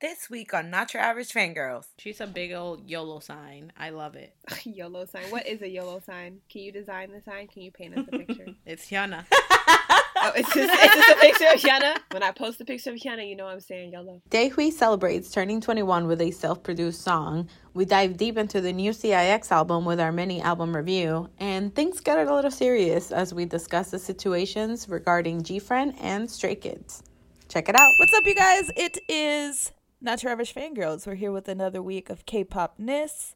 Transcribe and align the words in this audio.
This 0.00 0.30
week 0.30 0.54
on 0.54 0.70
Not 0.70 0.94
Your 0.94 1.02
Average 1.02 1.32
Fangirls. 1.32 1.86
She's 1.98 2.20
a 2.20 2.26
big 2.28 2.52
old 2.52 2.88
YOLO 2.88 3.18
sign. 3.18 3.72
I 3.76 3.90
love 3.90 4.14
it. 4.14 4.32
YOLO 4.62 5.06
sign. 5.06 5.24
What 5.30 5.44
is 5.44 5.60
a 5.60 5.68
YOLO 5.68 6.00
sign? 6.06 6.38
Can 6.48 6.62
you 6.62 6.70
design 6.70 7.10
the 7.10 7.20
sign? 7.20 7.48
Can 7.48 7.62
you 7.62 7.72
paint 7.72 7.98
us 7.98 8.06
a 8.06 8.16
picture? 8.16 8.46
it's 8.64 8.88
Hyuna. 8.88 9.24
oh, 9.32 10.32
it's 10.36 10.54
just, 10.54 10.72
it's 10.72 10.94
just 10.94 11.10
a 11.10 11.20
picture 11.20 11.46
of 11.46 11.60
Hyuna. 11.60 11.98
When 12.12 12.22
I 12.22 12.30
post 12.30 12.60
a 12.60 12.64
picture 12.64 12.90
of 12.90 12.96
Hyuna, 12.96 13.28
you 13.28 13.34
know 13.34 13.48
I'm 13.48 13.58
saying 13.58 13.90
YOLO. 13.90 14.22
Daehwi 14.30 14.72
celebrates 14.72 15.32
turning 15.32 15.60
21 15.60 16.06
with 16.06 16.20
a 16.20 16.30
self-produced 16.30 17.02
song. 17.02 17.48
We 17.74 17.84
dive 17.84 18.16
deep 18.16 18.38
into 18.38 18.60
the 18.60 18.72
new 18.72 18.92
CIX 18.92 19.50
album 19.50 19.84
with 19.84 19.98
our 19.98 20.12
mini 20.12 20.40
album 20.40 20.76
review, 20.76 21.28
and 21.38 21.74
things 21.74 21.98
get 21.98 22.24
a 22.24 22.32
little 22.32 22.52
serious 22.52 23.10
as 23.10 23.34
we 23.34 23.46
discuss 23.46 23.90
the 23.90 23.98
situations 23.98 24.88
regarding 24.88 25.42
GFriend 25.42 25.96
and 26.00 26.30
Stray 26.30 26.54
Kids. 26.54 27.02
Check 27.48 27.68
it 27.68 27.74
out. 27.74 27.90
What's 27.98 28.14
up, 28.14 28.26
you 28.26 28.36
guys? 28.36 28.70
It 28.76 28.98
is 29.08 29.72
Not 30.00 30.22
Your 30.22 30.30
Average 30.30 30.54
Fangirls. 30.54 31.08
We're 31.08 31.16
here 31.16 31.32
with 31.32 31.48
another 31.48 31.82
week 31.82 32.08
of 32.08 32.24
K-pop-ness. 32.24 33.34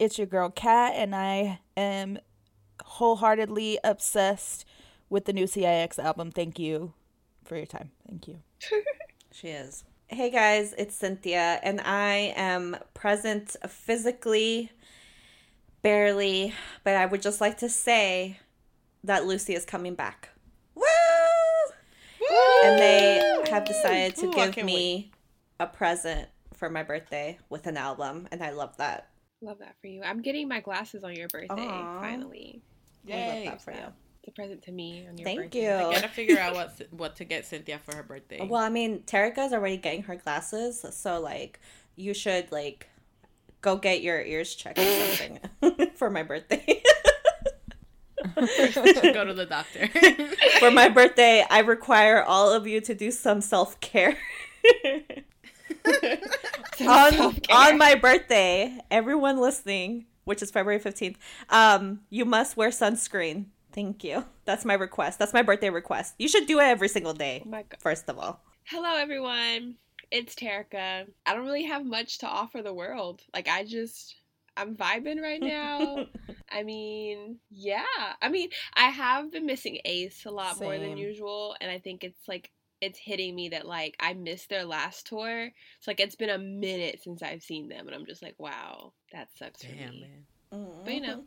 It's 0.00 0.18
your 0.18 0.26
girl 0.26 0.50
Kat, 0.50 0.94
and 0.96 1.14
I 1.14 1.60
am 1.76 2.18
wholeheartedly 2.84 3.78
obsessed 3.84 4.64
with 5.08 5.26
the 5.26 5.32
new 5.32 5.46
CIX 5.46 6.00
album. 6.00 6.32
Thank 6.32 6.58
you 6.58 6.94
for 7.44 7.56
your 7.56 7.66
time. 7.66 7.92
Thank 8.08 8.26
you. 8.26 8.40
she 9.32 9.48
is. 9.48 9.84
Hey 10.08 10.30
guys, 10.30 10.74
it's 10.76 10.96
Cynthia, 10.96 11.60
and 11.62 11.80
I 11.82 12.32
am 12.34 12.76
present 12.92 13.54
physically, 13.68 14.72
barely, 15.82 16.52
but 16.82 16.96
I 16.96 17.06
would 17.06 17.22
just 17.22 17.40
like 17.40 17.58
to 17.58 17.68
say 17.68 18.40
that 19.04 19.26
Lucy 19.26 19.54
is 19.54 19.64
coming 19.64 19.94
back. 19.94 20.30
Woo! 20.74 20.82
Woo! 22.20 22.36
And 22.64 22.80
they 22.80 23.44
have 23.48 23.64
decided 23.64 24.16
to 24.16 24.26
Ooh, 24.26 24.32
give 24.32 24.64
me 24.64 25.12
wait. 25.12 25.19
A 25.60 25.66
present 25.66 26.26
for 26.54 26.68
my 26.68 26.82
birthday 26.82 27.38
with 27.50 27.66
an 27.66 27.76
album, 27.76 28.26
and 28.32 28.42
I 28.42 28.50
love 28.50 28.76
that. 28.78 29.10
Love 29.42 29.58
that 29.60 29.76
for 29.80 29.86
you. 29.86 30.02
I'm 30.02 30.22
getting 30.22 30.48
my 30.48 30.60
glasses 30.60 31.04
on 31.04 31.14
your 31.14 31.28
birthday 31.28 31.54
Aww. 31.54 32.00
finally. 32.00 32.62
Yay. 33.06 33.14
I 33.14 33.34
love 33.34 33.44
that 33.44 33.62
for 33.62 33.72
you. 33.72 33.86
It's 34.22 34.28
a 34.28 34.32
present 34.32 34.62
to 34.64 34.72
me 34.72 35.06
on 35.08 35.16
your 35.16 35.24
Thank 35.24 35.38
birthday. 35.38 35.62
you. 35.62 35.70
I 35.70 35.94
gotta 35.94 36.08
figure 36.08 36.38
out 36.38 36.54
what 36.54 36.80
what 36.90 37.16
to 37.16 37.24
get 37.24 37.46
Cynthia 37.46 37.78
for 37.78 37.94
her 37.94 38.02
birthday. 38.02 38.46
Well, 38.46 38.60
I 38.60 38.68
mean, 38.70 39.02
Terika's 39.06 39.52
already 39.52 39.76
getting 39.76 40.02
her 40.04 40.16
glasses, 40.16 40.84
so 40.92 41.20
like 41.20 41.60
you 41.96 42.12
should 42.14 42.50
like 42.50 42.88
go 43.60 43.76
get 43.76 44.02
your 44.02 44.20
ears 44.20 44.54
checked 44.54 44.78
or 44.78 44.82
something 45.14 45.90
for 45.94 46.10
my 46.10 46.22
birthday. 46.22 46.64
go 48.34 49.24
to 49.24 49.34
the 49.34 49.46
doctor. 49.48 49.88
for 50.58 50.70
my 50.70 50.88
birthday, 50.88 51.44
I 51.48 51.60
require 51.60 52.22
all 52.22 52.52
of 52.52 52.66
you 52.66 52.80
to 52.82 52.94
do 52.94 53.10
some 53.10 53.40
self 53.40 53.80
care. 53.80 54.16
on, 56.80 57.36
on 57.50 57.78
my 57.78 57.94
birthday, 57.94 58.76
everyone 58.90 59.40
listening, 59.40 60.06
which 60.24 60.42
is 60.42 60.50
February 60.50 60.80
15th, 60.80 61.16
um, 61.48 62.00
you 62.10 62.24
must 62.24 62.56
wear 62.56 62.70
sunscreen. 62.70 63.46
Thank 63.72 64.02
you. 64.02 64.24
That's 64.44 64.64
my 64.64 64.74
request. 64.74 65.18
That's 65.18 65.32
my 65.32 65.42
birthday 65.42 65.70
request. 65.70 66.14
You 66.18 66.28
should 66.28 66.46
do 66.46 66.58
it 66.58 66.64
every 66.64 66.88
single 66.88 67.14
day. 67.14 67.44
Oh 67.46 67.62
first 67.78 68.08
of 68.08 68.18
all. 68.18 68.42
Hello 68.64 68.96
everyone. 68.96 69.76
It's 70.10 70.34
Terika. 70.34 71.06
I 71.24 71.34
don't 71.34 71.44
really 71.44 71.64
have 71.64 71.84
much 71.84 72.18
to 72.18 72.26
offer 72.26 72.62
the 72.62 72.74
world. 72.74 73.22
Like 73.32 73.48
I 73.48 73.64
just 73.64 74.16
I'm 74.56 74.76
vibing 74.76 75.20
right 75.20 75.40
now. 75.40 76.06
I 76.50 76.64
mean, 76.64 77.38
yeah. 77.50 77.84
I 78.20 78.28
mean, 78.28 78.50
I 78.74 78.88
have 78.90 79.30
been 79.30 79.46
missing 79.46 79.78
Ace 79.84 80.24
a 80.26 80.30
lot 80.30 80.56
Same. 80.56 80.66
more 80.66 80.78
than 80.78 80.96
usual 80.96 81.54
and 81.60 81.70
I 81.70 81.78
think 81.78 82.02
it's 82.02 82.26
like 82.26 82.50
it's 82.80 82.98
hitting 82.98 83.34
me 83.34 83.50
that 83.50 83.66
like 83.66 83.96
I 84.00 84.14
missed 84.14 84.48
their 84.48 84.64
last 84.64 85.06
tour. 85.06 85.50
It's 85.78 85.86
like 85.86 86.00
it's 86.00 86.16
been 86.16 86.30
a 86.30 86.38
minute 86.38 87.00
since 87.02 87.22
I've 87.22 87.42
seen 87.42 87.68
them 87.68 87.86
and 87.86 87.94
I'm 87.94 88.06
just 88.06 88.22
like, 88.22 88.34
wow, 88.38 88.92
that 89.12 89.28
sucks 89.36 89.60
Damn, 89.60 89.70
for 89.70 89.92
me. 89.92 90.00
Man. 90.00 90.60
Mm-hmm. 90.60 90.84
But 90.84 90.94
you 90.94 91.00
know, 91.00 91.24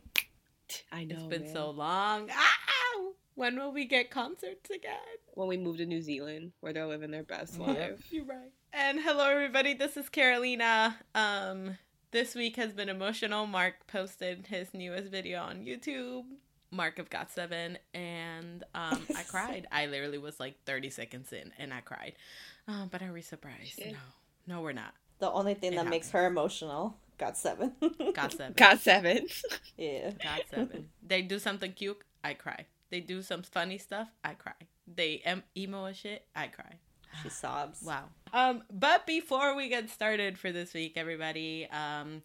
I 0.92 1.04
know. 1.04 1.16
It's 1.16 1.24
been 1.24 1.44
man. 1.44 1.52
so 1.52 1.70
long. 1.70 2.28
Ah! 2.32 2.54
When 3.36 3.58
will 3.58 3.72
we 3.72 3.84
get 3.84 4.12
concerts 4.12 4.70
again? 4.70 4.94
When 5.32 5.48
we 5.48 5.56
move 5.56 5.78
to 5.78 5.86
New 5.86 6.00
Zealand, 6.00 6.52
where 6.60 6.72
they're 6.72 6.86
living 6.86 7.10
their 7.10 7.24
best 7.24 7.58
life. 7.58 8.06
You're 8.10 8.24
right. 8.24 8.52
And 8.72 9.00
hello, 9.00 9.28
everybody. 9.28 9.74
This 9.74 9.96
is 9.96 10.08
Carolina. 10.08 10.96
Um, 11.16 11.76
this 12.12 12.36
week 12.36 12.54
has 12.56 12.72
been 12.72 12.88
emotional. 12.88 13.46
Mark 13.48 13.88
posted 13.88 14.46
his 14.46 14.72
newest 14.72 15.10
video 15.10 15.40
on 15.42 15.64
YouTube. 15.64 16.22
Mark 16.74 16.98
of 16.98 17.08
Got 17.10 17.30
Seven, 17.30 17.78
and 17.94 18.64
um, 18.74 19.00
I 19.16 19.22
cried. 19.28 19.66
I 19.72 19.86
literally 19.86 20.18
was 20.18 20.38
like 20.40 20.56
30 20.66 20.90
seconds 20.90 21.32
in, 21.32 21.52
and 21.58 21.72
I 21.72 21.80
cried. 21.80 22.14
Um, 22.68 22.88
but 22.90 23.02
are 23.02 23.12
we 23.12 23.22
surprised? 23.22 23.78
No, 23.78 23.92
no, 24.46 24.60
we're 24.60 24.72
not. 24.72 24.94
The 25.20 25.30
only 25.30 25.54
thing 25.54 25.72
it 25.72 25.76
that 25.76 25.84
happens. 25.84 25.90
makes 25.90 26.10
her 26.10 26.26
emotional 26.26 26.96
Got 27.16 27.36
seven. 27.38 27.72
Got 28.14 28.32
seven. 28.36 28.54
Got 28.56 28.80
seven. 28.80 29.26
yeah. 29.78 30.10
Got 30.22 30.42
seven. 30.50 30.88
They 31.06 31.22
do 31.22 31.38
something 31.38 31.72
cute, 31.72 31.98
I 32.24 32.34
cry. 32.34 32.66
They 32.90 33.00
do 33.00 33.22
some 33.22 33.42
funny 33.42 33.78
stuff, 33.78 34.08
I 34.24 34.34
cry. 34.34 34.54
They 34.92 35.22
em- 35.24 35.44
emo 35.56 35.84
as 35.86 35.96
shit, 35.96 36.26
I 36.34 36.48
cry. 36.48 36.78
She 37.22 37.28
sobs. 37.28 37.82
Wow. 37.82 38.04
Um, 38.32 38.64
but 38.72 39.06
before 39.06 39.54
we 39.54 39.68
get 39.68 39.88
started 39.90 40.36
for 40.38 40.50
this 40.50 40.74
week, 40.74 40.94
everybody, 40.96 41.68
um, 41.70 42.22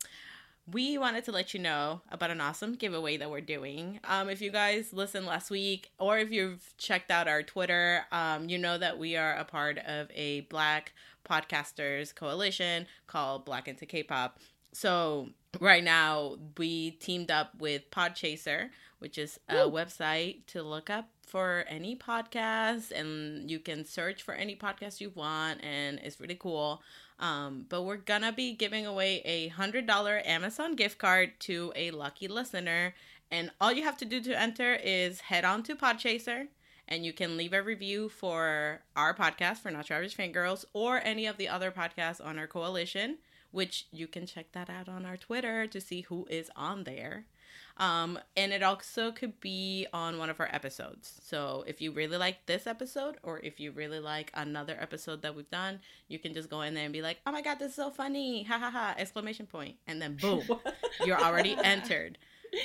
we 0.72 0.98
wanted 0.98 1.24
to 1.26 1.32
let 1.32 1.54
you 1.54 1.60
know 1.60 2.02
about 2.12 2.32
an 2.32 2.42
awesome 2.42 2.74
giveaway 2.74 3.18
that 3.18 3.30
we're 3.30 3.42
doing. 3.42 4.00
Um, 4.04 4.30
if 4.30 4.42
you 4.42 4.52
guys 4.52 4.94
listened 4.94 5.26
last 5.26 5.50
week, 5.50 5.92
or 6.00 6.18
if 6.18 6.32
you've 6.32 6.74
checked 6.78 7.12
out 7.12 7.28
our 7.28 7.44
Twitter, 7.44 8.06
um, 8.12 8.50
you 8.50 8.58
know 8.58 8.78
that 8.78 8.98
we 8.98 9.16
are 9.16 9.36
a 9.36 9.46
part 9.46 9.78
of 9.80 10.10
a 10.14 10.42
Black 10.42 10.94
podcasters 11.30 12.14
coalition 12.14 12.88
called 13.08 13.46
Black 13.46 13.68
into 13.68 13.86
K-pop. 13.86 14.40
So 14.72 15.30
right 15.60 15.84
now 15.84 16.36
we 16.58 16.92
teamed 16.92 17.32
up 17.32 17.60
with 17.60 17.90
Podchaser, 17.92 18.70
which 19.00 19.18
is 19.18 19.40
a 19.50 19.66
Ooh. 19.66 19.72
website 19.72 20.46
to 20.48 20.62
look 20.62 20.90
up 20.90 21.10
for 21.26 21.64
any 21.68 21.96
podcast 21.96 22.92
and 22.92 23.50
you 23.50 23.60
can 23.60 23.86
search 23.86 24.24
for 24.24 24.34
any 24.34 24.56
podcast 24.56 25.00
you 25.00 25.12
want 25.14 25.64
and 25.64 26.00
it's 26.00 26.20
really 26.20 26.36
cool. 26.36 26.82
Um, 27.20 27.66
but 27.68 27.84
we're 27.84 27.98
gonna 27.98 28.32
be 28.32 28.54
giving 28.54 28.86
away 28.86 29.22
a 29.26 29.50
hundred 29.50 29.86
dollar 29.86 30.22
Amazon 30.26 30.76
gift 30.76 30.98
card 30.98 31.40
to 31.42 31.74
a 31.76 31.92
lucky 31.92 32.28
listener. 32.28 32.96
And 33.30 33.52
all 33.60 33.72
you 33.72 33.84
have 33.84 33.98
to 33.98 34.06
do 34.06 34.22
to 34.22 34.40
enter 34.40 34.76
is 34.76 35.22
head 35.22 35.46
on 35.46 35.64
to 35.64 35.76
Podchaser 35.76 36.48
and 36.88 37.06
you 37.06 37.14
can 37.14 37.38
leave 37.38 37.54
a 37.54 37.62
review 37.62 38.10
for 38.10 38.82
our 38.96 39.14
podcast 39.14 39.58
for 39.58 39.70
Not 39.70 39.90
Your 39.90 39.98
Average 39.98 40.18
Fangirls 40.18 40.66
or 40.74 41.00
any 41.04 41.28
of 41.28 41.38
the 41.38 41.48
other 41.48 41.70
podcasts 41.72 42.26
on 42.26 42.40
our 42.40 42.48
coalition 42.48 43.20
which 43.52 43.88
you 43.92 44.08
can 44.08 44.26
check 44.26 44.52
that 44.52 44.70
out 44.70 44.88
on 44.88 45.06
our 45.06 45.18
Twitter 45.18 45.66
to 45.68 45.82
see 45.82 46.02
who 46.02 46.28
is 46.30 46.52
on 46.56 46.84
there. 46.84 47.26
Um, 47.80 48.20
and 48.36 48.52
it 48.52 48.62
also 48.62 49.12
could 49.12 49.40
be 49.40 49.88
on 49.94 50.18
one 50.18 50.30
of 50.30 50.40
our 50.42 50.50
episodes. 50.52 51.20
So 51.24 51.64
if 51.66 51.80
you 51.80 51.92
really 51.92 52.18
like 52.18 52.46
this 52.46 52.68
episode, 52.68 53.18
or 53.24 53.40
if 53.40 53.60
you 53.60 53.72
really 53.72 54.00
like 54.00 54.32
another 54.34 54.78
episode 54.80 55.22
that 55.22 55.36
we've 55.36 55.50
done, 55.50 55.80
you 56.10 56.20
can 56.20 56.34
just 56.34 56.50
go 56.50 56.62
in 56.62 56.74
there 56.74 56.84
and 56.84 56.94
be 56.94 57.02
like, 57.02 57.20
"Oh 57.26 57.32
my 57.32 57.42
god, 57.42 57.60
this 57.60 57.70
is 57.70 57.76
so 57.76 57.90
funny!" 57.90 58.44
Ha 58.44 58.60
ha 58.60 58.70
ha! 58.70 58.96
Exclamation 58.98 59.46
point, 59.46 59.78
and 59.88 60.02
then 60.02 60.18
boom, 60.18 60.44
you're 61.06 61.22
already 61.22 61.56
entered. 61.64 62.18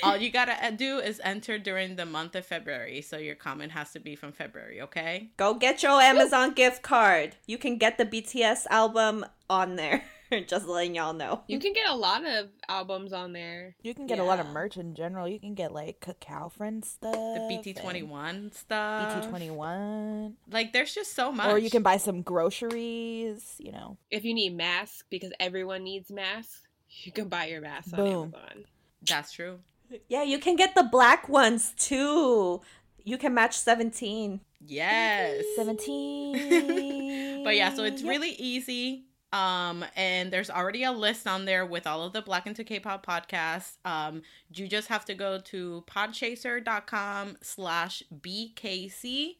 All 0.03 0.17
you 0.17 0.31
gotta 0.31 0.71
do 0.75 0.97
is 0.97 1.21
enter 1.23 1.57
during 1.57 1.95
the 1.95 2.05
month 2.05 2.35
of 2.35 2.45
February, 2.45 3.01
so 3.01 3.17
your 3.17 3.35
comment 3.35 3.71
has 3.71 3.91
to 3.93 3.99
be 3.99 4.15
from 4.15 4.31
February. 4.31 4.81
Okay? 4.81 5.29
Go 5.37 5.53
get 5.53 5.83
your 5.83 6.01
Amazon 6.01 6.53
gift 6.53 6.81
card. 6.81 7.35
You 7.45 7.57
can 7.57 7.77
get 7.77 7.97
the 7.97 8.05
BTS 8.05 8.65
album 8.69 9.25
on 9.49 9.75
there. 9.75 10.03
Just 10.47 10.67
letting 10.67 10.95
y'all 10.95 11.13
know. 11.13 11.43
You 11.47 11.59
can 11.59 11.73
get 11.73 11.89
a 11.89 11.95
lot 11.95 12.25
of 12.25 12.49
albums 12.67 13.13
on 13.13 13.33
there. 13.33 13.75
You 13.81 13.93
can 13.93 14.07
get 14.07 14.17
yeah. 14.17 14.23
a 14.23 14.25
lot 14.25 14.39
of 14.39 14.47
merch 14.47 14.77
in 14.77 14.95
general. 14.95 15.27
You 15.27 15.39
can 15.39 15.53
get 15.53 15.71
like 15.71 15.99
Kakao 15.99 16.51
Friend 16.51 16.83
stuff. 16.83 17.13
The 17.13 17.73
BT21 17.73 18.53
stuff. 18.53 19.25
BT21. 19.25 20.33
Like 20.51 20.73
there's 20.73 20.93
just 20.93 21.15
so 21.15 21.31
much. 21.31 21.47
Or 21.47 21.57
you 21.57 21.69
can 21.69 21.83
buy 21.83 21.97
some 21.97 22.21
groceries, 22.21 23.55
you 23.59 23.71
know. 23.71 23.97
If 24.09 24.23
you 24.25 24.33
need 24.33 24.55
masks, 24.55 25.03
because 25.09 25.31
everyone 25.39 25.83
needs 25.83 26.11
masks, 26.11 26.61
you 27.03 27.11
can 27.11 27.27
buy 27.27 27.45
your 27.47 27.61
mask 27.61 27.91
Boom. 27.91 27.99
on 27.99 28.13
Amazon. 28.13 28.65
That's 29.07 29.31
true. 29.31 29.59
Yeah, 30.07 30.23
you 30.23 30.39
can 30.39 30.55
get 30.55 30.75
the 30.75 30.83
black 30.83 31.29
ones 31.29 31.73
too. 31.77 32.61
You 33.03 33.17
can 33.17 33.33
match 33.33 33.57
17. 33.57 34.41
Yes. 34.65 35.43
17. 35.55 37.43
but 37.43 37.55
yeah, 37.55 37.73
so 37.73 37.83
it's 37.83 38.01
yep. 38.01 38.09
really 38.09 38.31
easy. 38.31 39.04
Um, 39.33 39.83
and 39.95 40.31
there's 40.31 40.49
already 40.49 40.83
a 40.83 40.91
list 40.91 41.27
on 41.27 41.45
there 41.45 41.65
with 41.65 41.85
all 41.85 42.03
of 42.03 42.13
the 42.13 42.21
Black 42.21 42.47
into 42.47 42.63
K-pop 42.63 43.05
podcasts. 43.05 43.73
Um, 43.83 44.21
you 44.53 44.67
just 44.67 44.87
have 44.87 45.03
to 45.05 45.13
go 45.13 45.39
to 45.39 45.83
podchaser.com 45.87 47.37
slash 47.41 48.03
BKC 48.21 49.35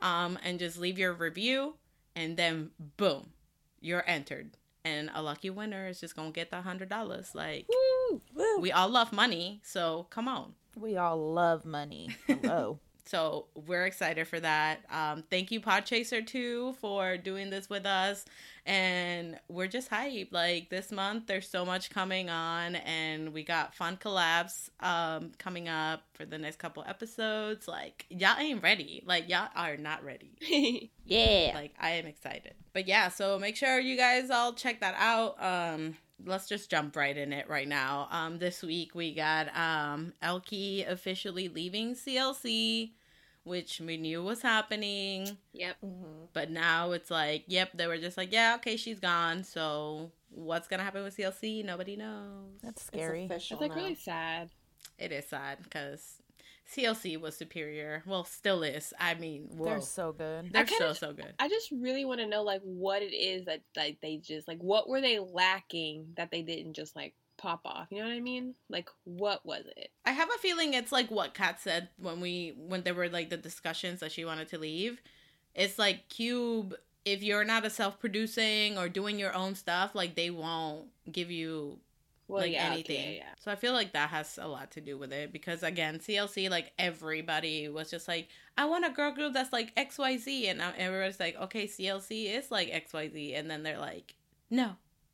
um, 0.00 0.38
and 0.44 0.58
just 0.58 0.78
leave 0.78 0.98
your 0.98 1.14
review 1.14 1.74
and 2.18 2.36
then 2.36 2.70
boom, 2.96 3.30
you're 3.80 4.04
entered. 4.06 4.56
And 4.84 5.10
a 5.14 5.22
lucky 5.22 5.50
winner 5.50 5.86
is 5.86 6.00
just 6.00 6.16
gonna 6.16 6.32
get 6.32 6.50
the 6.50 6.62
hundred 6.62 6.88
dollars. 6.88 7.34
Like 7.34 7.66
Woo! 7.68 8.58
we 8.58 8.72
all 8.72 8.88
love 8.88 9.12
money, 9.12 9.60
so 9.62 10.06
come 10.10 10.26
on. 10.26 10.54
We 10.76 10.96
all 10.96 11.32
love 11.32 11.64
money. 11.64 12.16
Hello. 12.26 12.80
So 13.08 13.46
we're 13.66 13.86
excited 13.86 14.28
for 14.28 14.38
that. 14.38 14.80
Um, 14.90 15.24
thank 15.30 15.50
you, 15.50 15.62
Podchaser, 15.62 16.26
too, 16.26 16.74
for 16.74 17.16
doing 17.16 17.48
this 17.48 17.70
with 17.70 17.86
us. 17.86 18.26
And 18.66 19.40
we're 19.48 19.66
just 19.66 19.90
hyped. 19.90 20.30
Like 20.30 20.68
this 20.68 20.92
month, 20.92 21.26
there's 21.26 21.48
so 21.48 21.64
much 21.64 21.88
coming 21.88 22.28
on, 22.28 22.76
and 22.76 23.32
we 23.32 23.44
got 23.44 23.74
fun 23.74 23.96
collabs 23.96 24.68
um, 24.80 25.32
coming 25.38 25.70
up 25.70 26.02
for 26.12 26.26
the 26.26 26.36
next 26.36 26.58
couple 26.58 26.84
episodes. 26.86 27.66
Like, 27.66 28.04
y'all 28.10 28.38
ain't 28.38 28.62
ready. 28.62 29.02
Like, 29.06 29.30
y'all 29.30 29.48
are 29.56 29.76
not 29.76 30.04
ready. 30.04 30.90
Yeah. 31.08 31.52
Like, 31.54 31.72
I 31.80 31.92
am 31.92 32.04
excited. 32.04 32.52
But 32.74 32.86
yeah, 32.86 33.08
so 33.08 33.38
make 33.38 33.56
sure 33.56 33.80
you 33.80 33.96
guys 33.96 34.28
all 34.28 34.52
check 34.52 34.80
that 34.80 34.94
out. 34.98 35.42
Um, 35.42 35.96
let's 36.24 36.48
just 36.48 36.70
jump 36.70 36.96
right 36.96 37.16
in 37.16 37.32
it 37.32 37.48
right 37.48 37.68
now. 37.68 38.08
Um, 38.10 38.38
this 38.38 38.62
week 38.62 38.94
we 38.94 39.14
got 39.14 39.48
um 39.56 40.12
Elkie 40.22 40.88
officially 40.88 41.48
leaving 41.48 41.94
CLC, 41.94 42.90
which 43.48 43.80
we 43.80 43.96
knew 43.96 44.22
was 44.22 44.42
happening, 44.42 45.36
yep. 45.52 45.76
Mm-hmm. 45.84 46.26
but 46.32 46.50
now 46.50 46.92
it's 46.92 47.10
like, 47.10 47.44
yep, 47.48 47.70
they 47.74 47.86
were 47.86 47.98
just 47.98 48.16
like, 48.16 48.32
yeah, 48.32 48.54
okay, 48.56 48.76
she's 48.76 49.00
gone. 49.00 49.42
So 49.44 50.12
what's 50.30 50.68
gonna 50.68 50.84
happen 50.84 51.02
with 51.02 51.16
CLC? 51.16 51.64
Nobody 51.64 51.96
knows. 51.96 52.60
That's 52.62 52.84
scary. 52.84 53.24
official 53.24 53.56
It's 53.56 53.60
like 53.62 53.70
now. 53.70 53.76
really 53.82 53.94
sad. 53.94 54.50
It 54.98 55.10
is 55.12 55.26
sad 55.26 55.58
because 55.62 56.22
CLC 56.72 57.18
was 57.18 57.36
superior. 57.36 58.02
Well, 58.06 58.24
still 58.24 58.62
is. 58.62 58.92
I 59.00 59.14
mean, 59.14 59.48
whoa. 59.56 59.64
They're 59.64 59.80
so 59.80 60.12
good. 60.12 60.52
They're 60.52 60.62
I 60.62 60.66
kinda- 60.66 60.94
so 60.94 61.06
so 61.08 61.12
good. 61.14 61.32
I 61.38 61.48
just 61.48 61.70
really 61.72 62.04
want 62.04 62.20
to 62.20 62.26
know 62.26 62.42
like 62.42 62.60
what 62.62 63.02
it 63.02 63.14
is 63.14 63.46
that 63.46 63.62
like 63.76 63.98
they 64.02 64.18
just 64.18 64.46
like 64.46 64.58
what 64.60 64.88
were 64.88 65.00
they 65.00 65.18
lacking 65.18 66.08
that 66.16 66.30
they 66.30 66.42
didn't 66.42 66.74
just 66.74 66.94
like 66.94 67.14
pop 67.38 67.60
off. 67.64 67.86
You 67.90 67.98
know 68.02 68.08
what 68.08 68.14
I 68.16 68.20
mean? 68.20 68.54
Like 68.68 68.90
what 69.04 69.44
was 69.46 69.64
it? 69.76 69.90
I 70.04 70.10
have 70.12 70.28
a 70.28 70.38
feeling 70.38 70.74
it's 70.74 70.92
like 70.92 71.10
what 71.10 71.32
Kat 71.34 71.60
said 71.60 71.88
when 71.98 72.20
we 72.20 72.54
when 72.58 72.82
there 72.82 72.94
were 72.94 73.08
like 73.08 73.30
the 73.30 73.36
discussions 73.38 74.00
that 74.00 74.12
she 74.12 74.24
wanted 74.24 74.48
to 74.48 74.58
leave. 74.58 75.00
It's 75.54 75.78
like 75.78 76.08
Cube 76.08 76.74
if 77.04 77.22
you're 77.22 77.44
not 77.44 77.64
a 77.64 77.70
self-producing 77.70 78.76
or 78.76 78.88
doing 78.88 79.18
your 79.18 79.32
own 79.34 79.54
stuff, 79.54 79.94
like 79.94 80.14
they 80.14 80.28
won't 80.28 80.88
give 81.10 81.30
you 81.30 81.78
Well, 82.26 82.42
like 82.42 82.52
yeah, 82.52 82.66
okay, 82.66 82.72
anything. 82.74 83.14
yeah. 83.16 83.32
So 83.38 83.50
I 83.50 83.54
feel 83.56 83.72
like 83.72 83.92
that 83.94 84.10
has 84.10 84.38
a 84.42 84.46
lot 84.46 84.72
to 84.72 84.82
do 84.82 84.98
with 84.98 85.10
it 85.12 85.32
because 85.32 85.62
again, 85.62 86.00
CLC 86.00 86.50
like 86.50 86.72
everybody 86.78 87.68
was 87.70 87.90
just 87.90 88.08
like, 88.08 88.28
I 88.58 88.66
want 88.66 88.84
a 88.84 88.90
girl 88.90 89.12
group 89.12 89.32
that's 89.32 89.52
like 89.54 89.74
XYZ 89.76 90.48
and 90.50 90.58
now 90.58 90.72
everybody's 90.76 91.18
like, 91.20 91.36
okay, 91.40 91.66
CLC 91.66 92.36
is 92.36 92.50
like 92.50 92.68
XYZ 92.70 93.38
and 93.38 93.48
then 93.50 93.62
they're 93.62 93.78
like, 93.78 94.14
no, 94.50 94.72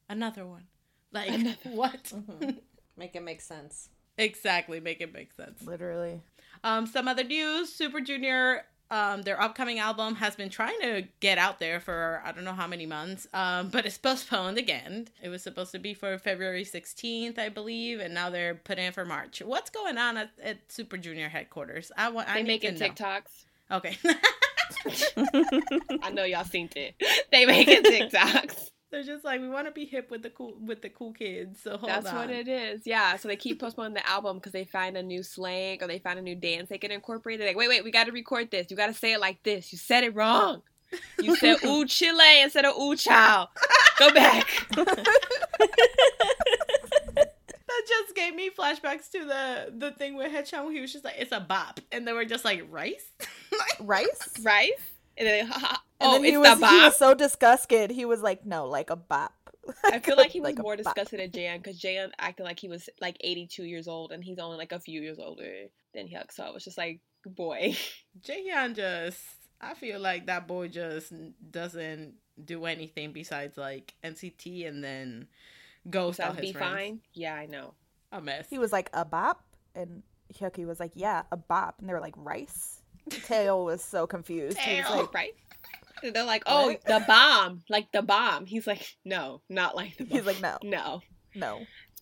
another 0.09 0.45
one. 0.45 0.65
Like 1.15 1.31
Another- 1.31 1.57
what? 1.71 2.13
Make 2.97 3.17
it 3.17 3.23
make 3.23 3.41
sense. 3.41 3.89
exactly, 4.19 4.79
make 4.79 5.01
it 5.01 5.13
make 5.13 5.33
sense. 5.33 5.63
Literally. 5.63 6.21
Um, 6.63 6.87
some 6.87 7.09
other 7.09 7.25
news: 7.25 7.73
Super 7.73 8.01
Junior, 8.01 8.63
um, 8.91 9.23
their 9.23 9.41
upcoming 9.41 9.81
album 9.81 10.15
has 10.17 10.37
been 10.37 10.49
trying 10.49 10.79
to 10.81 11.03
get 11.19 11.37
out 11.37 11.59
there 11.59 11.81
for 11.81 12.23
I 12.25 12.31
don't 12.31 12.45
know 12.45 12.53
how 12.53 12.69
many 12.69 12.87
months, 12.87 13.27
um, 13.35 13.69
but 13.71 13.85
it's 13.85 13.99
postponed 14.09 14.59
again. 14.59 15.09
It 15.23 15.29
was 15.29 15.43
supposed 15.43 15.73
to 15.73 15.81
be 15.81 15.93
for 15.95 16.17
February 16.19 16.63
sixteenth, 16.65 17.37
I 17.39 17.49
believe, 17.49 17.99
and 17.99 18.15
now 18.15 18.31
they're 18.31 18.55
putting 18.55 18.85
it 18.85 18.95
for 18.95 19.05
March. 19.05 19.43
What's 19.45 19.71
going 19.71 19.99
on 19.99 20.17
at, 20.17 20.31
at 20.43 20.59
Super 20.71 20.97
Junior 20.97 21.29
headquarters? 21.29 21.91
I 21.97 22.11
want. 22.11 22.29
They 22.29 22.43
need 22.43 22.47
making 22.47 22.77
to 22.77 22.89
know. 22.89 22.95
TikToks. 22.95 23.45
Okay, 23.73 23.97
I 26.03 26.11
know 26.13 26.25
y'all 26.25 26.45
seen 26.45 26.69
it. 26.77 26.95
They 27.33 27.45
making 27.47 27.83
TikToks. 27.83 28.71
They're 28.95 29.03
just 29.03 29.25
like 29.25 29.41
we 29.41 29.49
want 29.49 29.67
to 29.67 29.73
be 29.73 29.85
hip 29.85 30.09
with 30.09 30.23
the 30.23 30.31
cool 30.31 30.55
with 30.61 30.81
the 30.81 30.89
cool 30.89 31.13
kids. 31.13 31.61
So 31.61 31.77
hold 31.77 31.91
That's 31.91 32.07
on. 32.07 32.15
what 32.15 32.31
it 32.31 32.47
is. 32.47 32.83
Yeah. 32.85 33.17
So 33.17 33.27
they 33.27 33.35
keep 33.35 33.61
postponing 33.61 33.95
the 33.95 34.09
album 34.09 34.37
because 34.37 34.53
they 34.53 34.65
find 34.65 34.97
a 34.97 35.03
new 35.03 35.25
slang 35.25 35.83
or 35.83 35.89
they 35.89 35.99
find 35.99 36.17
a 36.17 36.23
new 36.23 36.37
dance 36.37 36.69
they 36.69 36.79
can 36.79 36.93
incorporate. 36.93 37.39
They're 37.39 37.49
like, 37.49 37.57
wait, 37.57 37.69
wait, 37.69 37.83
we 37.83 37.91
got 37.91 38.05
to 38.05 38.13
record 38.13 38.53
this. 38.53 38.69
You 38.71 38.77
got 38.77 38.87
to 38.87 38.95
say 38.95 39.13
it 39.13 39.21
like 39.21 39.43
this. 39.43 39.73
You 39.73 39.79
said 39.79 40.05
it 40.05 40.15
wrong. 40.15 40.63
You 41.21 41.35
said 41.35 41.57
ooh 41.65 41.85
Chile 41.87 42.43
instead 42.43 42.65
of 42.65 42.77
ooh 42.81 42.95
chow. 42.95 43.49
Go 43.99 44.13
back. 44.13 44.47
That 47.75 47.89
just 47.89 48.15
gave 48.15 48.37
me 48.37 48.51
flashbacks 48.51 49.11
to 49.11 49.25
the 49.25 49.73
the 49.77 49.91
thing 49.91 50.15
with 50.17 50.31
Headshot. 50.31 50.73
He 50.73 50.81
was 50.81 50.93
just 50.93 51.05
like, 51.05 51.17
"It's 51.19 51.33
a 51.33 51.41
bop," 51.41 51.81
and 51.91 52.07
they 52.07 52.13
were 52.13 52.25
just 52.25 52.45
like, 52.45 52.65
"Rice." 52.71 53.11
Rice? 53.81 54.39
Rice. 54.43 54.71
And 55.19 55.27
then, 55.27 55.53
And 56.01 56.09
oh, 56.09 56.13
then 56.13 56.25
it's 56.25 56.31
he 56.33 56.37
was, 56.39 56.61
the 56.61 56.69
he 56.69 56.77
was 56.83 56.97
so 56.97 57.15
disgusted. 57.15 57.91
He 57.91 58.05
was 58.05 58.21
like, 58.21 58.45
no, 58.45 58.67
like 58.67 58.91
a 58.91 58.97
bop. 58.97 59.33
I 59.85 59.99
feel 60.01 60.17
like 60.17 60.31
he 60.31 60.41
was 60.41 60.55
Like 60.55 60.59
more 60.59 60.77
disgusted 60.77 61.21
at 61.21 61.33
Jan 61.33 61.59
because 61.59 61.79
Jan 61.79 62.11
acted 62.19 62.45
like 62.45 62.59
he 62.59 62.69
was 62.69 62.91
like 63.01 63.17
82 63.21 63.65
years 63.65 63.89
old 63.89 64.13
and 64.13 64.23
he's 64.23 64.39
only 64.39 64.59
like 64.59 64.73
a 64.73 64.81
few 64.81 65.01
years 65.01 65.19
older 65.19 65.51
than 65.95 66.07
Hyuk. 66.07 66.33
So 66.33 66.45
I 66.45 66.51
was 66.51 66.65
just 66.65 66.77
like, 66.77 67.01
boy. 67.25 67.77
Jaehyun 68.23 68.75
just 68.75 69.21
I 69.61 69.75
feel 69.75 70.01
like 70.01 70.27
that 70.27 70.47
boy 70.47 70.69
just 70.69 71.13
doesn't 71.51 72.15
do 72.43 72.65
anything 72.67 73.13
besides 73.13 73.57
like 73.57 73.95
NCT 74.05 74.69
and 74.69 74.83
then 74.85 75.29
ghost 75.89 76.21
all 76.21 76.29
Sounds 76.29 76.41
his 76.41 76.53
be 76.53 76.59
friends. 76.59 76.75
fine. 76.75 77.01
Yeah, 77.15 77.35
I 77.35 77.47
know. 77.47 77.75
A 78.13 78.21
mess. 78.21 78.47
He 78.51 78.59
was 78.59 78.73
like, 78.73 78.91
a 78.93 79.05
bop? 79.05 79.43
And 79.75 80.03
Hyuki 80.33 80.67
was 80.67 80.79
like, 80.81 80.93
yeah, 80.95 81.23
a 81.33 81.37
bop. 81.37 81.77
And 81.79 81.89
they 81.89 81.93
were 81.95 82.01
like, 82.01 82.15
rice? 82.17 82.81
Taeil 83.11 83.65
was 83.65 83.83
so 83.83 84.07
confused. 84.07 84.59
He 84.59 84.77
was 84.77 84.87
Taeil. 84.87 84.97
like, 84.99 85.15
right? 85.15 85.35
And 86.05 86.15
They're 86.15 86.25
like, 86.25 86.43
oh, 86.47 86.69
What? 86.69 86.85
the 86.85 87.03
bomb, 87.09 87.63
like 87.69 87.91
the 87.93 88.03
bomb. 88.03 88.47
He's 88.47 88.67
like, 88.67 88.87
no, 89.05 89.41
not 89.49 89.75
like 89.75 89.97
the 89.97 90.05
bomb. 90.05 90.19
he's 90.19 90.27
like, 90.27 90.41
no, 90.41 90.59
no. 90.63 91.01
no, 91.35 91.61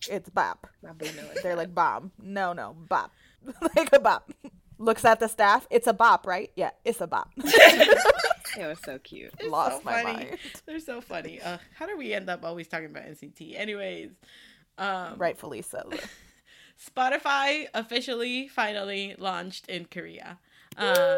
it's 0.09 0.29
bop. 0.29 0.67
My 0.83 0.91
boo 0.93 1.07
They're 1.41 1.55
like, 1.55 1.73
bomb. 1.73 2.11
No, 2.21 2.53
no, 2.53 2.75
bop. 2.89 3.11
like 3.75 3.89
a 3.93 3.99
bop. 3.99 4.31
Looks 4.77 5.05
at 5.05 5.19
the 5.19 5.27
staff. 5.27 5.65
It's 5.71 5.87
a 5.87 5.93
bop, 5.93 6.27
right? 6.27 6.51
Yeah, 6.55 6.71
it's 6.83 6.99
a 7.01 7.07
bop. 7.07 7.29
it 7.37 7.97
was 8.57 8.79
so 8.83 8.99
cute. 8.99 9.31
It's 9.39 9.49
Lost 9.49 9.77
so 9.77 9.83
my 9.83 10.03
funny. 10.03 10.25
mind. 10.25 10.37
They're 10.65 10.79
so 10.79 10.99
funny. 10.99 11.41
Uh, 11.41 11.57
how 11.75 11.85
do 11.85 11.97
we 11.97 12.13
end 12.13 12.29
up 12.29 12.43
always 12.43 12.67
talking 12.67 12.87
about 12.87 13.03
NCT? 13.03 13.57
Anyways, 13.57 14.11
um, 14.77 15.15
Rightfully 15.17 15.61
so. 15.61 15.89
Spotify 16.83 17.67
officially 17.73 18.47
finally 18.49 19.15
launched 19.17 19.67
in 19.69 19.85
Korea. 19.85 20.39
Um, 20.77 21.17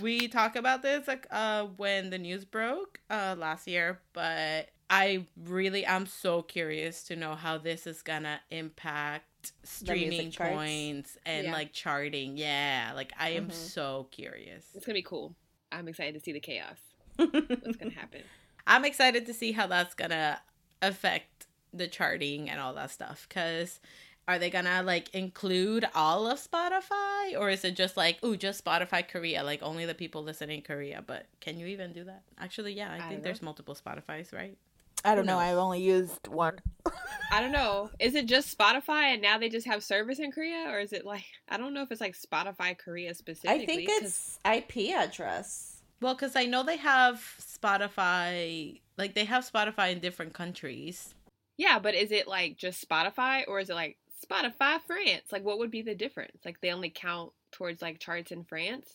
we 0.00 0.28
talk 0.28 0.56
about 0.56 0.82
this 0.82 1.06
like 1.08 1.26
uh 1.30 1.64
when 1.76 2.10
the 2.10 2.18
news 2.18 2.44
broke 2.44 3.00
uh 3.10 3.34
last 3.38 3.66
year, 3.66 4.00
but 4.12 4.68
I 4.88 5.26
really 5.44 5.86
I'm 5.86 6.06
so 6.06 6.42
curious 6.42 7.02
to 7.04 7.16
know 7.16 7.34
how 7.34 7.58
this 7.58 7.86
is 7.86 8.02
gonna 8.02 8.40
impact 8.50 9.52
streaming 9.64 10.32
points 10.32 11.16
and 11.26 11.46
Yeah. 11.46 11.52
like 11.52 11.72
charting. 11.72 12.36
Yeah, 12.36 12.92
like 12.94 13.12
I 13.18 13.30
am 13.30 13.48
Mhm. 13.48 13.52
so 13.52 14.08
curious. 14.10 14.66
It's 14.74 14.84
gonna 14.86 14.94
be 14.98 15.02
cool. 15.02 15.34
I'm 15.72 15.88
excited 15.88 16.14
to 16.14 16.20
see 16.20 16.32
the 16.32 16.40
chaos. 16.40 16.78
What's 17.16 17.76
gonna 17.76 17.90
happen? 17.94 18.22
I'm 18.66 18.84
excited 18.84 19.26
to 19.26 19.34
see 19.34 19.52
how 19.52 19.66
that's 19.66 19.94
gonna 19.94 20.40
affect 20.82 21.46
the 21.72 21.88
charting 21.88 22.48
and 22.48 22.60
all 22.60 22.74
that 22.74 22.90
stuff. 22.90 23.26
Cause 23.28 23.80
are 24.28 24.38
they 24.38 24.50
gonna 24.50 24.82
like 24.82 25.14
include 25.14 25.86
all 25.94 26.26
of 26.28 26.38
Spotify, 26.40 27.38
or 27.38 27.48
is 27.50 27.64
it 27.64 27.76
just 27.76 27.96
like, 27.96 28.22
ooh, 28.24 28.36
just 28.36 28.64
Spotify 28.64 29.06
Korea, 29.06 29.44
like 29.44 29.62
only 29.62 29.86
the 29.86 29.94
people 29.94 30.22
listening 30.22 30.58
in 30.58 30.62
Korea? 30.64 31.02
But 31.06 31.26
can 31.40 31.58
you 31.60 31.66
even 31.66 31.92
do 31.92 32.04
that? 32.04 32.22
Actually, 32.38 32.72
yeah, 32.74 32.90
I, 32.90 32.96
I 32.96 32.98
think 33.00 33.10
don't 33.12 33.22
there's 33.22 33.42
multiple 33.42 33.74
Spotify's, 33.76 34.32
right? 34.32 34.56
I 35.04 35.14
don't 35.14 35.26
know. 35.26 35.38
I've 35.38 35.58
only 35.58 35.80
used 35.80 36.26
one. 36.26 36.58
I 37.30 37.40
don't 37.40 37.52
know. 37.52 37.90
Is 38.00 38.16
it 38.16 38.26
just 38.26 38.56
Spotify 38.56 39.12
and 39.12 39.22
now 39.22 39.38
they 39.38 39.48
just 39.48 39.66
have 39.66 39.84
service 39.84 40.18
in 40.18 40.32
Korea, 40.32 40.68
or 40.70 40.80
is 40.80 40.92
it 40.92 41.04
like 41.06 41.24
I 41.48 41.56
don't 41.56 41.72
know 41.74 41.82
if 41.82 41.92
it's 41.92 42.00
like 42.00 42.16
Spotify 42.16 42.76
Korea 42.76 43.14
specifically? 43.14 43.62
I 43.62 43.66
think 43.66 43.88
'cause- 43.88 44.02
it's 44.02 44.38
IP 44.44 44.92
address. 44.92 45.72
Well, 46.00 46.14
because 46.14 46.34
I 46.36 46.44
know 46.44 46.62
they 46.62 46.76
have 46.78 47.22
Spotify, 47.40 48.80
like 48.98 49.14
they 49.14 49.24
have 49.24 49.50
Spotify 49.50 49.92
in 49.92 50.00
different 50.00 50.32
countries. 50.34 51.14
yeah, 51.58 51.78
but 51.78 51.94
is 51.94 52.10
it 52.12 52.28
like 52.28 52.56
just 52.58 52.86
Spotify 52.86 53.44
or 53.48 53.60
is 53.60 53.70
it 53.70 53.74
like 53.74 53.96
Spotify 54.28 54.80
France? 54.86 55.24
Like, 55.32 55.44
what 55.44 55.58
would 55.58 55.70
be 55.70 55.82
the 55.82 55.94
difference? 55.94 56.38
Like, 56.44 56.60
they 56.60 56.70
only 56.72 56.90
count 56.90 57.32
towards 57.52 57.82
like 57.82 57.98
charts 57.98 58.32
in 58.32 58.44
France. 58.44 58.88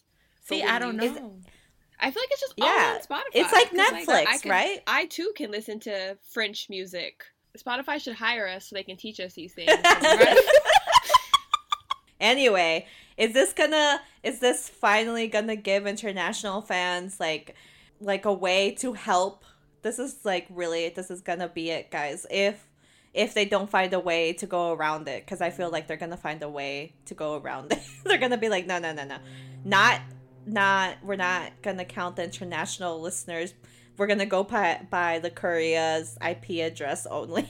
See, 0.44 0.64
I 0.64 0.80
don't 0.80 1.02
you- 1.02 1.14
know. 1.14 1.40
I 2.00 2.10
feel 2.10 2.24
like 2.24 2.30
it's 2.32 2.42
just 2.42 2.54
Yeah, 2.58 2.66
all 2.66 2.96
on 2.96 3.22
Spotify. 3.22 3.36
It's 3.36 3.54
like 3.54 3.70
Netflix, 3.70 4.26
I 4.28 4.38
can- 4.40 4.52
right? 4.52 4.84
I 4.88 5.06
too 5.06 5.32
can 5.36 5.52
listen 5.52 5.80
to 5.82 6.18
French 6.32 6.68
music. 6.70 7.24
Spotify 7.58 8.02
should 8.02 8.16
hire 8.16 8.48
us 8.48 8.68
so 8.70 8.76
they 8.76 8.84
can 8.84 8.98
teach 8.98 9.20
us 9.20 9.34
these 9.34 9.54
things. 9.54 9.72
Anyway, 12.20 12.86
is 13.18 13.34
this 13.34 13.52
gonna 13.52 14.00
is 14.22 14.40
this 14.40 14.70
finally 14.70 15.28
gonna 15.28 15.56
give 15.56 15.88
international 15.88 16.62
fans 16.62 17.20
like 17.20 17.56
like 18.00 18.26
a 18.26 18.34
way 18.34 18.72
to 18.76 18.94
help? 18.94 19.44
This 19.82 19.98
is 19.98 20.20
like 20.24 20.46
really 20.52 20.90
this 20.90 21.10
is 21.10 21.22
gonna 21.22 21.48
be 21.50 21.72
it, 21.72 21.90
guys. 21.90 22.28
If 22.30 22.68
if 23.14 23.34
they 23.34 23.46
don't 23.46 23.70
find 23.70 23.94
a 23.94 24.00
way 24.00 24.34
to 24.34 24.46
go 24.46 24.72
around 24.72 25.08
it, 25.08 25.26
because 25.26 25.42
I 25.42 25.50
feel 25.50 25.70
like 25.70 25.88
they're 25.88 25.98
gonna 25.98 26.18
find 26.18 26.42
a 26.44 26.50
way 26.50 26.94
to 27.06 27.14
go 27.14 27.36
around 27.36 27.72
it. 27.72 27.80
they're 28.06 28.18
gonna 28.18 28.38
be 28.38 28.50
like, 28.50 28.68
no, 28.68 28.80
no, 28.80 28.94
no, 28.94 29.04
no, 29.04 29.18
not 29.64 30.02
not. 30.46 30.98
We're 31.04 31.16
not 31.18 31.62
gonna 31.62 31.86
count 31.86 32.16
the 32.16 32.24
international 32.24 33.00
listeners. 33.02 33.54
We're 33.98 34.08
gonna 34.08 34.26
go 34.26 34.44
by 34.44 34.86
by 34.90 35.20
the 35.20 35.30
Korea's 35.30 36.18
IP 36.26 36.62
address 36.62 37.06
only. 37.06 37.48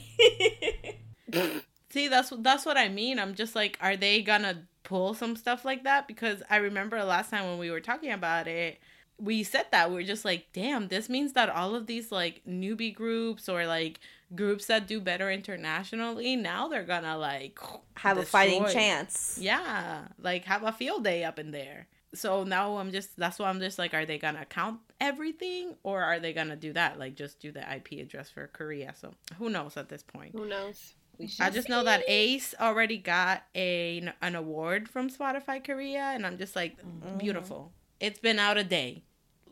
See, 1.90 2.08
that's 2.08 2.32
that's 2.38 2.66
what 2.66 2.76
I 2.76 2.88
mean. 2.88 3.18
I'm 3.18 3.34
just 3.34 3.54
like, 3.54 3.78
are 3.80 3.96
they 3.96 4.22
gonna 4.22 4.66
pull 4.82 5.14
some 5.14 5.36
stuff 5.36 5.64
like 5.64 5.84
that? 5.84 6.08
Because 6.08 6.42
I 6.50 6.56
remember 6.56 7.02
last 7.04 7.30
time 7.30 7.46
when 7.46 7.58
we 7.58 7.70
were 7.70 7.80
talking 7.80 8.12
about 8.12 8.48
it, 8.48 8.78
we 9.18 9.42
said 9.42 9.66
that 9.70 9.90
we 9.90 10.02
are 10.02 10.06
just 10.06 10.24
like, 10.24 10.46
damn, 10.52 10.88
this 10.88 11.08
means 11.08 11.34
that 11.34 11.48
all 11.48 11.74
of 11.74 11.86
these 11.86 12.10
like 12.10 12.42
newbie 12.48 12.94
groups 12.94 13.48
or 13.48 13.66
like 13.66 14.00
groups 14.34 14.66
that 14.66 14.86
do 14.86 15.00
better 15.00 15.30
internationally 15.30 16.36
now 16.36 16.68
they're 16.68 16.84
gonna 16.84 17.16
like 17.16 17.58
have 17.96 18.16
destroy. 18.16 18.22
a 18.22 18.26
fighting 18.26 18.66
chance. 18.72 19.38
Yeah, 19.40 20.02
like 20.18 20.44
have 20.44 20.62
a 20.62 20.72
field 20.72 21.04
day 21.04 21.24
up 21.24 21.38
in 21.38 21.50
there. 21.50 21.88
So 22.14 22.44
now 22.44 22.76
I'm 22.76 22.90
just 22.90 23.16
that's 23.16 23.38
why 23.38 23.48
I'm 23.48 23.60
just 23.60 23.78
like, 23.78 23.94
are 23.94 24.04
they 24.04 24.18
gonna 24.18 24.44
count 24.44 24.80
everything 25.00 25.76
or 25.82 26.02
are 26.02 26.20
they 26.20 26.32
gonna 26.32 26.56
do 26.56 26.72
that? 26.74 26.98
Like 26.98 27.14
just 27.14 27.40
do 27.40 27.52
the 27.52 27.60
IP 27.60 28.00
address 28.00 28.30
for 28.30 28.48
Korea. 28.48 28.94
So 28.98 29.12
who 29.38 29.48
knows 29.48 29.76
at 29.76 29.88
this 29.88 30.02
point? 30.02 30.32
Who 30.32 30.46
knows? 30.46 30.94
I 31.40 31.50
just 31.50 31.68
know 31.68 31.84
that 31.84 32.02
Ace 32.08 32.54
already 32.60 32.98
got 32.98 33.44
a 33.54 34.10
an 34.20 34.34
award 34.34 34.88
from 34.88 35.10
Spotify 35.10 35.62
Korea, 35.62 36.00
and 36.00 36.26
I'm 36.26 36.38
just 36.38 36.56
like, 36.56 36.78
mm-hmm. 36.78 37.18
beautiful. 37.18 37.72
It's 38.00 38.18
been 38.18 38.38
out 38.38 38.58
a 38.58 38.64
day. 38.64 39.04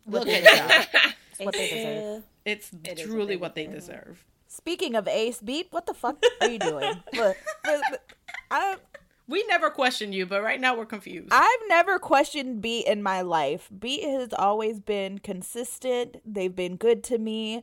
Look 0.07 0.27
at 0.27 0.43
that. 0.43 0.89
it's 1.31 1.39
what 1.45 1.55
they 1.55 1.69
deserve. 1.69 2.23
It's 2.45 2.71
it 2.85 2.99
truly 3.07 3.37
what 3.37 3.55
they, 3.55 3.67
what 3.67 3.73
they 3.73 3.79
deserve. 3.79 4.25
Speaking 4.53 4.97
of 4.97 5.07
Ace 5.07 5.41
Beat, 5.41 5.69
what 5.71 5.87
the 5.87 5.95
fuck 5.95 6.21
are 6.41 6.49
you 6.49 6.59
doing? 6.59 7.01
look, 7.15 7.37
I 8.51 8.77
we 9.29 9.45
never 9.47 9.71
questioned 9.71 10.13
you, 10.13 10.27
but 10.27 10.43
right 10.43 10.61
now 10.61 10.77
we're 10.77 10.87
confused. 10.87 11.29
I've 11.31 11.69
never 11.69 12.01
questioned 12.01 12.61
Beat 12.61 12.89
in 12.89 13.01
my 13.01 13.21
life. 13.21 13.69
Beat 13.79 14.03
has 14.03 14.31
always 14.37 14.81
been 14.81 15.21
consistent. 15.21 16.17
They've 16.27 16.55
been 16.55 16.75
good 16.75 17.05
to 17.05 17.19
me. 17.19 17.63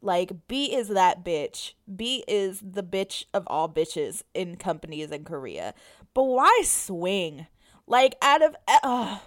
Like 0.00 0.46
B 0.46 0.72
is 0.72 0.90
that 0.90 1.24
bitch. 1.24 1.72
B 1.96 2.22
is 2.28 2.60
the 2.60 2.84
bitch 2.84 3.24
of 3.34 3.42
all 3.48 3.68
bitches 3.68 4.22
in 4.32 4.54
companies 4.54 5.10
in 5.10 5.24
Korea. 5.24 5.74
But 6.14 6.22
why 6.22 6.62
swing? 6.64 7.48
Like 7.88 8.14
out 8.22 8.44
of 8.44 8.54
uh, 8.84 9.18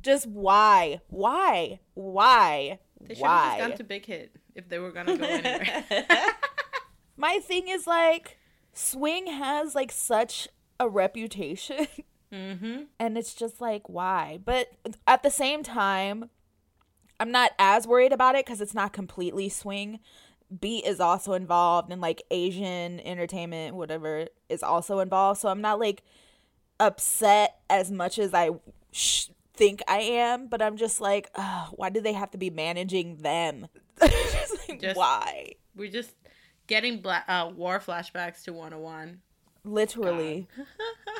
just 0.00 0.26
why? 0.26 1.02
Why? 1.08 1.80
Why? 1.92 2.78
They 3.02 3.16
should 3.16 3.26
have 3.26 3.58
just 3.58 3.68
gone 3.68 3.76
to 3.76 3.84
Big 3.84 4.06
Hit 4.06 4.34
if 4.58 4.68
they 4.68 4.78
were 4.78 4.90
gonna 4.90 5.16
go 5.16 5.24
anywhere. 5.24 5.84
My 7.16 7.38
thing 7.38 7.68
is 7.68 7.86
like 7.86 8.38
swing 8.74 9.26
has 9.26 9.74
like 9.74 9.90
such 9.90 10.48
a 10.78 10.88
reputation. 10.88 11.86
Mm-hmm. 12.32 12.82
And 12.98 13.16
it's 13.16 13.32
just 13.32 13.58
like, 13.58 13.88
why? 13.88 14.38
But 14.44 14.68
at 15.06 15.22
the 15.22 15.30
same 15.30 15.62
time, 15.62 16.28
I'm 17.18 17.30
not 17.30 17.52
as 17.58 17.86
worried 17.86 18.12
about 18.12 18.34
it 18.34 18.44
because 18.44 18.60
it's 18.60 18.74
not 18.74 18.92
completely 18.92 19.48
swing. 19.48 20.00
Beat 20.60 20.84
is 20.84 21.00
also 21.00 21.32
involved 21.32 21.90
and 21.90 22.02
like 22.02 22.22
Asian 22.30 23.00
entertainment, 23.00 23.76
whatever, 23.76 24.26
is 24.50 24.62
also 24.62 24.98
involved. 24.98 25.40
So 25.40 25.48
I'm 25.48 25.62
not 25.62 25.80
like 25.80 26.02
upset 26.78 27.60
as 27.70 27.90
much 27.90 28.18
as 28.18 28.34
I 28.34 28.50
sh- 28.92 29.28
think 29.54 29.82
I 29.88 29.98
am, 30.00 30.48
but 30.48 30.62
I'm 30.62 30.76
just 30.76 31.00
like, 31.00 31.30
why 31.72 31.90
do 31.90 32.00
they 32.00 32.12
have 32.12 32.30
to 32.32 32.38
be 32.38 32.50
managing 32.50 33.16
them? 33.16 33.68
just 34.32 34.68
like, 34.68 34.80
just, 34.80 34.96
why? 34.96 35.52
We're 35.76 35.90
just 35.90 36.14
getting 36.66 37.00
bla- 37.00 37.24
uh, 37.28 37.50
war 37.54 37.80
flashbacks 37.80 38.44
to 38.44 38.52
101. 38.52 39.20
Literally. 39.64 40.48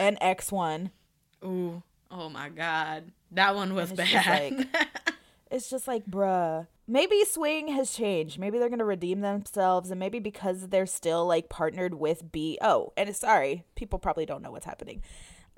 and 0.00 0.18
X1. 0.20 0.90
Ooh. 1.44 1.82
Oh 2.10 2.28
my 2.28 2.48
god. 2.48 3.12
That 3.32 3.54
one 3.54 3.74
was 3.74 3.92
bad. 3.92 4.52
Like, 4.52 4.88
it's 5.50 5.68
just 5.68 5.86
like, 5.86 6.06
bruh. 6.06 6.66
Maybe 6.86 7.22
Swing 7.24 7.68
has 7.68 7.92
changed. 7.92 8.38
Maybe 8.38 8.58
they're 8.58 8.70
gonna 8.70 8.84
redeem 8.84 9.20
themselves, 9.20 9.90
and 9.90 10.00
maybe 10.00 10.18
because 10.18 10.68
they're 10.68 10.86
still 10.86 11.26
like 11.26 11.50
partnered 11.50 11.94
with 11.94 12.32
B. 12.32 12.58
Oh, 12.62 12.94
and 12.96 13.14
sorry, 13.14 13.64
people 13.74 13.98
probably 13.98 14.24
don't 14.24 14.40
know 14.40 14.50
what's 14.50 14.64
happening. 14.64 15.02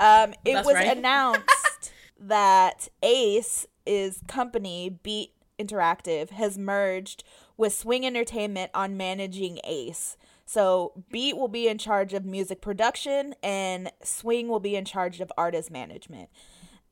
Um, 0.00 0.34
it 0.44 0.54
That's 0.54 0.66
was 0.66 0.74
right. 0.74 0.96
announced 0.96 1.92
that 2.18 2.88
Ace 3.02 3.66
is 3.86 4.22
company 4.26 4.98
Beat 5.02 5.32
Interactive 5.60 6.30
has 6.30 6.56
merged 6.56 7.24
with 7.56 7.74
Swing 7.74 8.06
Entertainment 8.06 8.70
on 8.74 8.96
managing 8.96 9.58
Ace. 9.64 10.16
So 10.46 10.92
Beat 11.10 11.36
will 11.36 11.48
be 11.48 11.68
in 11.68 11.78
charge 11.78 12.12
of 12.12 12.24
music 12.24 12.60
production, 12.60 13.34
and 13.42 13.92
Swing 14.02 14.48
will 14.48 14.58
be 14.58 14.74
in 14.74 14.84
charge 14.84 15.20
of 15.20 15.30
artist 15.38 15.70
management. 15.70 16.28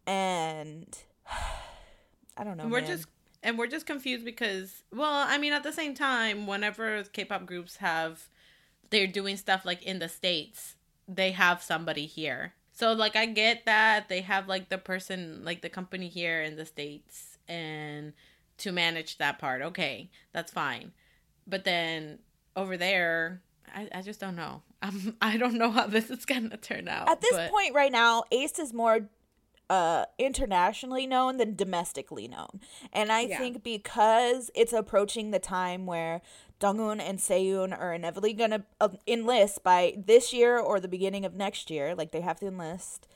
And 0.06 0.86
I 2.36 2.44
don't 2.44 2.56
know. 2.56 2.68
We're 2.68 2.82
man. 2.82 2.86
just 2.86 3.08
and 3.42 3.58
we're 3.58 3.66
just 3.66 3.86
confused 3.86 4.24
because 4.24 4.84
well, 4.94 5.26
I 5.26 5.38
mean 5.38 5.52
at 5.52 5.64
the 5.64 5.72
same 5.72 5.94
time, 5.94 6.46
whenever 6.46 7.02
K-pop 7.04 7.46
groups 7.46 7.76
have 7.76 8.28
they're 8.90 9.06
doing 9.06 9.36
stuff 9.36 9.64
like 9.64 9.82
in 9.82 9.98
the 9.98 10.08
states, 10.08 10.76
they 11.08 11.32
have 11.32 11.62
somebody 11.62 12.06
here. 12.06 12.54
So 12.72 12.92
like 12.92 13.16
I 13.16 13.26
get 13.26 13.66
that 13.66 14.08
they 14.08 14.20
have 14.20 14.46
like 14.46 14.68
the 14.68 14.78
person 14.78 15.40
like 15.42 15.62
the 15.62 15.68
company 15.68 16.08
here 16.08 16.42
in 16.42 16.54
the 16.54 16.64
states 16.64 17.38
and 17.48 18.12
to 18.58 18.72
manage 18.72 19.18
that 19.18 19.38
part. 19.38 19.62
Okay, 19.62 20.10
that's 20.32 20.52
fine. 20.52 20.92
But 21.46 21.64
then 21.64 22.18
over 22.56 22.76
there, 22.76 23.42
I, 23.74 23.88
I 23.94 24.02
just 24.02 24.20
don't 24.20 24.36
know. 24.36 24.62
I'm, 24.82 25.16
I 25.20 25.36
don't 25.36 25.54
know 25.54 25.70
how 25.70 25.86
this 25.86 26.10
is 26.10 26.24
gonna 26.24 26.56
turn 26.56 26.88
out. 26.88 27.08
At 27.08 27.20
this 27.20 27.32
but... 27.32 27.50
point 27.50 27.74
right 27.74 27.92
now, 27.92 28.24
Ace 28.30 28.58
is 28.58 28.72
more 28.72 29.08
uh 29.70 30.06
internationally 30.18 31.06
known 31.06 31.36
than 31.36 31.54
domestically 31.54 32.26
known. 32.26 32.60
And 32.92 33.12
I 33.12 33.22
yeah. 33.22 33.38
think 33.38 33.62
because 33.62 34.50
it's 34.54 34.72
approaching 34.72 35.30
the 35.30 35.38
time 35.38 35.84
where 35.84 36.22
Donghoon 36.60 37.00
and 37.00 37.18
Sehun 37.18 37.78
are 37.78 37.94
inevitably 37.94 38.32
going 38.32 38.50
to 38.50 38.64
uh, 38.80 38.88
enlist 39.06 39.62
by 39.62 39.94
this 39.96 40.32
year 40.32 40.58
or 40.58 40.80
the 40.80 40.88
beginning 40.88 41.24
of 41.24 41.34
next 41.34 41.70
year, 41.70 41.94
like 41.94 42.10
they 42.10 42.20
have 42.20 42.40
to 42.40 42.46
enlist. 42.46 43.06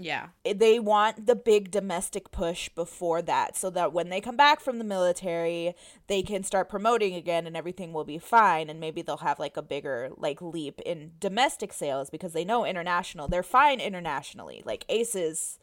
Yeah. 0.00 0.28
Eh, 0.44 0.54
they 0.56 0.78
want 0.78 1.26
the 1.26 1.34
big 1.34 1.72
domestic 1.72 2.30
push 2.30 2.68
before 2.68 3.20
that 3.22 3.56
so 3.56 3.68
that 3.70 3.92
when 3.92 4.10
they 4.10 4.20
come 4.20 4.36
back 4.36 4.60
from 4.60 4.78
the 4.78 4.84
military, 4.84 5.74
they 6.06 6.22
can 6.22 6.44
start 6.44 6.68
promoting 6.68 7.14
again 7.14 7.46
and 7.46 7.56
everything 7.56 7.92
will 7.92 8.04
be 8.04 8.18
fine 8.18 8.70
and 8.70 8.78
maybe 8.78 9.02
they'll 9.02 9.16
have 9.18 9.40
like 9.40 9.56
a 9.56 9.62
bigger 9.62 10.10
like 10.16 10.40
leap 10.40 10.80
in 10.86 11.12
domestic 11.18 11.72
sales 11.72 12.10
because 12.10 12.32
they 12.32 12.44
know 12.44 12.64
international. 12.64 13.26
They're 13.26 13.42
fine 13.42 13.80
internationally. 13.80 14.62
Like 14.64 14.84
Aces 14.88 15.58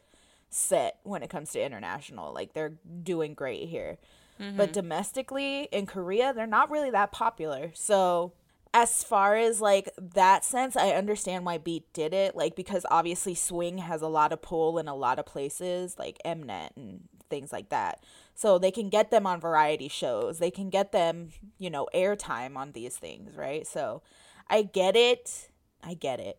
set 0.50 0.98
when 1.02 1.22
it 1.22 1.30
comes 1.30 1.50
to 1.52 1.64
international. 1.64 2.34
Like 2.34 2.52
they're 2.52 2.76
doing 3.02 3.32
great 3.32 3.68
here. 3.70 3.96
Mm-hmm. 4.38 4.58
But 4.58 4.74
domestically 4.74 5.68
in 5.72 5.86
Korea, 5.86 6.34
they're 6.34 6.46
not 6.46 6.70
really 6.70 6.90
that 6.90 7.10
popular. 7.10 7.70
So 7.72 8.34
as 8.76 9.02
far 9.02 9.36
as 9.36 9.58
like 9.58 9.88
that 9.96 10.44
sense, 10.44 10.76
I 10.76 10.90
understand 10.90 11.46
why 11.46 11.56
Beat 11.56 11.90
did 11.94 12.12
it. 12.12 12.36
Like 12.36 12.54
because 12.54 12.84
obviously 12.90 13.34
swing 13.34 13.78
has 13.78 14.02
a 14.02 14.06
lot 14.06 14.34
of 14.34 14.42
pull 14.42 14.78
in 14.78 14.86
a 14.86 14.94
lot 14.94 15.18
of 15.18 15.24
places, 15.24 15.96
like 15.98 16.18
Mnet 16.26 16.76
and 16.76 17.00
things 17.30 17.54
like 17.54 17.70
that. 17.70 18.04
So 18.34 18.58
they 18.58 18.70
can 18.70 18.90
get 18.90 19.10
them 19.10 19.26
on 19.26 19.40
variety 19.40 19.88
shows. 19.88 20.40
They 20.40 20.50
can 20.50 20.68
get 20.68 20.92
them, 20.92 21.30
you 21.56 21.70
know, 21.70 21.88
airtime 21.94 22.58
on 22.58 22.72
these 22.72 22.98
things, 22.98 23.34
right? 23.34 23.66
So 23.66 24.02
I 24.50 24.60
get 24.60 24.94
it. 24.94 25.48
I 25.82 25.94
get 25.94 26.20
it. 26.20 26.38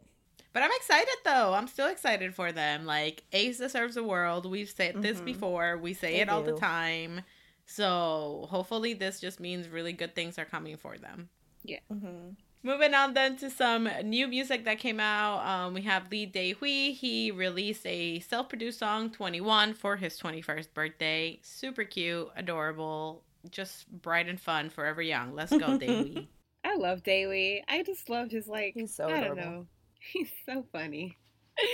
But 0.53 0.61
I'm 0.61 0.71
excited 0.75 1.15
though. 1.25 1.55
I'm 1.55 1.67
still 1.67 1.87
excited 1.87 2.35
for 2.35 2.51
them. 2.51 2.85
Like 2.85 3.23
Ace 3.33 3.57
deserves 3.57 3.95
the 3.95 4.03
world. 4.03 4.45
We've 4.45 4.69
said 4.69 4.93
mm-hmm. 4.93 5.01
this 5.01 5.19
before. 5.21 5.77
We 5.77 5.95
say 5.95 6.13
they 6.13 6.21
it 6.21 6.29
all 6.29 6.43
do. 6.43 6.51
the 6.51 6.59
time. 6.59 7.21
So 7.65 8.45
hopefully 8.47 8.93
this 8.93 9.19
just 9.19 9.39
means 9.39 9.67
really 9.67 9.93
good 9.93 10.13
things 10.13 10.37
are 10.37 10.45
coming 10.45 10.77
for 10.77 10.99
them. 10.99 11.29
Yeah. 11.67 11.79
Mm-hmm. 11.91 12.29
Moving 12.63 12.93
on 12.93 13.13
then 13.13 13.37
to 13.37 13.49
some 13.49 13.87
new 14.03 14.27
music 14.27 14.65
that 14.65 14.79
came 14.79 14.99
out. 14.99 15.45
Um, 15.45 15.73
we 15.73 15.83
have 15.83 16.09
Lee 16.11 16.25
Daehwi. 16.29 16.93
He 16.93 17.31
released 17.31 17.85
a 17.85 18.19
self-produced 18.19 18.79
song, 18.79 19.11
21, 19.11 19.73
for 19.73 19.95
his 19.95 20.19
21st 20.19 20.73
birthday. 20.73 21.39
Super 21.43 21.83
cute, 21.83 22.27
adorable, 22.35 23.23
just 23.51 23.89
bright 23.89 24.27
and 24.27 24.39
fun, 24.39 24.69
forever 24.69 25.01
young. 25.01 25.33
Let's 25.35 25.55
go, 25.55 25.77
Dae 25.77 25.85
Hui. 25.85 26.23
I 26.65 26.75
love 26.75 27.03
Daehwi. 27.03 27.61
I 27.67 27.83
just 27.83 28.09
love 28.09 28.31
his 28.31 28.47
like. 28.47 28.73
He's 28.73 28.93
so 28.93 29.07
I 29.07 29.17
adorable. 29.19 29.35
don't 29.35 29.51
know. 29.53 29.65
He's 29.99 30.31
so 30.45 30.65
funny. 30.71 31.17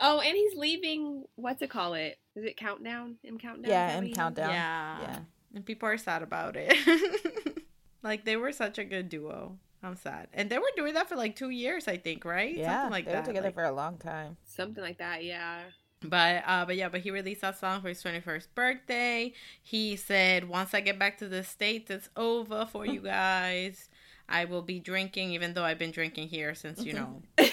Oh, 0.00 0.20
and 0.20 0.36
he's 0.36 0.54
leaving. 0.54 1.24
What's 1.34 1.60
it 1.60 1.70
call 1.70 1.94
it? 1.94 2.18
Is 2.36 2.44
it 2.44 2.56
Countdown? 2.56 3.16
M 3.24 3.36
Countdown? 3.36 3.68
Yeah, 3.68 3.98
in 3.98 4.12
Countdown. 4.14 4.50
Yeah, 4.50 5.00
yeah. 5.00 5.18
And 5.56 5.66
people 5.66 5.88
are 5.88 5.98
sad 5.98 6.22
about 6.22 6.54
it. 6.56 7.57
Like 8.02 8.24
they 8.24 8.36
were 8.36 8.52
such 8.52 8.78
a 8.78 8.84
good 8.84 9.08
duo. 9.08 9.56
I'm 9.82 9.96
sad, 9.96 10.28
and 10.34 10.50
they 10.50 10.58
were 10.58 10.70
doing 10.76 10.94
that 10.94 11.08
for 11.08 11.14
like 11.16 11.36
two 11.36 11.50
years, 11.50 11.86
I 11.86 11.98
think, 11.98 12.24
right? 12.24 12.56
Yeah, 12.56 12.82
Something 12.82 12.90
like 12.90 13.04
they 13.06 13.14
were 13.14 13.22
together 13.22 13.46
like, 13.48 13.54
for 13.54 13.64
a 13.64 13.72
long 13.72 13.96
time. 13.98 14.36
Something 14.44 14.82
like 14.82 14.98
that, 14.98 15.24
yeah. 15.24 15.60
But 16.02 16.42
uh, 16.46 16.64
but 16.64 16.76
yeah, 16.76 16.88
but 16.88 17.00
he 17.00 17.10
released 17.10 17.42
that 17.42 17.58
song 17.58 17.80
for 17.80 17.88
his 17.88 18.02
21st 18.02 18.46
birthday. 18.54 19.32
He 19.62 19.96
said, 19.96 20.48
"Once 20.48 20.74
I 20.74 20.80
get 20.80 20.98
back 20.98 21.18
to 21.18 21.28
the 21.28 21.44
states, 21.44 21.90
it's 21.90 22.08
over 22.16 22.66
for 22.66 22.86
you 22.86 23.00
guys." 23.02 23.88
I 24.28 24.44
will 24.44 24.62
be 24.62 24.78
drinking, 24.78 25.32
even 25.32 25.54
though 25.54 25.64
I've 25.64 25.78
been 25.78 25.90
drinking 25.90 26.28
here 26.28 26.54
since, 26.54 26.84
you 26.84 26.92
know, 26.92 27.22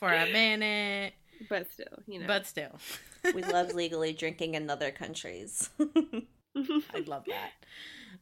for 0.00 0.12
a 0.12 0.30
minute. 0.32 1.14
But 1.48 1.70
still, 1.70 2.02
you 2.08 2.18
know. 2.18 2.26
But 2.26 2.46
still. 2.46 2.76
we 3.34 3.42
love 3.44 3.72
legally 3.72 4.12
drinking 4.12 4.54
in 4.54 4.68
other 4.68 4.90
countries. 4.90 5.70
I 5.78 7.04
love 7.06 7.24
that. 7.26 7.52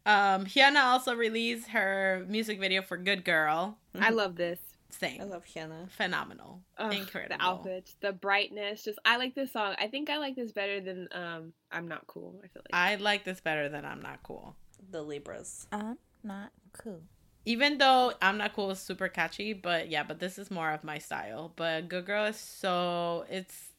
Um, 0.06 0.46
Hyuna 0.46 0.82
also 0.84 1.14
released 1.14 1.68
her 1.68 2.24
music 2.28 2.60
video 2.60 2.80
for 2.80 2.96
Good 2.96 3.24
Girl. 3.24 3.76
I 3.98 4.10
love 4.10 4.36
this. 4.36 4.60
same. 4.88 5.20
I 5.20 5.24
love 5.24 5.44
Hyuna. 5.44 5.90
Phenomenal. 5.90 6.60
Ugh, 6.78 6.92
Incredible. 6.94 7.36
The 7.36 7.42
outfits, 7.44 7.96
the 8.00 8.12
brightness. 8.12 8.84
Just 8.84 8.98
I 9.04 9.16
like 9.16 9.34
this 9.34 9.52
song. 9.52 9.74
I 9.78 9.88
think 9.88 10.08
I 10.08 10.18
like 10.18 10.36
this 10.36 10.52
better 10.52 10.80
than 10.80 11.08
um 11.12 11.52
I'm 11.72 11.88
not 11.88 12.06
cool. 12.06 12.36
I 12.44 12.46
feel 12.48 12.62
like. 12.70 12.72
I 12.72 12.94
like 13.02 13.24
this 13.24 13.40
better 13.40 13.68
than 13.68 13.84
I'm 13.84 14.00
not 14.00 14.22
cool. 14.22 14.54
The 14.90 15.02
Libras. 15.02 15.66
I'm 15.72 15.98
not 16.22 16.52
cool. 16.72 17.00
Even 17.44 17.78
though 17.78 18.12
I'm 18.22 18.38
not 18.38 18.54
cool 18.54 18.70
is 18.70 18.78
super 18.80 19.08
catchy, 19.08 19.52
but 19.52 19.88
yeah, 19.88 20.02
but 20.04 20.18
this 20.20 20.38
is 20.38 20.50
more 20.50 20.70
of 20.72 20.82
my 20.84 20.98
style. 20.98 21.52
But 21.56 21.88
Good 21.88 22.06
Girl 22.06 22.24
is 22.26 22.36
so 22.36 23.24
it's 23.28 23.72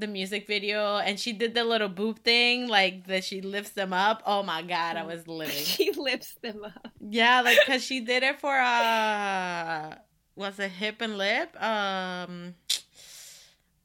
the 0.00 0.06
music 0.06 0.46
video 0.46 0.96
and 0.98 1.18
she 1.20 1.32
did 1.32 1.54
the 1.54 1.64
little 1.64 1.88
boob 1.88 2.20
thing, 2.20 2.68
like 2.68 3.06
that 3.06 3.24
she 3.24 3.40
lifts 3.40 3.70
them 3.70 3.92
up. 3.92 4.22
Oh 4.26 4.42
my 4.42 4.62
god, 4.62 4.96
I 4.96 5.04
was 5.04 5.26
living. 5.40 5.54
she 5.54 5.92
lifts 5.92 6.34
them 6.42 6.64
up. 6.64 6.88
Yeah, 7.00 7.40
like 7.42 7.58
cause 7.66 7.84
she 7.88 8.00
did 8.00 8.22
it 8.22 8.40
for 8.40 8.54
uh 8.58 9.94
was 10.36 10.58
it 10.58 10.70
hip 10.70 11.00
and 11.00 11.18
lip? 11.18 11.54
Um 11.62 12.54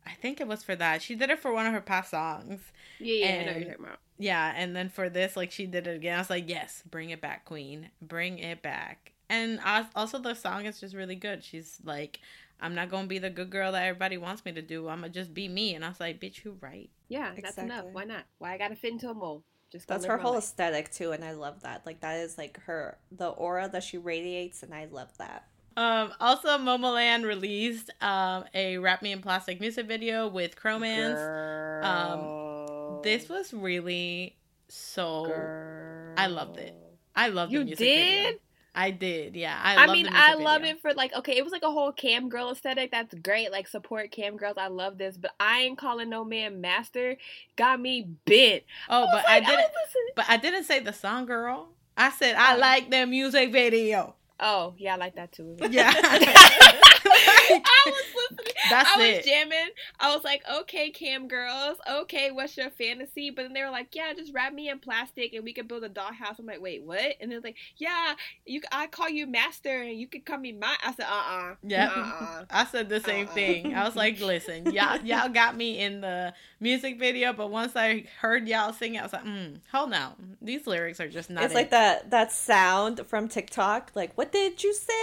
I 0.08 0.12
think 0.22 0.40
it 0.40 0.48
was 0.48 0.64
for 0.64 0.76
that. 0.76 1.02
She 1.02 1.16
did 1.16 1.30
it 1.30 1.40
for 1.40 1.52
one 1.54 1.66
of 1.66 1.74
her 1.74 1.82
past 1.82 2.12
songs. 2.12 2.62
Yeah, 3.00 3.16
yeah, 3.16 3.26
I 3.26 3.30
know 3.30 3.38
And- 3.52 3.56
you're 3.62 3.70
talking 3.72 3.86
about. 3.86 4.00
Yeah, 4.18 4.54
and 4.56 4.74
then 4.74 4.88
for 4.88 5.10
this, 5.10 5.36
like 5.36 5.52
she 5.52 5.66
did 5.66 5.88
it 5.88 5.96
again. 5.98 6.16
I 6.16 6.20
was 6.20 6.30
like, 6.30 6.48
yes, 6.48 6.82
bring 6.90 7.10
it 7.10 7.20
back, 7.20 7.44
Queen, 7.44 7.90
bring 8.02 8.40
it 8.40 8.62
back. 8.62 9.12
And 9.30 9.60
also, 9.94 10.20
the 10.20 10.36
song 10.36 10.66
is 10.68 10.80
just 10.80 10.96
really 10.96 11.16
good. 11.16 11.44
She's 11.44 11.80
like, 11.84 12.20
I'm 12.60 12.74
not 12.76 12.90
gonna 12.90 13.08
be 13.08 13.20
the 13.20 13.30
good 13.30 13.50
girl 13.50 13.72
that 13.74 13.84
everybody 13.84 14.18
wants 14.18 14.46
me 14.46 14.52
to 14.54 14.62
do. 14.62 14.88
I'm 14.88 15.02
gonna 15.02 15.10
just 15.10 15.34
be 15.34 15.48
me. 15.48 15.76
And 15.76 15.84
I 15.84 15.90
was 15.90 16.00
like, 16.00 16.20
bitch, 16.22 16.44
you 16.44 16.58
right. 16.62 16.90
Yeah, 17.10 17.32
that's 17.42 17.58
enough. 17.58 17.86
Why 17.92 18.06
not? 18.06 18.24
Why 18.38 18.54
I 18.54 18.58
gotta 18.58 18.76
fit 18.76 18.94
into 18.94 19.10
a 19.10 19.14
mold? 19.14 19.44
Just 19.72 19.88
go 19.88 19.96
That's 19.96 20.06
her 20.06 20.18
whole 20.18 20.34
life. 20.36 20.44
aesthetic 20.44 20.92
too, 20.92 21.12
and 21.12 21.24
I 21.24 21.32
love 21.32 21.62
that. 21.62 21.86
Like 21.86 22.00
that 22.02 22.18
is 22.20 22.38
like 22.38 22.60
her 22.64 22.98
the 23.12 23.28
aura 23.30 23.68
that 23.70 23.84
she 23.84 23.98
radiates, 23.98 24.64
and 24.64 24.74
I 24.74 24.86
love 24.86 25.10
that. 25.18 25.48
Um, 25.78 26.14
also, 26.22 26.58
Momoland 26.58 27.26
released 27.26 27.92
um 28.02 28.46
a 28.54 28.78
Wrap 28.78 29.02
Me 29.02 29.12
in 29.12 29.22
Plastic 29.22 29.60
music 29.60 29.88
video 29.88 30.28
with 30.28 30.56
Chromance. 30.56 31.16
Girl. 31.16 33.02
This 33.04 33.28
was 33.28 33.54
really 33.54 34.38
so. 34.70 35.26
Girl. 35.26 36.14
I 36.18 36.28
loved 36.28 36.58
it. 36.58 36.76
I 37.16 37.28
loved 37.28 37.52
the 37.52 37.58
You 37.60 37.66
music 37.66 37.80
video. 37.80 38.40
I 38.76 38.92
did. 38.92 39.36
Yeah, 39.36 39.58
I. 39.64 39.86
I, 39.86 39.88
mean, 39.92 40.08
I 40.12 40.34
love 40.36 40.64
it 40.64 40.82
for 40.82 40.94
like 40.94 41.14
okay, 41.16 41.38
it 41.38 41.44
was 41.44 41.54
like 41.54 41.64
a 41.64 41.72
whole 41.72 41.92
cam 41.94 42.28
girl 42.30 42.52
aesthetic. 42.52 42.92
That's 42.92 43.14
great. 43.14 43.52
Like 43.52 43.68
support 43.68 44.12
cam 44.12 44.36
girls. 44.38 44.58
I 44.58 44.68
love 44.68 44.98
this, 44.98 45.16
but 45.18 45.32
I 45.40 45.62
ain't 45.62 45.78
calling 45.78 46.10
no 46.10 46.26
man 46.26 46.60
master. 46.62 47.18
Got 47.56 47.80
me 47.80 48.10
bent. 48.26 48.64
Oh, 48.90 49.02
was 49.06 49.10
but 49.14 49.30
I 49.30 49.40
didn't. 49.40 49.56
listening- 49.58 50.14
But 50.16 50.26
I 50.28 50.38
didn't 50.38 50.66
say 50.66 50.80
the 50.80 50.94
song, 50.94 51.26
girl. 51.26 51.70
I 51.98 52.12
said 52.12 52.36
I 52.36 52.56
Oh. 52.56 52.60
like 52.60 52.92
the 52.92 53.06
music 53.06 53.52
video. 53.52 54.16
Oh 54.40 54.74
yeah, 54.78 54.96
I 54.96 54.98
like 54.98 55.16
that 55.16 55.32
too. 55.32 55.56
Yeah. 55.70 55.94
I 57.50 57.84
was 57.86 58.04
listening. 58.32 58.54
That's 58.70 58.90
I 58.90 58.98
was 58.98 59.18
it. 59.20 59.26
jamming. 59.26 59.70
I 60.00 60.16
was 60.16 60.24
like, 60.24 60.42
okay, 60.62 60.90
cam 60.90 61.28
girls, 61.28 61.78
okay, 61.90 62.32
what's 62.32 62.58
your 62.58 62.70
fantasy? 62.70 63.30
But 63.30 63.44
then 63.44 63.54
they 63.54 63.64
were 63.64 63.70
like, 63.70 63.94
yeah, 63.96 64.12
just 64.14 64.34
wrap 64.34 64.54
me 64.54 64.70
in 64.70 64.80
plastic 64.80 65.34
and 65.34 65.44
we 65.44 65.54
can 65.54 65.68
build 65.68 65.84
a 65.84 65.90
dollhouse. 65.90 66.40
I'm 66.40 66.46
like, 66.46 66.62
wait, 66.62 66.84
what? 66.84 67.16
And 67.22 67.32
they're 67.32 67.42
like, 67.42 67.58
yeah, 67.78 68.14
you, 68.46 68.62
I 68.72 68.88
call 68.88 69.10
you 69.10 69.28
master 69.28 69.82
and 69.82 70.00
you 70.00 70.08
can 70.08 70.22
call 70.22 70.38
me 70.40 70.52
my. 70.54 70.76
I 70.84 70.94
said, 70.94 71.06
uh, 71.10 71.14
uh 71.52 71.56
Yeah. 71.64 71.90
uh-uh. 71.96 72.46
I 72.50 72.66
said 72.66 72.90
the 72.90 73.00
same 73.00 73.28
Uh-uh. 73.28 73.34
thing. 73.36 73.74
I 73.76 73.84
was 73.86 73.96
like, 73.96 74.20
listen, 74.20 74.72
y'all, 74.72 75.00
y'all 75.04 75.30
got 75.30 75.56
me 75.56 75.80
in 75.80 76.02
the 76.02 76.34
music 76.60 76.98
video, 77.00 77.34
but 77.34 77.52
once 77.52 77.76
I 77.76 78.06
heard 78.22 78.48
y'all 78.48 78.74
sing 78.74 78.96
it, 78.96 79.00
I 79.00 79.04
was 79.04 79.14
like, 79.14 79.26
mm, 79.26 79.60
hold 79.72 79.94
on, 79.94 80.38
these 80.42 80.66
lyrics 80.68 81.00
are 81.00 81.08
just 81.10 81.30
not. 81.30 81.44
it's 81.44 81.54
it. 81.54 81.58
like 81.58 81.70
that 81.72 82.10
that 82.12 82.32
sound 82.32 83.06
from 83.08 83.28
TikTok. 83.28 83.92
Like, 83.96 84.14
what 84.18 84.32
did 84.32 84.64
you 84.64 84.74
say? 84.74 84.94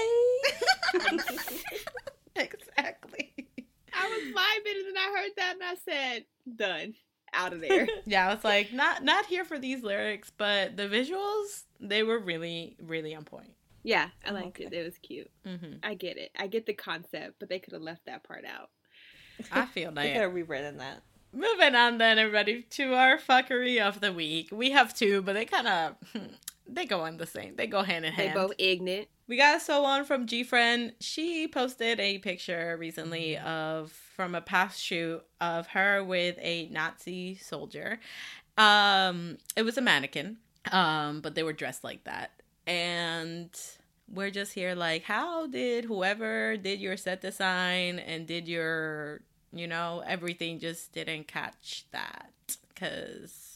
exactly. 2.37 3.35
I 3.95 4.09
was 4.09 4.23
vibing 4.35 4.87
and 4.87 4.87
then 4.87 4.97
I 4.97 5.17
heard 5.17 5.31
that 5.37 5.55
and 5.55 5.63
I 5.63 5.75
said, 5.85 6.25
done, 6.57 6.95
out 7.35 7.53
of 7.53 7.61
there. 7.69 7.87
Yeah, 8.07 8.29
I 8.29 8.35
was 8.35 8.45
like, 8.45 8.73
not 8.73 9.05
not 9.05 9.27
here 9.27 9.45
for 9.45 9.59
these 9.59 9.83
lyrics, 9.83 10.31
but 10.37 10.77
the 10.77 10.89
visuals, 10.89 11.65
they 11.81 12.03
were 12.03 12.19
really, 12.19 12.77
really 12.83 13.15
on 13.15 13.25
point. 13.25 13.53
yeah, 13.83 14.09
I 14.25 14.31
liked 14.31 14.59
Okay. 14.61 14.65
it. 14.65 14.73
It 14.73 14.85
was 14.85 14.99
cute. 14.99 15.31
hmm 15.45 15.75
I 15.83 15.95
get 15.95 16.17
it. 16.17 16.31
I 16.39 16.47
get 16.47 16.67
the 16.67 16.75
concept, 16.75 17.37
but 17.41 17.49
they 17.49 17.59
could 17.59 17.73
have 17.73 17.83
left 17.83 18.07
that 18.07 18.25
part 18.25 18.45
out. 18.45 18.71
I 19.51 19.67
feel 19.67 19.91
We 19.91 19.95
that. 19.97 20.13
could 20.13 20.23
have 20.23 20.35
rewritten 20.35 20.79
that. 20.79 21.03
Moving 21.35 21.75
on 21.75 21.97
then, 21.99 22.19
everybody, 22.19 22.63
to 22.63 22.93
our 22.95 23.17
fuckery 23.19 23.81
of 23.81 24.01
the 24.01 24.13
week. 24.13 24.51
We 24.53 24.71
have 24.73 24.95
two, 24.95 25.23
but 25.23 25.33
they 25.33 25.47
kind 25.47 25.67
of 25.67 25.95
they 26.69 26.85
go 26.87 27.05
in 27.07 27.17
the 27.17 27.27
same. 27.27 27.57
They 27.57 27.67
go 27.67 27.83
hand 27.83 28.05
in 28.05 28.13
hand. 28.13 28.31
They 28.31 28.35
both 28.35 28.53
ignorant. 28.59 29.09
We 29.29 29.37
got 29.37 29.61
Sowon 29.61 30.05
from 30.05 30.27
G 30.27 30.43
Friend. 30.45 30.93
She 31.01 31.49
posted 31.49 32.01
a 32.01 32.19
picture 32.19 32.77
recently 32.79 33.35
Mm-hmm. 33.37 33.47
of 33.47 33.93
from 33.93 34.35
a 34.35 34.41
past 34.41 34.81
shoot 34.81 35.23
of 35.41 35.69
her 35.69 36.05
with 36.05 36.37
a 36.41 36.69
Nazi 36.69 37.37
soldier. 37.37 37.99
Um, 38.59 39.39
it 39.57 39.63
was 39.63 39.79
a 39.79 39.81
mannequin, 39.81 40.37
um, 40.71 41.21
but 41.23 41.35
they 41.35 41.43
were 41.43 41.55
dressed 41.55 41.83
like 41.85 42.05
that, 42.05 42.31
and 42.67 43.49
we're 44.13 44.31
just 44.31 44.53
here 44.53 44.75
like, 44.75 45.05
how 45.05 45.47
did 45.47 45.87
whoever 45.87 46.59
did 46.59 46.79
your 46.81 46.99
set 46.99 47.23
design 47.23 47.99
and 47.99 48.27
did 48.27 48.47
your, 48.47 49.23
you 49.55 49.67
know, 49.67 50.03
everything 50.07 50.59
just 50.59 50.93
didn't 50.93 51.27
catch 51.29 51.87
that 51.93 52.31
because 52.69 53.52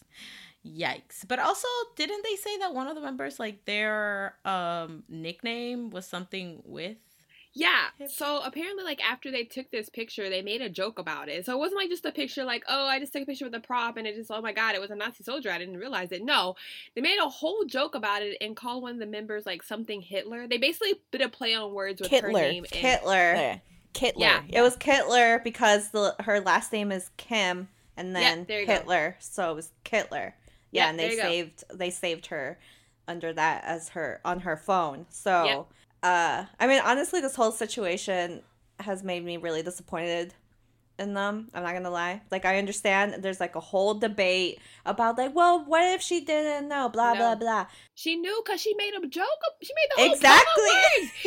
Yikes. 0.67 1.27
But 1.27 1.39
also, 1.39 1.69
didn't 1.95 2.25
they 2.25 2.37
say 2.37 2.59
that 2.59 2.75
one 2.75 2.89
of 2.89 2.95
the 2.95 3.01
members, 3.01 3.39
like 3.39 3.65
their 3.65 4.35
um 4.45 5.05
nickname 5.09 5.91
was 5.91 6.07
something 6.07 6.63
with? 6.65 6.97
Yeah. 7.53 7.87
So 8.09 8.43
apparently, 8.45 8.85
like 8.85 9.03
after 9.03 9.31
they 9.31 9.45
took 9.45 9.71
this 9.71 9.89
picture, 9.89 10.29
they 10.29 10.43
made 10.43 10.61
a 10.61 10.69
joke 10.69 10.99
about 10.99 11.31
it. 11.31 11.47
So 11.47 11.55
it 11.55 11.59
wasn't 11.59 11.81
like 11.81 11.89
just 11.89 12.05
a 12.05 12.13
picture, 12.13 12.45
like 12.45 12.65
oh, 12.69 12.87
I 12.87 12.99
just 12.99 13.13
took 13.13 13.23
a 13.23 13.27
picture 13.27 13.47
with 13.47 13.55
a 13.55 13.61
prop, 13.61 13.97
and 13.97 14.07
it 14.07 14.15
just 14.15 14.31
oh 14.31 14.43
my 14.43 14.53
god, 14.53 14.75
it 14.75 14.81
was 14.81 14.91
a 14.91 14.97
Nazi 14.97 15.25
soldier. 15.25 15.51
I 15.51 15.59
didn't 15.59 15.79
realize 15.79 16.13
it. 16.13 16.23
No, 16.23 16.57
they 16.95 17.01
made 17.01 17.19
a 17.19 17.29
whole 17.29 17.65
joke 17.65 17.95
about 17.95 18.23
it 18.23 18.37
and 18.41 18.55
called 18.55 18.83
one 18.83 18.93
of 18.93 18.99
the 18.99 19.07
members 19.07 19.47
like 19.47 19.63
something 19.63 20.03
Hitler. 20.03 20.47
They 20.47 20.59
basically 20.59 20.95
did 21.13 21.23
a 21.23 21.29
play 21.29 21.55
on 21.55 21.73
words 21.73 22.03
with 22.03 22.11
her 22.11 22.17
Hitler. 22.17 22.41
name. 22.41 22.65
And, 22.65 22.75
Hitler. 22.75 23.35
There. 23.35 23.63
Kittler. 23.95 24.13
Yeah. 24.19 24.43
It 24.51 24.61
was 24.61 24.77
Kittler 24.77 25.43
because 25.43 25.91
the 25.91 26.15
her 26.21 26.41
last 26.41 26.73
name 26.73 26.93
is 26.93 27.11
Kim, 27.17 27.69
and 27.97 28.15
then 28.15 28.45
there 28.47 28.61
you 28.61 28.67
go. 28.67 28.75
Hitler, 28.75 29.17
so 29.19 29.51
it 29.51 29.55
was 29.55 29.73
Kittler. 29.85 30.35
Yeah, 30.71 30.91
and 30.91 30.99
they 30.99 31.11
you 31.13 31.17
go. 31.17 31.23
saved 31.23 31.65
they 31.73 31.91
saved 31.91 32.27
her 32.27 32.59
under 33.09 33.33
that 33.33 33.65
as 33.65 33.91
her 33.91 34.21
on 34.25 34.41
her 34.41 34.57
phone. 34.57 35.07
So, 35.11 35.45
Yep. 35.45 35.67
uh, 36.03 36.45
I 36.59 36.67
mean, 36.67 36.81
honestly, 36.85 37.21
this 37.21 37.37
whole 37.37 37.53
situation 37.53 38.43
has 38.81 39.03
made 39.03 39.25
me 39.25 39.37
really 39.37 39.63
disappointed 39.63 40.35
in 40.99 41.15
them. 41.15 41.49
I'm 41.55 41.63
not 41.63 41.73
gonna 41.73 41.91
lie. 41.91 42.23
Like, 42.31 42.45
I 42.45 42.59
understand 42.59 43.23
there's 43.23 43.41
like 43.41 43.55
a 43.55 43.61
whole 43.61 43.95
debate 43.95 44.59
about 44.85 45.19
like, 45.19 45.35
well, 45.35 45.65
what 45.65 45.83
if 45.95 46.01
she 46.03 46.21
didn't 46.21 46.69
know? 46.69 46.89
Blah 46.89 47.15
blah 47.15 47.35
blah. 47.35 47.67
She 47.95 48.17
knew 48.17 48.43
because 48.45 48.61
she 48.61 48.75
made 48.75 48.93
a 48.95 49.07
joke. 49.07 49.27
She 49.63 49.73
made 49.75 49.89
the 49.97 50.03
whole 50.03 50.15
Exactly. 50.15 51.13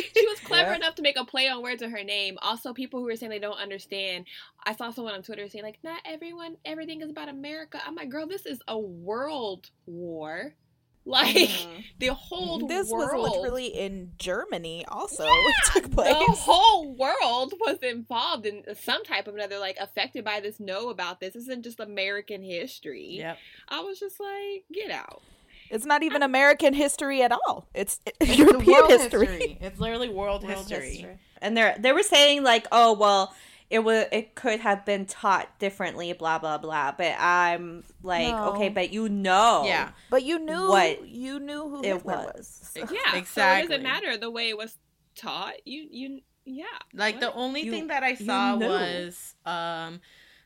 clever 0.62 0.74
enough 0.74 0.94
to 0.96 1.02
make 1.02 1.16
a 1.18 1.24
play 1.24 1.48
on 1.48 1.62
words 1.62 1.82
of 1.82 1.90
her 1.90 2.04
name. 2.04 2.38
Also, 2.42 2.72
people 2.72 3.00
who 3.00 3.08
are 3.08 3.16
saying 3.16 3.30
they 3.30 3.38
don't 3.38 3.58
understand. 3.58 4.26
I 4.64 4.74
saw 4.74 4.90
someone 4.90 5.14
on 5.14 5.22
Twitter 5.22 5.48
saying 5.48 5.64
like, 5.64 5.78
"Not 5.82 6.00
everyone, 6.04 6.56
everything 6.64 7.00
is 7.00 7.10
about 7.10 7.28
America." 7.28 7.80
I'm 7.86 7.94
like, 7.94 8.08
girl, 8.10 8.26
this 8.26 8.46
is 8.46 8.60
a 8.68 8.78
world 8.78 9.70
war. 9.86 10.54
Like 11.06 11.34
Mhm. 11.34 11.84
the 11.98 12.08
whole 12.08 12.58
This 12.68 12.90
world. 12.90 13.22
was 13.22 13.30
literally 13.32 13.68
in 13.68 14.12
Germany 14.18 14.84
also 14.86 15.24
Yeah, 15.26 15.50
took 15.72 15.90
place. 15.92 16.12
the 16.14 16.32
whole 16.42 16.92
world 16.94 17.54
was 17.58 17.78
involved 17.78 18.44
in 18.44 18.62
some 18.76 19.02
type 19.02 19.26
of 19.26 19.34
another, 19.34 19.58
like 19.58 19.78
affected 19.80 20.24
by 20.26 20.40
this. 20.40 20.60
Know 20.60 20.90
about 20.90 21.18
this. 21.18 21.32
This 21.32 21.44
isn't 21.44 21.64
just 21.64 21.80
American 21.80 22.42
history. 22.42 23.12
Yep. 23.16 23.38
I 23.70 23.80
was 23.80 23.98
just 23.98 24.20
like, 24.20 24.64
get 24.72 24.90
out. 24.90 25.22
It's 25.70 25.86
not 25.86 26.02
even 26.02 26.22
American 26.22 26.74
history 26.74 27.22
at 27.22 27.32
all. 27.32 27.66
It's, 27.74 28.00
It's 28.20 28.36
European 28.36 28.66
world 28.80 28.90
history. 28.90 29.58
It's 29.60 29.78
literally 29.80 30.08
world, 30.08 30.42
World 30.42 30.58
history. 30.68 30.90
history. 30.90 31.18
And 31.40 31.56
they 31.56 31.74
they 31.78 31.92
were 31.92 32.02
saying 32.02 32.42
like, 32.42 32.66
oh 32.72 32.92
well, 32.94 33.32
it 33.70 33.78
was 33.84 34.06
it 34.12 34.34
could 34.34 34.60
have 34.60 34.84
been 34.84 35.06
taught 35.06 35.58
differently, 35.58 36.12
blah 36.12 36.38
blah 36.38 36.58
blah. 36.58 36.92
But 36.92 37.14
I'm 37.18 37.84
like, 38.02 38.28
No. 38.28 38.52
okay, 38.54 38.68
but 38.68 38.92
you 38.92 39.08
know, 39.08 39.62
Yeah. 39.64 39.90
But 40.10 40.22
you 40.24 40.38
knew 40.38 40.68
What 40.68 41.06
you 41.08 41.38
knew 41.38 41.68
who 41.68 41.84
it 41.84 42.04
was. 42.04 42.26
was. 42.34 42.72
Ex- 42.76 42.92
Yeah, 42.92 43.10
So 43.12 43.16
it 43.16 43.18
exactly. 43.20 43.68
doesn't 43.68 43.82
matter 43.82 44.16
the 44.18 44.30
way 44.30 44.48
it 44.48 44.58
was 44.58 44.76
taught. 45.14 45.54
You 45.66 45.86
you 45.90 46.20
yeah. 46.44 46.64
Like 46.92 47.20
the 47.20 47.32
only 47.32 47.62
You- 47.62 47.70
thing 47.70 47.86
that 47.88 48.02
I 48.02 48.10
you 48.10 48.26
saw 48.26 48.56
was 48.56 49.34
um 49.46 50.00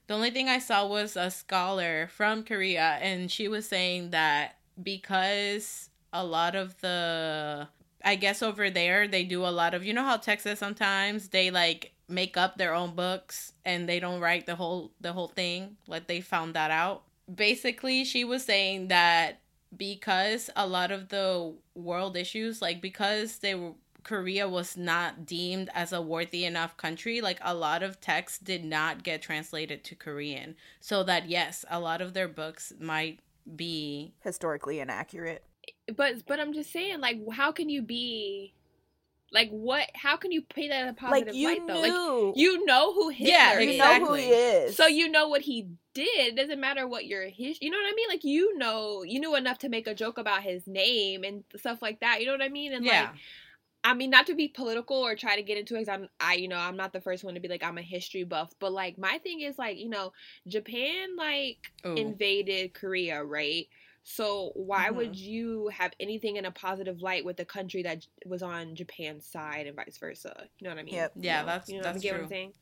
the 0.06 0.14
only 0.14 0.30
thing 0.30 0.48
I 0.50 0.58
saw 0.58 0.86
was 0.86 1.16
a 1.16 1.30
scholar 1.30 2.08
from 2.08 2.44
Korea 2.44 2.98
and 3.00 3.30
she 3.32 3.48
was 3.48 3.66
saying 3.66 4.10
that 4.10 4.56
because 4.82 5.90
a 6.12 6.24
lot 6.24 6.54
of 6.54 6.80
the 6.80 7.68
I 8.04 8.16
guess 8.16 8.42
over 8.42 8.70
there 8.70 9.08
they 9.08 9.24
do 9.24 9.44
a 9.44 9.48
lot 9.48 9.74
of 9.74 9.84
you 9.84 9.92
know 9.92 10.04
how 10.04 10.16
Texas 10.16 10.58
sometimes 10.58 11.28
they 11.28 11.50
like 11.50 11.92
make 12.08 12.36
up 12.36 12.58
their 12.58 12.74
own 12.74 12.94
books 12.94 13.52
and 13.64 13.88
they 13.88 13.98
don't 13.98 14.20
write 14.20 14.46
the 14.46 14.56
whole 14.56 14.92
the 15.00 15.12
whole 15.12 15.28
thing 15.28 15.76
like 15.86 16.06
they 16.06 16.20
found 16.20 16.54
that 16.54 16.70
out. 16.70 17.02
Basically 17.32 18.04
she 18.04 18.24
was 18.24 18.44
saying 18.44 18.88
that 18.88 19.40
because 19.76 20.50
a 20.54 20.66
lot 20.66 20.92
of 20.92 21.08
the 21.08 21.54
world 21.74 22.16
issues 22.16 22.62
like 22.62 22.80
because 22.80 23.38
they 23.38 23.54
were 23.54 23.72
Korea 24.04 24.46
was 24.46 24.76
not 24.76 25.24
deemed 25.24 25.70
as 25.74 25.90
a 25.90 26.00
worthy 26.02 26.44
enough 26.44 26.76
country, 26.76 27.22
like 27.22 27.38
a 27.40 27.54
lot 27.54 27.82
of 27.82 28.00
texts 28.00 28.38
did 28.38 28.62
not 28.62 29.02
get 29.02 29.22
translated 29.22 29.82
to 29.84 29.94
Korean. 29.94 30.56
So 30.78 31.02
that 31.04 31.28
yes, 31.28 31.64
a 31.70 31.80
lot 31.80 32.02
of 32.02 32.12
their 32.12 32.28
books 32.28 32.72
might 32.78 33.20
be 33.56 34.14
Historically 34.22 34.80
inaccurate. 34.80 35.44
But 35.96 36.26
but 36.26 36.40
I'm 36.40 36.52
just 36.52 36.72
saying, 36.72 37.00
like, 37.00 37.18
how 37.32 37.52
can 37.52 37.68
you 37.68 37.82
be, 37.82 38.54
like, 39.32 39.50
what? 39.50 39.88
How 39.94 40.16
can 40.16 40.32
you 40.32 40.42
pay 40.42 40.68
that 40.68 40.82
in 40.82 40.88
a 40.88 40.94
positive 40.94 41.28
Like 41.28 41.36
you 41.36 41.48
light 41.48 41.66
though? 41.66 41.80
Like 42.28 42.36
you 42.36 42.64
know 42.64 42.92
who 42.94 43.08
Hitler 43.10 43.32
Yeah, 43.32 43.58
you 43.58 43.70
is, 43.70 43.78
know 43.78 44.06
who 44.06 44.14
exactly. 44.14 44.22
he 44.22 44.30
is. 44.30 44.76
so 44.76 44.86
you 44.86 45.08
know 45.08 45.28
what 45.28 45.42
he 45.42 45.68
did. 45.94 46.34
It 46.34 46.36
doesn't 46.36 46.60
matter 46.60 46.86
what 46.86 47.06
your 47.06 47.26
his. 47.28 47.58
You 47.60 47.70
know 47.70 47.78
what 47.78 47.92
I 47.92 47.94
mean? 47.94 48.08
Like 48.08 48.24
you 48.24 48.56
know, 48.58 49.02
you 49.02 49.20
knew 49.20 49.34
enough 49.34 49.58
to 49.58 49.68
make 49.68 49.86
a 49.86 49.94
joke 49.94 50.18
about 50.18 50.42
his 50.42 50.66
name 50.66 51.24
and 51.24 51.44
stuff 51.56 51.80
like 51.82 52.00
that. 52.00 52.20
You 52.20 52.26
know 52.26 52.32
what 52.32 52.42
I 52.42 52.48
mean? 52.48 52.72
And 52.72 52.84
yeah. 52.84 53.02
like. 53.02 53.10
I 53.84 53.92
mean, 53.94 54.08
not 54.10 54.26
to 54.28 54.34
be 54.34 54.48
political 54.48 54.96
or 54.96 55.14
try 55.14 55.36
to 55.36 55.42
get 55.42 55.58
into 55.58 55.74
it. 55.76 55.80
'cause 55.80 55.88
I'm, 55.88 56.08
I, 56.18 56.34
you 56.34 56.48
know, 56.48 56.56
I'm 56.56 56.76
not 56.76 56.92
the 56.94 57.02
first 57.02 57.22
one 57.22 57.34
to 57.34 57.40
be 57.40 57.48
like 57.48 57.62
I'm 57.62 57.76
a 57.78 57.82
history 57.82 58.24
buff, 58.24 58.52
but 58.58 58.72
like 58.72 58.96
my 58.98 59.18
thing 59.18 59.40
is 59.42 59.58
like, 59.58 59.76
you 59.78 59.90
know, 59.90 60.12
Japan 60.48 61.16
like 61.16 61.58
Ooh. 61.86 62.18
invaded 62.18 62.72
Korea, 62.74 63.22
right? 63.22 63.68
So 64.02 64.52
why 64.54 64.90
Mhm. 64.90 64.90
would 64.90 65.16
you 65.16 65.68
have 65.68 65.92
anything 66.00 66.36
in 66.36 66.44
a 66.46 66.50
positive 66.50 67.00
light 67.02 67.24
with 67.24 67.36
the 67.36 67.44
country 67.44 67.82
that 67.82 68.06
was 68.26 68.42
on 68.42 68.74
Japan's 68.74 69.26
side 69.26 69.66
and 69.66 69.76
vice 69.76 69.98
versa? 69.98 70.48
You 70.58 70.64
know 70.64 70.70
what 70.74 70.80
I 70.80 70.82
mean? 70.84 71.06
Yep. 71.06 71.12
You 71.20 71.30
Yeah, 71.30 71.42
know? 71.42 71.44
that's- 71.44 71.74
you 71.74 71.78
know, 71.78 71.90
that's 71.90 71.96
you 71.96 72.00
get 72.00 72.12
true. 72.12 72.18
what 72.18 72.20
I'm 72.22 72.26
saying? 72.28 72.54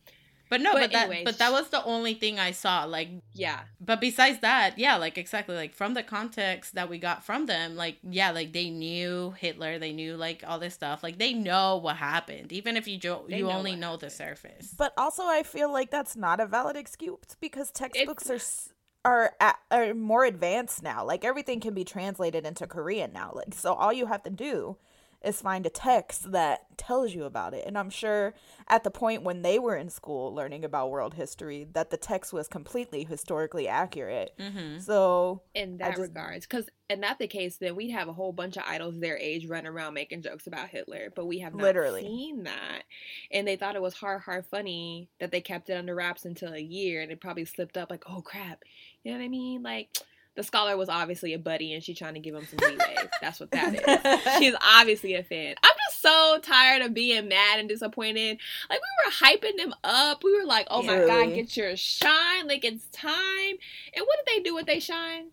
But 0.53 0.61
no, 0.61 0.75
But 0.75 0.81
but, 0.83 0.93
that 0.93 1.25
but 1.25 1.39
that 1.39 1.51
was 1.51 1.71
the 1.71 1.83
only 1.83 2.13
thing 2.13 2.39
I 2.39 2.51
saw. 2.51 2.85
Like 2.85 3.09
Yeah, 3.33 3.61
but 3.81 4.03
besides 4.03 4.41
that, 4.41 4.79
yeah, 4.79 4.97
like 4.97 5.17
exactly 5.17 5.57
like 5.57 5.73
from 5.73 5.95
the 5.95 6.03
context 6.03 6.75
that 6.75 6.91
we 6.91 6.99
got 6.99 7.25
from 7.25 7.47
them, 7.47 7.75
like 7.75 7.97
yeah, 8.03 8.33
like 8.33 8.53
they 8.53 8.69
knew 8.69 9.31
Hitler, 9.39 9.79
they 9.79 9.93
knew 9.95 10.15
like 10.15 10.45
all 10.47 10.59
this 10.59 10.75
stuff. 10.75 11.03
Like 11.03 11.17
they 11.17 11.33
know 11.33 11.79
what 11.79 11.97
happened, 11.97 12.53
even 12.53 12.77
if 12.77 12.87
you 12.87 12.99
jo- 12.99 13.25
They 13.27 13.39
you 13.39 13.45
know 13.45 13.53
only 13.53 13.71
what 13.71 13.81
know 13.81 13.97
the 13.97 14.11
surface. 14.11 14.75
But 14.77 14.93
also, 14.99 15.23
I 15.23 15.43
feel 15.43 15.73
like 15.73 15.91
that's 15.91 16.17
not 16.17 16.39
a 16.39 16.45
valid 16.45 16.77
excuse 16.77 17.17
because 17.41 17.71
textbooks 17.71 18.29
are 18.29 18.35
s- 18.35 18.75
are 19.07 19.33
a- 19.41 19.55
are 19.71 19.95
more 19.95 20.27
advanced 20.27 20.83
now. 20.83 21.03
Like 21.03 21.25
everything 21.25 21.61
can 21.61 21.73
be 21.73 21.85
translated 21.85 22.45
into 22.45 22.67
Korean 22.67 23.11
now. 23.15 23.33
Like 23.35 23.55
so, 23.55 23.73
all 23.73 23.91
you 23.95 24.05
have 24.05 24.23
to 24.25 24.31
do 24.31 24.77
is 25.25 25.41
find 25.41 25.67
a 25.67 25.71
text 25.71 26.33
that 26.33 26.77
tells 26.77 27.15
you 27.15 27.25
about 27.25 27.55
it. 27.55 27.65
And 27.67 27.79
I'm 27.79 27.91
sure 27.91 28.35
at 28.69 28.85
the 28.85 28.91
point 28.91 29.23
when 29.23 29.43
they 29.43 29.59
were 29.59 29.77
in 29.77 29.91
school 29.91 30.35
learning 30.35 30.65
about 30.65 30.91
world 30.91 31.15
history, 31.15 31.67
that 31.73 31.91
the 31.91 31.97
text 31.97 32.33
was 32.33 32.49
completely 32.49 33.05
historically 33.05 33.69
accurate. 33.69 34.35
Mm-hmm. 34.39 34.81
So 34.81 35.43
in 35.55 35.79
that 35.79 35.91
just- 35.91 36.01
regards, 36.01 36.47
because 36.47 36.69
in 36.91 37.01
that 37.01 37.19
the 37.19 37.27
case, 37.27 37.57
then 37.57 37.75
we'd 37.75 37.91
have 37.91 38.09
a 38.09 38.13
whole 38.13 38.33
bunch 38.33 38.57
of 38.57 38.65
idols 38.67 39.01
their 39.01 39.17
age 39.17 39.47
running 39.47 39.67
around 39.67 39.95
making 39.95 40.21
jokes 40.21 40.47
about 40.47 40.69
Hitler, 40.69 41.11
but 41.15 41.27
we 41.27 41.39
have 41.39 41.55
not 41.55 41.63
Literally. 41.63 42.03
seen 42.03 42.43
that, 42.45 42.83
and 43.31 43.49
they 43.49 43.57
thought 43.57 43.77
it 43.77 43.83
was 43.83 43.95
hard, 43.95 44.21
hard 44.21 44.45
funny 44.45 45.09
that 45.19 45.31
they 45.31 45.41
kept 45.41 45.71
it 45.71 45.79
under 45.79 45.95
wraps 45.95 46.27
until 46.27 46.53
a 46.53 46.59
year, 46.59 47.01
and 47.01 47.11
it 47.11 47.21
probably 47.21 47.47
slipped 47.47 47.79
up 47.79 47.91
like, 47.91 48.05
oh 48.11 48.21
crap, 48.21 48.63
you 49.03 49.11
know 49.11 49.19
what 49.19 49.25
I 49.25 49.29
mean? 49.29 49.63
Like 49.63 49.89
the 50.35 50.43
scholar 50.43 50.77
was 50.77 50.89
obviously 50.89 51.35
a 51.35 51.39
buddy, 51.39 51.75
and 51.75 51.83
she 51.83 51.95
trying 51.95 52.15
to 52.15 52.21
give 52.21 52.35
him 52.35 52.47
some 52.47 52.59
leeway. 52.69 52.97
That's 53.21 53.39
what 53.39 53.51
that 53.51 53.75
is. 53.75 54.39
She's 54.39 54.55
obviously 54.61 55.15
a 55.15 55.23
fan. 55.23 55.55
I'm 55.63 55.75
just 55.89 56.01
so 56.01 56.39
tired 56.43 56.83
of 56.83 56.95
being 56.95 57.29
mad 57.29 57.59
and 57.59 57.69
disappointed. 57.69 58.39
Like 58.71 58.81
we 58.81 59.05
were 59.05 59.13
hyping 59.13 59.57
them 59.59 59.75
up. 59.85 60.25
We 60.25 60.37
were 60.39 60.47
like, 60.47 60.67
"Oh 60.71 60.83
my 60.83 61.05
god, 61.07 61.35
get 61.35 61.57
your 61.57 61.77
shine! 61.77 62.47
Like 62.47 62.65
it's 62.65 62.87
time." 62.89 63.57
And 63.95 64.07
what 64.07 64.19
did 64.25 64.35
they 64.35 64.43
do 64.43 64.55
with 64.55 64.67
they 64.67 64.81
shine? 64.81 65.27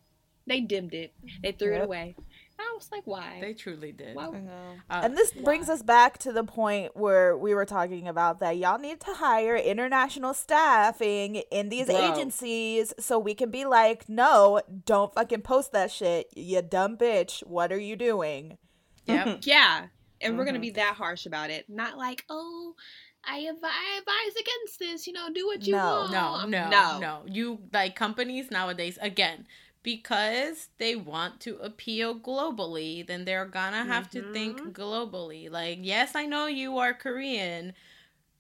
They 0.47 0.61
dimmed 0.61 0.93
it. 0.93 1.13
They 1.43 1.51
threw 1.51 1.75
it 1.75 1.83
away. 1.83 2.15
I 2.59 2.73
was 2.75 2.89
like, 2.91 3.03
"Why? 3.05 3.37
They 3.41 3.53
truly 3.53 3.91
did. 3.91 4.15
Why?" 4.15 4.25
Uh, 4.89 5.01
And 5.03 5.17
this 5.17 5.31
brings 5.31 5.69
us 5.69 5.81
back 5.81 6.17
to 6.19 6.31
the 6.31 6.43
point 6.43 6.95
where 6.95 7.37
we 7.37 7.53
were 7.53 7.65
talking 7.65 8.07
about 8.07 8.39
that 8.39 8.57
y'all 8.57 8.77
need 8.79 8.99
to 9.01 9.13
hire 9.13 9.55
international 9.55 10.33
staffing 10.33 11.37
in 11.51 11.69
these 11.69 11.87
Bro. 11.87 12.13
agencies 12.13 12.93
so 12.99 13.17
we 13.19 13.33
can 13.33 13.49
be 13.51 13.65
like, 13.65 14.07
no, 14.09 14.61
don't 14.85 15.13
fucking 15.13 15.41
post 15.41 15.71
that 15.73 15.91
shit, 15.91 16.27
you 16.35 16.61
dumb 16.61 16.97
bitch. 16.97 17.41
What 17.47 17.71
are 17.71 17.79
you 17.79 17.95
doing? 17.95 18.57
yep. 19.05 19.39
Yeah, 19.45 19.87
and 20.21 20.37
we're 20.37 20.45
gonna 20.45 20.59
Mhm. 20.59 20.61
be 20.61 20.69
that 20.71 20.95
harsh 20.95 21.25
about 21.25 21.49
it. 21.49 21.65
Not 21.69 21.97
like, 21.97 22.25
"Oh, 22.29 22.75
I, 23.23 23.39
advi- 23.41 23.63
I 23.63 23.97
advise 23.99 24.35
against 24.39 24.79
this. 24.79 25.07
You 25.07 25.13
know, 25.13 25.29
do 25.33 25.45
what 25.47 25.65
you 25.65 25.73
No. 25.75 26.07
want." 26.09 26.11
No, 26.11 26.45
no, 26.45 26.69
no, 26.69 26.99
no, 26.99 27.23
You 27.27 27.59
like 27.73 27.95
companies 27.95 28.51
nowadays 28.51 28.97
again 29.01 29.47
because 29.83 30.69
they 30.77 30.95
want 30.95 31.39
to 31.41 31.57
appeal 31.57 32.15
globally, 32.19 33.05
then 33.05 33.25
they're 33.25 33.45
gonna 33.45 33.85
have 33.85 34.09
to 34.11 34.21
think 34.21 34.61
Mhm. 34.61 34.73
globally. 34.73 35.49
Like, 35.49 35.79
yes, 35.81 36.15
I 36.15 36.25
know 36.25 36.47
you 36.47 36.77
are 36.77 36.93
Korean, 36.93 37.73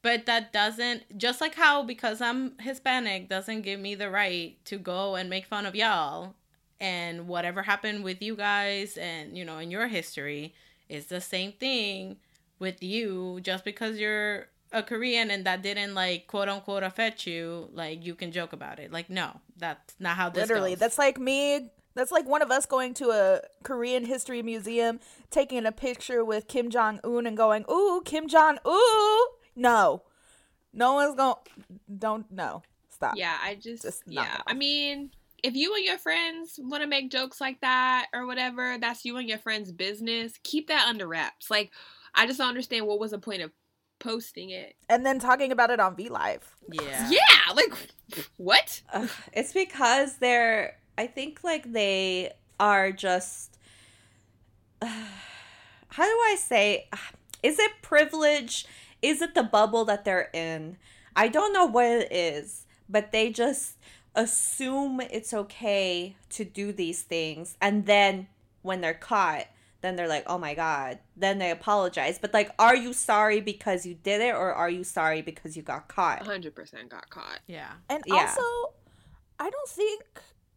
but 0.01 0.25
that 0.25 0.53
doesn't 0.53 1.17
just 1.17 1.41
like 1.41 1.55
how 1.55 1.83
because 1.83 2.21
I'm 2.21 2.57
Hispanic 2.59 3.29
doesn't 3.29 3.61
give 3.63 3.79
me 3.79 3.95
the 3.95 4.09
right 4.09 4.63
to 4.65 4.77
go 4.77 5.15
and 5.15 5.29
make 5.29 5.45
fun 5.45 5.65
of 5.65 5.75
y'all 5.75 6.35
and 6.79 7.27
whatever 7.27 7.63
happened 7.63 8.03
with 8.03 8.21
you 8.21 8.35
guys 8.35 8.97
and 8.97 9.37
you 9.37 9.43
know 9.45 9.57
in 9.59 9.71
your 9.71 9.87
history 9.87 10.53
is 10.87 11.07
the 11.07 11.19
same 11.21 11.51
thing 11.53 12.17
with 12.59 12.81
you 12.81 13.39
just 13.41 13.65
because 13.65 13.99
you're 13.99 14.47
a 14.71 14.83
Korean 14.83 15.31
and 15.31 15.45
that 15.45 15.61
didn't 15.61 15.95
like 15.95 16.27
quote 16.27 16.49
unquote 16.49 16.83
affect 16.83 17.25
you, 17.25 17.69
like 17.73 18.05
you 18.05 18.15
can 18.15 18.31
joke 18.31 18.53
about 18.53 18.79
it. 18.79 18.91
Like 18.91 19.09
no, 19.09 19.39
that's 19.57 19.95
not 19.99 20.15
how 20.17 20.29
this 20.29 20.47
Literally, 20.47 20.71
goes. 20.71 20.79
that's 20.79 20.97
like 20.97 21.19
me. 21.19 21.69
That's 21.95 22.11
like 22.11 22.27
one 22.27 22.41
of 22.41 22.51
us 22.51 22.65
going 22.65 22.93
to 22.95 23.09
a 23.09 23.41
Korean 23.63 24.05
history 24.05 24.41
museum, 24.43 24.99
taking 25.31 25.65
a 25.65 25.71
picture 25.71 26.23
with 26.23 26.47
Kim 26.47 26.69
Jong 26.69 26.99
Un 27.03 27.25
and 27.25 27.35
going, 27.35 27.65
"Ooh, 27.69 28.01
Kim 28.05 28.27
Jong, 28.27 28.59
ooh." 28.67 29.27
No, 29.55 30.03
no 30.71 30.93
one's 30.93 31.15
going. 31.15 31.35
to 31.45 31.73
Don't 31.97 32.31
no. 32.31 32.61
Stop. 32.89 33.15
Yeah, 33.17 33.37
I 33.41 33.55
just, 33.55 33.83
Just 33.83 34.03
yeah. 34.07 34.41
I 34.45 34.53
mean, 34.53 35.11
if 35.43 35.55
you 35.55 35.73
and 35.73 35.85
your 35.85 35.97
friends 35.97 36.59
want 36.61 36.83
to 36.83 36.87
make 36.87 37.09
jokes 37.11 37.39
like 37.39 37.61
that 37.61 38.07
or 38.13 38.25
whatever, 38.27 38.77
that's 38.79 39.05
you 39.05 39.17
and 39.17 39.27
your 39.27 39.37
friends' 39.37 39.71
business. 39.71 40.33
Keep 40.43 40.67
that 40.67 40.85
under 40.87 41.07
wraps. 41.07 41.49
Like, 41.49 41.71
I 42.13 42.27
just 42.27 42.39
don't 42.39 42.49
understand 42.49 42.87
what 42.87 42.99
was 42.99 43.11
the 43.11 43.17
point 43.19 43.41
of 43.41 43.51
posting 43.99 44.49
it. 44.49 44.75
And 44.87 45.05
then 45.05 45.19
talking 45.19 45.51
about 45.51 45.69
it 45.69 45.79
on 45.79 45.95
V 45.95 46.09
Live. 46.09 46.55
yeah. 46.71 47.09
Yeah, 47.09 47.53
like 47.55 47.73
what? 48.37 48.81
Ugh, 48.93 49.09
it's 49.33 49.53
because 49.53 50.17
they're 50.17 50.79
i 50.99 51.07
think 51.07 51.43
like 51.43 51.71
they 51.71 52.29
are 52.59 52.91
just 52.91 53.57
how 54.81 56.03
do 56.03 56.11
i 56.11 56.35
say 56.37 56.89
is 57.41 57.57
it 57.57 57.71
privilege 57.81 58.65
is 59.01 59.21
it 59.21 59.33
the 59.33 59.43
bubble 59.43 59.85
that 59.85 60.03
they're 60.03 60.29
in 60.33 60.75
i 61.15 61.27
don't 61.29 61.53
know 61.53 61.65
what 61.65 61.85
it 61.85 62.11
is 62.11 62.65
but 62.89 63.11
they 63.13 63.31
just 63.31 63.77
assume 64.13 64.99
it's 64.99 65.33
okay 65.33 66.15
to 66.29 66.43
do 66.43 66.73
these 66.73 67.01
things 67.01 67.55
and 67.61 67.85
then 67.85 68.27
when 68.61 68.81
they're 68.81 68.93
caught 68.93 69.45
then 69.81 69.95
they're 69.95 70.07
like 70.07 70.23
oh 70.27 70.37
my 70.37 70.53
god 70.53 70.99
then 71.15 71.37
they 71.39 71.51
apologize 71.51 72.17
but 72.19 72.33
like 72.33 72.51
are 72.59 72.75
you 72.75 72.91
sorry 72.93 73.39
because 73.41 73.85
you 73.85 73.93
did 73.93 74.21
it 74.21 74.33
or 74.33 74.53
are 74.53 74.69
you 74.69 74.83
sorry 74.83 75.21
because 75.21 75.55
you 75.55 75.63
got 75.63 75.87
caught 75.87 76.23
100% 76.23 76.89
got 76.89 77.09
caught. 77.09 77.39
Yeah. 77.47 77.71
And 77.89 78.03
Yeah. 78.05 78.15
also, 78.15 78.73
I 79.39 79.49
don't 79.49 79.69
think 79.69 80.03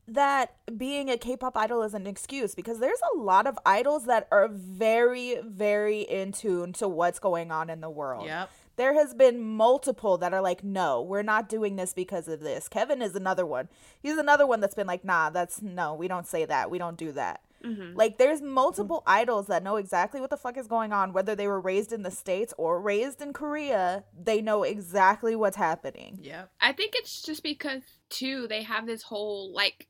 that 0.09 0.57
being 0.77 1.09
a 1.11 1.17
K-pop 1.17 1.57
idol 1.57 1.83
is 1.83 1.95
an 1.95 2.07
excuse 2.07 2.55
because 2.55 2.81
there's 2.81 3.01
a 3.15 3.19
lot 3.19 3.47
of 3.47 3.57
idols 3.65 4.07
that 4.07 4.27
are 4.33 4.49
very, 4.49 5.37
very 5.45 6.01
in 6.03 6.33
tune 6.33 6.73
to 6.75 6.89
what's 6.89 7.19
going 7.21 7.53
on 7.53 7.71
in 7.71 7.81
the 7.81 7.89
world. 7.91 8.27
Yep. 8.27 8.51
There 8.77 8.95
has 8.95 9.15
been 9.15 9.41
multiple 9.41 10.19
that 10.19 10.33
are 10.35 10.41
like, 10.41 10.65
no, 10.65 11.01
we're 11.01 11.23
not 11.23 11.49
doing 11.49 11.77
this 11.77 11.93
because 11.95 12.27
of 12.27 12.41
this. 12.41 12.69
Kevin 12.69 13.01
is 13.01 13.15
another 13.15 13.47
one. 13.47 13.69
He's 14.01 14.17
another 14.19 14.47
one 14.47 14.61
that's 14.61 14.75
been 14.75 14.87
like, 14.89 15.05
nah, 15.05 15.31
that's 15.31 15.63
no, 15.63 15.95
we 15.95 16.09
don't 16.09 16.27
say 16.27 16.45
that. 16.47 16.71
We 16.71 16.79
don't 16.79 16.97
do 16.97 17.13
that. 17.13 17.43
Mm-hmm. 17.65 17.97
Like, 17.97 18.19
there's 18.19 18.43
multiple 18.43 19.03
idols 19.07 19.47
that 19.47 19.63
know 19.63 19.77
exactly 19.77 20.21
what 20.21 20.31
the 20.31 20.37
fuck 20.37 20.57
is 20.57 20.67
going 20.67 20.93
on, 20.93 21.13
whether 21.13 21.35
they 21.35 21.47
were 21.47 21.61
raised 21.61 21.93
in 21.93 22.03
the 22.03 22.11
States 22.11 22.53
or 22.59 22.81
raised 22.81 23.23
in 23.23 23.33
Korea. 23.33 24.05
They 24.19 24.41
know 24.41 24.63
exactly 24.63 25.37
what's 25.37 25.57
happening. 25.57 26.19
Yeah. 26.21 26.45
I 26.61 26.73
think 26.73 26.95
it's 26.97 27.23
just 27.23 27.43
because 27.43 27.83
too 28.09 28.47
they 28.49 28.63
have 28.63 28.87
this 28.87 29.03
whole 29.03 29.53
like 29.55 29.89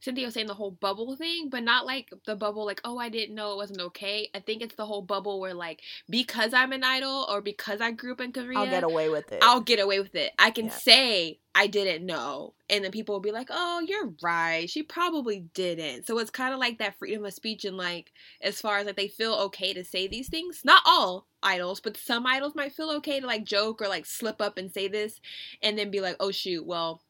Cynthia 0.00 0.26
was 0.26 0.34
saying 0.34 0.46
the 0.46 0.54
whole 0.54 0.70
bubble 0.70 1.16
thing, 1.16 1.48
but 1.48 1.62
not 1.62 1.86
like 1.86 2.12
the 2.24 2.36
bubble 2.36 2.64
like 2.64 2.80
oh 2.84 2.98
I 2.98 3.08
didn't 3.08 3.34
know 3.34 3.52
it 3.52 3.56
wasn't 3.56 3.80
okay. 3.80 4.28
I 4.34 4.40
think 4.40 4.62
it's 4.62 4.76
the 4.76 4.86
whole 4.86 5.02
bubble 5.02 5.40
where 5.40 5.54
like 5.54 5.82
because 6.08 6.54
I'm 6.54 6.72
an 6.72 6.84
idol 6.84 7.26
or 7.28 7.40
because 7.40 7.80
I 7.80 7.90
grew 7.90 8.12
up 8.12 8.20
in 8.20 8.32
Korea, 8.32 8.58
I'll 8.58 8.66
get 8.70 8.84
away 8.84 9.08
with 9.08 9.32
it. 9.32 9.38
I'll 9.42 9.60
get 9.60 9.80
away 9.80 10.00
with 10.00 10.14
it. 10.14 10.32
I 10.38 10.50
can 10.50 10.66
Yeah. 10.66 10.72
say 10.72 11.38
I 11.54 11.66
didn't 11.66 12.06
know, 12.06 12.54
and 12.70 12.84
then 12.84 12.92
people 12.92 13.16
will 13.16 13.20
be 13.20 13.32
like, 13.32 13.48
"Oh, 13.50 13.80
you're 13.80 14.14
right. 14.22 14.70
She 14.70 14.84
probably 14.84 15.40
didn't." 15.54 16.06
So 16.06 16.16
it's 16.18 16.30
kind 16.30 16.54
of 16.54 16.60
like 16.60 16.78
that 16.78 16.96
freedom 16.98 17.24
of 17.24 17.34
speech, 17.34 17.64
and 17.64 17.76
like 17.76 18.12
as 18.40 18.60
far 18.60 18.78
as 18.78 18.86
like 18.86 18.94
they 18.96 19.08
feel 19.08 19.34
okay 19.34 19.72
to 19.72 19.82
say 19.82 20.06
these 20.06 20.28
things. 20.28 20.60
Not 20.64 20.82
all 20.86 21.26
idols, 21.42 21.80
but 21.80 21.96
some 21.96 22.26
idols 22.26 22.54
might 22.54 22.72
feel 22.72 22.90
okay 22.90 23.18
to 23.18 23.26
like 23.26 23.44
joke 23.44 23.82
or 23.82 23.88
like 23.88 24.06
slip 24.06 24.40
up 24.40 24.56
and 24.56 24.72
say 24.72 24.86
this, 24.86 25.20
and 25.60 25.76
then 25.76 25.90
be 25.90 26.00
like, 26.00 26.16
"Oh 26.20 26.30
shoot, 26.30 26.64
well." 26.64 27.02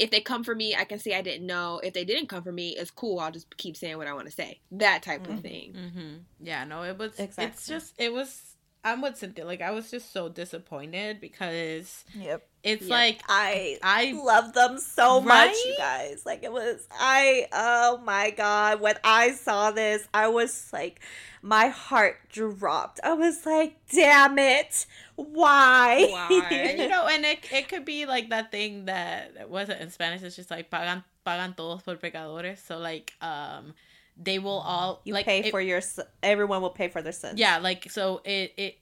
If 0.00 0.10
they 0.10 0.20
come 0.20 0.42
for 0.44 0.54
me, 0.54 0.74
I 0.74 0.84
can 0.84 0.98
say 0.98 1.14
I 1.14 1.20
didn't 1.22 1.46
know. 1.46 1.78
If 1.84 1.92
they 1.94 2.04
didn't 2.04 2.28
come 2.28 2.42
for 2.42 2.50
me, 2.52 2.70
it's 2.70 2.90
cool. 2.90 3.18
I'll 3.20 3.30
just 3.30 3.56
keep 3.58 3.76
saying 3.76 3.98
what 3.98 4.06
I 4.06 4.14
want 4.14 4.26
to 4.26 4.32
say. 4.32 4.60
That 4.72 5.02
type 5.02 5.26
of 5.28 5.36
Mhm. 5.36 5.42
thing. 5.42 5.72
Mm-hmm. 5.74 6.14
Yeah. 6.40 6.64
No, 6.64 6.82
it 6.84 6.96
was. 6.98 7.12
It's 7.18 7.66
just. 7.66 7.94
It 7.98 8.12
was 8.12 8.56
I'm 8.82 9.02
with 9.02 9.18
Cynthia. 9.18 9.44
Like 9.44 9.60
I 9.60 9.72
was 9.72 9.90
just 9.90 10.10
so 10.12 10.28
disappointed 10.30 11.20
because 11.20 12.04
Yep. 12.14 12.48
It's 12.62 12.88
like 12.88 13.22
I 13.28 13.78
I 13.82 14.12
love 14.12 14.52
them 14.52 14.78
so 14.78 15.20
much, 15.20 15.54
you 15.66 15.74
guys. 15.78 16.22
Like 16.26 16.42
it 16.42 16.52
was 16.52 16.86
I 16.92 17.46
oh 17.52 17.98
my 18.04 18.30
god, 18.30 18.80
when 18.80 18.96
I 19.04 19.32
saw 19.32 19.70
this, 19.70 20.06
I 20.12 20.28
was 20.28 20.68
like 20.72 21.00
my 21.42 21.68
heart 21.68 22.18
dropped. 22.28 23.00
I 23.02 23.14
was 23.14 23.46
like, 23.46 23.76
"Damn 23.90 24.38
it. 24.38 24.84
Why?" 25.16 26.06
Why? 26.10 26.38
and 26.50 26.78
you 26.78 26.88
know, 26.88 27.06
and 27.06 27.24
it 27.24 27.38
it 27.52 27.68
could 27.68 27.84
be 27.84 28.04
like 28.06 28.30
that 28.30 28.50
thing 28.50 28.84
that 28.86 29.48
wasn't 29.48 29.80
in 29.80 29.90
Spanish. 29.90 30.22
It's 30.22 30.36
just 30.36 30.50
like 30.50 30.70
pagan 30.70 31.02
pagan 31.24 31.54
todos 31.54 31.82
por 31.82 31.96
pecadores. 31.96 32.58
So 32.58 32.78
like 32.78 33.14
um 33.22 33.74
they 34.22 34.38
will 34.38 34.60
all 34.60 35.00
you 35.04 35.14
like 35.14 35.24
pay 35.24 35.40
it- 35.40 35.50
for 35.50 35.60
your 35.62 35.80
everyone 36.22 36.60
will 36.60 36.70
pay 36.76 36.88
for 36.88 37.00
their 37.00 37.12
sins. 37.12 37.38
yeah 37.38 37.56
like 37.58 37.90
so 37.90 38.20
it 38.24 38.52
it 38.58 38.76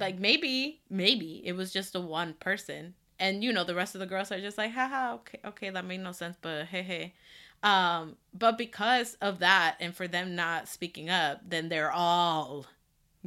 like 0.00 0.18
maybe 0.18 0.80
maybe 0.88 1.42
it 1.44 1.52
was 1.52 1.70
just 1.72 1.94
a 1.94 2.00
one 2.00 2.32
person 2.40 2.94
and 3.18 3.42
you 3.42 3.52
know 3.52 3.64
the 3.64 3.74
rest 3.74 3.94
of 3.94 4.00
the 4.00 4.06
girls 4.06 4.30
are 4.32 4.40
just 4.40 4.58
like 4.58 4.72
haha 4.72 5.14
okay 5.14 5.40
okay 5.44 5.70
that 5.70 5.84
made 5.84 6.00
no 6.00 6.12
sense 6.12 6.36
but 6.40 6.66
hey 6.66 6.82
hey 6.82 7.14
um 7.62 8.16
but 8.32 8.56
because 8.58 9.14
of 9.20 9.40
that 9.40 9.76
and 9.80 9.94
for 9.94 10.06
them 10.08 10.36
not 10.36 10.68
speaking 10.68 11.10
up 11.10 11.40
then 11.46 11.68
they're 11.68 11.92
all 11.92 12.66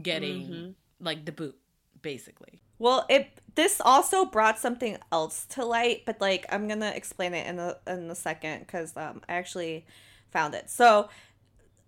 getting 0.02 0.48
Mhm. 0.48 0.74
like 1.00 1.26
the 1.26 1.32
boot 1.32 1.56
basically 2.02 2.62
Well, 2.80 3.06
it 3.10 3.30
this 3.56 3.80
also 3.84 4.26
brought 4.26 4.58
something 4.58 4.98
else 5.12 5.46
to 5.48 5.66
light, 5.66 6.04
but 6.06 6.20
like 6.20 6.46
I'm 6.50 6.68
gonna 6.68 6.92
explain 6.96 7.34
it 7.34 7.46
in 7.48 7.60
a 7.60 7.78
in 7.86 8.10
a 8.10 8.16
second 8.16 8.60
because 8.62 8.98
um 8.98 9.22
I 9.30 9.34
actually 9.34 9.86
found 10.32 10.56
it. 10.56 10.70
So, 10.70 11.10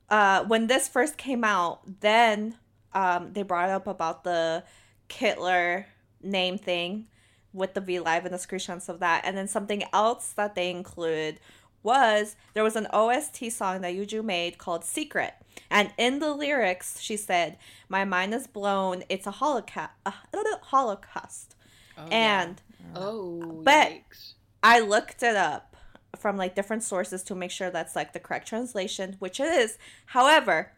uh, 0.09 0.43
when 0.45 0.67
this 0.67 0.87
first 0.87 1.17
came 1.17 1.43
out, 1.43 1.81
then 2.01 2.57
um 2.93 3.33
they 3.33 3.43
brought 3.43 3.69
up 3.69 3.87
about 3.87 4.23
the 4.23 4.63
Kittler 5.09 5.85
name 6.21 6.57
thing 6.57 7.07
with 7.53 7.73
the 7.75 7.81
V 7.81 7.99
Live 7.99 8.25
and 8.25 8.33
the 8.33 8.37
screenshots 8.37 8.89
of 8.89 8.99
that, 8.99 9.23
and 9.25 9.37
then 9.37 9.47
something 9.47 9.83
else 9.93 10.29
that 10.33 10.55
they 10.55 10.69
included 10.69 11.39
was 11.83 12.35
there 12.53 12.63
was 12.63 12.75
an 12.75 12.87
OST 12.93 13.51
song 13.51 13.81
that 13.81 13.93
Yuju 13.93 14.23
made 14.23 14.57
called 14.57 14.85
Secret. 14.85 15.33
And 15.69 15.91
in 15.97 16.19
the 16.19 16.33
lyrics, 16.33 16.99
she 17.01 17.17
said, 17.17 17.57
My 17.89 18.05
mind 18.05 18.33
is 18.33 18.47
blown. 18.47 19.03
It's 19.09 19.27
a 19.27 19.31
holocaust. 19.31 19.91
A 20.05 20.13
holocaust. 20.61 21.55
oh, 21.97 22.07
and 22.11 22.61
Oh, 22.95 23.61
But- 23.63 23.91
yikes. 23.91 24.33
I 24.61 24.79
looked 24.79 25.23
it 25.23 25.35
up 25.35 25.75
from 26.17 26.37
like 26.37 26.55
different 26.55 26.83
sources 26.83 27.21
to 27.23 27.35
make 27.35 27.51
sure 27.51 27.69
that's 27.69 27.95
like 27.97 28.13
the 28.13 28.19
correct 28.19 28.47
translation, 28.47 29.17
which 29.19 29.39
it 29.41 29.47
is. 29.47 29.77
However, 30.07 30.71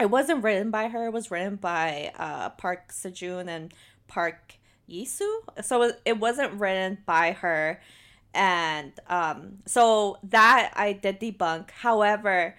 it 0.00 0.10
wasn't 0.10 0.42
written 0.42 0.70
by 0.72 0.88
her. 0.88 1.06
It 1.06 1.12
was 1.12 1.30
written 1.30 1.54
by 1.56 2.12
uh, 2.18 2.50
Park 2.50 2.88
Sejun 2.92 3.46
and 3.48 3.72
Park 4.08 4.54
Yisu. 4.88 5.28
So 5.62 5.82
it- 5.82 6.00
it 6.04 6.18
wasn't 6.18 6.52
written 6.54 6.98
by 7.06 7.32
her. 7.32 7.80
And 8.34 8.92
um, 9.08 9.58
so 9.66 10.18
that 10.24 10.72
I 10.74 10.92
did 10.92 11.20
debunk. 11.20 11.70
However, 11.70 12.56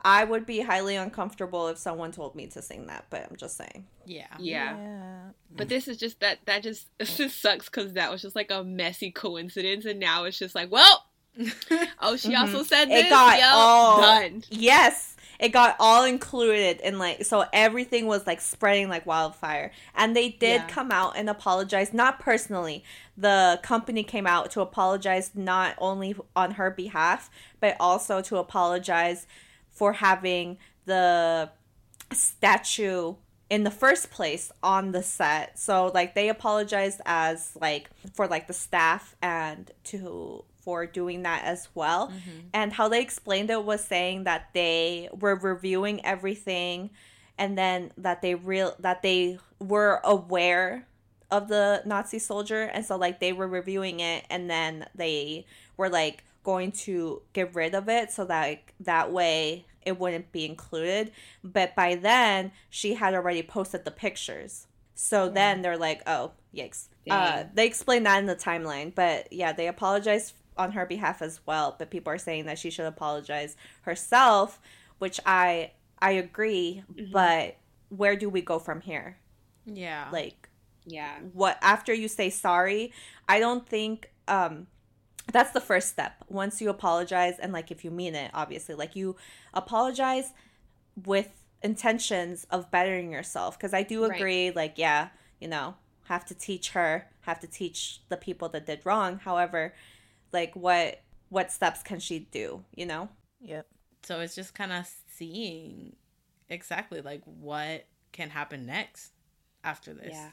I 0.00 0.24
would 0.24 0.46
be 0.46 0.60
highly 0.60 0.96
uncomfortable 0.96 1.68
if 1.68 1.76
someone 1.76 2.12
told 2.12 2.34
me 2.34 2.46
to 2.46 2.62
sing 2.62 2.86
that, 2.86 3.06
but 3.10 3.26
I'm 3.28 3.36
just 3.36 3.56
saying. 3.56 3.84
yeah 4.06 4.26
Yeah. 4.38 5.30
But 5.54 5.68
this 5.68 5.86
is 5.88 5.96
just 5.98 6.20
that 6.20 6.38
that 6.46 6.62
just 6.62 6.86
this 6.98 7.16
just 7.16 7.42
sucks 7.42 7.66
because 7.68 7.92
that 7.94 8.10
was 8.10 8.22
just 8.22 8.36
like 8.36 8.50
a 8.50 8.64
messy 8.64 9.10
coincidence, 9.10 9.84
and 9.84 9.98
now 10.00 10.24
it's 10.24 10.38
just 10.38 10.54
like, 10.54 10.70
well, 10.70 11.04
oh, 12.00 12.16
she 12.16 12.34
also 12.34 12.62
said 12.62 12.86
this. 12.88 13.06
It 13.06 13.10
got 13.10 13.38
Yo, 13.38 13.44
all 13.46 14.00
done. 14.00 14.44
Yes, 14.50 15.14
it 15.38 15.50
got 15.50 15.76
all 15.78 16.04
included 16.04 16.80
in 16.80 16.98
like 16.98 17.24
so 17.24 17.44
everything 17.52 18.06
was 18.06 18.26
like 18.26 18.40
spreading 18.40 18.88
like 18.88 19.06
wildfire. 19.06 19.70
And 19.94 20.16
they 20.16 20.30
did 20.30 20.62
Yeah. 20.62 20.66
come 20.66 20.90
out 20.90 21.14
and 21.16 21.30
apologize, 21.30 21.94
not 21.94 22.18
personally. 22.18 22.82
The 23.16 23.60
company 23.62 24.02
came 24.02 24.26
out 24.26 24.50
to 24.52 24.60
apologize 24.60 25.30
not 25.34 25.74
only 25.78 26.16
on 26.34 26.52
her 26.52 26.70
behalf, 26.70 27.30
but 27.60 27.76
also 27.78 28.20
to 28.22 28.36
apologize 28.38 29.26
for 29.70 29.94
having 29.94 30.58
the 30.86 31.50
statue 32.12 33.14
in 33.50 33.64
the 33.64 33.70
first 33.70 34.10
place 34.10 34.50
on 34.62 34.92
the 34.92 35.02
set. 35.02 35.58
So 35.58 35.90
like 35.94 36.14
they 36.14 36.28
apologized 36.28 37.00
as 37.06 37.56
like 37.60 37.88
for 38.12 38.26
like 38.26 38.46
the 38.46 38.52
staff 38.52 39.16
and 39.22 39.70
to 39.84 40.44
for 40.68 40.84
doing 40.84 41.22
that 41.22 41.44
as 41.44 41.66
well. 41.74 42.12
And 42.52 42.74
how 42.74 42.90
they 42.90 43.00
explained 43.00 43.48
it 43.48 43.64
was 43.64 43.82
saying 43.82 44.24
that 44.24 44.50
they 44.52 45.08
were 45.18 45.34
reviewing 45.34 46.04
everything 46.04 46.90
and 47.38 47.56
then 47.56 47.90
that 47.96 48.20
they 48.20 48.34
real 48.34 48.76
that 48.80 49.00
they 49.00 49.38
were 49.58 49.98
aware 50.04 50.86
of 51.30 51.48
the 51.48 51.80
Nazi 51.86 52.18
soldier. 52.18 52.64
And 52.64 52.84
so 52.84 52.96
like 52.96 53.18
they 53.18 53.32
were 53.32 53.48
reviewing 53.48 54.00
it 54.00 54.26
and 54.28 54.50
then 54.50 54.84
they 54.94 55.46
were 55.78 55.88
like 55.88 56.22
going 56.44 56.72
to 56.72 57.22
get 57.32 57.54
rid 57.54 57.74
of 57.74 57.88
it 57.88 58.12
so 58.12 58.26
that 58.26 58.46
like, 58.46 58.74
that 58.80 59.10
way 59.10 59.64
it 59.80 59.98
wouldn't 59.98 60.32
be 60.32 60.44
included. 60.44 61.12
But 61.42 61.74
by 61.74 61.94
then 61.94 62.52
she 62.68 62.92
had 62.92 63.14
already 63.14 63.42
posted 63.42 63.86
the 63.86 63.90
pictures. 63.90 64.66
So 64.94 65.30
then 65.30 65.62
they're 65.62 65.78
like 65.78 66.02
oh 66.06 66.32
yikes. 66.54 66.88
Uh, 67.08 67.44
they 67.54 67.66
explained 67.66 68.04
that 68.04 68.18
in 68.18 68.26
the 68.26 68.36
timeline. 68.36 68.94
But 68.94 69.32
yeah 69.32 69.52
they 69.52 69.66
apologized 69.66 70.34
on 70.58 70.72
her 70.72 70.84
behalf 70.86 71.22
as 71.22 71.40
well 71.46 71.76
but 71.78 71.90
people 71.90 72.12
are 72.12 72.18
saying 72.18 72.44
that 72.46 72.58
she 72.58 72.70
should 72.70 72.86
apologize 72.86 73.56
herself 73.82 74.60
which 74.98 75.20
i 75.26 75.70
i 76.00 76.10
agree 76.12 76.82
but 77.12 77.56
where 77.90 78.16
do 78.16 78.28
we 78.28 78.42
go 78.42 78.58
from 78.58 78.82
here? 78.82 79.16
Yeah. 79.64 80.08
Like 80.12 80.48
Yeah. 80.84 81.18
what 81.32 81.58
after 81.62 81.94
you 81.94 82.08
say 82.08 82.28
sorry 82.30 82.92
i 83.28 83.38
don't 83.38 83.66
think 83.66 84.10
um 84.26 84.66
that's 85.30 85.50
the 85.50 85.60
first 85.60 85.88
step. 85.88 86.24
Once 86.28 86.60
you 86.62 86.70
apologize 86.70 87.38
and 87.38 87.52
like 87.52 87.70
if 87.70 87.84
you 87.84 87.90
mean 87.90 88.14
it 88.14 88.30
obviously 88.34 88.74
like 88.74 88.96
you 88.96 89.14
apologize 89.52 90.32
with 91.04 91.30
intentions 91.62 92.46
of 92.50 92.70
bettering 92.70 93.12
yourself 93.12 93.58
because 93.58 93.74
i 93.74 93.82
do 93.82 94.06
Right. 94.06 94.16
agree 94.16 94.50
like 94.52 94.74
yeah 94.76 95.08
you 95.40 95.48
know 95.48 95.74
have 96.04 96.24
to 96.24 96.34
teach 96.34 96.70
her 96.70 97.06
have 97.22 97.40
to 97.40 97.46
teach 97.46 98.00
the 98.08 98.16
people 98.16 98.48
that 98.48 98.64
did 98.64 98.80
wrong. 98.84 99.18
However 99.18 99.74
like 100.32 100.54
what 100.54 101.00
what 101.28 101.50
steps 101.52 101.82
can 101.82 101.98
she 102.00 102.20
do 102.30 102.64
you 102.74 102.86
know 102.86 103.08
Yep. 103.40 103.66
so 104.02 104.20
it's 104.20 104.34
just 104.34 104.54
kind 104.54 104.72
of 104.72 104.88
seeing 105.14 105.94
exactly 106.48 107.00
like 107.00 107.22
what 107.24 107.84
can 108.12 108.30
happen 108.30 108.66
next 108.66 109.12
after 109.64 109.92
this 109.92 110.12
Yeah. 110.12 110.30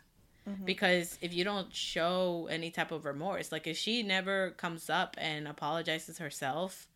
because 0.63 1.17
if 1.21 1.33
you 1.33 1.43
don't 1.43 1.73
show 1.73 2.47
any 2.49 2.71
type 2.71 2.91
of 2.91 3.05
remorse 3.05 3.51
like 3.51 3.67
if 3.67 3.77
she 3.77 4.03
never 4.03 4.51
comes 4.51 4.89
up 4.89 5.15
and 5.19 5.47
apologizes 5.47 6.17
herself 6.19 6.87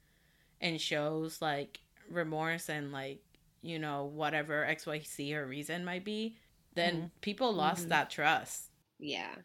and 0.61 0.79
shows 0.79 1.41
like 1.41 1.79
remorse 2.09 2.69
and 2.69 2.91
like 2.91 3.21
you 3.61 3.77
know 3.77 4.05
whatever 4.05 4.65
xyz 4.71 5.33
her 5.33 5.45
reason 5.45 5.83
might 5.83 6.05
be 6.05 6.35
then 6.75 7.11
people 7.21 7.53
lost 7.53 7.85
Mhm. 7.85 7.89
that 7.89 8.09
trust 8.09 8.69
Yeah. 8.99 9.35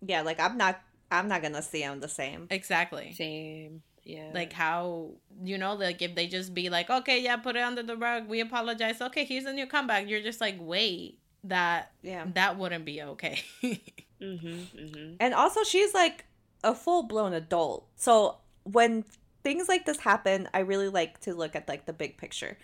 yeah 0.00 0.22
like 0.22 0.38
i'm 0.38 0.56
not 0.56 0.80
i'm 1.10 1.28
not 1.28 1.42
gonna 1.42 1.62
see 1.62 1.80
them 1.80 2.00
the 2.00 2.08
same 2.08 2.46
exactly 2.50 3.12
Same. 3.12 3.82
Yeah. 4.04 4.30
like 4.34 4.52
how 4.52 5.12
you 5.42 5.56
know 5.56 5.74
like 5.74 6.02
if 6.02 6.14
they 6.14 6.26
just 6.26 6.52
be 6.52 6.68
like 6.68 6.90
okay 6.90 7.22
yeah 7.22 7.36
put 7.36 7.56
it 7.56 7.60
under 7.60 7.82
the 7.82 7.96
rug 7.96 8.28
we 8.28 8.40
apologize 8.40 9.00
okay 9.00 9.24
here's 9.24 9.46
a 9.46 9.52
new 9.52 9.66
comeback 9.66 10.08
you're 10.08 10.22
just 10.22 10.40
like 10.40 10.56
wait 10.58 11.18
that 11.44 11.90
yeah 12.02 12.24
that 12.34 12.58
wouldn't 12.58 12.84
be 12.84 13.02
okay 13.02 13.42
Mm-hmm. 14.24 14.78
Mm-hmm. 14.78 15.14
And 15.20 15.34
also, 15.34 15.62
she's 15.64 15.94
like 15.94 16.24
a 16.62 16.74
full 16.74 17.02
blown 17.02 17.32
adult. 17.32 17.86
So 17.96 18.36
when 18.64 19.04
things 19.42 19.68
like 19.68 19.86
this 19.86 19.98
happen, 19.98 20.48
I 20.54 20.60
really 20.60 20.88
like 20.88 21.20
to 21.20 21.34
look 21.34 21.54
at 21.54 21.68
like 21.68 21.86
the 21.86 21.92
big 21.92 22.16
picture, 22.16 22.56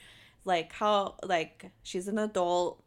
like 0.45 0.73
how 0.73 1.17
like 1.23 1.71
she's 1.83 2.09
an 2.09 2.19
adult. 2.19 2.83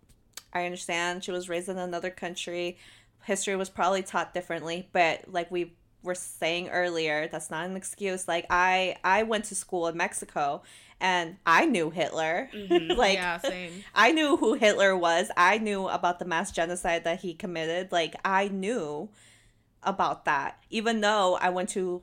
I 0.53 0.65
understand 0.65 1.23
she 1.23 1.31
was 1.31 1.49
raised 1.49 1.69
in 1.69 1.77
another 1.77 2.09
country. 2.09 2.77
History 3.23 3.55
was 3.55 3.69
probably 3.69 4.03
taught 4.03 4.33
differently, 4.33 4.89
but 4.91 5.31
like 5.31 5.49
we 5.51 5.73
were 6.03 6.15
saying 6.15 6.69
earlier, 6.69 7.27
that's 7.27 7.49
not 7.49 7.65
an 7.65 7.75
excuse. 7.77 8.27
Like 8.27 8.45
I 8.49 8.97
I 9.03 9.23
went 9.23 9.45
to 9.45 9.55
school 9.55 9.87
in 9.87 9.97
Mexico 9.97 10.61
and 10.99 11.37
I 11.45 11.65
knew 11.65 11.89
Hitler. 11.89 12.49
Mhm. 12.53 12.95
like 12.97 13.15
yeah 13.15 13.37
same 13.37 13.83
I 13.95 14.11
knew 14.11 14.37
who 14.37 14.53
Hitler 14.53 14.95
was. 14.97 15.31
I 15.37 15.57
knew 15.57 15.87
about 15.87 16.19
the 16.19 16.25
mass 16.25 16.51
genocide 16.51 17.03
that 17.05 17.21
he 17.21 17.33
committed. 17.33 17.91
Like 17.91 18.15
I 18.25 18.49
knew 18.49 19.09
about 19.81 20.25
that, 20.25 20.59
even 20.69 21.01
though 21.01 21.35
I 21.41 21.49
went 21.49 21.69
to 21.69 22.01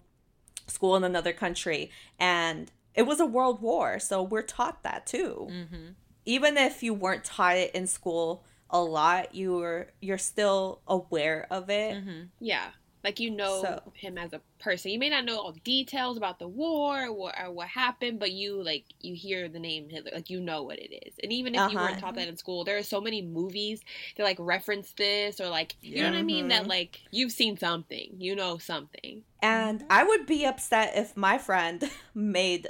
school 0.67 0.97
in 0.97 1.05
another 1.05 1.33
country 1.33 1.91
and 2.19 2.71
it 2.95 3.03
was 3.03 3.21
a 3.21 3.27
world 3.27 3.61
war. 3.61 3.99
So 3.99 4.23
we're 4.23 4.43
taught 4.43 4.83
that 4.83 5.07
too. 5.07 5.49
mm-hmm. 5.51 5.87
Even 6.27 6.57
if 6.57 6.83
you 6.83 6.93
weren't 6.95 7.25
taught 7.25 7.57
it 7.57 7.75
in 7.75 7.87
school 7.87 8.45
a 8.71 8.81
lot, 8.81 9.35
you're 9.35 9.89
you're 10.01 10.19
still 10.19 10.81
aware 10.87 11.47
of 11.51 11.71
it. 11.71 11.95
Mm-hmm. 11.97 12.21
Yeah. 12.41 12.71
Like 13.03 13.19
you 13.19 13.31
know 13.31 13.63
So- 13.63 13.93
him 13.95 14.19
as 14.19 14.35
a 14.35 14.43
person. 14.59 14.91
You 14.91 14.99
may 14.99 15.09
not 15.09 15.25
know 15.25 15.39
all 15.41 15.53
the 15.53 15.61
details 15.61 16.19
about 16.19 16.39
the 16.39 16.47
war 16.47 17.05
or 17.07 17.13
what, 17.15 17.35
or 17.41 17.51
what 17.51 17.67
happened, 17.69 18.19
but 18.21 18.31
you 18.33 18.63
like 18.63 18.85
you 19.01 19.15
hear 19.15 19.49
the 19.49 19.59
name 19.59 19.89
Hitler, 19.89 20.11
like 20.15 20.29
you 20.29 20.39
know 20.39 20.63
what 20.65 20.79
it 20.79 20.93
is. 21.07 21.15
And 21.23 21.33
even 21.33 21.55
if 21.55 21.73
you 21.73 21.79
weren't 21.79 21.93
Uh-huh. 21.93 22.01
taught 22.01 22.15
that 22.17 22.29
in 22.29 22.37
school, 22.37 22.63
there 22.65 22.77
are 22.77 22.83
so 22.83 23.01
many 23.01 23.23
movies 23.23 23.81
that 24.17 24.25
like 24.25 24.37
reference 24.39 24.93
this 24.93 25.41
or 25.41 25.49
like 25.49 25.77
you 25.81 26.03
know 26.03 26.11
what 26.11 26.19
I 26.19 26.23
mean. 26.23 26.49
That 26.49 26.67
like 26.67 27.01
you've 27.11 27.33
seen 27.33 27.57
something, 27.57 28.17
you 28.19 28.37
know 28.37 28.59
something. 28.59 29.23
And 29.43 29.83
I 29.89 30.05
would 30.05 30.27
be 30.27 30.45
upset 30.45 30.93
if 30.95 31.17
my 31.17 31.39
friend 31.39 31.91
made 32.15 32.69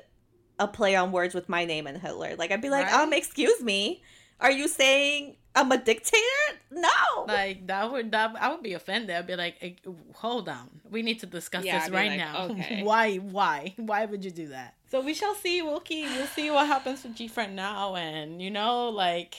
a 0.61 0.69
play 0.69 0.95
on 0.95 1.11
words 1.11 1.35
with 1.35 1.49
my 1.49 1.65
name 1.65 1.89
and 1.89 1.99
Hitler. 2.01 2.37
Like 2.37 2.53
I'd 2.53 2.63
be 2.63 2.71
like, 2.71 2.87
Right. 2.87 2.95
um, 3.01 3.13
excuse 3.13 3.61
me, 3.63 4.03
are 4.39 4.53
you 4.53 4.69
saying 4.69 5.39
I'm 5.55 5.71
a 5.73 5.79
dictator? 5.79 6.25
No. 6.71 6.89
Like 7.27 7.67
that 7.67 7.91
would 7.91 8.13
that 8.13 8.35
I 8.41 8.51
would 8.53 8.63
be 8.63 8.75
offended. 8.75 9.11
I'd 9.11 9.27
be 9.27 9.35
like, 9.37 9.57
"Eh, 9.61 9.73
hold 10.15 10.49
on, 10.49 10.81
we 10.91 11.03
need 11.03 11.19
to 11.21 11.27
discuss 11.27 11.65
Yeah, 11.65 11.81
this 11.81 11.91
right 11.91 12.09
like, 12.11 12.19
now. 12.19 12.45
okay. 12.51 12.83
why, 12.85 13.17
why, 13.17 13.75
why 13.77 14.05
would 14.07 14.25
you 14.25 14.31
do 14.31 14.49
that? 14.49 14.75
So 14.91 15.01
we 15.01 15.13
shall 15.15 15.35
see. 15.35 15.61
We'll 15.63 15.81
keep. 15.81 16.09
We'll 16.11 16.27
see 16.29 16.51
what 16.51 16.67
happens 16.67 17.03
with 17.03 17.15
G 17.17 17.27
Friend 17.29 17.55
now, 17.57 17.97
and 17.97 18.41
you 18.41 18.51
know, 18.51 18.89
like 18.91 19.35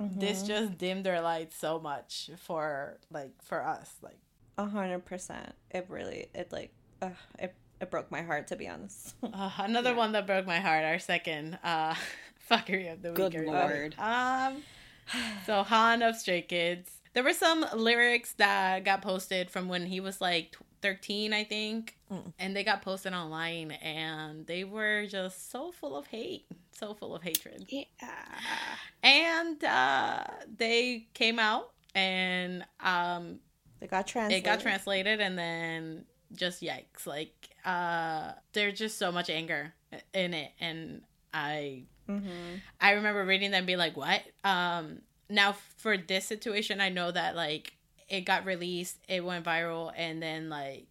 this 0.00 0.42
just 0.42 0.78
dimmed 0.78 1.04
their 1.04 1.20
lights 1.20 1.56
so 1.56 1.78
much 1.78 2.30
for 2.38 2.98
like 3.10 3.30
for 3.42 3.64
us. 3.64 3.90
Like 4.02 4.18
A 4.58 4.66
hundred 4.66 5.04
percent. 5.04 5.54
It 5.70 5.86
really, 5.88 6.26
it 6.34 6.50
like, 6.52 6.72
uh, 7.00 7.10
it, 7.38 7.54
it 7.80 7.90
broke 7.90 8.10
my 8.10 8.22
heart 8.22 8.48
to 8.48 8.56
be 8.56 8.66
honest. 8.68 9.14
uh, 9.22 9.50
another 9.58 9.90
Yeah. 9.90 9.96
one 9.96 10.12
that 10.12 10.26
broke 10.26 10.46
my 10.46 10.58
heart. 10.58 10.84
Our 10.84 10.98
second 10.98 11.58
uh 11.62 11.94
fuckery 12.50 12.92
of 12.92 13.02
the 13.02 13.10
week. 13.10 13.16
Good 13.32 13.46
lord. 13.46 13.94
Um, 13.98 14.62
so 15.46 15.62
Han 15.62 16.02
of 16.02 16.16
Stray 16.16 16.42
Kids. 16.42 16.90
There 17.14 17.22
were 17.22 17.34
some 17.34 17.66
lyrics 17.74 18.32
that 18.34 18.84
got 18.84 19.02
posted 19.02 19.50
from 19.50 19.68
when 19.68 19.84
he 19.86 20.00
was 20.00 20.20
like 20.20 20.56
13, 20.80 21.32
I 21.32 21.44
think, 21.44 21.96
Mm. 22.10 22.32
and 22.38 22.56
they 22.56 22.64
got 22.64 22.82
posted 22.82 23.12
online, 23.14 23.70
and 23.70 24.46
they 24.46 24.64
were 24.64 25.06
just 25.06 25.50
so 25.50 25.72
full 25.72 25.96
of 25.96 26.06
hate, 26.08 26.44
so 26.72 26.92
full 26.94 27.14
of 27.14 27.22
hatred. 27.22 27.64
Yeah. 27.68 27.84
And 29.02 29.62
uh, 29.64 30.24
they 30.56 31.06
came 31.14 31.38
out, 31.38 31.70
and 31.94 32.64
um, 32.80 33.40
It 33.80 33.90
got 33.90 34.06
translated. 34.06 34.42
it 34.42 34.44
got 34.46 34.60
translated, 34.60 35.20
and 35.20 35.38
then 35.38 36.04
just 36.34 36.62
yikes! 36.62 37.06
Like, 37.06 37.50
uh, 37.64 38.32
there's 38.52 38.78
just 38.78 38.98
so 38.98 39.10
much 39.12 39.28
anger 39.30 39.72
in 40.14 40.34
it, 40.34 40.52
and 40.60 41.02
I 41.34 41.84
Mm-hmm. 42.08 42.56
I 42.80 42.92
remember 42.92 43.24
reading 43.24 43.50
them 43.50 43.58
and 43.58 43.66
being 43.66 43.78
like, 43.78 43.96
what? 43.96 44.22
Um, 44.44 45.02
now 45.28 45.56
for 45.78 45.96
this 45.96 46.24
situation, 46.24 46.80
I 46.80 46.88
know 46.88 47.10
that 47.10 47.36
like 47.36 47.74
it 48.08 48.22
got 48.22 48.44
released, 48.44 48.98
it 49.08 49.24
went 49.24 49.44
viral, 49.44 49.92
and 49.96 50.22
then 50.22 50.48
like 50.48 50.86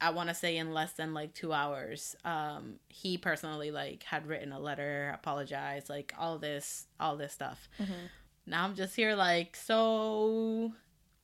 I 0.00 0.10
want 0.10 0.28
to 0.28 0.34
say 0.34 0.56
in 0.56 0.74
less 0.74 0.92
than 0.92 1.14
like 1.14 1.34
two 1.34 1.52
hours, 1.52 2.14
um, 2.24 2.74
he 2.88 3.16
personally 3.16 3.70
like 3.70 4.02
had 4.02 4.26
written 4.26 4.52
a 4.52 4.58
letter, 4.60 5.10
apologized, 5.14 5.88
like 5.88 6.12
all 6.18 6.38
this, 6.38 6.86
all 7.00 7.16
this 7.16 7.32
stuff. 7.32 7.68
Mhm. 7.80 8.10
Now 8.46 8.64
I'm 8.64 8.74
just 8.74 8.94
here 8.94 9.14
like, 9.14 9.56
so 9.56 10.72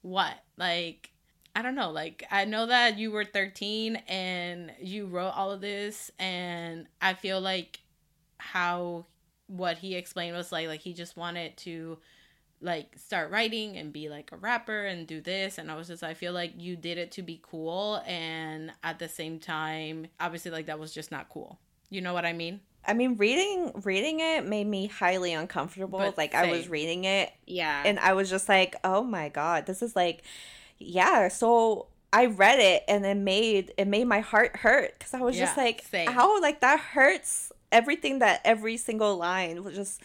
what? 0.02 0.34
Like, 0.56 1.10
I 1.54 1.62
don't 1.62 1.74
know. 1.74 1.90
Like, 1.90 2.24
I 2.30 2.46
know 2.46 2.66
that 2.66 2.98
you 2.98 3.10
were 3.10 3.24
13 3.24 3.96
and 4.08 4.72
you 4.80 5.06
wrote 5.06 5.30
all 5.36 5.50
of 5.50 5.60
this, 5.60 6.10
and 6.18 6.86
I 7.02 7.14
feel 7.14 7.40
like 7.40 7.80
how 8.40 9.06
what 9.46 9.78
he 9.78 9.94
explained 9.94 10.36
was 10.36 10.52
like 10.52 10.68
like 10.68 10.80
he 10.80 10.92
just 10.92 11.16
wanted 11.16 11.56
to 11.56 11.98
like 12.62 12.98
start 12.98 13.30
writing 13.30 13.76
and 13.76 13.92
be 13.92 14.08
like 14.08 14.30
a 14.32 14.36
rapper 14.36 14.84
and 14.84 15.06
do 15.06 15.20
this 15.20 15.58
and 15.58 15.70
I 15.70 15.76
was 15.76 15.88
just 15.88 16.02
I 16.02 16.14
feel 16.14 16.32
like 16.32 16.52
you 16.56 16.76
did 16.76 16.98
it 16.98 17.10
to 17.12 17.22
be 17.22 17.40
cool 17.42 18.02
and 18.06 18.72
at 18.84 18.98
the 18.98 19.08
same 19.08 19.38
time 19.38 20.06
obviously 20.20 20.50
like 20.50 20.66
that 20.66 20.78
was 20.78 20.92
just 20.92 21.10
not 21.10 21.28
cool. 21.28 21.58
You 21.88 22.00
know 22.00 22.14
what 22.14 22.24
I 22.24 22.32
mean? 22.32 22.60
I 22.86 22.94
mean, 22.94 23.16
reading 23.16 23.72
reading 23.84 24.20
it 24.20 24.46
made 24.46 24.66
me 24.66 24.86
highly 24.86 25.32
uncomfortable. 25.32 25.98
But 25.98 26.16
like 26.16 26.34
I 26.34 26.50
was 26.50 26.68
reading 26.68 27.04
it 27.04 27.32
Yeah. 27.46 27.82
and 27.84 27.98
I 27.98 28.14
was 28.14 28.30
just 28.30 28.48
like, 28.48 28.76
"Oh 28.84 29.02
my 29.02 29.28
god, 29.28 29.66
this 29.66 29.82
is 29.82 29.94
like, 29.94 30.22
yeah." 30.78 31.28
So 31.28 31.88
I 32.12 32.26
read 32.26 32.58
it 32.58 32.84
and 32.88 33.04
it 33.04 33.16
made 33.16 33.72
it 33.76 33.86
made 33.86 34.06
my 34.06 34.20
heart 34.20 34.56
hurt 34.56 34.98
because 34.98 35.14
I 35.14 35.20
was 35.20 35.36
just 35.36 35.56
like, 35.56 35.82
same. 35.90 36.10
"How 36.10 36.40
like 36.40 36.60
that 36.60 36.80
hurts." 36.80 37.52
Everything 37.72 38.18
that 38.20 38.40
every 38.44 38.76
single 38.76 39.16
line 39.16 39.62
was 39.64 39.74
just 39.76 40.02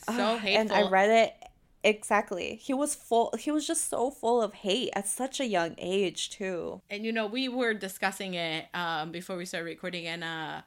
So 0.00 0.34
Ugh, 0.34 0.38
hateful. 0.38 0.60
And 0.60 0.72
I 0.72 0.82
read 0.82 1.10
it 1.10 1.34
exactly. 1.82 2.56
He 2.56 2.74
was 2.74 2.94
full. 2.94 3.32
He 3.38 3.50
was 3.50 3.66
just 3.66 3.88
so 3.88 4.10
full 4.10 4.42
of 4.42 4.54
hate 4.54 4.90
at 4.94 5.08
such 5.08 5.40
a 5.40 5.46
young 5.46 5.74
age 5.78 6.30
too. 6.30 6.82
and 6.90 7.04
you 7.04 7.12
know 7.12 7.26
we 7.26 7.48
were 7.48 7.74
discussing 7.74 8.34
it 8.34 8.66
um 8.74 9.10
before 9.12 9.36
we 9.36 9.44
started 9.46 9.66
recording 9.66 10.06
and 10.06 10.24
uh 10.24 10.62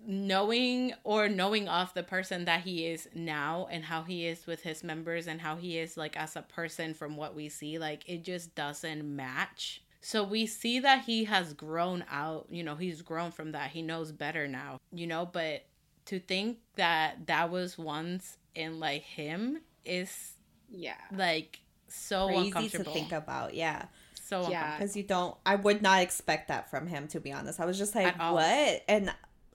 knowing 0.00 0.94
or 1.04 1.28
knowing 1.28 1.68
of 1.68 1.92
the 1.94 2.02
person 2.02 2.44
that 2.44 2.60
he 2.60 2.86
is 2.86 3.08
now 3.14 3.66
and 3.70 3.84
how 3.84 4.02
he 4.02 4.26
is 4.26 4.46
with 4.46 4.62
his 4.62 4.84
members 4.84 5.26
and 5.26 5.40
how 5.40 5.56
he 5.56 5.78
is 5.78 5.96
like 5.96 6.16
as 6.16 6.36
a 6.36 6.42
person 6.42 6.94
from 6.94 7.16
what 7.16 7.34
we 7.34 7.48
see 7.48 7.78
like 7.78 8.04
it 8.08 8.22
just 8.22 8.54
doesn't 8.54 9.02
match 9.04 9.82
so 10.00 10.22
we 10.22 10.46
see 10.46 10.80
that 10.80 11.04
he 11.04 11.24
has 11.24 11.52
grown 11.52 12.04
out 12.10 12.46
you 12.50 12.62
know 12.62 12.76
he's 12.76 13.02
grown 13.02 13.30
from 13.30 13.52
that 13.52 13.70
he 13.70 13.82
knows 13.82 14.12
better 14.12 14.46
now 14.46 14.78
you 14.92 15.06
know 15.06 15.26
but 15.26 15.64
to 16.04 16.18
think 16.18 16.58
that 16.76 17.26
that 17.26 17.50
was 17.50 17.76
once 17.76 18.38
in 18.54 18.80
like 18.80 19.02
him 19.02 19.60
is 19.84 20.32
yeah. 20.70 20.94
like 21.14 21.60
so 21.88 22.28
Crazy 22.28 22.68
to 22.68 22.84
think 22.84 23.12
about. 23.12 23.54
Yeah. 23.54 23.86
so 24.14 24.48
Yeah. 24.48 24.76
because 24.76 24.96
you 24.96 25.02
don't 25.02 25.36
i 25.46 25.54
would 25.54 25.82
not 25.82 26.02
expect 26.02 26.48
that 26.48 26.70
from 26.70 26.86
him 26.86 27.08
to 27.08 27.20
be 27.20 27.32
honest 27.32 27.60
i 27.60 27.64
was 27.64 27.78
just 27.78 27.94
like 27.94 28.18
what 28.18 28.84
and 28.88 29.12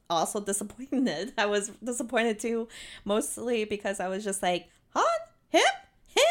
also 0.09 0.39
disappointed 0.39 1.33
i 1.37 1.45
was 1.45 1.69
disappointed 1.83 2.39
too 2.39 2.67
mostly 3.05 3.65
because 3.65 3.99
i 3.99 4.07
was 4.07 4.23
just 4.23 4.41
like 4.41 4.69
huh 4.89 5.03
him 5.49 5.61
him 6.07 6.23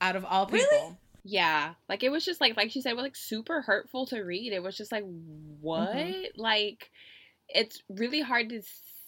out 0.00 0.16
of 0.16 0.24
all 0.24 0.46
people 0.46 0.66
Really? 0.70 0.96
Yeah, 1.24 1.74
like 1.88 2.02
it 2.02 2.10
was 2.10 2.24
just 2.24 2.40
like 2.40 2.56
like 2.56 2.70
she 2.70 2.80
said, 2.80 2.90
it 2.90 2.96
was 2.96 3.04
like 3.04 3.16
super 3.16 3.60
hurtful 3.62 4.06
to 4.06 4.20
read. 4.22 4.52
It 4.52 4.62
was 4.62 4.76
just 4.76 4.92
like 4.92 5.04
mm-hmm. 5.04 5.60
what? 5.60 6.36
Like 6.36 6.90
it's 7.48 7.82
really 7.88 8.20
hard 8.20 8.48
to 8.50 8.62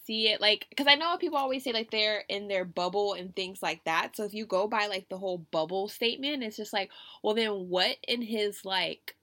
see 0.05 0.29
it 0.29 0.39
like 0.39 0.67
because 0.69 0.87
I 0.87 0.95
know 0.95 1.17
people 1.17 1.37
always 1.37 1.63
say 1.63 1.73
like 1.73 1.91
they're 1.91 2.23
in 2.29 2.47
their 2.47 2.63
bubble 2.63 3.13
and 3.13 3.35
things 3.35 3.61
like 3.61 3.83
that. 3.85 4.15
So 4.15 4.23
if 4.23 4.33
you 4.33 4.45
go 4.45 4.67
by 4.67 4.87
like 4.87 5.09
the 5.09 5.17
whole 5.17 5.39
bubble 5.51 5.87
statement, 5.87 6.43
it's 6.43 6.57
just 6.57 6.73
like, 6.73 6.89
well 7.23 7.35
then 7.35 7.69
what 7.69 7.97
in 8.07 8.21
his 8.21 8.63
like 8.63 9.15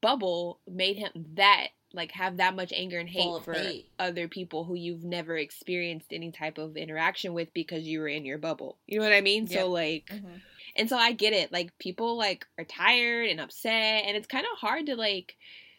bubble 0.00 0.60
made 0.66 0.96
him 0.96 1.10
that 1.34 1.68
like 1.92 2.10
have 2.12 2.38
that 2.38 2.56
much 2.56 2.72
anger 2.74 2.98
and 2.98 3.08
hate 3.08 3.44
for 3.44 3.54
hate. 3.54 3.88
other 3.98 4.26
people 4.26 4.64
who 4.64 4.74
you've 4.74 5.04
never 5.04 5.36
experienced 5.36 6.12
any 6.12 6.32
type 6.32 6.58
of 6.58 6.76
interaction 6.76 7.32
with 7.34 7.54
because 7.54 7.84
you 7.84 8.00
were 8.00 8.08
in 8.08 8.24
your 8.24 8.38
bubble. 8.38 8.78
You 8.86 8.98
know 8.98 9.04
what 9.04 9.14
I 9.14 9.20
mean? 9.20 9.46
Yep. 9.46 9.60
So 9.60 9.68
like 9.70 10.06
mm-hmm. 10.06 10.36
And 10.76 10.88
so 10.88 10.96
I 10.96 11.12
get 11.12 11.32
it. 11.32 11.52
Like 11.52 11.76
people 11.78 12.16
like 12.16 12.46
are 12.58 12.64
tired 12.64 13.28
and 13.28 13.40
upset 13.40 14.04
and 14.06 14.16
it's 14.16 14.26
kind 14.26 14.46
of 14.52 14.58
hard 14.58 14.86
to 14.86 14.96
like 14.96 15.36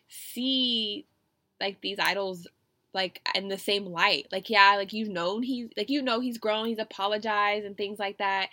see 0.07 1.05
like 1.59 1.81
these 1.81 1.99
idols 1.99 2.47
like 2.93 3.21
in 3.35 3.47
the 3.49 3.57
same 3.57 3.85
light. 3.85 4.27
Like 4.31 4.49
yeah, 4.49 4.75
like 4.77 4.93
you've 4.93 5.09
known 5.09 5.43
he's 5.43 5.69
like 5.77 5.89
you 5.89 6.01
know 6.01 6.19
he's 6.19 6.37
grown, 6.37 6.67
he's 6.67 6.79
apologized 6.79 7.65
and 7.65 7.75
things 7.77 7.99
like 7.99 8.17
that. 8.19 8.49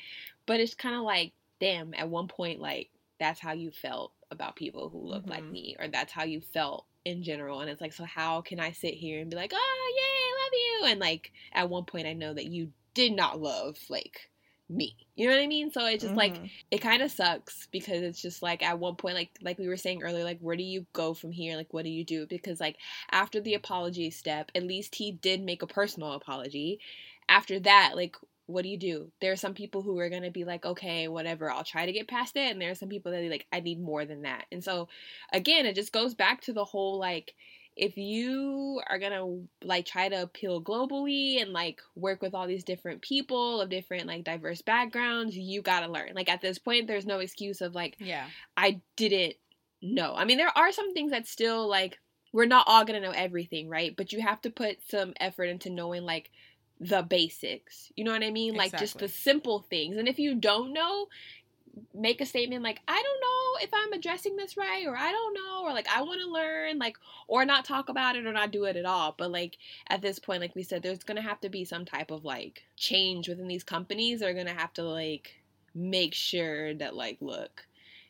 But 0.46 0.60
it's 0.60 0.74
kind 0.74 0.96
of 0.96 1.02
like 1.02 1.32
damn, 1.60 1.94
at 1.94 2.08
one 2.08 2.28
point 2.28 2.60
like 2.60 2.90
that's 3.20 3.38
how 3.40 3.52
you 3.52 3.70
felt 3.70 4.12
about 4.32 4.56
people 4.56 4.88
who 4.88 4.98
look 4.98 5.28
like 5.28 5.44
Mhm. 5.44 5.52
me 5.52 5.76
or 5.78 5.86
that's 5.88 6.12
how 6.12 6.24
you 6.24 6.40
felt 6.40 6.86
in 7.04 7.22
general 7.22 7.60
and 7.60 7.68
it's 7.70 7.80
like 7.80 7.92
so 7.92 8.04
how 8.04 8.40
can 8.40 8.58
I 8.58 8.72
sit 8.72 8.94
here 8.94 9.20
and 9.20 9.30
be 9.30 9.36
like, 9.36 9.52
"Oh, 9.54 9.92
yay, 9.96 10.02
I 10.02 10.44
love 10.44 10.52
you." 10.88 10.92
And 10.92 11.00
like 11.00 11.32
at 11.52 11.68
one 11.68 11.84
point 11.84 12.06
I 12.06 12.14
know 12.14 12.32
that 12.34 12.46
you 12.46 12.72
did 12.94 13.12
not 13.12 13.40
love 13.40 13.78
like 13.88 14.28
me. 14.72 14.96
You 15.16 15.28
know 15.28 15.34
what 15.36 15.42
I 15.42 15.46
mean? 15.46 15.70
So 15.70 15.84
it's 15.86 16.02
just 16.02 16.16
like 16.16 16.40
Mhm. 16.40 16.50
it 16.70 16.78
kind 16.78 17.02
of 17.02 17.10
sucks 17.10 17.68
because 17.70 18.02
it's 18.02 18.20
just 18.22 18.42
like 18.42 18.62
at 18.62 18.78
one 18.78 18.96
point 18.96 19.14
like 19.14 19.30
like 19.42 19.58
we 19.58 19.68
were 19.68 19.76
saying 19.76 20.02
earlier 20.02 20.24
like 20.24 20.38
where 20.40 20.56
do 20.56 20.62
you 20.62 20.86
go 20.94 21.14
from 21.14 21.32
here 21.32 21.56
like 21.56 21.72
what 21.72 21.84
do 21.84 21.90
you 21.90 22.04
do 22.04 22.26
because 22.26 22.60
like 22.60 22.76
after 23.10 23.40
the 23.40 23.54
apology 23.54 24.10
step 24.10 24.50
at 24.54 24.62
least 24.64 24.94
he 24.94 25.12
did 25.12 25.42
make 25.42 25.62
a 25.62 25.66
personal 25.66 26.12
apology 26.12 26.80
after 27.28 27.60
that 27.60 27.92
like 27.94 28.16
what 28.46 28.62
do 28.62 28.68
you 28.68 28.78
do 28.78 29.10
there 29.20 29.32
are 29.32 29.36
some 29.36 29.54
people 29.54 29.82
who 29.82 29.98
are 29.98 30.10
going 30.10 30.22
to 30.22 30.30
be 30.30 30.44
like 30.44 30.64
okay 30.66 31.08
whatever 31.08 31.50
i'll 31.50 31.64
try 31.64 31.86
to 31.86 31.92
get 31.92 32.08
past 32.08 32.36
it 32.36 32.50
and 32.50 32.60
there 32.60 32.70
are 32.70 32.74
some 32.74 32.88
people 32.88 33.12
that 33.12 33.22
are 33.22 33.30
like 33.30 33.46
i 33.52 33.60
need 33.60 33.80
more 33.80 34.04
than 34.04 34.22
that 34.22 34.46
and 34.50 34.62
so 34.64 34.88
again 35.32 35.64
it 35.66 35.74
just 35.74 35.92
goes 35.92 36.14
back 36.14 36.40
to 36.40 36.52
the 36.52 36.64
whole 36.64 36.98
like 36.98 37.34
if 37.76 37.96
you 37.96 38.80
are 38.88 38.98
gonna 38.98 39.40
like 39.62 39.86
try 39.86 40.08
to 40.08 40.22
appeal 40.22 40.62
globally 40.62 41.40
and 41.40 41.52
like 41.52 41.80
work 41.94 42.20
with 42.20 42.34
all 42.34 42.46
these 42.46 42.64
different 42.64 43.00
people 43.00 43.60
of 43.60 43.70
different 43.70 44.06
like 44.06 44.24
diverse 44.24 44.60
backgrounds 44.62 45.36
you 45.36 45.62
gotta 45.62 45.90
learn. 45.90 46.10
Like 46.14 46.28
at 46.28 46.42
this 46.42 46.58
point 46.58 46.86
there's 46.86 47.06
no 47.06 47.20
excuse 47.20 47.60
of 47.60 47.74
like 47.74 47.96
Yeah. 47.98 48.26
i 48.56 48.80
didn't 48.96 49.34
know. 49.80 50.14
I 50.14 50.24
mean 50.24 50.38
there 50.38 50.56
are 50.56 50.72
some 50.72 50.92
things 50.92 51.12
that 51.12 51.26
still 51.26 51.68
like 51.68 51.98
we're 52.32 52.46
not 52.46 52.64
all 52.66 52.84
gonna 52.84 53.00
know 53.00 53.10
everything 53.10 53.68
right? 53.68 53.96
But 53.96 54.12
you 54.12 54.20
have 54.20 54.40
to 54.42 54.50
put 54.50 54.78
some 54.88 55.14
effort 55.18 55.44
into 55.44 55.70
knowing 55.70 56.02
like 56.02 56.30
the 56.78 57.02
basics. 57.02 57.90
You 57.96 58.04
know 58.04 58.12
what 58.12 58.24
i 58.24 58.30
mean? 58.30 58.54
Like 58.54 58.76
just 58.76 58.98
the 58.98 59.08
simple 59.08 59.60
things. 59.60 59.96
And 59.96 60.08
if 60.08 60.18
you 60.18 60.34
don't 60.34 60.72
know 60.72 61.06
make 61.94 62.20
a 62.20 62.26
statement 62.26 62.62
like 62.62 62.80
I 62.86 63.02
don't 63.02 63.20
know 63.20 63.64
if 63.64 63.70
I'm 63.72 63.92
addressing 63.92 64.36
this 64.36 64.56
right 64.56 64.86
or 64.86 64.96
I 64.96 65.10
don't 65.10 65.34
know 65.34 65.62
or 65.64 65.72
like 65.72 65.88
I 65.88 66.02
want 66.02 66.20
to 66.20 66.30
learn 66.30 66.78
like 66.78 66.96
or 67.28 67.44
not 67.44 67.64
talk 67.64 67.88
about 67.88 68.16
it 68.16 68.26
or 68.26 68.32
not 68.32 68.50
do 68.50 68.64
it 68.64 68.76
at 68.76 68.84
all. 68.84 69.14
But 69.16 69.30
like 69.30 69.58
at 69.88 70.02
this 70.02 70.18
point 70.18 70.40
like 70.40 70.54
we 70.54 70.62
said 70.62 70.82
there's 70.82 71.04
going 71.04 71.16
to 71.16 71.22
have 71.22 71.40
to 71.40 71.48
be 71.48 71.64
some 71.64 71.84
type 71.84 72.10
of 72.10 72.24
like 72.24 72.64
change 72.76 73.28
within 73.28 73.48
these 73.48 73.64
companies 73.64 74.20
they're 74.20 74.34
going 74.34 74.46
to 74.46 74.52
have 74.52 74.72
to 74.74 74.82
like 74.82 75.42
make 75.74 76.14
sure 76.14 76.74
that 76.74 76.94
like 76.94 77.16
look 77.20 77.66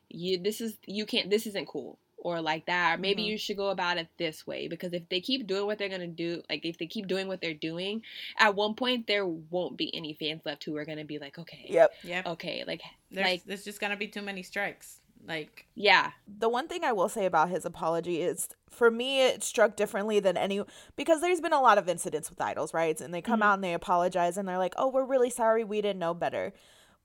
you 0.09 0.39
this 0.39 0.61
is 0.61 0.77
you 0.87 1.07
can't 1.07 1.31
this 1.31 1.47
isn't 1.47 1.69
cool 1.69 1.99
or 2.25 2.41
like 2.41 2.65
that 2.67 2.95
or 2.95 2.99
maybe 2.99 3.23
Mhm. 3.23 3.27
you 3.27 3.37
should 3.39 3.57
go 3.57 3.69
about 3.71 3.99
it 3.99 4.09
this 4.17 4.47
way 4.47 4.69
because 4.69 4.93
if 4.93 5.03
they 5.11 5.21
keep 5.21 5.47
doing 5.47 5.67
what 5.67 5.77
they're 5.79 5.89
going 5.89 6.01
to 6.01 6.07
do 6.07 6.41
like 6.49 6.65
if 6.65 6.79
they 6.79 6.87
keep 6.87 7.07
doing 7.09 7.29
what 7.29 7.41
they're 7.41 7.53
doing 7.53 8.01
at 8.39 8.55
one 8.55 8.75
point 8.75 9.07
there 9.07 9.27
won't 9.27 9.77
be 9.77 9.95
any 9.95 10.15
fans 10.15 10.41
left 10.47 10.65
who 10.65 10.77
are 10.77 10.85
going 10.85 10.99
to 10.99 11.05
be 11.05 11.19
like 11.19 11.37
okay 11.39 11.67
Yep. 11.69 11.91
Yep. 12.05 12.27
okay 12.27 12.65
like 12.67 12.81
There's, 13.11 13.27
like 13.27 13.45
there's 13.45 13.65
just 13.65 13.81
gonna 13.81 13.97
be 13.97 14.09
too 14.09 14.23
many 14.23 14.43
strikes. 14.43 15.01
Like, 15.25 15.67
yeah 15.77 16.11
The 16.27 16.49
one 16.49 16.67
thing 16.67 16.83
I 16.83 16.91
will 16.93 17.09
say 17.09 17.27
about 17.27 17.49
his 17.49 17.65
apology 17.65 18.23
is 18.23 18.49
for 18.71 18.91
me 18.91 19.23
it 19.27 19.45
struck 19.45 19.77
differently 19.77 20.19
than 20.19 20.37
any 20.37 20.63
because 20.97 21.21
there's 21.21 21.41
been 21.41 21.53
a 21.53 21.61
lot 21.61 21.79
of 21.79 21.89
incidents 21.89 22.29
with 22.29 22.41
idols, 22.41 22.75
right? 22.75 23.01
And 23.01 23.15
they 23.15 23.23
come 23.23 23.41
Mhm. 23.41 23.45
out 23.45 23.55
and 23.55 23.63
they 23.65 23.75
apologize 23.75 24.37
and 24.37 24.49
they're 24.49 24.59
like, 24.59 24.75
"Oh, 24.77 24.89
we're 24.89 25.05
really 25.05 25.31
sorry. 25.31 25.63
We 25.65 25.81
didn't 25.81 26.01
know 26.01 26.15
better." 26.15 26.53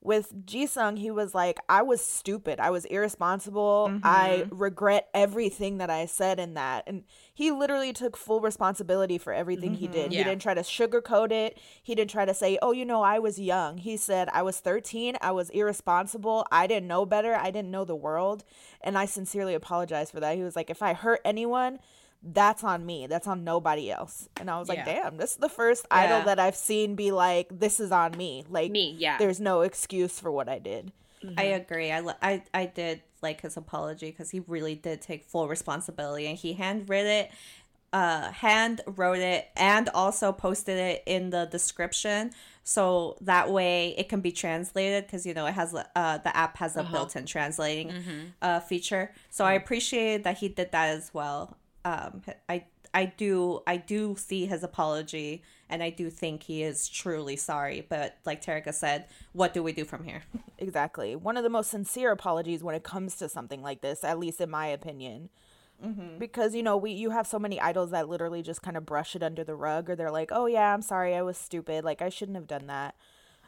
With 0.07 0.45
Jisung, 0.45 0.97
he 0.97 1.11
was 1.11 1.35
like, 1.35 1.59
"I 1.67 1.81
was 1.81 1.99
stupid. 1.99 2.61
I 2.61 2.69
was 2.69 2.85
irresponsible. 2.85 3.99
I 4.03 4.43
mm-hmm. 4.45 4.57
regret 4.57 5.09
everything 5.13 5.79
that 5.79 5.89
I 5.89 6.05
said 6.05 6.39
in 6.39 6.53
that." 6.53 6.85
And 6.87 7.03
he 7.33 7.51
literally 7.51 7.91
took 7.91 8.15
full 8.15 8.39
responsibility 8.39 9.17
for 9.17 9.33
everything 9.33 9.73
he 9.73 9.87
did. 9.87 10.13
He 10.13 10.19
mm-hmm. 10.19 10.29
didn't 10.29 10.41
try 10.41 10.53
to 10.53 10.61
sugarcoat 10.61 11.33
it. 11.33 11.59
He 11.83 11.93
didn't 11.93 12.11
try 12.11 12.23
to 12.23 12.33
say, 12.33 12.57
"Oh, 12.61 12.71
you 12.71 12.85
know, 12.85 13.01
I 13.01 13.19
was 13.19 13.37
young." 13.37 13.79
He 13.79 13.97
said, 13.97 14.29
"I 14.31 14.43
was 14.43 14.61
13. 14.61 15.17
I 15.19 15.31
was 15.31 15.49
irresponsible. 15.49 16.47
I 16.53 16.67
didn't 16.67 16.87
know 16.87 17.05
better. 17.05 17.35
I 17.35 17.51
didn't 17.51 17.71
know 17.71 17.83
the 17.83 17.93
world." 17.93 18.45
And 18.79 18.97
I 18.97 19.07
sincerely 19.07 19.55
apologize 19.55 20.09
for 20.09 20.21
that. 20.21 20.37
He 20.37 20.43
was 20.43 20.55
like, 20.55 20.69
"If 20.69 20.81
I 20.81 20.93
hurt 20.93 21.19
anyone, 21.25 21.79
that's 22.23 22.63
on 22.63 22.85
me. 22.85 23.07
That's 23.07 23.27
on 23.27 23.43
nobody 23.43 23.91
else." 23.91 24.27
And 24.39 24.49
I 24.49 24.59
was 24.59 24.67
like, 24.69 24.79
Yeah. 24.79 25.03
"Damn, 25.03 25.17
this 25.17 25.31
is 25.31 25.37
the 25.37 25.49
first 25.49 25.85
idol 25.91 26.21
that 26.25 26.39
I've 26.39 26.55
seen 26.55 26.95
be 26.95 27.11
like, 27.11 27.47
this 27.51 27.79
is 27.79 27.91
on 27.91 28.17
me. 28.17 28.43
Like 28.49 28.71
me 28.71 28.95
yeah 28.97 29.17
there's 29.17 29.39
no 29.39 29.61
excuse 29.61 30.19
for 30.19 30.31
what 30.31 30.49
I 30.49 30.59
did." 30.59 30.91
I 31.37 31.43
agree. 31.43 31.91
I, 31.91 32.03
I, 32.21 32.43
I 32.53 32.65
did 32.67 33.01
like 33.23 33.41
his 33.41 33.57
apology 33.57 34.11
because 34.11 34.29
he 34.29 34.39
really 34.41 34.75
did 34.75 35.01
take 35.01 35.25
full 35.25 35.47
responsibility 35.47 36.27
and 36.27 36.37
he 36.37 36.53
handwrote 36.55 37.05
it, 37.21 37.31
uh, 37.91 38.31
hand 38.31 38.81
wrote 38.85 39.17
it, 39.17 39.49
and 39.57 39.89
also 39.89 40.31
posted 40.31 40.77
it 40.77 41.03
in 41.07 41.31
the 41.31 41.45
description. 41.45 42.31
So 42.63 43.17
that 43.21 43.49
way 43.49 43.95
it 43.97 44.09
can 44.09 44.21
be 44.21 44.31
translated 44.31 45.05
because 45.07 45.25
you 45.25 45.33
know 45.33 45.47
it 45.47 45.53
has 45.53 45.73
uh 45.73 46.17
the 46.19 46.37
app 46.37 46.57
has 46.57 46.75
a 46.77 46.81
Uh-huh. 46.81 46.91
built-in 46.91 47.25
translating 47.25 47.89
mm-hmm. 47.89 48.19
uh 48.41 48.59
feature. 48.59 49.11
So 49.31 49.43
I 49.43 49.53
appreciate 49.53 50.23
that 50.23 50.37
he 50.37 50.49
did 50.49 50.71
that 50.71 50.89
as 50.89 51.11
well. 51.13 51.57
Um, 51.87 52.21
I 52.49 52.65
I 52.93 53.05
do 53.05 53.61
I 53.65 53.77
do 53.77 54.15
see 54.17 54.45
his 54.45 54.63
apology 54.63 55.43
and 55.69 55.81
I 55.83 55.89
do 55.89 56.09
think 56.09 56.43
he 56.43 56.63
is 56.63 56.87
truly 56.89 57.35
sorry. 57.37 57.85
But 57.87 58.17
like 58.25 58.43
Tarika 58.43 58.73
said, 58.73 59.05
what 59.33 59.53
do 59.53 59.63
we 59.63 59.71
do 59.71 59.85
from 59.85 60.03
here? 60.03 60.23
Exactly. 60.59 61.15
One 61.15 61.37
of 61.37 61.43
the 61.43 61.51
most 61.51 61.69
sincere 61.69 62.11
apologies 62.11 62.63
when 62.63 62.73
it 62.73 62.83
comes 62.83 63.15
to 63.17 63.29
something 63.29 63.61
like 63.61 63.81
this, 63.81 64.03
at 64.03 64.17
least 64.17 64.41
in 64.41 64.49
my 64.49 64.65
opinion. 64.65 65.29
Because 66.17 66.55
you 66.55 66.63
know 66.63 66.75
we 66.75 66.91
you 66.91 67.11
have 67.11 67.27
so 67.27 67.37
many 67.37 67.59
idols 67.61 67.91
that 67.91 68.09
literally 68.09 68.41
just 68.41 68.63
kind 68.63 68.75
of 68.75 68.83
brush 68.85 69.15
it 69.15 69.21
under 69.21 69.43
the 69.43 69.53
rug, 69.53 69.87
or 69.89 69.95
they're 69.95 70.09
like, 70.11 70.31
"Oh 70.33 70.47
yeah, 70.47 70.73
I'm 70.73 70.81
sorry, 70.81 71.13
I 71.13 71.21
was 71.21 71.37
stupid. 71.37 71.85
Like 71.85 72.01
I 72.01 72.09
shouldn't 72.09 72.37
have 72.37 72.47
done 72.47 72.65
that." 72.67 72.95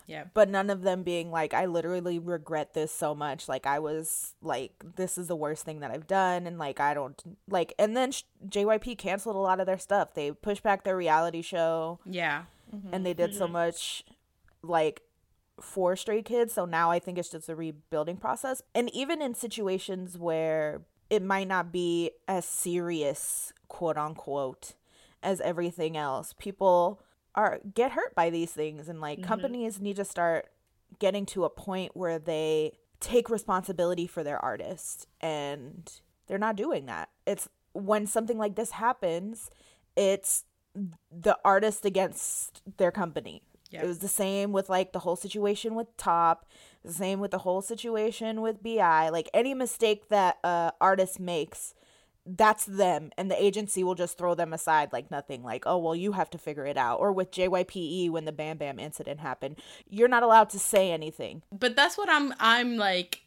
Yeah. 0.10 0.26
But 0.34 0.50
none 0.50 0.70
of 0.70 0.82
them 0.82 1.04
being 1.04 1.30
like, 1.32 1.54
"I 1.54 1.66
literally 1.66 2.18
regret 2.20 2.74
this 2.74 2.92
so 2.92 3.14
much. 3.14 3.48
Like 3.48 3.66
I 3.68 3.80
was 3.80 4.34
like, 4.42 4.72
this 4.96 5.18
is 5.18 5.28
the 5.28 5.36
worst 5.36 5.64
thing 5.66 5.80
that 5.82 5.92
I've 5.92 6.08
done," 6.08 6.48
and 6.48 6.58
like 6.58 6.80
I 6.80 6.94
don't 6.94 7.22
like. 7.48 7.74
And 7.78 7.96
then 7.96 8.12
sh- 8.12 8.24
JYP 8.48 8.98
canceled 8.98 9.36
a 9.36 9.40
lot 9.40 9.60
of 9.60 9.66
their 9.68 9.78
stuff. 9.78 10.14
They 10.16 10.32
pushed 10.32 10.64
back 10.64 10.84
their 10.84 10.98
reality 10.98 11.42
show 11.44 12.00
Yeah. 12.06 12.44
Mm-hmm. 12.76 12.94
and 12.94 13.06
they 13.06 13.14
did 13.14 13.34
so 13.36 13.48
much 13.48 14.04
like 14.62 15.02
for 15.62 15.96
stray 15.96 16.22
kids 16.22 16.54
so 16.54 16.64
now 16.64 16.90
i 16.90 17.00
think 17.00 17.18
it's 17.18 17.30
just 17.30 17.50
a 17.50 17.56
rebuilding 17.56 18.16
process 18.16 18.62
and 18.74 18.90
even 18.94 19.22
in 19.22 19.34
situations 19.34 20.18
where 20.18 20.82
it 21.10 21.22
might 21.22 21.48
not 21.50 21.70
be 21.72 22.12
as 22.30 22.46
serious 22.46 23.52
quote 23.68 23.98
unquote 23.98 24.74
as 25.22 25.42
everything 25.42 25.98
else 25.98 26.34
people 26.40 27.02
are 27.40 27.60
get 27.74 27.92
hurt 27.92 28.14
by 28.16 28.30
these 28.30 28.52
things 28.52 28.90
and 28.90 29.02
like 29.02 29.20
mm-hmm. 29.20 29.28
companies 29.28 29.80
need 29.80 29.96
to 29.96 30.06
start 30.06 30.50
getting 31.00 31.26
to 31.26 31.46
a 31.46 31.50
point 31.50 31.96
where 31.96 32.20
they 32.20 32.72
take 33.00 33.30
responsibility 33.30 34.08
for 34.08 34.24
their 34.24 34.44
artist 34.44 35.08
and 35.22 36.02
they're 36.28 36.38
not 36.38 36.56
doing 36.56 36.86
that 36.86 37.10
it's 37.26 37.48
when 37.74 38.06
something 38.06 38.38
like 38.38 38.56
this 38.56 38.72
happens 38.72 39.50
it's 39.96 40.44
the 41.12 41.38
artist 41.44 41.86
against 41.86 42.62
their 42.78 42.92
company. 42.92 43.42
Yep. 43.72 43.84
It 43.84 43.88
was 43.88 44.00
the 44.00 44.08
same 44.08 44.52
with 44.52 44.70
like 44.70 44.94
the 44.94 45.00
whole 45.00 45.16
situation 45.16 45.76
with 45.76 45.96
Top, 45.98 46.46
the 46.84 46.94
same 46.94 47.20
with 47.20 47.32
the 47.32 47.40
whole 47.40 47.62
situation 47.62 48.42
with 48.42 48.64
BI. 48.64 49.10
Like 49.10 49.30
any 49.34 49.54
mistake 49.54 50.10
that 50.10 50.38
a 50.44 50.74
artist 50.82 51.20
makes, 51.20 51.76
that's 52.26 52.66
them 52.66 53.12
and 53.18 53.32
the 53.32 53.44
agency 53.44 53.84
will 53.84 53.96
just 53.96 54.18
throw 54.18 54.36
them 54.36 54.54
aside 54.54 54.94
like 54.94 55.10
nothing 55.10 55.44
like 55.44 55.64
oh 55.66 55.78
well 55.78 55.96
you 55.96 56.12
have 56.12 56.30
to 56.30 56.38
figure 56.38 56.66
it 56.66 56.78
out 56.78 57.00
or 57.00 57.12
with 57.12 57.32
JYPE 57.32 58.10
when 58.12 58.26
the 58.26 58.32
Bam 58.32 58.58
Bam 58.58 58.78
incident 58.78 59.20
happened 59.20 59.58
you're 59.90 60.08
not 60.08 60.24
allowed 60.24 60.50
to 60.52 60.60
say 60.60 60.92
anything 60.92 61.42
But 61.52 61.76
that's 61.76 61.98
what 61.98 62.10
I'm 62.10 62.34
I'm 62.40 62.78
like 62.78 63.24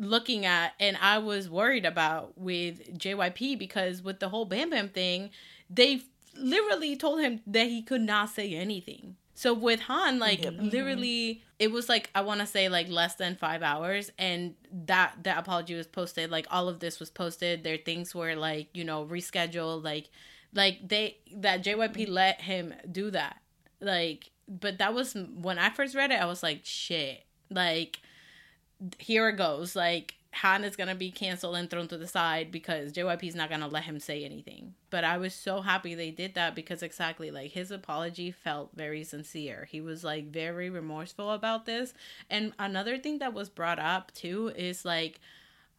looking 0.00 0.46
at 0.46 0.72
and 0.80 0.96
I 1.00 1.18
was 1.18 1.48
worried 1.48 1.84
about 1.84 2.36
with 2.36 2.98
JYP 2.98 3.58
because 3.58 4.02
with 4.02 4.18
the 4.18 4.30
whole 4.30 4.46
Bam 4.46 4.70
Bam 4.70 4.88
thing, 4.88 5.30
they 5.68 6.02
literally 6.34 6.96
told 6.96 7.20
him 7.20 7.40
that 7.46 7.66
he 7.66 7.82
could 7.82 8.00
not 8.00 8.30
say 8.30 8.54
anything. 8.54 9.16
So 9.40 9.54
with 9.54 9.80
Han, 9.80 10.18
like 10.18 10.44
Yep. 10.44 10.56
literally 10.58 11.42
it 11.58 11.72
was 11.72 11.88
like 11.88 12.10
I 12.14 12.20
wanna 12.20 12.46
say 12.46 12.68
like 12.68 12.90
less 12.90 13.14
than 13.14 13.36
five 13.36 13.62
hours 13.62 14.12
and 14.18 14.54
that 14.84 15.16
that 15.22 15.38
apology 15.38 15.74
was 15.74 15.86
posted, 15.86 16.30
like 16.30 16.46
all 16.50 16.68
of 16.68 16.80
this 16.80 17.00
was 17.00 17.08
posted. 17.08 17.64
Their 17.64 17.78
things 17.78 18.14
were 18.14 18.36
like, 18.36 18.68
you 18.74 18.84
know, 18.84 19.06
rescheduled, 19.06 19.82
like 19.82 20.10
like 20.52 20.86
they 20.86 21.16
that 21.36 21.64
JYP 21.64 21.94
mm-hmm. 21.94 22.12
let 22.12 22.42
him 22.42 22.74
do 22.92 23.10
that. 23.12 23.40
Like 23.80 24.30
but 24.46 24.76
that 24.76 24.92
was 24.92 25.14
when 25.14 25.58
I 25.58 25.70
first 25.70 25.94
read 25.94 26.10
it, 26.10 26.20
I 26.20 26.26
was 26.26 26.42
like, 26.42 26.60
shit. 26.64 27.24
Like 27.48 27.98
here 28.98 29.30
it 29.30 29.38
goes. 29.38 29.74
Like 29.74 30.16
Han 30.32 30.64
is 30.64 30.76
gonna 30.76 30.94
be 30.94 31.10
canceled 31.10 31.56
and 31.56 31.68
thrown 31.68 31.88
to 31.88 31.98
the 31.98 32.06
side 32.06 32.52
because 32.52 32.92
JYP 32.92 33.24
is 33.24 33.34
not 33.34 33.50
gonna 33.50 33.68
let 33.68 33.84
him 33.84 33.98
say 33.98 34.24
anything. 34.24 34.74
But 34.88 35.04
I 35.04 35.18
was 35.18 35.34
so 35.34 35.60
happy 35.60 35.94
they 35.94 36.10
did 36.10 36.34
that 36.34 36.54
because 36.54 36.82
exactly 36.82 37.30
like 37.30 37.50
his 37.50 37.70
apology 37.70 38.30
felt 38.30 38.70
very 38.74 39.02
sincere. 39.04 39.68
He 39.70 39.80
was 39.80 40.04
like 40.04 40.30
very 40.30 40.70
remorseful 40.70 41.30
about 41.32 41.66
this. 41.66 41.92
And 42.28 42.52
another 42.58 42.96
thing 42.96 43.18
that 43.18 43.34
was 43.34 43.48
brought 43.48 43.78
up 43.78 44.12
too 44.12 44.52
is 44.56 44.84
like 44.84 45.20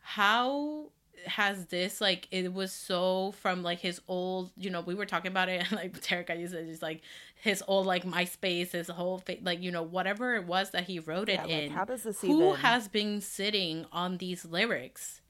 how 0.02 0.92
has 1.26 1.66
this 1.68 2.02
like 2.02 2.28
it 2.32 2.54
was 2.54 2.72
so 2.72 3.32
from 3.42 3.64
like 3.64 3.80
his 3.80 4.02
old 4.08 4.52
you 4.58 4.70
know 4.70 4.82
we 4.82 4.96
were 4.96 5.06
talking 5.06 5.32
about 5.32 5.50
it 5.50 5.72
like 5.72 6.00
Tarek 6.02 6.30
I 6.30 6.34
used 6.36 6.54
it 6.54 6.66
just 6.68 6.82
like 6.82 7.02
his 7.36 7.64
old 7.68 7.86
like 7.86 8.04
MySpace 8.04 8.72
his 8.72 8.88
whole 8.88 9.20
fa- 9.20 9.38
like 9.42 9.62
you 9.62 9.72
know 9.72 9.84
whatever 9.84 10.36
it 10.36 10.46
was 10.46 10.72
that 10.72 10.86
he 10.86 11.00
wrote 11.00 11.30
it 11.30 11.34
Yeah, 11.34 11.42
like, 11.44 11.52
in 11.52 11.72
how 11.72 11.86
does 11.86 12.04
this 12.04 12.22
who 12.22 12.50
even- 12.50 12.56
has 12.62 12.88
been 12.88 13.22
sitting 13.22 13.86
on 13.92 14.18
these 14.18 14.46
lyrics 14.46 15.22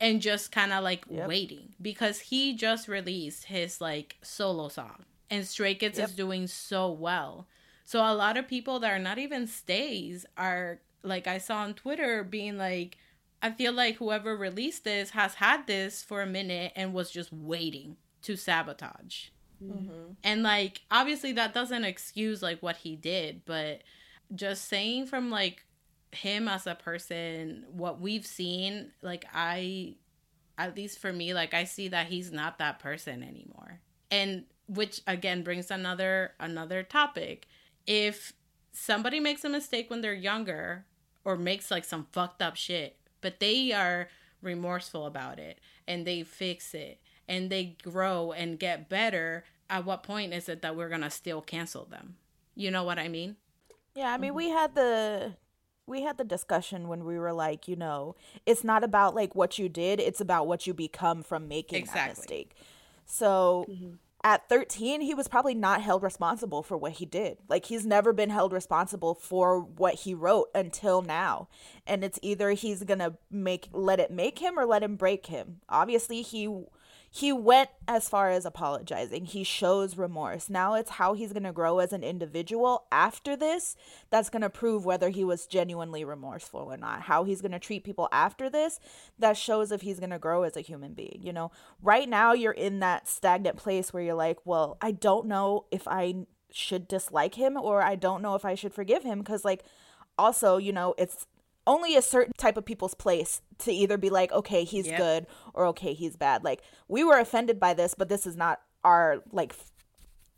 and 0.00 0.20
just 0.20 0.50
kind 0.52 0.72
of 0.72 0.82
like 0.82 1.04
Yep. 1.08 1.28
waiting 1.28 1.74
because 1.80 2.20
he 2.20 2.54
just 2.54 2.88
released 2.88 3.44
his 3.44 3.80
like 3.80 4.16
solo 4.22 4.68
song 4.68 5.04
and 5.30 5.46
Stray 5.46 5.74
Kids 5.74 5.98
Yep. 5.98 6.08
is 6.08 6.14
doing 6.14 6.46
so 6.46 6.90
well. 6.90 7.46
So 7.84 8.00
a 8.00 8.14
lot 8.14 8.36
of 8.36 8.46
people 8.48 8.80
that 8.80 8.90
are 8.92 8.98
not 8.98 9.18
even 9.18 9.46
stays 9.46 10.24
are 10.36 10.80
like 11.02 11.26
I 11.26 11.38
saw 11.38 11.58
on 11.58 11.74
Twitter 11.74 12.22
being 12.24 12.56
like 12.58 12.96
I 13.42 13.50
feel 13.50 13.72
like 13.72 13.96
whoever 13.96 14.36
released 14.36 14.84
this 14.84 15.10
has 15.10 15.34
had 15.34 15.66
this 15.66 16.02
for 16.02 16.22
a 16.22 16.26
minute 16.26 16.72
and 16.76 16.94
was 16.94 17.10
just 17.10 17.32
waiting 17.32 17.96
to 18.22 18.36
sabotage. 18.36 19.26
Mm-hmm. 19.62 20.12
And 20.22 20.42
like 20.42 20.82
obviously 20.90 21.32
that 21.32 21.52
doesn't 21.52 21.84
excuse 21.84 22.42
like 22.42 22.62
what 22.62 22.76
he 22.76 22.94
did, 22.96 23.44
but 23.44 23.82
just 24.34 24.68
saying 24.68 25.06
from 25.06 25.30
like 25.30 25.64
him 26.12 26.46
as 26.46 26.66
a 26.66 26.74
person, 26.74 27.64
what 27.72 28.00
we've 28.00 28.26
seen, 28.26 28.92
like 29.02 29.26
I 29.34 29.96
at 30.56 30.76
least 30.76 31.00
for 31.00 31.12
me, 31.12 31.34
like 31.34 31.54
I 31.54 31.64
see 31.64 31.88
that 31.88 32.06
he's 32.06 32.30
not 32.30 32.58
that 32.58 32.78
person 32.78 33.22
anymore. 33.22 33.80
And 34.10 34.44
which 34.68 35.00
again 35.06 35.42
brings 35.42 35.70
another 35.70 36.32
another 36.38 36.82
topic. 36.82 37.46
If 37.86 38.32
somebody 38.72 39.20
makes 39.20 39.44
a 39.44 39.48
mistake 39.48 39.90
when 39.90 40.00
they're 40.00 40.14
younger 40.14 40.86
or 41.24 41.36
makes 41.36 41.70
like 41.70 41.84
some 41.84 42.06
fucked 42.12 42.42
up 42.42 42.56
shit, 42.56 42.96
but 43.22 43.40
they 43.40 43.72
are 43.72 44.08
remorseful 44.42 45.06
about 45.06 45.38
it 45.38 45.58
and 45.88 46.06
they 46.06 46.22
fix 46.22 46.74
it 46.74 47.00
and 47.26 47.48
they 47.48 47.76
grow 47.82 48.32
and 48.32 48.58
get 48.58 48.90
better, 48.90 49.44
at 49.70 49.86
what 49.86 50.02
point 50.02 50.34
is 50.34 50.48
it 50.48 50.60
that 50.60 50.76
we're 50.76 50.90
gonna 50.90 51.10
still 51.10 51.40
cancel 51.40 51.86
them? 51.86 52.16
You 52.54 52.70
know 52.70 52.84
what 52.84 52.98
I 52.98 53.08
mean? 53.08 53.36
Yeah, 53.94 54.12
I 54.12 54.18
mean, 54.18 54.30
mm-hmm. 54.30 54.36
we 54.36 54.48
had 54.50 54.74
the 54.74 55.34
we 55.86 56.02
had 56.02 56.18
the 56.18 56.24
discussion 56.24 56.88
when 56.88 57.04
we 57.04 57.18
were 57.18 57.32
like, 57.32 57.66
you 57.66 57.76
know, 57.76 58.14
it's 58.46 58.64
not 58.64 58.84
about 58.84 59.14
like 59.14 59.34
what 59.34 59.58
you 59.58 59.68
did, 59.68 60.00
it's 60.00 60.20
about 60.20 60.46
what 60.46 60.66
you 60.66 60.74
become 60.74 61.22
from 61.22 61.48
making 61.48 61.86
that 61.94 62.10
mistake. 62.10 62.52
So 63.04 63.66
mm-hmm. 63.68 63.94
At 64.24 64.48
13, 64.48 65.00
he 65.00 65.14
was 65.14 65.26
probably 65.26 65.54
not 65.54 65.82
held 65.82 66.02
responsible 66.02 66.62
for 66.62 66.76
what 66.76 66.92
he 66.92 67.06
did. 67.06 67.38
Like 67.48 67.66
he's 67.66 67.84
never 67.84 68.12
been 68.12 68.30
held 68.30 68.52
responsible 68.52 69.14
for 69.14 69.60
what 69.60 69.94
he 69.94 70.14
wrote 70.14 70.48
until 70.54 71.02
now. 71.02 71.48
And 71.86 72.04
it's 72.04 72.18
either 72.22 72.50
he's 72.50 72.84
to 73.00 73.14
make 73.30 73.68
let 73.72 73.98
it 73.98 74.10
make 74.10 74.38
him 74.38 74.58
or 74.58 74.64
let 74.64 74.82
him 74.82 74.96
break 74.96 75.26
him. 75.26 75.60
Obviously, 75.68 76.22
he 76.22 76.48
he 77.14 77.30
went 77.30 77.68
as 77.86 78.08
far 78.08 78.30
as 78.30 78.46
apologizing. 78.46 79.26
He 79.26 79.44
shows 79.44 79.98
remorse. 79.98 80.48
Now 80.48 80.72
it's 80.72 80.92
how 80.92 81.12
he's 81.12 81.34
going 81.34 81.42
to 81.42 81.52
grow 81.52 81.78
as 81.78 81.92
an 81.92 82.02
individual 82.02 82.86
after 82.90 83.36
this 83.36 83.76
that's 84.08 84.30
going 84.30 84.40
to 84.40 84.48
prove 84.48 84.86
whether 84.86 85.10
he 85.10 85.22
was 85.22 85.46
genuinely 85.46 86.06
remorseful 86.06 86.60
or 86.72 86.78
not. 86.78 87.02
How 87.02 87.24
he's 87.24 87.42
going 87.42 87.52
to 87.52 87.58
treat 87.58 87.84
people 87.84 88.08
after 88.12 88.48
this 88.48 88.80
that 89.18 89.36
shows 89.36 89.70
if 89.72 89.82
he's 89.82 90.00
going 90.00 90.08
to 90.08 90.18
grow 90.18 90.44
as 90.44 90.56
a 90.56 90.62
human 90.62 90.94
being. 90.94 91.18
You 91.20 91.34
know, 91.34 91.50
right 91.82 92.08
now 92.08 92.32
you're 92.32 92.50
in 92.50 92.80
that 92.80 93.06
stagnant 93.06 93.58
place 93.58 93.92
where 93.92 94.02
you're 94.02 94.14
like, 94.14 94.38
well, 94.46 94.78
I 94.80 94.92
don't 94.92 95.26
know 95.26 95.66
if 95.70 95.86
I 95.86 96.14
should 96.50 96.88
dislike 96.88 97.34
him 97.34 97.58
or 97.58 97.82
I 97.82 97.94
don't 97.94 98.22
know 98.22 98.36
if 98.36 98.46
I 98.46 98.54
should 98.54 98.72
forgive 98.72 99.02
him 99.02 99.18
because, 99.18 99.44
like, 99.44 99.64
also, 100.16 100.56
you 100.56 100.72
know, 100.72 100.94
it's 100.96 101.26
only 101.66 101.96
a 101.96 102.02
certain 102.02 102.32
type 102.36 102.56
of 102.56 102.64
people's 102.64 102.94
place 102.94 103.40
to 103.58 103.72
either 103.72 103.96
be 103.96 104.10
like, 104.10 104.32
okay, 104.32 104.64
he's 104.64 104.86
Yep. 104.86 104.98
good 104.98 105.26
or 105.54 105.66
okay, 105.66 105.94
he's 105.94 106.16
bad. 106.16 106.44
Like, 106.44 106.62
we 106.88 107.04
were 107.04 107.18
offended 107.18 107.60
by 107.60 107.74
this, 107.74 107.94
but 107.94 108.08
this 108.08 108.26
is 108.26 108.36
not 108.36 108.60
our, 108.84 109.22
like, 109.30 109.54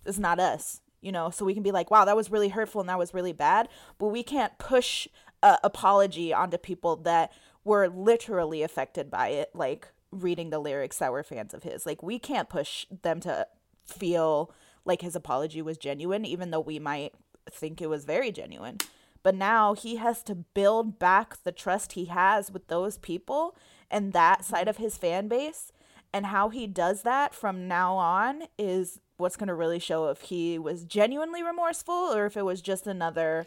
it's 0.05 0.19
not 0.19 0.39
us, 0.39 0.81
you 1.01 1.11
know? 1.13 1.31
So 1.31 1.45
we 1.45 1.55
can 1.55 1.63
be 1.63 1.73
like, 1.73 1.91
wow, 1.91 2.05
that 2.05 2.17
was 2.17 2.31
really 2.31 2.51
hurtful 2.51 2.81
and 2.81 2.89
that 2.91 2.99
was 2.99 3.15
really 3.15 3.33
bad, 3.33 3.69
but 3.99 4.09
we 4.09 4.23
can't 4.23 4.59
push 4.59 5.09
a 5.43 5.59
apology 5.65 6.33
onto 6.33 6.59
people 6.59 6.97
that 6.97 7.33
were 7.65 7.89
literally 7.89 8.63
affected 8.63 9.11
by 9.11 9.29
it, 9.29 9.51
like 9.55 9.89
reading 10.11 10.51
the 10.51 10.59
lyrics 10.59 10.99
that 10.99 11.11
were 11.13 11.23
fans 11.23 11.55
of 11.55 11.63
his. 11.63 11.87
Like, 11.87 12.03
we 12.03 12.19
can't 12.19 12.49
push 12.51 12.87
them 13.03 13.21
to 13.21 13.47
feel 13.87 14.53
like 14.85 15.01
his 15.01 15.17
apology 15.17 15.63
was 15.63 15.79
genuine, 15.79 16.25
even 16.27 16.51
though 16.51 16.61
we 16.61 16.79
might 16.79 17.15
think 17.51 17.81
it 17.81 17.89
was 17.89 18.05
very 18.05 18.31
genuine. 18.31 18.79
But 19.25 19.35
now 19.35 19.75
he 19.75 19.97
has 19.97 20.23
to 20.25 20.35
build 20.35 20.99
back 21.01 21.43
the 21.43 21.51
trust 21.51 21.93
he 21.93 22.05
has 22.05 22.53
with 22.53 22.69
those 22.69 22.99
people 22.99 23.57
and 23.91 24.13
that 24.13 24.41
mm-hmm. 24.41 24.55
side 24.55 24.69
of 24.69 24.77
his 24.77 24.97
fan 24.97 25.27
base. 25.27 25.73
And 26.13 26.27
how 26.27 26.51
he 26.51 26.69
does 26.69 27.03
that 27.03 27.35
from 27.35 27.67
now 27.67 27.97
on 27.97 28.45
is 28.57 29.01
what's 29.17 29.37
going 29.37 29.49
to 29.49 29.55
really 29.55 29.81
show 29.81 30.11
if 30.11 30.21
he 30.21 30.59
was 30.59 30.85
genuinely 30.85 31.43
remorseful 31.43 31.95
or 31.95 32.27
if 32.27 32.37
it 32.37 32.45
was 32.45 32.61
just 32.61 32.87
another 32.87 33.47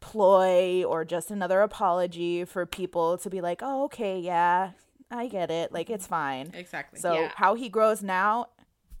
ploy 0.00 0.82
or 0.82 1.04
just 1.04 1.30
another 1.30 1.60
apology 1.60 2.44
for 2.44 2.64
people 2.64 3.18
to 3.18 3.28
be 3.28 3.40
like, 3.40 3.60
oh, 3.62 3.84
okay, 3.84 4.18
yeah, 4.18 4.70
I 5.10 5.28
get 5.28 5.50
it. 5.50 5.70
Like, 5.70 5.90
it's 5.90 6.06
mm-hmm. 6.06 6.14
fine. 6.14 6.50
Exactly. 6.54 6.98
So, 6.98 7.12
Yeah. 7.12 7.32
how 7.36 7.54
he 7.54 7.68
grows 7.68 8.02
now 8.02 8.46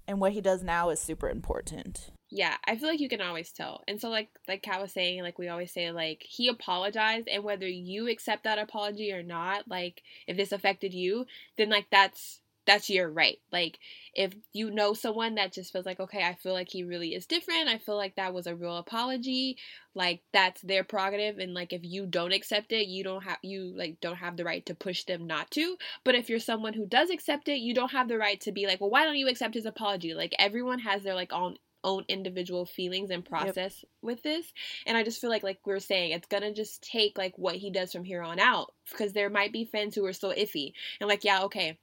and 0.06 0.20
what 0.20 0.32
he 0.32 0.42
does 0.42 0.62
now 0.62 0.90
is 0.90 1.00
super 1.00 1.30
important. 1.30 2.10
Yeah 2.30 2.56
i 2.66 2.76
feel 2.76 2.88
like 2.88 3.00
you 3.00 3.08
can 3.08 3.20
always 3.20 3.52
tell. 3.52 3.82
And 3.88 4.00
so 4.00 4.08
like 4.10 4.28
like 4.46 4.62
kat 4.62 4.80
was 4.80 4.92
saying 4.92 5.22
like 5.22 5.38
we 5.38 5.48
always 5.48 5.72
say 5.72 5.90
like 5.90 6.22
he 6.22 6.48
apologized 6.48 7.28
and 7.28 7.44
whether 7.44 7.66
you 7.68 8.08
accept 8.08 8.44
that 8.44 8.58
apology 8.58 9.12
or 9.12 9.22
not 9.22 9.68
like 9.68 10.02
if 10.26 10.36
this 10.36 10.52
affected 10.52 10.94
you 10.94 11.26
then 11.56 11.70
like 11.70 11.86
that's 11.90 12.40
that's 12.66 12.90
your 12.90 13.08
right. 13.08 13.38
Like 13.50 13.78
if 14.12 14.34
you 14.52 14.70
know 14.70 14.92
someone 14.92 15.36
that 15.36 15.54
just 15.54 15.72
feels 15.72 15.86
like 15.86 16.00
okay 16.00 16.22
i 16.22 16.34
feel 16.34 16.52
like 16.52 16.68
he 16.68 16.82
really 16.84 17.14
is 17.14 17.24
different. 17.24 17.68
I 17.68 17.78
feel 17.78 17.96
like 17.96 18.16
that 18.16 18.34
was 18.34 18.46
a 18.46 18.54
real 18.54 18.76
apology 18.76 19.56
like 19.94 20.20
that's 20.32 20.60
their 20.60 20.84
prerogative. 20.84 21.38
And 21.38 21.54
like 21.54 21.72
if 21.72 21.80
you 21.82 22.04
don't 22.04 22.32
accept 22.34 22.72
it 22.72 22.86
you 22.86 23.02
don't 23.02 23.24
have 23.24 23.38
you 23.42 23.72
like 23.74 24.00
don't 24.02 24.16
have 24.16 24.36
the 24.36 24.44
right 24.44 24.64
to 24.66 24.74
push 24.74 25.04
them 25.04 25.26
not 25.26 25.50
to. 25.52 25.78
But 26.04 26.14
if 26.14 26.28
you're 26.28 26.40
someone 26.40 26.74
who 26.74 26.84
does 26.86 27.08
accept 27.08 27.48
it 27.48 27.56
you 27.58 27.72
don't 27.72 27.92
have 27.92 28.08
the 28.08 28.18
right 28.18 28.38
to 28.42 28.52
be 28.52 28.66
like 28.66 28.82
well 28.82 28.90
why 28.90 29.04
don't 29.06 29.16
you 29.16 29.28
accept 29.28 29.54
his 29.54 29.64
apology? 29.66 30.12
Like 30.12 30.34
everyone 30.38 30.80
has 30.80 31.02
their 31.02 31.14
like 31.14 31.32
own 31.32 31.56
own 31.84 32.04
individual 32.08 32.66
feelings 32.66 33.10
and 33.10 33.24
process 33.24 33.84
with 34.02 34.22
this. 34.22 34.52
And 34.86 34.96
i 34.96 35.02
just 35.02 35.20
feel 35.20 35.30
like 35.30 35.42
like 35.42 35.58
we 35.66 35.72
are 35.72 35.80
saying 35.80 36.12
it's 36.12 36.28
gonna 36.28 36.52
just 36.52 36.82
take 36.82 37.18
like 37.18 37.36
what 37.36 37.56
he 37.56 37.70
does 37.70 37.92
from 37.92 38.04
here 38.04 38.22
on 38.22 38.38
out 38.38 38.72
because 38.90 39.12
there 39.12 39.30
might 39.30 39.52
be 39.52 39.64
fans 39.64 39.94
who 39.94 40.04
are 40.04 40.12
still 40.12 40.32
iffy. 40.32 40.72
And 41.00 41.08
like 41.08 41.24
yeah 41.24 41.42
okay 41.44 41.78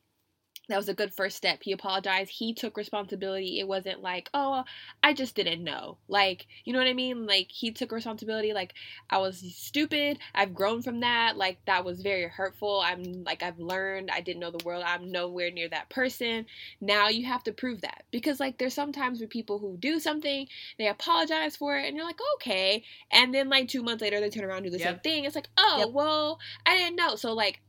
that 0.68 0.78
was 0.78 0.89
a 0.89 0.93
good 0.93 1.13
first 1.13 1.38
step. 1.38 1.59
He 1.61 1.72
apologized. 1.72 2.32
He 2.32 2.53
took 2.53 2.78
responsibility. 2.78 3.59
It 3.59 3.68
wasn't 3.68 4.01
like, 4.01 4.30
oh, 4.34 4.63
I 5.03 5.13
just 5.13 5.36
didn't 5.36 5.63
know. 5.63 5.97
Like, 6.07 6.47
you 6.63 6.74
know 6.74 6.80
what 6.80 6.88
I 6.88 6.93
mean? 6.93 7.26
Like, 7.26 7.51
he 7.51 7.72
took 7.72 7.91
responsibility. 7.91 8.53
Like, 8.53 8.74
I 9.09 9.20
was 9.20 9.43
stupid. 9.55 10.20
I've 10.34 10.53
grown 10.53 10.82
from 10.82 11.01
that. 11.01 11.38
Like, 11.38 11.59
that 11.66 11.86
was 11.86 12.01
very 12.01 12.28
hurtful. 12.28 12.82
I'm 12.84 13.24
like, 13.24 13.43
I've 13.43 13.59
learned. 13.59 14.09
I 14.11 14.22
didn't 14.22 14.39
know 14.39 14.51
the 14.51 14.66
world. 14.66 14.84
I'm 14.86 15.11
nowhere 15.11 15.51
near 15.51 15.70
that 15.70 15.89
person. 15.89 16.45
Now 16.82 17.09
you 17.09 17.26
have 17.26 17.43
to 17.43 17.51
prove 17.51 17.82
that. 17.82 18.03
Because, 18.11 18.39
like, 18.39 18.57
there's 18.57 18.74
sometimes 18.74 19.20
with 19.20 19.30
people 19.30 19.59
who 19.59 19.78
do 19.78 19.99
something, 19.99 20.47
they 20.78 20.88
apologize 20.88 21.55
for 21.55 21.78
it, 21.78 21.88
and 21.88 21.95
you're 21.95 22.05
like, 22.05 22.20
okay. 22.36 22.84
And 23.11 23.34
then, 23.34 23.49
like, 23.49 23.68
two 23.68 23.84
months 23.84 24.01
later, 24.01 24.20
they 24.20 24.30
turn 24.30 24.43
around 24.43 24.57
and 24.57 24.66
do 24.66 24.72
the 24.72 24.80
same 24.80 24.99
thing. 24.99 25.26
It's 25.26 25.36
like, 25.36 25.49
oh, 25.57 25.86
Yep. 25.86 25.89
well, 25.91 26.39
I 26.66 26.78
didn't 26.78 26.95
know. 26.95 27.16
So, 27.16 27.34
like, 27.34 27.61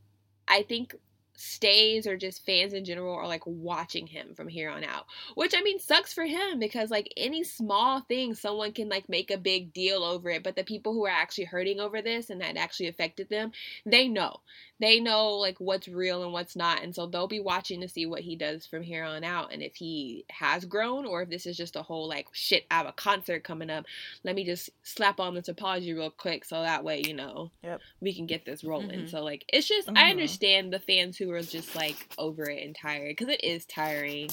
I 0.47 0.63
think 0.63 0.95
stays 1.37 2.07
or 2.07 2.17
just 2.17 2.45
fans 2.45 2.73
in 2.73 2.83
general 2.83 3.13
are 3.13 3.27
like 3.27 3.45
watching 3.45 4.07
him 4.07 4.33
from 4.35 4.47
here 4.47 4.69
on 4.69 4.83
out 4.83 5.05
which 5.35 5.53
i 5.55 5.61
mean 5.61 5.79
sucks 5.79 6.11
for 6.11 6.25
him 6.25 6.57
because 6.59 6.89
like 6.89 7.13
any 7.15 7.43
small 7.43 8.01
thing 8.01 8.33
someone 8.33 8.71
can 8.71 8.89
like 8.89 9.07
make 9.07 9.29
a 9.29 9.37
big 9.37 9.71
deal 9.71 10.03
over 10.03 10.29
it 10.29 10.43
but 10.43 10.55
the 10.55 10.63
people 10.63 10.93
who 10.93 11.05
are 11.05 11.09
actually 11.09 11.43
hurting 11.43 11.79
over 11.79 12.01
this 12.01 12.29
and 12.29 12.41
that 12.41 12.57
actually 12.57 12.87
affected 12.87 13.29
them 13.29 13.51
they 13.85 14.07
know 14.07 14.37
they 14.79 14.99
know 14.99 15.33
like 15.35 15.59
what's 15.59 15.87
real 15.87 16.23
and 16.23 16.31
what's 16.31 16.55
not 16.55 16.83
and 16.83 16.93
so 16.93 17.07
they'll 17.07 17.27
be 17.27 17.39
watching 17.39 17.81
to 17.81 17.87
see 17.87 18.05
what 18.05 18.21
he 18.21 18.35
does 18.35 18.65
from 18.65 18.83
here 18.83 19.03
on 19.03 19.23
out 19.23 19.51
and 19.51 19.61
if 19.63 19.75
he 19.75 20.23
has 20.29 20.65
grown 20.65 21.05
or 21.05 21.23
if 21.23 21.29
this 21.29 21.45
is 21.45 21.57
just 21.57 21.75
a 21.75 21.81
whole 21.81 22.07
like 22.07 22.27
shit 22.31 22.65
i 22.69 22.75
have 22.75 22.85
a 22.87 22.91
concert 22.91 23.43
coming 23.43 23.69
up 23.69 23.85
let 24.23 24.35
me 24.35 24.45
just 24.45 24.69
slap 24.83 25.19
on 25.19 25.33
this 25.33 25.47
apology 25.47 25.93
real 25.93 26.11
quick 26.11 26.45
so 26.45 26.61
that 26.61 26.83
way 26.83 27.01
you 27.05 27.13
know 27.13 27.49
Yep. 27.63 27.81
we 28.01 28.13
can 28.13 28.27
get 28.27 28.45
this 28.45 28.63
rolling 28.63 29.01
Mhm. 29.05 29.09
so 29.09 29.23
like 29.23 29.43
it's 29.51 29.67
just 29.67 29.89
i 29.89 29.93
Mhm. 29.93 30.09
understand 30.11 30.71
the 30.71 30.79
fans 30.79 31.17
who 31.17 31.31
are 31.31 31.41
just 31.41 31.75
like 31.75 32.07
over 32.17 32.49
it 32.49 32.63
and 32.63 32.75
tired 32.75 33.09
because 33.09 33.29
it 33.33 33.43
is 33.43 33.65
tiring 33.65 34.29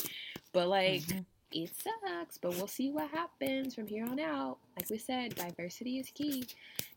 but 0.52 0.68
like 0.68 1.02
Mhm. 1.02 1.24
It 1.54 1.70
sucks 1.76 2.36
but 2.38 2.54
we'll 2.56 2.66
see 2.66 2.90
what 2.90 3.08
happens 3.10 3.74
from 3.74 3.86
here 3.86 4.04
on 4.04 4.18
out. 4.18 4.58
Like 4.76 4.90
we 4.90 4.98
said 4.98 5.34
diversity 5.34 5.98
is 5.98 6.10
key. 6.10 6.44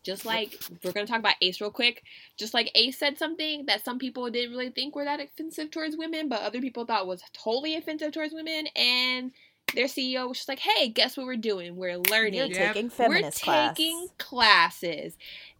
Just 0.04 0.26
like 0.26 0.60
we're 0.84 0.92
gonna 0.92 1.06
talk 1.06 1.20
about 1.20 1.36
ace 1.42 1.62
real 1.62 1.72
quick. 1.72 2.04
Just 2.38 2.54
like 2.54 2.72
ace 2.76 2.98
said 2.98 3.18
something 3.18 3.66
that 3.68 3.86
some 3.86 4.00
people 4.00 4.30
didn't 4.30 4.52
really 4.52 4.70
think 4.70 4.96
were 4.96 5.06
that 5.06 5.20
offensive 5.20 5.72
towards 5.72 5.96
women 5.96 6.28
but 6.28 6.42
other 6.42 6.60
people 6.60 6.86
thought 6.86 7.08
was 7.08 7.22
totally 7.34 7.76
offensive 7.76 8.12
towards 8.12 8.34
women 8.34 8.68
and 8.76 9.32
their 9.76 9.88
ceo 9.88 10.30
was 10.30 10.38
just 10.38 10.48
like 10.48 10.60
hey 10.60 10.90
guess 10.90 11.16
what 11.16 11.26
we're 11.26 11.36
doing? 11.36 11.76
We're 11.76 11.98
learning. 11.98 12.34
You're 12.34 12.48
taking 12.50 12.90
feminist 12.90 13.46
we're 13.46 13.54
class. 13.54 13.78
taking 13.78 14.08
classes. 14.18 15.18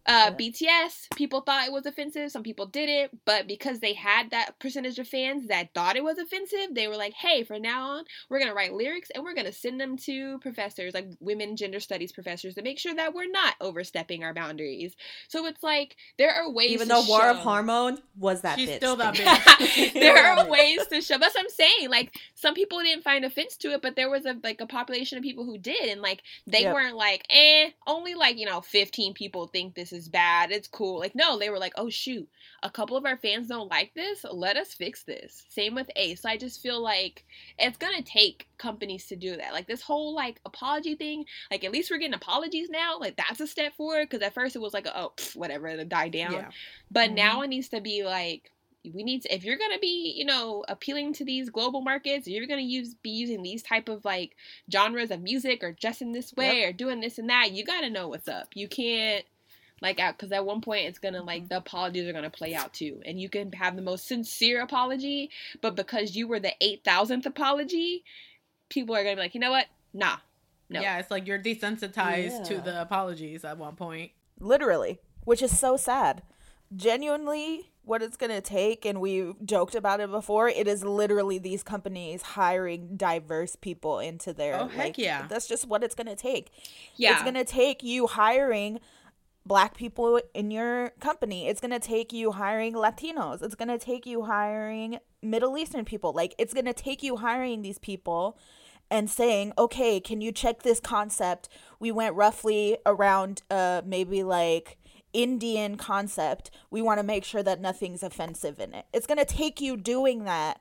Uh, 0.08 0.30
Yeah. 0.30 0.36
BTS, 0.36 1.14
people 1.16 1.42
thought 1.42 1.66
it 1.66 1.72
was 1.72 1.86
offensive, 1.86 2.30
some 2.32 2.42
people 2.42 2.66
didn't, 2.66 3.20
but 3.26 3.46
because 3.46 3.80
they 3.80 3.92
had 3.92 4.30
that 4.30 4.58
percentage 4.58 4.98
of 4.98 5.06
fans 5.06 5.48
that 5.48 5.74
thought 5.74 5.96
it 5.96 6.02
was 6.04 6.18
offensive, 6.18 6.74
they 6.74 6.88
were 6.88 6.96
like, 6.96 7.12
hey, 7.12 7.44
from 7.44 7.62
now 7.62 7.90
on, 7.98 8.04
we're 8.30 8.38
going 8.38 8.48
to 8.50 8.54
write 8.56 8.72
lyrics 8.72 9.10
and 9.14 9.22
we're 9.22 9.34
going 9.34 9.46
to 9.46 9.52
send 9.52 9.80
them 9.80 9.98
to 9.98 10.38
professors, 10.40 10.94
like 10.94 11.08
women 11.20 11.56
gender 11.56 11.78
studies 11.80 12.10
professors, 12.12 12.54
to 12.54 12.62
make 12.62 12.78
sure 12.78 12.94
that 12.94 13.14
we're 13.14 13.30
not 13.30 13.54
overstepping 13.60 14.24
our 14.24 14.32
boundaries. 14.34 14.96
So 15.28 15.44
it's 15.46 15.62
like, 15.62 15.96
there 16.18 16.32
are 16.34 16.50
ways 16.50 16.70
Even 16.70 16.88
to 16.88 16.94
though 16.94 17.04
War 17.06 17.28
of 17.28 17.36
Hormone 17.38 17.98
was 18.16 18.40
that 18.42 18.58
She's 18.58 18.70
bitch. 18.70 18.76
still 18.76 18.96
that 18.96 19.16
thing. 19.16 19.26
bitch. 19.26 19.92
there 19.92 20.16
are 20.24 20.48
ways 20.48 20.86
to 20.88 21.00
show. 21.02 21.18
That's 21.18 21.34
what 21.34 21.44
I'm 21.44 21.50
saying. 21.50 21.90
Like 21.90 22.14
some 22.34 22.54
people 22.54 22.78
didn't 22.80 23.04
find 23.04 23.24
offense 23.26 23.56
to 23.58 23.72
it, 23.72 23.82
but 23.82 23.94
there 23.96 24.08
was 24.10 24.24
a 24.24 24.36
like 24.42 24.60
a 24.62 24.66
population 24.66 25.18
of 25.18 25.24
people 25.24 25.44
who 25.44 25.58
did, 25.58 25.88
and 25.90 26.00
like 26.00 26.22
they 26.46 26.62
Yep. 26.62 26.74
weren't 26.74 26.96
like, 26.96 27.24
eh. 27.30 27.70
Only 27.86 28.14
like 28.14 28.38
you 28.38 28.46
know, 28.46 28.60
15 28.60 29.12
people 29.14 29.46
think 29.48 29.74
this 29.74 29.92
is 29.92 29.97
bad. 30.06 30.50
It's 30.50 30.68
cool. 30.68 30.98
Like 30.98 31.14
no, 31.14 31.38
they 31.38 31.48
were 31.48 31.58
like, 31.58 31.72
oh 31.76 31.88
shoot, 31.88 32.28
a 32.62 32.68
couple 32.68 32.98
of 32.98 33.06
our 33.06 33.16
fans 33.16 33.48
don't 33.48 33.70
like 33.70 33.94
this. 33.94 34.26
Let 34.30 34.58
us 34.58 34.74
fix 34.74 35.02
this. 35.04 35.46
Same 35.48 35.74
with 35.74 35.90
Ace. 35.96 36.26
I 36.26 36.36
just 36.36 36.60
feel 36.60 36.82
like 36.82 37.24
it's 37.58 37.78
gonna 37.78 38.02
take 38.02 38.48
companies 38.58 39.06
to 39.06 39.16
do 39.16 39.34
that. 39.36 39.54
Like 39.54 39.66
this 39.66 39.80
whole 39.80 40.14
like 40.14 40.40
apology 40.44 40.94
thing. 40.94 41.24
Like 41.50 41.64
at 41.64 41.72
least 41.72 41.90
we're 41.90 41.96
getting 41.96 42.12
apologies 42.12 42.68
now. 42.68 42.98
Like 42.98 43.16
that's 43.16 43.40
a 43.40 43.46
step 43.46 43.74
forward. 43.74 44.10
Because 44.10 44.20
at 44.26 44.34
first 44.34 44.54
it 44.54 44.60
was 44.60 44.74
like, 44.74 44.86
oh 44.94 45.12
pff, 45.16 45.34
whatever, 45.34 45.68
it'll 45.68 45.86
die 45.86 46.10
down. 46.10 46.32
Yeah. 46.32 46.50
But 46.90 47.10
Mhm. 47.10 47.14
now 47.14 47.40
it 47.40 47.48
needs 47.48 47.70
to 47.70 47.80
be 47.80 48.04
like 48.04 48.52
we 48.94 49.02
need 49.02 49.22
to 49.22 49.34
if 49.34 49.44
you're 49.44 49.58
gonna 49.58 49.78
be 49.80 50.14
you 50.16 50.24
know 50.24 50.64
appealing 50.68 51.12
to 51.12 51.24
these 51.24 51.50
global 51.50 51.80
markets 51.82 52.26
you're 52.28 52.46
gonna 52.46 52.62
use 52.62 52.94
be 52.94 53.10
using 53.10 53.42
these 53.42 53.62
type 53.62 53.88
of 53.88 54.04
like 54.04 54.36
genres 54.72 55.10
of 55.10 55.20
music 55.20 55.62
or 55.64 55.72
dressing 55.72 56.12
this 56.12 56.32
way 56.34 56.62
or 56.64 56.72
doing 56.72 57.00
this 57.00 57.18
and 57.18 57.28
that 57.28 57.50
you 57.52 57.64
gotta 57.64 57.90
know 57.90 58.08
what's 58.08 58.28
up 58.28 58.48
you 58.54 58.68
can't 58.68 59.24
like 59.80 60.00
out 60.00 60.16
because 60.16 60.32
at 60.32 60.44
one 60.44 60.60
point 60.60 60.86
it's 60.86 60.98
gonna 60.98 61.22
like 61.22 61.42
mm-hmm. 61.42 61.48
the 61.48 61.56
apologies 61.56 62.08
are 62.08 62.12
gonna 62.12 62.30
play 62.30 62.54
out 62.54 62.72
too 62.72 63.00
and 63.04 63.20
you 63.20 63.28
can 63.28 63.52
have 63.52 63.76
the 63.76 63.82
most 63.82 64.06
sincere 64.06 64.62
apology 64.62 65.30
but 65.60 65.76
because 65.76 66.16
you 66.16 66.26
were 66.26 66.40
the 66.40 66.52
8000th 66.62 67.26
apology 67.26 68.04
people 68.68 68.94
are 68.94 69.02
gonna 69.02 69.16
be 69.16 69.22
like 69.22 69.34
you 69.34 69.40
know 69.40 69.50
what 69.50 69.66
nah 69.94 70.16
no 70.70 70.80
Yeah, 70.80 70.98
it's 70.98 71.10
like 71.10 71.26
you're 71.26 71.38
desensitized 71.38 72.44
to 72.48 72.58
the 72.58 72.80
apologies 72.80 73.44
at 73.44 73.58
one 73.58 73.76
point. 73.76 74.12
Literally. 74.40 75.00
which 75.24 75.42
is 75.42 75.58
so 75.58 75.76
sad. 75.76 76.22
Genuinely, 76.74 77.70
what 77.82 78.02
it's 78.02 78.16
going 78.16 78.30
to 78.30 78.40
take, 78.40 78.86
and 78.86 78.98
we 79.00 79.34
joked 79.44 79.74
about 79.74 80.00
it 80.00 80.10
before, 80.10 80.48
it 80.48 80.66
is 80.66 80.84
literally 80.84 81.38
these 81.38 81.62
companies 81.62 82.22
hiring 82.22 82.96
diverse 82.96 83.56
people 83.56 83.98
into 83.98 84.32
their. 84.32 84.60
Oh, 84.60 84.68
heck 84.68 84.78
like, 84.78 84.98
yeah. 84.98 85.26
That's 85.28 85.46
just 85.46 85.66
what 85.66 85.82
it's 85.82 85.94
going 85.94 86.06
to 86.06 86.16
take. 86.16 86.50
Yeah. 86.96 87.14
It's 87.14 87.22
going 87.22 87.34
to 87.34 87.44
take 87.44 87.82
you 87.82 88.06
hiring 88.06 88.80
black 89.48 89.76
people 89.76 90.20
in 90.34 90.50
your 90.50 90.90
company. 91.00 91.48
It's 91.48 91.60
going 91.60 91.72
to 91.72 91.80
take 91.80 92.12
you 92.12 92.32
hiring 92.32 92.74
Latinos. 92.74 93.42
It's 93.42 93.54
going 93.54 93.68
to 93.68 93.78
take 93.78 94.06
you 94.06 94.24
hiring 94.24 94.98
Middle 95.22 95.56
Eastern 95.56 95.84
people. 95.84 96.12
Like, 96.12 96.34
it's 96.38 96.54
going 96.54 96.66
to 96.66 96.74
take 96.74 97.02
you 97.02 97.16
hiring 97.16 97.62
these 97.62 97.78
people 97.78 98.38
and 98.90 99.10
saying, 99.10 99.52
okay, 99.58 100.00
can 100.00 100.20
you 100.20 100.32
check 100.32 100.62
this 100.62 100.80
concept? 100.80 101.48
We 101.80 101.90
went 101.90 102.14
roughly 102.14 102.78
around 102.86 103.42
uh, 103.50 103.82
maybe 103.84 104.22
like 104.22 104.78
Indian 105.12 105.76
concept. 105.76 106.50
We 106.70 106.82
want 106.82 106.98
to 106.98 107.04
make 107.04 107.24
sure 107.24 107.42
that 107.42 107.60
nothing's 107.60 108.02
offensive 108.02 108.60
in 108.60 108.74
it. 108.74 108.86
It's 108.92 109.06
going 109.06 109.18
to 109.18 109.24
take 109.24 109.60
you 109.60 109.76
doing 109.76 110.24
that 110.24 110.60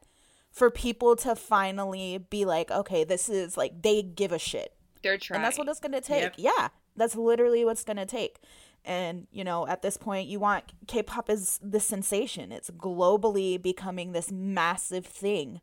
for 0.51 0.71
people 0.71 1.15
to 1.17 1.35
finally 1.35 2.17
be 2.17 2.43
like, 2.43 2.71
okay, 2.71 3.03
this 3.03 3.29
is 3.29 3.57
like, 3.57 3.81
they 3.81 4.01
give 4.01 4.31
a 4.31 4.39
shit. 4.39 4.73
They're 5.03 5.17
trying. 5.17 5.37
And 5.37 5.45
that's 5.45 5.57
what 5.57 5.67
it's 5.67 5.79
going 5.79 5.91
to 5.91 6.01
take. 6.01 6.21
Yep. 6.21 6.35
Yeah. 6.37 6.69
That's 6.95 7.15
literally 7.15 7.63
what's 7.63 7.83
going 7.83 7.97
to 7.97 8.07
take. 8.07 8.39
And, 8.87 9.27
you 9.31 9.43
know, 9.43 9.67
at 9.67 9.81
this 9.81 9.97
point, 9.97 10.29
you 10.29 10.39
want 10.39 10.71
K 10.87 11.03
pop 11.03 11.29
is 11.29 11.59
the 11.61 11.79
sensation. 11.81 12.53
It's 12.53 12.69
globally 12.71 13.61
becoming 13.61 14.13
this 14.13 14.31
massive 14.31 15.05
thing. 15.05 15.59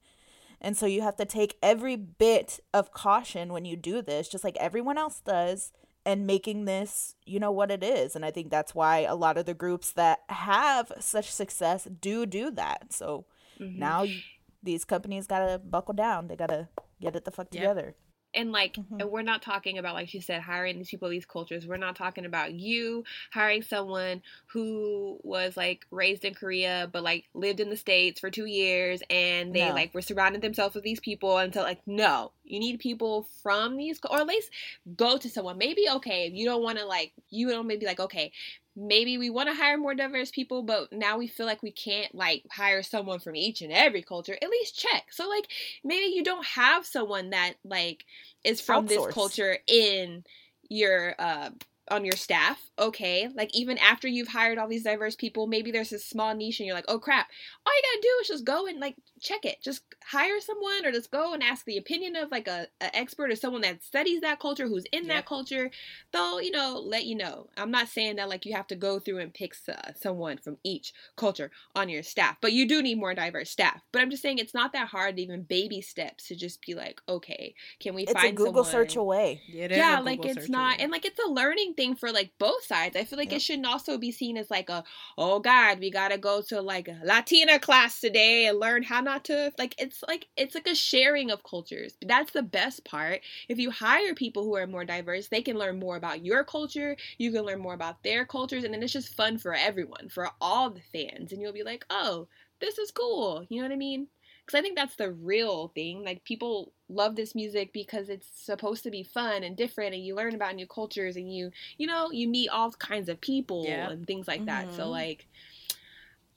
And 0.60 0.76
so 0.76 0.84
you 0.84 1.00
have 1.00 1.16
to 1.16 1.24
take 1.24 1.56
every 1.62 1.96
bit 1.96 2.60
of 2.74 2.92
caution 2.92 3.52
when 3.52 3.64
you 3.64 3.76
do 3.76 4.02
this, 4.02 4.28
just 4.28 4.44
like 4.44 4.56
everyone 4.58 4.98
else 4.98 5.20
does, 5.20 5.72
and 6.04 6.26
making 6.26 6.66
this, 6.66 7.14
you 7.24 7.40
know, 7.40 7.50
what 7.50 7.70
it 7.70 7.82
is. 7.82 8.14
And 8.14 8.26
I 8.26 8.30
think 8.30 8.50
that's 8.50 8.74
why 8.74 8.98
a 9.00 9.14
lot 9.14 9.38
of 9.38 9.46
the 9.46 9.54
groups 9.54 9.90
that 9.92 10.20
have 10.28 10.92
such 11.00 11.30
success 11.30 11.88
do 12.00 12.26
do 12.26 12.50
that. 12.50 12.92
So 12.92 13.24
Mhm. 13.58 13.76
now 13.78 14.02
you- 14.02 14.20
these 14.62 14.84
companies 14.84 15.26
got 15.26 15.46
to 15.46 15.58
buckle 15.58 15.94
down. 15.94 16.28
They 16.28 16.36
got 16.36 16.48
to 16.50 16.68
get 17.00 17.16
it 17.16 17.24
the 17.24 17.30
fuck 17.30 17.48
Yep. 17.52 17.62
together. 17.62 17.96
And 18.34 18.52
like 18.52 18.76
Mhm. 18.76 19.00
and 19.00 19.10
we're 19.10 19.22
not 19.22 19.42
talking 19.42 19.78
about 19.78 19.94
like 19.94 20.12
you 20.14 20.20
said 20.20 20.40
hiring 20.42 20.78
these 20.78 20.90
people 20.90 21.06
of 21.06 21.12
these 21.12 21.26
cultures 21.26 21.66
we're 21.66 21.76
not 21.76 21.96
talking 21.96 22.24
about 22.24 22.52
you 22.52 23.04
hiring 23.32 23.62
someone 23.62 24.22
who 24.46 25.18
was 25.22 25.56
like 25.56 25.86
raised 25.90 26.24
in 26.24 26.34
korea 26.34 26.88
but 26.92 27.02
like 27.02 27.24
lived 27.34 27.60
in 27.60 27.70
the 27.70 27.76
states 27.76 28.20
for 28.20 28.30
two 28.30 28.46
years 28.46 29.02
and 29.10 29.54
they 29.54 29.68
No. 29.68 29.74
like 29.74 29.94
were 29.94 30.02
surrounding 30.02 30.40
themselves 30.40 30.74
with 30.74 30.84
these 30.84 31.00
people 31.00 31.38
and 31.38 31.46
until 31.46 31.62
like 31.62 31.80
no 31.86 32.32
you 32.44 32.58
need 32.58 32.78
people 32.78 33.26
from 33.42 33.76
these 33.76 33.98
or 34.10 34.18
at 34.18 34.26
least 34.26 34.50
go 34.96 35.16
to 35.16 35.28
someone 35.30 35.56
maybe 35.58 35.84
okay 35.90 36.26
if 36.26 36.34
you 36.34 36.44
don't 36.44 36.62
want 36.62 36.78
to 36.78 36.84
like 36.86 37.12
you 37.30 37.48
don't 37.48 37.66
maybe 37.66 37.86
like 37.86 38.00
okay 38.00 38.32
maybe 38.76 39.18
we 39.18 39.30
want 39.30 39.48
to 39.48 39.54
hire 39.54 39.78
more 39.78 39.94
diverse 39.94 40.30
people 40.30 40.62
but 40.62 40.92
now 40.92 41.16
we 41.16 41.26
feel 41.26 41.46
like 41.46 41.62
we 41.62 41.70
can't 41.70 42.14
like 42.14 42.42
hire 42.50 42.82
someone 42.82 43.20
from 43.20 43.36
each 43.36 43.62
and 43.62 43.72
every 43.72 44.02
culture 44.02 44.36
at 44.40 44.50
least 44.50 44.78
check. 44.78 45.06
So 45.10 45.28
like 45.28 45.48
maybe 45.84 46.12
you 46.14 46.24
don't 46.24 46.44
have 46.44 46.84
someone 46.84 47.30
that 47.30 47.54
like 47.64 48.04
is 48.42 48.60
from 48.60 48.86
this 48.86 49.06
culture 49.08 49.58
in 49.66 50.24
your 50.68 51.14
uh 51.18 51.50
on 51.90 52.04
your 52.04 52.16
staff 52.16 52.60
okay? 52.78 53.28
Like 53.34 53.54
even 53.54 53.78
after 53.78 54.08
you've 54.08 54.28
hired 54.28 54.58
all 54.58 54.68
these 54.68 54.84
diverse 54.84 55.14
people 55.14 55.46
maybe 55.46 55.70
there's 55.70 55.92
a 55.92 55.98
small 55.98 56.34
niche 56.34 56.58
and 56.58 56.66
you're 56.66 56.74
like 56.74 56.86
oh 56.88 56.98
crap. 56.98 57.28
All 57.64 57.72
you 57.72 57.82
gotta 57.82 58.02
do 58.02 58.18
is 58.22 58.28
just 58.28 58.44
go 58.44 58.66
and 58.66 58.80
like 58.80 58.96
check 59.24 59.44
it 59.44 59.56
just 59.62 59.82
hire 60.04 60.38
someone 60.40 60.84
or 60.84 60.92
just 60.92 61.10
go 61.10 61.32
and 61.32 61.42
ask 61.42 61.64
the 61.64 61.78
opinion 61.78 62.14
of 62.14 62.30
like 62.30 62.46
a, 62.46 62.66
a 62.80 62.94
expert 62.96 63.30
or 63.30 63.36
someone 63.36 63.62
that 63.62 63.82
studies 63.82 64.20
that 64.20 64.38
culture 64.38 64.68
who's 64.68 64.84
in 64.92 65.04
Yeah. 65.06 65.14
that 65.14 65.26
culture 65.26 65.70
they'll 66.12 66.40
you 66.42 66.50
know 66.50 66.78
let 66.84 67.06
you 67.06 67.14
know 67.16 67.48
i'm 67.56 67.70
not 67.70 67.88
saying 67.88 68.16
that 68.16 68.28
like 68.28 68.44
you 68.44 68.54
have 68.54 68.66
to 68.66 68.76
go 68.76 68.98
through 68.98 69.18
and 69.18 69.32
pick 69.32 69.54
uh, 69.68 69.92
someone 69.96 70.36
from 70.38 70.58
each 70.62 70.92
culture 71.16 71.50
on 71.74 71.88
your 71.88 72.02
staff 72.02 72.36
but 72.42 72.52
you 72.52 72.68
do 72.68 72.82
need 72.82 72.98
more 72.98 73.14
diverse 73.14 73.50
staff 73.50 73.80
but 73.92 74.02
i'm 74.02 74.10
just 74.10 74.22
saying 74.22 74.38
it's 74.38 74.54
not 74.54 74.72
that 74.72 74.88
hard 74.88 75.18
even 75.18 75.42
baby 75.42 75.80
steps 75.80 76.28
to 76.28 76.36
just 76.36 76.60
be 76.60 76.74
like 76.74 77.00
okay 77.08 77.54
can 77.80 77.94
we 77.94 78.02
It's 78.02 78.12
find 78.12 78.32
a 78.32 78.32
Google 78.32 78.64
someone? 78.64 78.72
search 78.72 78.96
away. 78.96 79.40
It 79.48 79.70
is 79.72 79.78
yeah 79.78 80.00
like 80.00 80.24
it's 80.24 80.48
not 80.48 80.74
away. 80.74 80.82
and 80.82 80.92
like 80.92 81.04
it's 81.04 81.20
a 81.24 81.30
learning 81.30 81.74
thing 81.74 81.94
for 81.94 82.10
like 82.12 82.32
both 82.38 82.64
sides 82.64 82.96
i 82.96 83.04
feel 83.04 83.18
like 83.18 83.30
Yep. 83.30 83.36
it 83.38 83.42
shouldn't 83.42 83.66
also 83.66 83.96
be 83.96 84.12
seen 84.12 84.36
as 84.36 84.50
like 84.50 84.68
a 84.68 84.84
oh 85.16 85.38
god 85.40 85.78
we 85.80 85.90
gotta 85.90 86.18
go 86.18 86.42
to 86.42 86.60
like 86.60 86.88
a 86.88 86.98
latina 87.04 87.58
class 87.58 88.00
today 88.00 88.46
and 88.46 88.58
learn 88.58 88.82
how 88.82 89.00
not 89.00 89.13
to 89.22 89.52
like 89.58 89.74
it's 89.78 90.02
like 90.08 90.26
it's 90.36 90.54
like 90.54 90.66
a 90.66 90.74
sharing 90.74 91.30
of 91.30 91.42
cultures 91.44 91.96
that's 92.06 92.32
the 92.32 92.42
best 92.42 92.84
part 92.84 93.20
if 93.48 93.58
you 93.58 93.70
hire 93.70 94.14
people 94.14 94.42
who 94.44 94.54
are 94.56 94.66
more 94.66 94.84
diverse 94.84 95.28
they 95.28 95.42
can 95.42 95.56
learn 95.56 95.78
more 95.78 95.96
about 95.96 96.24
your 96.24 96.42
culture 96.44 96.96
you 97.18 97.30
can 97.30 97.42
learn 97.42 97.60
more 97.60 97.74
about 97.74 98.02
their 98.02 98.24
cultures 98.24 98.64
and 98.64 98.72
then 98.74 98.82
it's 98.82 98.92
just 98.92 99.14
fun 99.14 99.38
for 99.38 99.54
everyone 99.54 100.08
for 100.08 100.28
all 100.40 100.70
the 100.70 100.80
fans 100.92 101.32
and 101.32 101.40
you'll 101.40 101.52
be 101.52 101.62
like 101.62 101.84
oh 101.90 102.26
this 102.60 102.78
is 102.78 102.90
cool 102.90 103.44
you 103.48 103.58
know 103.60 103.68
what 103.68 103.72
i 103.74 103.76
mean 103.76 104.08
because 104.44 104.58
I 104.58 104.62
think 104.62 104.76
that's 104.76 104.96
the 104.96 105.10
real 105.10 105.68
thing. 105.74 106.04
Like 106.04 106.24
people 106.24 106.72
love 106.88 107.16
this 107.16 107.34
music 107.34 107.72
because 107.72 108.10
it's 108.10 108.28
supposed 108.34 108.82
to 108.82 108.90
be 108.90 109.02
fun 109.02 109.42
and 109.42 109.56
different, 109.56 109.94
and 109.94 110.04
you 110.04 110.14
learn 110.14 110.34
about 110.34 110.54
new 110.54 110.66
cultures, 110.66 111.16
and 111.16 111.32
you 111.34 111.50
you 111.78 111.86
know 111.86 112.10
you 112.10 112.28
meet 112.28 112.50
all 112.50 112.70
kinds 112.72 113.08
of 113.08 113.20
people 113.20 113.88
Yeah. 113.88 113.88
and 113.88 114.06
things 114.06 114.28
like 114.28 114.44
that. 114.44 114.72
So 114.72 114.88
Mhm. 114.88 114.90
like, 114.90 115.28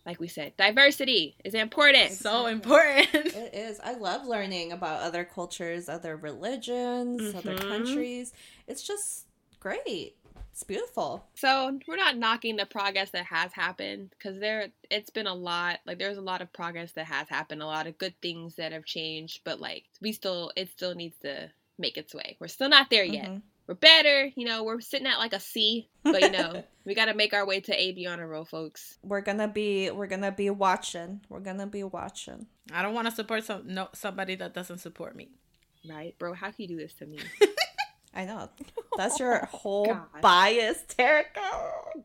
like 0.08 0.20
we 0.22 0.28
said, 0.30 0.56
diversity 0.58 1.36
is 1.44 1.54
important. 1.54 2.14
so 2.14 2.48
important. 2.48 3.10
It 3.14 3.54
is. 3.54 3.80
I 3.84 3.94
love 3.94 4.26
learning 4.26 4.72
about 4.72 5.02
other 5.02 5.26
cultures, 5.26 5.90
other 5.90 6.16
religions, 6.16 7.36
other 7.36 7.56
Mhm. 7.56 7.68
countries. 7.68 8.34
It's 8.68 8.82
just 8.82 9.26
great. 9.60 10.16
It's 10.54 10.64
beautiful. 10.64 11.28
So 11.36 11.78
we're 11.88 11.98
not 11.98 12.18
knocking 12.18 12.56
the 12.56 12.66
progress 12.66 13.12
that 13.12 13.26
has 13.26 13.52
happened 13.54 14.10
because 14.12 14.40
there 14.40 14.70
it's 14.90 15.10
been 15.12 15.28
a 15.28 15.34
lot. 15.34 15.82
Like 15.86 16.00
there's 16.00 16.18
a 16.18 16.22
lot 16.22 16.42
of 16.42 16.52
progress 16.54 16.94
that 16.94 17.06
has 17.06 17.28
happened, 17.30 17.62
a 17.62 17.66
lot 17.68 17.86
of 17.86 17.98
good 18.00 18.16
things 18.22 18.56
that 18.56 18.72
have 18.72 18.86
changed, 18.86 19.42
but 19.44 19.60
like 19.60 19.84
we 20.02 20.14
still 20.14 20.52
it 20.56 20.70
still 20.72 20.96
needs 20.96 21.18
to 21.20 21.52
make 21.78 21.98
its 21.98 22.16
way. 22.16 22.38
We're 22.40 22.48
still 22.48 22.70
not 22.70 22.90
there 22.90 23.04
yet. 23.04 23.30
Mhm. 23.30 23.42
We're 23.68 23.76
better. 23.76 24.32
You 24.36 24.46
know, 24.46 24.64
we're 24.64 24.80
sitting 24.80 25.08
at 25.08 25.20
like 25.20 25.34
a 25.34 25.40
C, 25.40 25.90
but 26.04 26.22
you 26.22 26.32
know, 26.32 26.64
we 26.86 26.96
got 26.96 27.06
to 27.06 27.14
make 27.14 27.34
our 27.34 27.46
way 27.46 27.60
to 27.60 27.80
A 27.80 27.92
B 27.92 28.08
on 28.08 28.20
a 28.20 28.28
roll, 28.28 28.46
folks. 28.46 28.98
We're 29.04 29.22
gonna 29.22 29.48
be 29.48 29.92
we're 29.92 30.08
gonna 30.08 30.32
be 30.32 30.50
watching. 30.50 31.22
We're 31.30 31.42
gonna 31.42 31.68
be 31.68 31.84
watching. 31.84 32.48
I 32.74 32.82
don't 32.82 32.94
want 32.94 33.08
to 33.08 33.14
support 33.14 33.44
some 33.44 33.64
no 33.66 33.90
somebody 33.94 34.36
that 34.36 34.54
doesn't 34.54 34.80
support 34.80 35.16
me. 35.16 35.30
Right, 35.88 36.18
bro? 36.18 36.34
How 36.34 36.48
can 36.48 36.56
you 36.64 36.68
do 36.68 36.78
this 36.78 36.94
to 36.96 37.06
me? 37.06 37.20
I 38.14 38.26
know. 38.26 38.50
That's 38.98 39.20
your 39.20 39.46
whole 39.52 39.86
God. 39.86 40.22
bias, 40.22 40.84
Terica. 40.98 41.26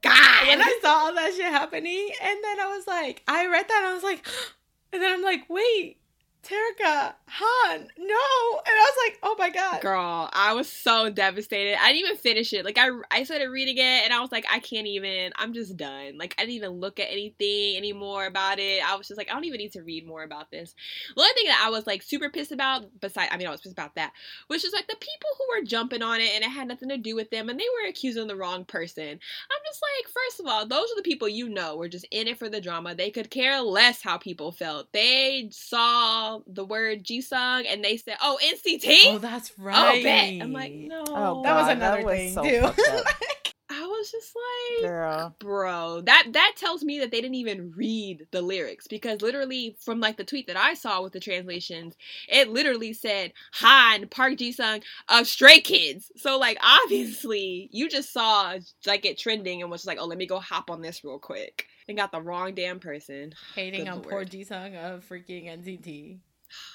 God, 0.02 0.46
when 0.46 0.60
I 0.60 0.78
saw 0.82 1.06
all 1.06 1.14
that 1.14 1.32
shit 1.34 1.46
happening, 1.46 2.10
and 2.22 2.38
then 2.44 2.60
I 2.60 2.66
was 2.76 2.86
like, 2.86 3.22
I 3.26 3.46
read 3.46 3.66
that, 3.66 3.78
and 3.78 3.86
I 3.86 3.94
was 3.94 4.02
like, 4.02 4.26
and 4.92 5.02
then 5.02 5.10
I'm 5.10 5.22
like, 5.22 5.48
wait, 5.48 5.98
Terica, 6.43 7.14
Han, 7.28 7.78
no, 7.78 7.78
and 7.78 8.76
I 8.76 8.90
was 8.90 8.97
like, 9.07 9.18
oh 9.22 9.36
my 9.38 9.49
god, 9.49 9.80
Girl, 9.80 10.28
I 10.32 10.53
was 10.55 10.68
so 10.68 11.09
devastated. 11.09 11.80
I 11.80 11.93
didn't 11.93 12.07
even 12.07 12.16
finish 12.16 12.53
it. 12.53 12.64
Like 12.64 12.78
I, 12.78 12.88
I 13.12 13.22
started 13.22 13.47
reading 13.47 13.78
it, 13.78 14.05
and 14.05 14.12
I 14.12 14.20
was 14.20 14.32
like, 14.32 14.45
I 14.51 14.59
can't 14.59 14.88
even. 14.88 15.32
I'm 15.36 15.53
just 15.53 15.76
done. 15.76 16.18
Like 16.18 16.34
I 16.38 16.43
didn't 16.43 16.57
even 16.57 16.72
look 16.72 16.99
at 16.99 17.12
anything 17.12 17.76
anymore 17.76 18.26
about 18.26 18.59
it. 18.59 18.82
I 18.84 18.97
was 18.97 19.07
just 19.07 19.18
like, 19.18 19.30
I 19.30 19.34
don't 19.34 19.45
even 19.45 19.59
need 19.59 19.72
to 19.72 19.82
read 19.82 20.05
more 20.05 20.24
about 20.24 20.51
this. 20.51 20.74
The 21.14 21.20
only 21.22 21.32
thing 21.34 21.47
that 21.47 21.62
I 21.64 21.70
was 21.70 21.86
like 21.86 22.03
super 22.03 22.28
pissed 22.28 22.51
about, 22.51 22.86
besides, 23.01 23.30
I 23.32 23.36
mean, 23.36 23.47
I 23.47 23.51
was 23.51 23.61
pissed 23.61 23.72
about 23.72 23.95
that, 23.95 24.12
was 24.49 24.62
just 24.62 24.74
like 24.74 24.88
the 24.88 24.97
people 24.97 25.30
who 25.38 25.47
were 25.57 25.64
jumping 25.64 26.03
on 26.03 26.20
it, 26.20 26.32
and 26.34 26.43
it 26.43 26.51
had 26.51 26.66
nothing 26.66 26.88
to 26.88 26.99
do 26.99 27.14
with 27.14 27.30
them, 27.30 27.51
and 27.51 27.59
they 27.59 27.64
were 27.80 27.88
accusing 27.88 28.26
the 28.26 28.36
wrong 28.36 28.64
person. 28.64 29.09
I'm 29.09 29.62
just 29.64 29.80
like, 29.80 30.12
first 30.12 30.40
of 30.40 30.47
all, 30.47 30.66
those 30.66 30.90
are 30.90 30.97
the 30.97 31.03
people 31.03 31.28
you 31.28 31.49
know 31.49 31.76
were 31.76 31.88
just 31.88 32.07
in 32.11 32.26
it 32.26 32.38
for 32.38 32.49
the 32.49 32.61
drama. 32.61 32.97
They 32.97 33.11
could 33.11 33.30
care 33.30 33.61
less 33.61 34.03
how 34.03 34.18
people 34.18 34.51
felt. 34.51 34.93
They 34.93 35.49
saw 35.53 36.31
the 36.46 36.64
word 36.64 37.04
Jisung 37.04 37.64
and 37.68 37.84
they 37.84 37.96
said, 37.96 38.16
"Oh, 38.20 38.38
NCT." 38.42 39.14
oh 39.14 39.18
that's 39.18 39.58
right. 39.58 40.00
Oh, 40.00 40.02
bet. 40.02 40.42
I'm 40.42 40.52
like, 40.52 40.72
no. 40.72 41.04
Oh, 41.08 41.42
that 41.42 41.54
was 41.54 41.68
another 41.68 41.98
that 41.98 42.06
was 42.06 42.14
thing 42.14 42.32
so 42.32 42.42
too. 42.42 42.60
fucked. 42.82 43.54
I 43.74 43.86
was 43.86 44.10
just 44.10 44.34
like, 44.36 44.90
Girl. 44.90 45.34
bro, 45.38 46.02
that 46.02 46.28
that 46.32 46.54
tells 46.56 46.84
me 46.84 46.98
that 46.98 47.10
they 47.10 47.22
didn't 47.22 47.36
even 47.36 47.72
read 47.74 48.26
the 48.30 48.42
lyrics 48.42 48.86
because 48.86 49.22
literally 49.22 49.76
from 49.80 49.98
like 49.98 50.18
the 50.18 50.24
tweet 50.24 50.46
that 50.48 50.58
I 50.58 50.74
saw 50.74 51.02
with 51.02 51.14
the 51.14 51.20
translations, 51.20 51.94
it 52.28 52.50
literally 52.50 52.92
said 52.92 53.32
Han 53.54 54.08
Park 54.08 54.36
Ji 54.36 54.52
Sung 54.52 54.82
of 55.08 55.26
Stray 55.26 55.60
Kids. 55.60 56.12
So 56.16 56.38
like 56.38 56.58
obviously 56.62 57.70
you 57.72 57.88
just 57.88 58.12
saw 58.12 58.58
like 58.86 59.06
it 59.06 59.18
trending 59.18 59.62
and 59.62 59.70
was 59.70 59.80
just 59.80 59.88
like, 59.88 59.98
oh, 60.00 60.06
let 60.06 60.18
me 60.18 60.26
go 60.26 60.38
hop 60.38 60.70
on 60.70 60.82
this 60.82 61.02
real 61.02 61.18
quick 61.18 61.66
and 61.93 61.99
got 61.99 62.12
the 62.12 62.20
wrong 62.20 62.55
damn 62.55 62.80
person. 62.80 63.32
Hating 63.55 63.84
Good 63.84 63.88
on 63.88 64.01
poor 64.01 64.12
lord. 64.12 64.30
Jisung 64.30 64.76
of 64.76 65.09
freaking 65.09 65.47
NCT. 65.47 66.18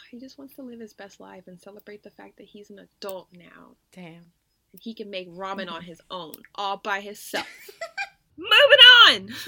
He 0.09 0.19
just 0.19 0.37
wants 0.39 0.55
to 0.55 0.63
live 0.63 0.79
his 0.79 0.93
best 0.93 1.19
life 1.19 1.43
and 1.47 1.59
celebrate 1.61 2.01
the 2.01 2.09
fact 2.09 2.37
that 2.37 2.45
he's 2.47 2.69
an 2.71 2.79
adult 2.79 3.27
now. 3.37 3.75
Damn. 3.91 4.23
and 4.71 4.81
he 4.81 4.93
can 4.95 5.09
make 5.11 5.29
ramen 5.29 5.69
on 5.71 5.81
his 5.91 6.01
own, 6.09 6.33
all 6.55 6.77
by 6.77 6.99
himself. 7.01 7.45
Moving 8.37 8.49
on. 9.07 9.29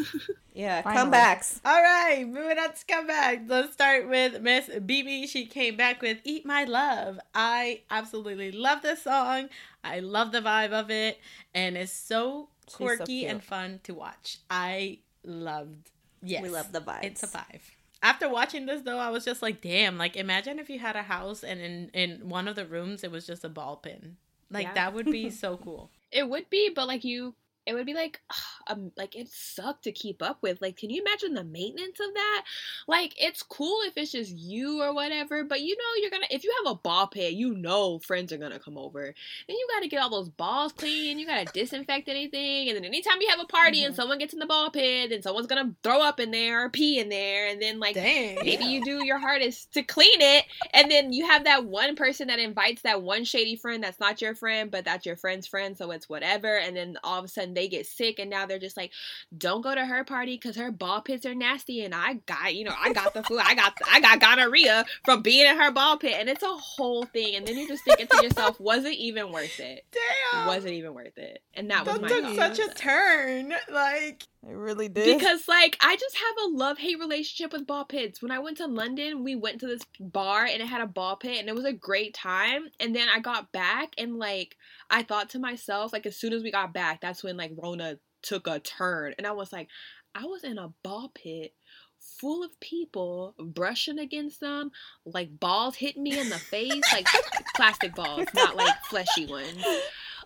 Yeah, 0.53 0.81
Finally. 0.81 1.11
comebacks. 1.11 1.61
All 1.63 1.81
right, 1.81 2.27
moving 2.27 2.57
on 2.59 2.73
to 2.73 2.85
come 2.85 3.07
back. 3.07 3.43
Let's 3.47 3.71
start 3.71 4.09
with 4.09 4.41
Miss 4.41 4.67
BB. 4.67 5.29
She 5.29 5.45
came 5.45 5.77
back 5.77 6.01
with 6.01 6.17
"Eat 6.25 6.45
My 6.45 6.65
Love." 6.65 7.17
I 7.33 7.83
absolutely 7.89 8.51
love 8.51 8.81
this 8.81 9.03
song. 9.03 9.47
I 9.85 10.01
love 10.01 10.33
the 10.33 10.41
vibe 10.41 10.71
of 10.73 10.91
it, 10.91 11.17
and 11.53 11.77
it's 11.77 11.93
so 11.93 12.49
so 12.67 12.77
quirky, 12.77 13.25
and 13.25 13.41
fun 13.41 13.79
to 13.83 13.93
watch. 13.93 14.39
I 14.49 14.99
loved. 15.23 15.91
Yes, 16.21 16.43
We 16.43 16.49
love 16.49 16.71
the 16.71 16.81
vibes. 16.81 17.03
It's 17.03 17.23
a 17.23 17.27
five. 17.27 17.61
After 18.01 18.29
watching 18.29 18.65
this 18.65 18.81
though, 18.81 18.97
I 18.97 19.09
was 19.09 19.25
just 19.25 19.41
like, 19.41 19.61
damn. 19.61 19.97
Like, 19.97 20.15
imagine 20.15 20.59
if 20.59 20.69
you 20.69 20.79
had 20.79 20.95
a 20.95 21.03
house 21.03 21.43
and 21.43 21.59
in 21.61 21.89
in 21.93 22.29
one 22.29 22.47
of 22.47 22.55
the 22.55 22.65
rooms 22.65 23.03
it 23.03 23.11
was 23.11 23.25
just 23.27 23.43
a 23.45 23.49
ball 23.49 23.77
pin. 23.77 24.17
Like 24.49 24.67
Yeah. 24.67 24.73
that 24.73 24.93
would 24.93 25.05
be 25.05 25.29
so 25.43 25.57
cool. 25.57 25.91
It 26.11 26.27
would 26.29 26.49
be, 26.49 26.69
but 26.69 26.87
like 26.87 27.03
you, 27.03 27.35
it 27.65 27.73
would 27.73 27.85
be 27.85 27.93
like, 27.93 28.21
um, 28.67 28.91
like 28.97 29.15
it 29.15 29.29
sucked 29.29 29.83
to 29.83 29.91
keep 29.91 30.21
up 30.21 30.39
with. 30.41 30.61
Like, 30.61 30.77
can 30.77 30.89
you 30.89 31.01
imagine 31.01 31.33
the 31.33 31.43
maintenance 31.43 31.99
of 31.99 32.13
that? 32.13 32.43
Like, 32.87 33.13
it's 33.17 33.43
cool 33.43 33.79
if 33.83 33.97
it's 33.97 34.11
just 34.11 34.35
you 34.35 34.81
or 34.81 34.93
whatever, 34.93 35.43
but 35.43 35.61
you 35.61 35.75
know 35.75 36.01
you're 36.01 36.11
gonna 36.11 36.27
if 36.29 36.43
you 36.43 36.53
have 36.63 36.71
a 36.71 36.75
ball 36.75 37.07
pit, 37.07 37.33
you 37.33 37.55
know 37.55 37.99
friends 37.99 38.31
are 38.31 38.37
gonna 38.37 38.59
come 38.59 38.77
over, 38.77 39.03
and 39.03 39.15
you 39.47 39.67
got 39.73 39.81
to 39.81 39.89
get 39.89 40.01
all 40.01 40.09
those 40.09 40.29
balls 40.29 40.73
clean. 40.73 41.19
You 41.19 41.25
got 41.25 41.45
to 41.45 41.53
disinfect 41.53 42.09
anything, 42.09 42.69
and 42.69 42.77
then 42.77 42.85
anytime 42.85 43.21
you 43.21 43.29
have 43.29 43.39
a 43.39 43.45
party 43.45 43.83
and 43.83 43.95
someone 43.95 44.17
gets 44.19 44.33
in 44.33 44.39
the 44.39 44.45
ball 44.45 44.69
pit, 44.69 45.11
and 45.11 45.23
someone's 45.23 45.47
gonna 45.47 45.73
throw 45.83 46.01
up 46.01 46.19
in 46.19 46.31
there 46.31 46.65
or 46.65 46.69
pee 46.69 46.99
in 46.99 47.09
there, 47.09 47.47
and 47.47 47.61
then 47.61 47.79
like 47.79 47.95
Dang. 47.95 48.37
maybe 48.43 48.65
you 48.65 48.83
do 48.83 49.03
your 49.05 49.19
hardest 49.19 49.73
to 49.73 49.83
clean 49.83 50.21
it 50.21 50.45
and 50.73 50.89
then 50.89 51.11
you 51.11 51.25
have 51.25 51.43
that 51.43 51.65
one 51.65 51.95
person 51.95 52.27
that 52.27 52.39
invites 52.39 52.81
that 52.81 53.01
one 53.01 53.23
shady 53.23 53.55
friend 53.55 53.83
that's 53.83 53.99
not 53.99 54.21
your 54.21 54.35
friend 54.35 54.71
but 54.71 54.85
that's 54.85 55.05
your 55.05 55.15
friend's 55.15 55.47
friend 55.47 55.77
so 55.77 55.91
it's 55.91 56.09
whatever 56.09 56.57
and 56.57 56.75
then 56.75 56.97
all 57.03 57.19
of 57.19 57.25
a 57.25 57.27
sudden 57.27 57.48
they 57.53 57.67
get 57.67 57.85
sick 57.85 58.19
and 58.19 58.29
now 58.29 58.45
they're 58.45 58.59
just 58.59 58.77
like 58.77 58.91
don't 59.37 59.61
go 59.61 59.73
to 59.73 59.85
her 59.85 60.03
party 60.03 60.35
because 60.35 60.55
her 60.55 60.71
ball 60.71 61.01
pits 61.01 61.25
are 61.25 61.35
nasty 61.35 61.83
and 61.83 61.93
i 61.93 62.13
got 62.25 62.55
you 62.55 62.63
know 62.63 62.73
i 62.79 62.91
got 62.93 63.13
the 63.13 63.23
flu 63.23 63.39
i 63.39 63.55
got 63.55 63.77
i 63.91 63.99
got 63.99 64.19
gonorrhea 64.19 64.85
from 65.03 65.21
being 65.21 65.49
in 65.49 65.57
her 65.57 65.71
ball 65.71 65.97
pit 65.97 66.15
and 66.17 66.29
it's 66.29 66.43
a 66.43 66.47
whole 66.47 67.03
thing 67.05 67.35
and 67.35 67.47
then 67.47 67.57
you're 67.57 67.67
just 67.67 67.83
thinking 67.83 68.07
to 68.07 68.23
yourself 68.23 68.59
was 68.59 68.85
it 68.85 68.95
even 68.95 69.31
worth 69.31 69.59
it 69.59 69.85
Damn. 69.91 70.47
was 70.47 70.65
it 70.65 70.73
even 70.73 70.93
worth 70.93 71.17
it 71.17 71.41
and 71.59 71.69
that 71.71 71.85
was 71.85 71.99
my 71.99 72.07
took 72.07 72.35
such 72.35 72.59
a 72.59 72.73
turn. 72.73 73.53
Like 73.69 74.25
It 74.47 74.55
really 74.55 74.87
did. 74.87 75.19
Because 75.19 75.47
like 75.47 75.77
I 75.81 75.95
just 75.97 76.15
have 76.15 76.45
a 76.45 76.55
love 76.55 76.77
hate 76.77 76.99
relationship 76.99 77.51
with 77.51 77.67
ball 77.67 77.83
pits. 77.83 78.21
When 78.21 78.31
I 78.31 78.39
went 78.39 78.57
to 78.57 78.67
London, 78.67 79.23
we 79.23 79.35
went 79.35 79.59
to 79.59 79.67
this 79.67 79.81
bar 79.99 80.45
and 80.45 80.61
it 80.61 80.67
had 80.67 80.81
a 80.81 80.87
ball 80.87 81.17
pit 81.17 81.39
and 81.39 81.49
it 81.49 81.55
was 81.55 81.65
a 81.65 81.73
great 81.73 82.13
time. 82.13 82.69
And 82.79 82.95
then 82.95 83.09
I 83.13 83.19
got 83.19 83.51
back 83.51 83.93
and 83.97 84.17
like 84.17 84.55
I 84.89 85.03
thought 85.03 85.29
to 85.31 85.39
myself, 85.39 85.91
like 85.91 86.05
as 86.05 86.15
soon 86.15 86.31
as 86.31 86.41
we 86.41 86.51
got 86.51 86.73
back, 86.73 87.01
that's 87.01 87.23
when 87.23 87.35
like 87.35 87.51
Rona 87.61 87.99
took 88.21 88.47
a 88.47 88.59
turn. 88.59 89.13
And 89.17 89.27
I 89.27 89.31
was 89.33 89.51
like, 89.51 89.67
I 90.15 90.25
was 90.25 90.43
in 90.45 90.57
a 90.57 90.73
ball 90.83 91.11
pit 91.13 91.53
full 91.99 92.43
of 92.43 92.59
people 92.61 93.35
brushing 93.37 93.99
against 93.99 94.39
them, 94.39 94.71
like 95.05 95.37
balls 95.37 95.75
hitting 95.75 96.03
me 96.03 96.17
in 96.17 96.29
the 96.29 96.39
face, 96.39 96.81
like 96.93 97.07
plastic 97.55 97.93
balls, 97.93 98.27
not 98.33 98.55
like 98.55 98.75
fleshy 98.85 99.25
ones. 99.25 99.65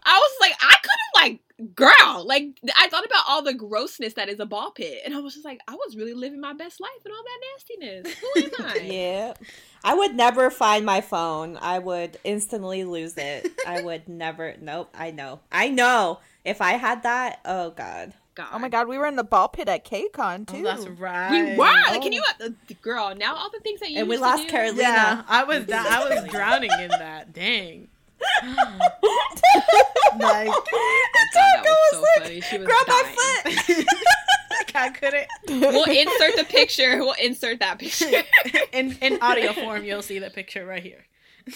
I 0.05 0.17
was 0.17 0.31
like, 0.41 0.55
I 0.61 0.75
could 0.81 1.02
like, 1.23 1.39
girl, 1.75 2.25
like 2.25 2.59
I 2.75 2.87
thought 2.89 3.05
about 3.05 3.23
all 3.27 3.41
the 3.41 3.53
grossness 3.53 4.13
that 4.13 4.29
is 4.29 4.39
a 4.39 4.45
ball 4.45 4.71
pit, 4.71 5.01
and 5.05 5.13
I 5.15 5.19
was 5.19 5.33
just 5.33 5.45
like, 5.45 5.59
I 5.67 5.73
was 5.75 5.95
really 5.95 6.13
living 6.13 6.41
my 6.41 6.53
best 6.53 6.79
life 6.79 6.91
and 7.05 7.13
all 7.13 7.23
that 7.23 7.39
nastiness. 8.01 8.15
Who 8.19 8.41
am 8.41 8.51
I? 8.69 8.77
Yeah. 8.85 9.33
I 9.83 9.93
would 9.95 10.15
never 10.15 10.49
find 10.49 10.85
my 10.85 11.01
phone. 11.01 11.57
I 11.61 11.79
would 11.79 12.17
instantly 12.23 12.83
lose 12.85 13.17
it. 13.17 13.51
I 13.67 13.81
would 13.81 14.07
never. 14.07 14.55
Nope. 14.61 14.89
I 14.97 15.11
know. 15.11 15.41
I 15.51 15.69
know. 15.69 16.19
If 16.45 16.61
I 16.61 16.73
had 16.73 17.03
that, 17.03 17.39
oh 17.45 17.71
god. 17.71 18.13
God. 18.35 18.47
oh 18.51 18.57
my 18.57 18.67
god, 18.67 18.87
we 18.87 18.97
were 18.97 19.05
in 19.05 19.15
the 19.15 19.23
ball 19.23 19.47
pit 19.47 19.69
at 19.69 19.85
KCON 19.85 20.47
oh, 20.49 20.53
too. 20.53 20.63
that's 20.63 20.87
right. 20.87 21.51
We 21.51 21.55
were. 21.55 21.65
Like, 21.65 22.01
can 22.01 22.13
you, 22.13 22.23
uh, 22.43 22.49
girl? 22.81 23.13
Now 23.15 23.35
all 23.35 23.51
the 23.51 23.59
things 23.59 23.79
that 23.79 23.91
you 23.91 23.99
And 23.99 24.07
we 24.09 24.15
used 24.15 24.23
to 24.23 24.29
lost 24.29 24.43
do- 24.45 24.49
Carolina. 24.49 24.79
Yeah, 24.79 25.23
I 25.27 25.43
was 25.43 25.69
I 25.71 26.09
was 26.09 26.29
drowning 26.31 26.71
in 26.81 26.89
that. 26.89 27.31
Dang. 27.31 27.89
Like 30.19 30.47
God, 30.47 30.63
that 31.33 31.63
was 31.65 31.91
so 31.91 32.01
like, 32.01 32.23
funny. 32.23 32.41
She 32.41 32.57
was 32.57 32.67
Grab 32.67 32.85
dying. 32.85 33.15
my 33.15 33.51
foot. 33.51 33.85
I 34.75 34.89
couldn't. 34.89 35.27
We'll 35.47 35.85
insert 35.85 36.35
the 36.35 36.45
picture. 36.45 36.97
We'll 36.99 37.15
insert 37.21 37.59
that 37.59 37.79
picture. 37.79 38.23
in 38.73 38.97
in 39.01 39.21
audio 39.21 39.53
form, 39.53 39.83
you'll 39.83 40.01
see 40.01 40.19
the 40.19 40.29
picture 40.29 40.65
right 40.65 40.83
here. 40.83 41.05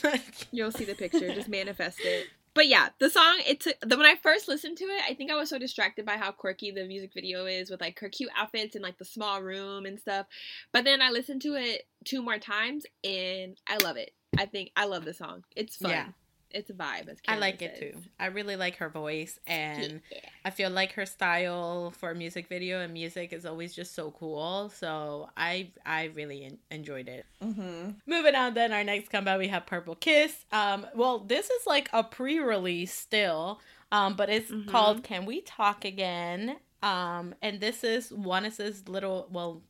You'll 0.51 0.72
see 0.72 0.84
the 0.84 0.95
picture. 0.95 1.34
Just 1.34 1.47
manifest 1.47 1.99
it. 2.01 2.28
But 2.53 2.68
yeah, 2.68 2.89
the 2.99 3.10
song 3.10 3.39
it 3.47 3.62
took 3.62 3.80
the, 3.82 3.95
when 3.95 4.05
I 4.05 4.16
first 4.16 4.47
listened 4.47 4.78
to 4.80 4.86
it, 4.86 5.01
I 5.08 5.14
think 5.14 5.32
I 5.32 5.36
was 5.36 5.49
so 5.49 5.60
distracted 5.60 6.05
by 6.05 6.18
how 6.18 6.32
quirky 6.32 6.72
the 6.72 6.86
music 6.86 7.12
video 7.14 7.45
is 7.45 7.70
with 7.70 7.80
like 7.80 7.99
her 7.99 8.10
cute 8.10 8.32
outfits 8.36 8.76
and 8.76 8.84
like 8.84 8.97
the 8.97 9.05
small 9.05 9.41
room 9.41 9.86
and 9.86 9.99
stuff. 9.99 10.26
But 10.74 10.84
then 10.84 11.01
I 11.01 11.12
listened 11.12 11.41
to 11.43 11.53
it 11.53 11.88
two 12.03 12.22
more 12.22 12.38
times 12.38 12.86
and 13.03 13.55
I 13.68 13.78
love 13.78 13.95
it. 13.95 14.12
I 14.38 14.45
think 14.45 14.72
I 14.76 14.86
love 14.86 15.05
the 15.05 15.14
song. 15.14 15.43
It's 15.55 15.78
fun. 15.78 15.91
Yeah. 15.91 16.08
It's 16.52 16.70
a 16.70 16.74
vibe. 16.74 17.10
As 17.10 17.18
I 17.28 17.34
Cameron 17.34 17.39
like 17.41 17.62
it 17.62 17.80
too. 17.80 18.00
I 18.20 18.28
really 18.28 18.56
like 18.56 18.78
her 18.78 18.89
voice, 18.89 19.39
and 19.45 20.02
Yeah. 20.12 20.20
I 20.45 20.50
feel 20.50 20.70
like 20.70 20.93
her 20.93 21.06
style 21.06 21.91
for 21.91 22.12
a 22.12 22.16
music 22.16 22.48
video 22.48 22.80
and 22.82 22.93
music 22.93 23.34
is 23.34 23.45
always 23.45 23.76
just 23.76 23.93
so 23.95 24.12
cool. 24.12 24.70
So 24.70 25.30
I 25.36 25.72
I 25.86 26.06
really 26.16 26.58
enjoyed 26.72 27.10
it. 27.10 27.26
Mm-hmm. 27.43 27.89
Moving 28.06 28.36
on, 28.36 28.54
then 28.54 28.72
our 28.72 28.84
next 28.84 29.10
comeback 29.10 29.39
we 29.39 29.50
have 29.50 29.66
Purple 29.66 29.95
Kiss. 29.95 30.45
Um, 30.52 30.86
well, 30.95 31.20
this 31.20 31.50
is 31.50 31.68
like 31.68 31.89
a 31.93 32.04
pre-release 32.04 32.93
still, 32.93 33.60
um, 33.91 34.16
but 34.16 34.30
it's 34.30 34.50
Mhm. 34.50 34.68
called 34.68 35.04
"Can 35.04 35.26
We 35.26 35.41
Talk 35.41 35.84
Again?" 35.86 36.58
Um, 36.82 37.36
and 37.41 37.60
this 37.60 37.84
is 37.84 38.10
Juanis's 38.12 38.88
little 38.88 39.28
well, 39.32 39.64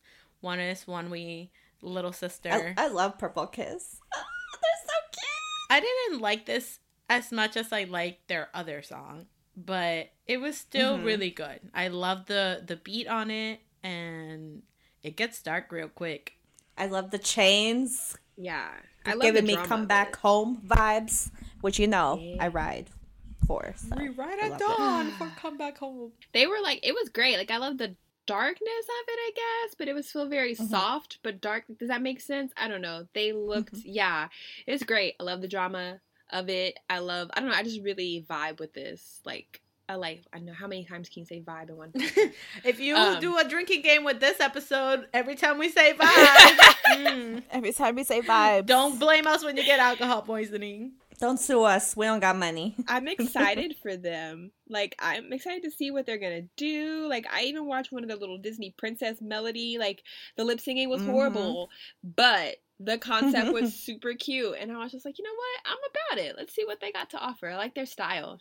Juanis 0.44 0.86
one 0.86 1.10
we 1.10 1.50
little 1.82 2.12
sister. 2.14 2.76
I, 2.78 2.86
I 2.86 2.88
love 2.88 3.18
Purple 3.18 3.48
Kiss. 3.48 4.00
Oh, 4.16 4.60
they're 4.62 4.72
so 4.88 4.94
cute. 5.12 5.24
I 5.70 5.80
didn't 5.80 6.22
like 6.22 6.46
this 6.46 6.80
as 7.10 7.32
much 7.32 7.56
as 7.58 7.72
I 7.74 7.84
liked 7.86 8.28
their 8.28 8.50
other 8.54 8.82
song, 8.82 9.28
but 9.56 10.10
it 10.26 10.38
was 10.38 10.58
still 10.58 10.98
Mhm. 10.98 11.06
really 11.06 11.30
good. 11.30 11.60
I 11.74 11.88
love 11.90 12.26
the 12.26 12.64
the 12.66 12.76
beat 12.76 13.08
on 13.08 13.32
it, 13.32 13.62
and 13.84 14.64
it 15.04 15.16
gets 15.16 15.42
dark 15.42 15.72
real 15.72 15.90
quick. 15.90 16.38
I 16.78 16.86
love 16.88 17.12
the 17.12 17.20
chains. 17.20 18.18
Yeah. 18.36 18.70
I 19.06 19.14
love 19.14 19.22
giving 19.22 19.46
the 19.46 19.56
me 19.58 19.66
come 19.66 19.88
back 19.88 20.18
home 20.18 20.62
vibes, 20.66 21.32
which 21.62 21.80
you 21.80 21.88
know 21.88 22.18
Yeah. 22.20 22.44
I 22.44 22.48
ride 22.50 22.90
for. 23.48 23.74
So. 23.78 23.96
We 23.98 24.10
ride 24.10 24.40
at 24.40 24.52
love 24.52 24.62
it. 24.62 24.68
dawn 24.68 25.12
for 25.12 25.28
come 25.40 25.58
back 25.58 25.78
home. 25.78 26.12
They 26.34 26.46
were 26.46 26.60
like 26.62 26.80
it 26.84 26.94
was 26.94 27.10
great. 27.10 27.38
Like 27.38 27.52
I 27.52 27.58
love 27.58 27.78
the 27.78 27.96
darkness 28.28 28.62
of 28.86 29.06
it, 29.08 29.18
I 29.20 29.32
guess, 29.36 29.76
but 29.76 29.88
it 29.88 29.94
was 29.96 30.08
still 30.08 30.28
very 30.28 30.54
Mhm. 30.56 30.70
soft 30.70 31.18
but 31.24 31.42
dark. 31.42 31.64
Does 31.80 31.88
that 31.88 32.02
make 32.04 32.22
sense? 32.22 32.52
I 32.56 32.68
don't 32.68 32.82
know. 32.82 33.08
They 33.14 33.32
looked 33.34 33.74
yeah. 33.84 34.28
It's 34.68 34.84
great. 34.84 35.16
I 35.20 35.24
love 35.24 35.42
the 35.42 35.48
drama 35.48 36.00
of 36.30 36.50
it. 36.50 36.78
I 36.90 37.00
love 37.00 37.32
I 37.34 37.40
don't 37.40 37.50
know, 37.50 37.56
I 37.56 37.64
just 37.64 37.82
really 37.82 38.26
vibe 38.30 38.60
with 38.60 38.74
this. 38.74 39.22
Like 39.26 39.62
I 39.90 39.96
like 39.96 40.22
I 40.34 40.40
know 40.40 40.52
how 40.54 40.68
many 40.68 40.84
times 40.84 41.08
can 41.08 41.22
you 41.22 41.26
say 41.26 41.40
vibe 41.42 41.70
in 41.70 41.78
one 41.78 41.92
if 42.66 42.78
you 42.80 42.94
Um, 42.96 43.22
do 43.22 43.38
a 43.38 43.46
drinking 43.48 43.82
game 43.84 44.04
with 44.04 44.20
this 44.20 44.42
episode, 44.42 45.08
every 45.14 45.36
time 45.36 45.58
we 45.58 45.70
say 45.70 45.94
vibe, 45.98 46.58
mm, 46.90 47.44
Every 47.50 47.72
time 47.72 47.96
we 47.96 48.04
say 48.04 48.22
vibe, 48.22 48.66
don't 48.66 49.00
blame 49.00 49.26
us 49.28 49.44
when 49.46 49.56
you 49.56 49.64
get 49.64 49.80
alcohol 49.80 50.22
poisoning. 50.24 50.92
Don't 51.20 51.40
sue 51.40 51.64
us. 51.64 51.98
We 51.98 52.06
don't 52.06 52.20
got 52.20 52.36
money. 52.36 52.76
I'm 52.88 53.08
excited 53.08 53.76
for 53.82 53.98
them. 53.98 54.52
Like 54.70 54.96
I'm 55.00 55.34
excited 55.34 55.64
to 55.64 55.72
see 55.72 55.90
what 55.90 56.06
they're 56.06 56.20
gonna 56.20 56.44
do. 56.58 57.08
Like 57.10 57.26
I 57.34 57.44
even 57.44 57.66
watched 57.66 57.92
one 57.92 58.04
of 58.04 58.10
the 58.10 58.16
little 58.16 58.38
Disney 58.38 58.76
princess 58.78 59.18
melody. 59.20 59.78
Like 59.80 60.04
the 60.36 60.44
lip 60.44 60.60
singing 60.60 60.90
was 60.90 61.02
Mhm. 61.02 61.06
horrible, 61.12 61.70
but 62.04 62.58
the 62.80 63.00
concept 63.00 63.52
was 63.52 63.74
super 63.80 64.14
cute, 64.14 64.56
and 64.60 64.72
I 64.72 64.78
was 64.78 64.92
just 64.92 65.06
like, 65.06 65.18
you 65.18 65.24
know 65.24 65.34
what? 65.34 65.72
I'm 65.72 65.78
about 66.18 66.24
it. 66.26 66.36
Let's 66.38 66.54
see 66.54 66.66
what 66.66 66.80
they 66.80 66.92
got 66.92 67.10
to 67.12 67.18
offer. 67.20 67.48
I 67.50 67.58
like 67.58 67.74
their 67.74 67.88
style. 67.88 68.40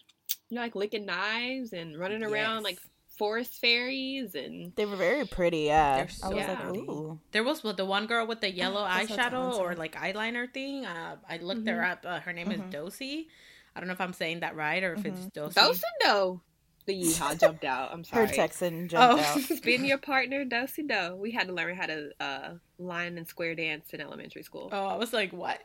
You 0.50 0.56
know, 0.56 0.60
like 0.60 0.74
licking 0.76 1.06
knives 1.06 1.72
and 1.72 1.98
running 1.98 2.22
around 2.22 2.56
Yes. 2.56 2.64
like 2.64 2.78
forest 3.16 3.60
fairies 3.60 4.34
and 4.34 4.72
They 4.76 4.86
were 4.86 4.96
very 4.96 5.26
pretty, 5.26 5.60
yeah. 5.60 5.96
They're 5.96 6.08
I 6.24 6.28
was 6.34 6.44
so 6.44 6.52
like, 6.52 6.76
ooh. 6.76 7.18
There 7.32 7.44
was 7.44 7.62
the 7.62 7.84
one 7.84 8.06
girl 8.06 8.26
with 8.26 8.40
the 8.40 8.50
yellow 8.50 8.84
That's 8.84 9.08
so 9.08 9.16
eyeshadow 9.16 9.58
or 9.58 9.74
like 9.74 9.94
eyeliner 9.96 10.52
thing. 10.52 10.84
Uh, 10.86 11.16
I 11.28 11.38
looked 11.38 11.66
her 11.68 11.82
up. 11.84 12.04
Uh, 12.06 12.20
her 12.20 12.32
name 12.32 12.50
is 12.52 12.60
Mhm. 12.60 12.72
Dosi. 12.72 13.26
I 13.74 13.80
don't 13.80 13.86
know 13.88 13.92
if 13.94 14.00
I'm 14.00 14.12
saying 14.12 14.40
that 14.40 14.56
right 14.56 14.82
or 14.82 14.94
if 14.94 15.04
it's 15.04 15.20
Dosi. 15.26 15.54
Dosindo. 15.54 16.40
The 16.86 16.94
yeehaw 17.02 17.36
jumped 17.40 17.64
out. 17.64 17.92
I'm 17.92 18.04
sorry. 18.04 18.26
Her 18.28 18.32
Texan 18.32 18.88
jumped 18.88 19.20
Oh. 19.20 19.22
out. 19.24 19.40
Spin 19.58 19.84
your 19.84 19.98
partner, 19.98 20.44
Dosindo. 20.44 21.16
We 21.16 21.32
had 21.32 21.48
to 21.48 21.52
learn 21.52 21.74
how 21.74 21.86
to 21.86 22.10
uh, 22.20 22.50
line 22.78 23.18
and 23.18 23.26
square 23.26 23.54
dance 23.54 23.90
in 23.92 24.00
elementary 24.00 24.42
school. 24.44 24.68
Oh, 24.72 24.86
I 24.86 24.96
was 24.96 25.12
like, 25.12 25.32
what? 25.32 25.60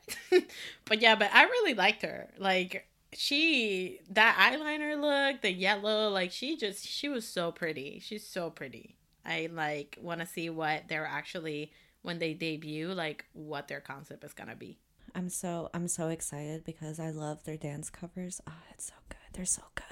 but 0.86 1.02
yeah, 1.02 1.16
but 1.16 1.30
I 1.34 1.44
really 1.44 1.74
liked 1.76 2.02
her. 2.02 2.34
Like 2.38 2.88
she 3.14 4.00
that 4.10 4.38
eyeliner 4.38 5.00
look, 5.00 5.42
the 5.42 5.52
yellow, 5.52 6.10
like 6.10 6.32
she 6.32 6.56
just 6.58 6.86
she 6.88 7.10
was 7.10 7.28
so 7.28 7.52
pretty. 7.52 8.00
She's 8.04 8.26
so 8.26 8.50
pretty. 8.50 8.96
I 9.26 9.50
like 9.52 9.98
want 10.02 10.22
to 10.22 10.26
see 10.26 10.50
what 10.50 10.84
they're 10.88 11.06
actually 11.06 11.72
when 12.02 12.20
they 12.20 12.34
debut, 12.34 12.88
like 12.94 13.26
what 13.34 13.68
their 13.68 13.82
concept 13.82 14.24
is 14.24 14.34
gonna 14.34 14.56
be. 14.56 14.80
I'm 15.14 15.30
so 15.30 15.70
I'm 15.74 15.88
so 15.88 16.08
excited 16.08 16.64
because 16.64 17.00
I 17.00 17.10
love 17.12 17.44
their 17.44 17.58
dance 17.58 17.90
covers. 17.90 18.42
Oh, 18.48 18.54
it's 18.72 18.86
so 18.88 18.94
good. 19.10 19.18
They're 19.34 19.46
so 19.46 19.64
good. 19.76 19.86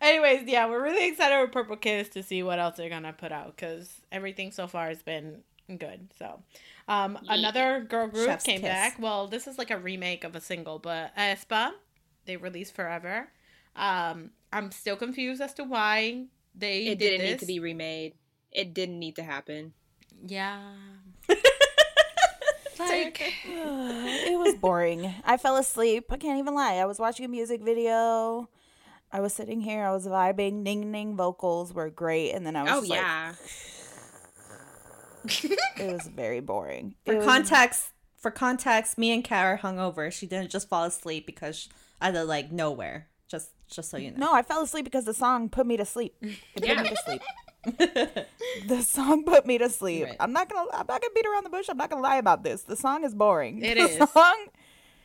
Anyways, 0.00 0.42
yeah, 0.46 0.66
we're 0.68 0.82
really 0.82 1.08
excited 1.08 1.40
with 1.40 1.52
Purple 1.52 1.76
Kiss 1.76 2.10
to 2.10 2.22
see 2.22 2.42
what 2.42 2.58
else 2.58 2.76
they're 2.76 2.90
gonna 2.90 3.12
put 3.14 3.32
out 3.32 3.56
because 3.56 4.02
everything 4.12 4.50
so 4.50 4.66
far 4.66 4.88
has 4.88 5.02
been 5.02 5.42
good. 5.78 6.08
So, 6.18 6.42
um, 6.88 7.16
Yeah. 7.22 7.34
another 7.34 7.80
girl 7.80 8.08
group 8.08 8.26
Chef's 8.28 8.44
came 8.44 8.60
kiss. 8.60 8.68
back. 8.68 8.98
Well, 8.98 9.28
this 9.28 9.46
is 9.46 9.56
like 9.56 9.70
a 9.70 9.78
remake 9.78 10.24
of 10.24 10.36
a 10.36 10.40
single, 10.42 10.78
but 10.78 11.16
Aespa, 11.16 11.70
they 12.26 12.36
released 12.36 12.74
Forever. 12.74 13.28
Um, 13.76 14.30
I'm 14.52 14.70
still 14.70 14.96
confused 14.96 15.40
as 15.42 15.52
to 15.54 15.64
why 15.64 16.26
they 16.54 16.86
It 16.86 16.98
did 16.98 17.10
didn't 17.18 17.26
need 17.26 17.38
to 17.40 17.46
be 17.46 17.58
remade. 17.60 18.14
It 18.52 18.72
didn't 18.74 18.98
need 18.98 19.16
to 19.16 19.22
happen. 19.22 19.72
Yeah. 20.26 20.60
Like, 22.76 23.20
it 23.46 24.38
was 24.38 24.56
boring. 24.56 25.14
I 25.24 25.36
fell 25.36 25.56
asleep. 25.56 26.06
I 26.10 26.16
can't 26.16 26.38
even 26.40 26.54
lie. 26.54 26.74
I 26.74 26.84
was 26.86 26.98
watching 26.98 27.24
a 27.24 27.28
music 27.28 27.62
video. 27.62 28.48
I 29.12 29.20
was 29.20 29.32
sitting 29.32 29.60
here. 29.60 29.84
I 29.84 29.92
was 29.92 30.06
vibing. 30.08 30.62
Ning 30.64 30.90
Ning 30.90 31.16
vocals 31.16 31.72
were 31.72 31.88
great, 31.88 32.32
and 32.32 32.44
then 32.44 32.56
I 32.56 32.64
was 32.64 32.72
oh 32.72 32.80
just 32.80 32.90
like, 32.90 33.00
yeah. 33.00 33.34
it 35.84 35.92
was 35.92 36.08
very 36.08 36.40
boring. 36.40 36.96
For 37.06 37.12
It 37.12 37.16
was- 37.18 37.26
context, 37.26 37.92
for 38.18 38.30
context, 38.32 38.98
me 38.98 39.12
and 39.12 39.22
Kara 39.22 39.56
hung 39.56 39.78
over. 39.78 40.10
She 40.10 40.26
didn't 40.26 40.50
just 40.50 40.68
fall 40.68 40.84
asleep 40.84 41.26
because 41.26 41.68
out 42.04 42.14
of 42.14 42.28
like 42.28 42.52
nowhere. 42.52 43.08
Just 43.28 43.50
just 43.68 43.90
so 43.90 43.96
you 43.96 44.10
know. 44.12 44.18
No, 44.26 44.34
I 44.34 44.42
fell 44.42 44.62
asleep 44.62 44.84
because 44.84 45.04
the 45.06 45.14
song 45.14 45.48
put 45.48 45.66
me 45.66 45.76
to 45.76 45.84
sleep. 45.84 46.14
It 46.22 46.62
put 46.64 46.82
me 46.82 46.88
to 46.90 46.96
sleep. 47.04 47.22
The 48.68 48.82
song 48.82 49.24
put 49.24 49.46
me 49.46 49.58
to 49.58 49.68
sleep. 49.70 50.04
Right. 50.04 50.16
I'm 50.20 50.32
not 50.32 50.48
gonna. 50.50 50.68
I'm 50.72 50.86
not 50.86 51.00
gonna 51.00 51.14
beat 51.14 51.26
around 51.26 51.44
the 51.44 51.50
bush. 51.50 51.66
I'm 51.68 51.76
not 51.78 51.90
gonna 51.90 52.02
lie 52.02 52.16
about 52.18 52.42
this. 52.44 52.62
The 52.62 52.76
song 52.76 53.04
is 53.04 53.14
boring. 53.14 53.62
It 53.62 53.74
the 53.98 54.02
is. 54.04 54.10
Song, 54.10 54.46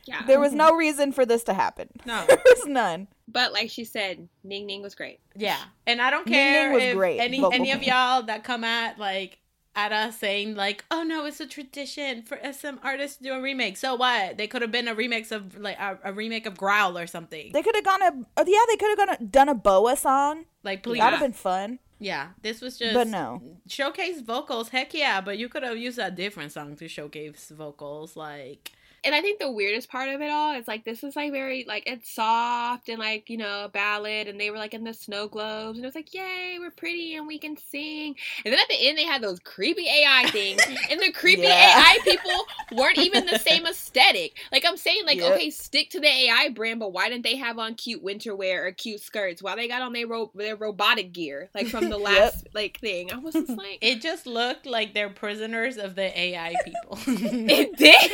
Yeah. 0.04 0.22
there 0.26 0.38
was 0.38 0.52
no 0.52 0.74
reason 0.76 1.12
for 1.12 1.24
this 1.26 1.42
to 1.44 1.54
happen. 1.54 1.88
No. 2.04 2.24
there 2.28 2.42
was 2.44 2.66
none. 2.66 3.08
But 3.26 3.52
like 3.52 3.70
she 3.70 3.84
said, 3.84 4.28
Ning 4.44 4.66
Ning 4.66 4.82
was 4.82 4.94
great. 4.94 5.20
Yeah, 5.34 5.58
and 5.86 6.02
I 6.02 6.10
don't 6.10 6.26
care 6.26 6.64
Ning 6.68 6.74
was 6.74 6.82
if 6.82 6.96
great, 6.96 7.18
any 7.20 7.40
vocal 7.40 7.54
any 7.60 7.72
of 7.72 7.82
y'all 7.82 8.22
that 8.24 8.44
come 8.44 8.62
at 8.64 8.98
like 8.98 9.38
at 9.76 9.92
us 9.92 10.18
saying 10.18 10.54
like, 10.56 10.84
"Oh 10.90 11.02
no, 11.02 11.24
it's 11.26 11.40
a 11.40 11.46
tradition 11.46 12.22
for 12.22 12.38
SM 12.42 12.76
artists 12.82 13.16
to 13.18 13.22
do 13.24 13.32
a 13.34 13.40
remake." 13.40 13.76
So 13.76 13.94
what? 13.94 14.36
They 14.36 14.46
could 14.46 14.62
have 14.62 14.72
been 14.72 14.88
a 14.88 14.94
remix 14.94 15.30
of 15.32 15.58
like 15.58 15.78
a, 15.78 15.98
a 16.04 16.12
remake 16.12 16.46
of 16.46 16.56
Growl 16.56 16.98
or 16.98 17.06
something. 17.06 17.52
They 17.52 17.62
could 17.62 17.74
have 17.76 17.84
gone 17.84 18.02
a. 18.02 18.12
oh, 18.36 18.44
Yeah, 18.46 18.60
they 18.68 18.76
could 18.76 18.98
have 18.98 18.98
gone 19.08 19.16
a, 19.20 19.24
done 19.24 19.48
a 19.48 19.54
BoA 19.54 19.96
song. 19.96 20.44
like, 20.64 20.82
please. 20.82 20.98
That'd 20.98 21.18
have 21.18 21.24
been 21.26 21.32
fun. 21.32 21.78
yeah, 21.98 22.28
this 22.42 22.60
was 22.60 22.78
just 22.78 22.94
But 22.94 23.06
no. 23.08 23.42
showcase 23.68 24.20
vocals. 24.20 24.70
Heck 24.70 24.92
yeah, 24.94 25.20
but 25.20 25.38
you 25.38 25.48
could 25.48 25.62
have 25.62 25.76
used 25.76 25.98
a 25.98 26.10
different 26.10 26.52
song 26.52 26.76
to 26.76 26.88
showcase 26.88 27.52
vocals. 27.54 28.16
Like, 28.16 28.72
And 29.04 29.14
I 29.14 29.20
think 29.20 29.38
the 29.38 29.50
weirdest 29.50 29.88
part 29.90 30.08
of 30.08 30.20
it 30.20 30.30
all 30.30 30.54
is 30.54 30.68
like 30.68 30.84
this 30.84 31.02
is 31.02 31.16
like 31.16 31.32
very 31.32 31.64
like 31.66 31.84
it's 31.86 32.10
soft 32.10 32.88
and 32.88 32.98
like 32.98 33.30
you 33.30 33.36
know 33.36 33.64
a 33.64 33.68
ballad 33.68 34.28
and 34.28 34.38
they 34.38 34.50
were 34.50 34.58
like 34.58 34.74
in 34.74 34.84
the 34.84 34.92
snow 34.94 35.26
globes 35.28 35.78
and 35.78 35.84
it 35.84 35.88
was 35.88 35.94
like 35.94 36.12
yay 36.12 36.56
we're 36.58 36.70
pretty 36.70 37.14
and 37.14 37.26
we 37.26 37.38
can 37.38 37.56
sing 37.56 38.14
and 38.44 38.52
then 38.52 38.60
at 38.60 38.68
the 38.68 38.88
end 38.88 38.98
they 38.98 39.04
had 39.04 39.22
those 39.22 39.40
creepy 39.40 39.86
AI 39.86 40.28
things 40.30 40.60
and 40.90 41.00
the 41.00 41.12
creepy 41.12 41.42
Yeah. 41.42 41.82
AI 41.82 41.98
people 42.04 42.46
weren't 42.76 42.98
even 42.98 43.26
the 43.26 43.38
same 43.38 43.66
aesthetic 43.66 44.36
like 44.52 44.64
I'm 44.66 44.76
saying 44.76 45.06
like 45.06 45.18
Yep. 45.18 45.32
okay 45.34 45.50
stick 45.50 45.90
to 45.90 46.00
the 46.00 46.06
AI 46.08 46.50
brand 46.50 46.80
but 46.80 46.92
why 46.92 47.08
didn't 47.08 47.24
they 47.24 47.36
have 47.36 47.58
on 47.58 47.74
cute 47.74 48.02
winter 48.02 48.34
wear 48.36 48.66
or 48.66 48.72
cute 48.72 49.00
skirts 49.00 49.42
why 49.42 49.56
they 49.56 49.68
got 49.68 49.82
on 49.82 49.92
their 49.92 50.06
ro- 50.06 50.30
their 50.34 50.56
robotic 50.56 51.12
gear 51.12 51.48
like 51.54 51.66
from 51.68 51.88
the 51.88 51.98
last 52.10 52.48
like 52.54 52.78
thing 52.80 53.12
I 53.12 53.16
was 53.18 53.34
just 53.34 53.48
like 53.56 53.78
it 53.80 54.00
just 54.02 54.26
looked 54.26 54.66
like 54.66 54.94
they're 54.94 55.08
prisoners 55.10 55.76
of 55.78 55.94
the 55.94 56.18
AI 56.18 56.54
people. 56.64 56.98
It 57.06 57.76
did. 57.76 58.12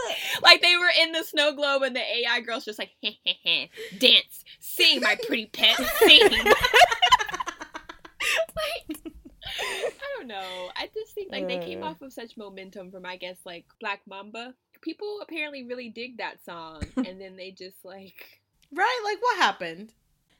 like 0.42 0.60
they 0.62 0.76
were 0.76 0.90
in 1.02 1.12
the 1.12 1.22
snow 1.24 1.52
globe 1.54 1.82
and 1.82 1.94
the 1.96 2.00
AI 2.00 2.40
girl's 2.40 2.64
just 2.64 2.78
like, 2.78 2.90
heh, 3.02 3.12
heh, 3.24 3.32
heh, 3.44 3.66
dance, 3.98 4.44
sing, 4.60 5.00
my 5.00 5.16
pretty 5.26 5.46
pet, 5.46 5.76
sing. 5.98 6.20
like, 8.56 8.98
I 9.60 9.90
don't 10.18 10.26
know. 10.28 10.70
I 10.76 10.88
just 10.94 11.14
think 11.14 11.30
like 11.32 11.48
they 11.48 11.58
came 11.58 11.82
Uh. 11.82 11.86
off 11.86 12.02
of 12.02 12.12
such 12.12 12.36
momentum 12.36 12.90
from 12.90 13.04
I 13.06 13.16
guess 13.16 13.36
like 13.44 13.64
Black 13.80 14.00
Mamba. 14.08 14.54
People 14.80 15.20
apparently 15.22 15.62
really 15.64 15.88
dig 15.88 16.18
that 16.18 16.44
song, 16.44 16.82
and 16.96 17.20
then 17.20 17.36
they 17.36 17.52
just 17.52 17.84
like. 17.84 18.40
right? 18.72 19.00
Like, 19.04 19.18
what 19.22 19.38
happened? 19.38 19.92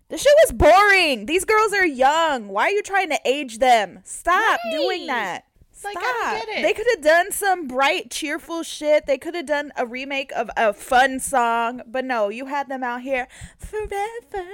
The 0.08 0.18
shit 0.18 0.32
was 0.44 0.52
boring. 0.52 1.26
These 1.26 1.44
girls 1.44 1.72
are 1.72 1.86
young. 1.86 2.48
Why 2.48 2.64
are 2.64 2.70
you 2.70 2.82
trying 2.82 3.10
to 3.10 3.20
age 3.24 3.58
them? 3.58 4.00
Stop 4.04 4.58
doing 4.72 5.06
that. 5.06 5.44
Like, 5.84 5.98
Stop. 5.98 6.04
I 6.04 6.32
don't 6.34 6.46
get 6.46 6.58
it. 6.58 6.62
They 6.62 6.72
could 6.72 6.86
have 6.90 7.02
done 7.02 7.32
some 7.32 7.66
bright, 7.66 8.10
cheerful 8.10 8.62
shit. 8.62 9.06
They 9.06 9.18
could 9.18 9.34
have 9.34 9.46
done 9.46 9.72
a 9.76 9.86
remake 9.86 10.30
of 10.32 10.50
a 10.56 10.72
fun 10.72 11.18
song, 11.18 11.82
but 11.86 12.04
no, 12.04 12.28
you 12.28 12.46
had 12.46 12.68
them 12.68 12.82
out 12.82 13.02
here 13.02 13.26
forever, 13.58 14.46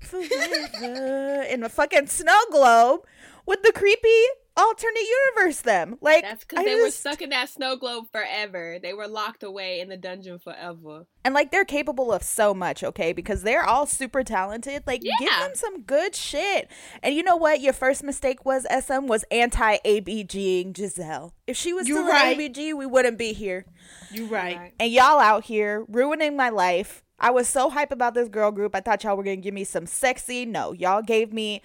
forever 0.00 1.42
in 1.50 1.62
a 1.62 1.68
fucking 1.68 2.06
snow 2.06 2.40
globe 2.50 3.00
with 3.46 3.62
the 3.62 3.72
creepy 3.72 4.24
alternate 4.56 5.04
universe. 5.36 5.60
Them 5.62 5.96
like 6.00 6.22
That's 6.22 6.44
because 6.44 6.60
I 6.60 6.64
they 6.64 6.74
were 6.80 6.90
stuck 6.90 7.22
in 7.22 7.30
that 7.30 7.48
snow 7.48 7.76
globe 7.76 8.06
forever. 8.12 8.78
They 8.82 8.92
were 8.92 9.08
locked 9.08 9.42
away 9.42 9.80
in 9.80 9.88
the 9.88 9.96
dungeon 9.96 10.38
forever. 10.38 11.06
and 11.24 11.34
like 11.34 11.50
they're 11.50 11.64
capable 11.64 12.12
of 12.12 12.22
so 12.22 12.52
much 12.54 12.84
okay 12.84 13.12
because 13.12 13.42
they're 13.42 13.64
all 13.64 13.86
super 13.86 14.22
talented 14.22 14.82
like 14.86 15.00
give 15.02 15.30
them 15.30 15.50
some 15.54 15.80
good 15.82 16.14
shit 16.14 16.68
and 17.02 17.14
you 17.14 17.22
know 17.22 17.36
what 17.36 17.60
your 17.60 17.72
first 17.72 18.02
mistake 18.04 18.44
was 18.44 18.66
sm 18.84 19.06
was 19.06 19.24
anti-abging 19.30 20.74
giselle 20.74 21.34
if 21.46 21.56
she 21.56 21.72
was 21.72 21.88
You're 21.88 21.98
still 21.98 22.08
right. 22.12 22.36
abg 22.38 22.74
we 22.74 22.86
wouldn't 22.86 23.18
be 23.18 23.32
here 23.32 23.64
You 24.10 24.26
right. 24.26 24.72
and 24.78 24.90
y'all 24.92 25.18
out 25.20 25.44
here 25.44 25.84
ruining 25.88 26.36
my 26.36 26.48
life 26.50 27.02
i 27.18 27.30
was 27.30 27.48
so 27.48 27.70
hype 27.70 27.92
about 27.92 28.14
this 28.14 28.28
girl 28.28 28.50
group 28.50 28.74
i 28.74 28.80
thought 28.80 29.02
y'all 29.04 29.16
were 29.16 29.22
gonna 29.24 29.36
give 29.36 29.54
me 29.54 29.64
some 29.64 29.86
sexy 29.86 30.44
no 30.44 30.72
y'all 30.72 31.02
gave 31.02 31.32
me 31.32 31.62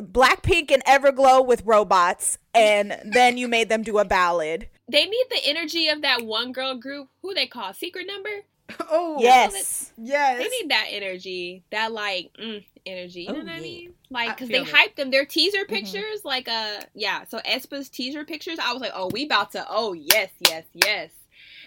blackpink 0.00 0.70
and 0.70 0.84
everglow 0.84 1.44
with 1.44 1.62
robots 1.64 2.38
and 2.54 2.96
then 3.04 3.36
you 3.38 3.48
made 3.48 3.68
them 3.68 3.82
do 3.82 3.98
a 3.98 4.04
ballad 4.04 4.68
They 4.90 5.04
need 5.06 5.24
the 5.30 5.40
energy 5.44 5.88
of 5.88 6.02
that 6.02 6.24
one 6.24 6.52
girl 6.52 6.74
group. 6.76 7.08
Who 7.22 7.34
they 7.34 7.46
call 7.46 7.72
Secret 7.74 8.06
Number? 8.06 8.44
Oh 8.90 9.16
yes 9.20 9.92
yes. 9.96 10.38
They 10.38 10.48
need 10.48 10.70
that 10.70 10.86
energy, 10.90 11.64
that 11.70 11.92
like 11.92 12.30
mm, 12.40 12.64
energy. 12.84 13.22
You 13.22 13.28
know 13.32 13.40
Oh, 13.40 13.44
what 13.44 13.52
I 13.52 13.60
mean? 13.60 13.94
Like, 14.10 14.36
because 14.36 14.48
they 14.48 14.54
feel 14.54 14.62
it. 14.64 14.68
Mm-hmm. 14.68 14.76
hyped 14.76 14.96
them. 14.96 15.10
Their 15.10 15.24
teaser 15.24 15.64
pictures, 15.64 16.24
like 16.24 16.48
uh, 16.48 16.80
yeah. 16.94 17.24
So 17.24 17.38
Aespa's 17.44 17.88
teaser 17.88 18.24
pictures, 18.24 18.58
I 18.62 18.72
was 18.72 18.80
like, 18.82 18.92
oh, 18.94 19.08
we 19.12 19.24
about 19.24 19.52
to, 19.52 19.64
oh 19.68 19.92
yes, 19.92 20.30
yes, 20.48 20.64
yes. 20.74 21.10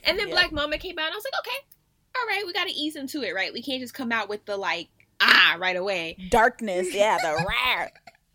And 0.03 0.19
then 0.19 0.27
Yeah. 0.27 0.34
Black 0.36 0.51
Mamba 0.51 0.77
came 0.77 0.97
out, 0.99 1.05
and 1.05 1.13
I 1.13 1.15
was 1.17 1.25
like, 1.25 1.39
okay, 1.47 1.57
all 2.17 2.27
right, 2.27 2.43
we 2.45 2.53
got 2.53 2.67
to 2.67 2.73
ease 2.73 2.95
into 2.95 3.21
it, 3.23 3.34
right? 3.34 3.51
We 3.53 3.61
can't 3.61 3.82
just 3.82 3.93
come 3.93 4.11
out 4.11 4.30
with 4.30 4.45
the 4.45 4.55
like 4.57 4.88
ah 5.21 5.57
right 5.59 5.75
away. 5.75 6.15
darkness 6.30 6.93
yeah 6.93 7.17
the 7.17 7.45
rare 7.67 7.91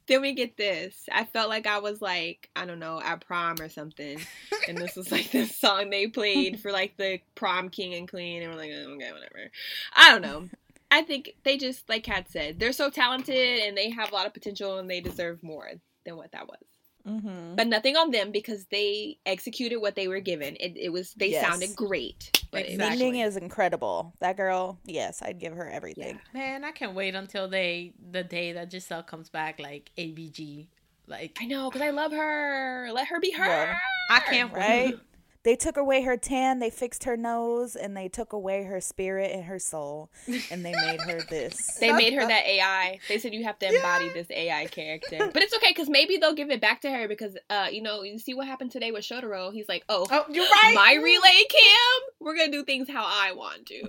Then 0.06 0.20
we 0.20 0.34
get 0.34 0.56
this. 0.56 1.08
I 1.10 1.24
felt 1.24 1.48
like 1.48 1.66
I 1.66 1.78
was 1.78 2.02
like, 2.02 2.50
I 2.54 2.66
don't 2.66 2.78
know, 2.78 3.00
at 3.02 3.26
prom 3.26 3.56
or 3.60 3.68
something. 3.68 4.20
And 4.68 4.76
this 4.76 4.96
was 4.96 5.10
like 5.10 5.30
the 5.30 5.46
song 5.46 5.90
they 5.90 6.08
played 6.08 6.60
for 6.60 6.70
like 6.70 6.96
the 6.96 7.20
prom 7.34 7.70
king 7.70 7.94
and 7.94 8.08
queen. 8.08 8.42
And 8.42 8.52
we're 8.52 8.58
like, 8.58 8.70
oh, 8.74 8.92
okay, 8.94 9.12
whatever. 9.12 9.50
I 9.94 10.10
don't 10.10 10.22
know. 10.22 10.48
I 10.90 11.02
think 11.02 11.34
they 11.42 11.56
just, 11.56 11.88
like 11.88 12.04
Kat 12.04 12.30
said, 12.30 12.60
they're 12.60 12.72
so 12.72 12.90
talented 12.90 13.60
and 13.60 13.76
they 13.76 13.90
have 13.90 14.12
a 14.12 14.14
lot 14.14 14.26
of 14.26 14.34
potential 14.34 14.78
and 14.78 14.88
they 14.90 15.00
deserve 15.00 15.42
more 15.42 15.70
than 16.04 16.16
what 16.16 16.32
that 16.32 16.46
was. 16.46 16.60
Mm-hmm. 17.06 17.54
But 17.56 17.66
nothing 17.66 17.96
on 17.96 18.10
them 18.10 18.32
because 18.32 18.64
they 18.66 19.18
executed 19.26 19.76
what 19.78 19.94
they 19.94 20.08
were 20.08 20.20
given. 20.20 20.56
It, 20.58 20.76
it 20.76 20.88
was, 20.90 21.12
they 21.14 21.30
Yes. 21.30 21.46
sounded 21.46 21.76
great. 21.76 22.30
But 22.50 22.62
it 22.62 22.64
was 22.64 22.72
Exactly. 22.74 22.98
Ning 23.04 23.12
Ning 23.12 23.20
is 23.22 23.36
incredible. 23.36 24.14
That 24.20 24.36
girl, 24.36 24.78
yes, 24.84 25.20
I'd 25.22 25.38
give 25.38 25.52
her 25.54 25.68
everything. 25.68 26.18
Man, 26.32 26.64
I 26.64 26.70
can't 26.70 26.94
wait 26.94 27.14
until 27.14 27.48
they 27.48 27.92
the 28.10 28.22
day 28.24 28.52
that 28.52 28.70
Giselle 28.72 29.02
comes 29.02 29.28
back 29.28 29.58
like 29.60 29.90
ABG. 29.98 30.68
Like 31.06 31.36
I 31.40 31.44
know, 31.46 31.68
because 31.70 31.82
I 31.86 31.90
love 31.90 32.12
her. 32.12 32.88
Let 32.92 33.08
her 33.08 33.20
be 33.20 33.32
her. 33.32 33.44
Yeah. 33.44 33.76
I 34.10 34.20
can't 34.20 34.52
Right? 34.52 34.86
wait. 34.94 35.00
They 35.44 35.56
took 35.56 35.76
away 35.76 36.02
her 36.02 36.16
tan, 36.16 36.58
they 36.58 36.70
fixed 36.70 37.04
her 37.04 37.16
nose, 37.18 37.76
and 37.76 37.94
they 37.94 38.08
took 38.08 38.32
away 38.32 38.64
her 38.64 38.80
spirit 38.80 39.30
and 39.30 39.44
her 39.44 39.58
soul, 39.58 40.10
and 40.50 40.64
they 40.64 40.72
made 40.72 41.00
her 41.02 41.20
this. 41.28 41.76
They 41.80 41.92
made 41.92 42.14
her 42.14 42.26
that 42.26 42.46
AI. 42.46 42.98
They 43.08 43.18
said 43.18 43.34
you 43.34 43.44
have 43.44 43.58
to 43.58 43.66
embody 43.74 44.08
this 44.14 44.26
AI 44.30 44.66
character. 44.66 45.30
But 45.32 45.42
it's 45.42 45.54
okay 45.56 45.68
because 45.70 45.90
maybe 45.90 46.16
they'll 46.16 46.34
give 46.34 46.50
it 46.50 46.62
back 46.62 46.80
to 46.80 46.90
her 46.90 47.06
because, 47.08 47.36
uh, 47.50 47.68
you 47.70 47.82
know, 47.82 48.02
you 48.02 48.18
see 48.18 48.32
what 48.32 48.46
happened 48.46 48.70
today 48.70 48.90
with 48.90 49.04
Shotaro. 49.04 49.52
He's 49.52 49.68
like, 49.68 49.84
oh, 49.90 50.06
Oh, 50.10 50.24
you're 50.30 50.44
right. 50.46 50.72
my 50.74 50.94
relay 50.94 51.44
cam, 51.50 52.00
we're 52.20 52.36
gonna 52.36 52.50
do 52.50 52.64
things 52.64 52.88
how 52.88 53.04
I 53.06 53.32
want 53.32 53.66
to. 53.66 53.82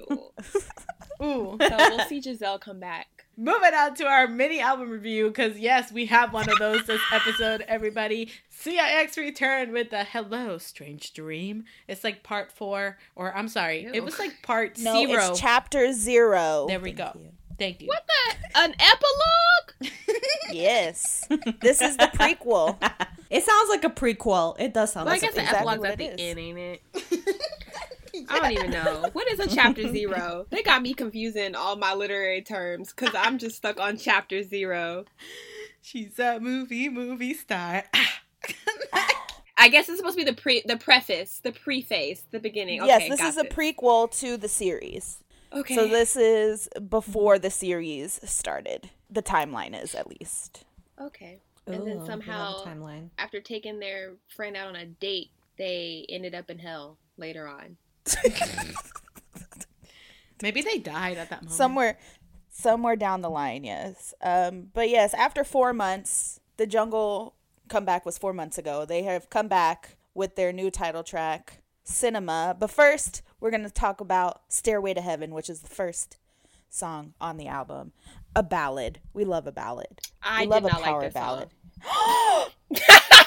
Ooh. 1.24 1.58
so 1.62 1.78
we'll 1.78 2.00
see 2.10 2.22
Giselle 2.22 2.60
come 2.60 2.80
back. 2.82 3.25
Moving 3.38 3.74
on 3.74 3.96
to 3.96 4.06
our 4.06 4.28
mini 4.28 4.62
album 4.62 4.90
review, 4.90 5.28
because 5.28 5.58
yes, 5.60 5.92
we 5.92 6.06
have 6.06 6.32
one 6.32 6.50
of 6.50 6.58
those 6.58 6.86
this 6.86 7.02
episode, 7.12 7.66
everybody. 7.68 8.32
CIX 8.50 9.18
returned 9.18 9.74
with 9.74 9.90
the 9.90 10.06
Hello 10.06 10.58
Strange 10.58 11.14
Dream. 11.14 11.66
It's 11.88 12.04
like 12.06 12.24
part 12.24 12.50
four, 12.52 12.98
or 13.16 13.36
I'm 13.36 13.50
sorry, 13.50 13.84
Ew. 13.84 13.92
it 13.94 14.04
was 14.06 14.18
like 14.20 14.42
part 14.42 14.80
No, 14.80 15.06
zero. 15.06 15.32
it's 15.32 15.40
chapter 15.40 15.92
zero. 15.92 16.66
there 16.70 16.80
we 16.80 16.94
Thank 16.94 17.14
go. 17.14 17.20
you. 17.20 17.30
Thank 17.60 17.82
you. 17.82 17.88
What 17.88 18.04
the? 18.08 18.60
An 18.60 18.74
epilogue? 18.80 19.92
Yes, 20.52 21.28
this 21.62 21.82
is 21.82 21.98
the 21.98 22.06
prequel. 22.14 22.78
It 23.32 23.44
sounds 23.44 23.70
like 23.70 23.84
a 23.84 23.90
prequel. 23.90 24.56
It 24.60 24.72
does 24.76 24.94
sound 24.94 25.08
Well, 25.08 25.14
I 25.14 25.16
like 25.16 25.22
guess 25.24 25.32
a 25.32 25.36
the 25.38 25.42
exactly 25.42 25.74
epilogue's 25.74 25.90
at 25.92 25.98
the 25.98 26.06
is. 26.06 26.16
end, 26.20 26.40
ain't 26.40 26.58
it? 26.60 26.82
I 28.30 28.40
don't 28.40 28.52
even 28.52 28.72
know. 28.72 29.10
What 29.14 29.28
is 29.32 29.40
a 29.40 29.48
chapter 29.48 29.88
zero? 29.92 30.48
They 30.50 30.64
got 30.64 30.82
me 30.82 30.94
confusing 30.94 31.56
all 31.56 31.76
my 31.76 31.94
literary 31.94 32.42
terms 32.42 32.94
because 32.94 33.14
I'm 33.16 33.38
just 33.38 33.56
stuck 33.58 33.80
on 33.80 33.98
chapter 33.98 34.44
zero. 34.44 35.06
She's 35.82 36.18
a 36.20 36.40
movie 36.40 36.90
movie 36.90 37.34
star. 37.34 37.84
I 39.58 39.70
guess 39.70 39.88
it's 39.88 39.98
supposed 40.00 40.18
to 40.18 40.26
be 40.26 40.30
the 40.30 40.36
pre, 40.40 40.64
the 40.66 40.78
preface, 40.78 41.40
the 41.44 41.52
preface, 41.52 42.24
the 42.32 42.40
beginning. 42.40 42.82
Okay, 42.82 42.88
yes, 42.88 43.10
this 43.10 43.20
got 43.22 43.30
is 43.30 43.38
a 43.38 43.44
prequel 43.46 44.12
to 44.20 44.38
the 44.38 44.50
series. 44.50 45.24
Okay. 45.54 45.76
So 45.76 45.88
this 45.88 46.16
is 46.18 46.68
before 46.90 47.40
the 47.40 47.50
series 47.50 48.20
started. 48.24 48.90
The 49.10 49.22
timeline 49.24 49.82
is 49.82 49.96
at 49.96 50.08
least. 50.08 50.66
okay. 51.02 51.42
Ooh, 51.70 51.74
And 51.74 51.84
we 51.84 51.90
then 51.92 52.00
love 52.00 52.06
a 52.08 52.12
somehow, 52.12 52.64
timeline. 52.66 53.10
after 53.18 53.40
taking 53.42 53.80
their 53.80 54.14
friend 54.36 54.56
out 54.58 54.68
on 54.68 54.76
a 54.76 54.86
date, 54.86 55.32
they 55.58 56.06
ended 56.10 56.36
up 56.36 56.50
in 56.50 56.60
hell 56.60 56.98
later 57.18 57.48
on. 57.48 57.78
Maybe 60.42 60.62
they 60.62 60.78
died 60.80 61.18
at 61.18 61.30
that 61.30 61.42
moment. 61.44 61.52
somewhere 61.52 61.98
somewhere 62.50 62.96
down 62.96 63.22
the 63.22 63.30
line 63.30 63.64
yes. 63.64 64.14
Um 64.22 64.68
but 64.74 64.90
yes 64.90 65.14
after 65.14 65.44
four 65.44 65.74
months 65.74 66.40
the 66.58 66.68
jungle 66.68 67.36
comeback 67.68 68.06
was 68.06 68.18
four 68.18 68.34
months 68.34 68.58
ago. 68.58 68.86
They 68.86 69.04
have 69.04 69.30
come 69.30 69.48
back 69.48 69.98
with 70.14 70.36
their 70.36 70.54
new 70.54 70.70
title 70.70 71.04
track 71.04 71.62
cinema. 71.84 72.56
But 72.60 72.72
first 72.72 73.22
we're 73.40 73.52
going 73.52 73.64
to 73.64 73.70
talk 73.70 74.00
about 74.02 74.42
stairway 74.50 74.94
to 74.94 75.02
heaven 75.02 75.34
which 75.34 75.50
is 75.50 75.62
the 75.62 75.70
first 75.70 76.18
song 76.70 77.14
on 77.20 77.38
the 77.38 77.48
album. 77.48 77.94
A 78.36 78.44
ballad. 78.44 79.00
We 79.14 79.24
love 79.24 79.48
a 79.48 79.52
ballad. 79.52 80.00
I 80.22 80.42
we 80.42 80.48
love 80.48 80.66
a 80.66 80.70
power 80.70 81.02
like 81.04 81.14
ballad. 81.14 81.50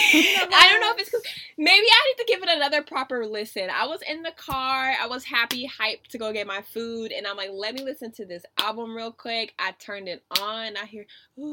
I 0.54 0.68
don't 0.70 0.80
know 0.80 0.92
if 0.92 0.98
it's 1.00 1.10
'cause- 1.10 1.22
maybe 1.56 1.86
I 1.86 2.04
need 2.08 2.18
to 2.18 2.24
give 2.28 2.42
it 2.42 2.48
another 2.48 2.82
proper 2.82 3.26
listen. 3.26 3.68
I 3.70 3.86
was 3.86 4.00
in 4.08 4.22
the 4.22 4.30
car, 4.32 4.94
I 5.00 5.06
was 5.06 5.24
happy, 5.24 5.68
hyped 5.68 6.08
to 6.10 6.18
go 6.18 6.32
get 6.32 6.46
my 6.46 6.62
food, 6.62 7.12
and 7.12 7.26
I'm 7.26 7.36
like, 7.36 7.50
let 7.52 7.74
me 7.74 7.82
listen 7.82 8.10
to 8.12 8.24
this 8.24 8.44
album 8.58 8.94
real 8.94 9.12
quick. 9.12 9.54
I 9.58 9.72
turned 9.72 10.08
it 10.08 10.22
on, 10.40 10.76
I 10.76 10.84
hear, 10.86 11.06
ah. 11.40 11.44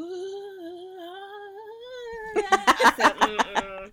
I 2.38 2.94
said, 2.98 3.14
Mm-mm. 3.20 3.92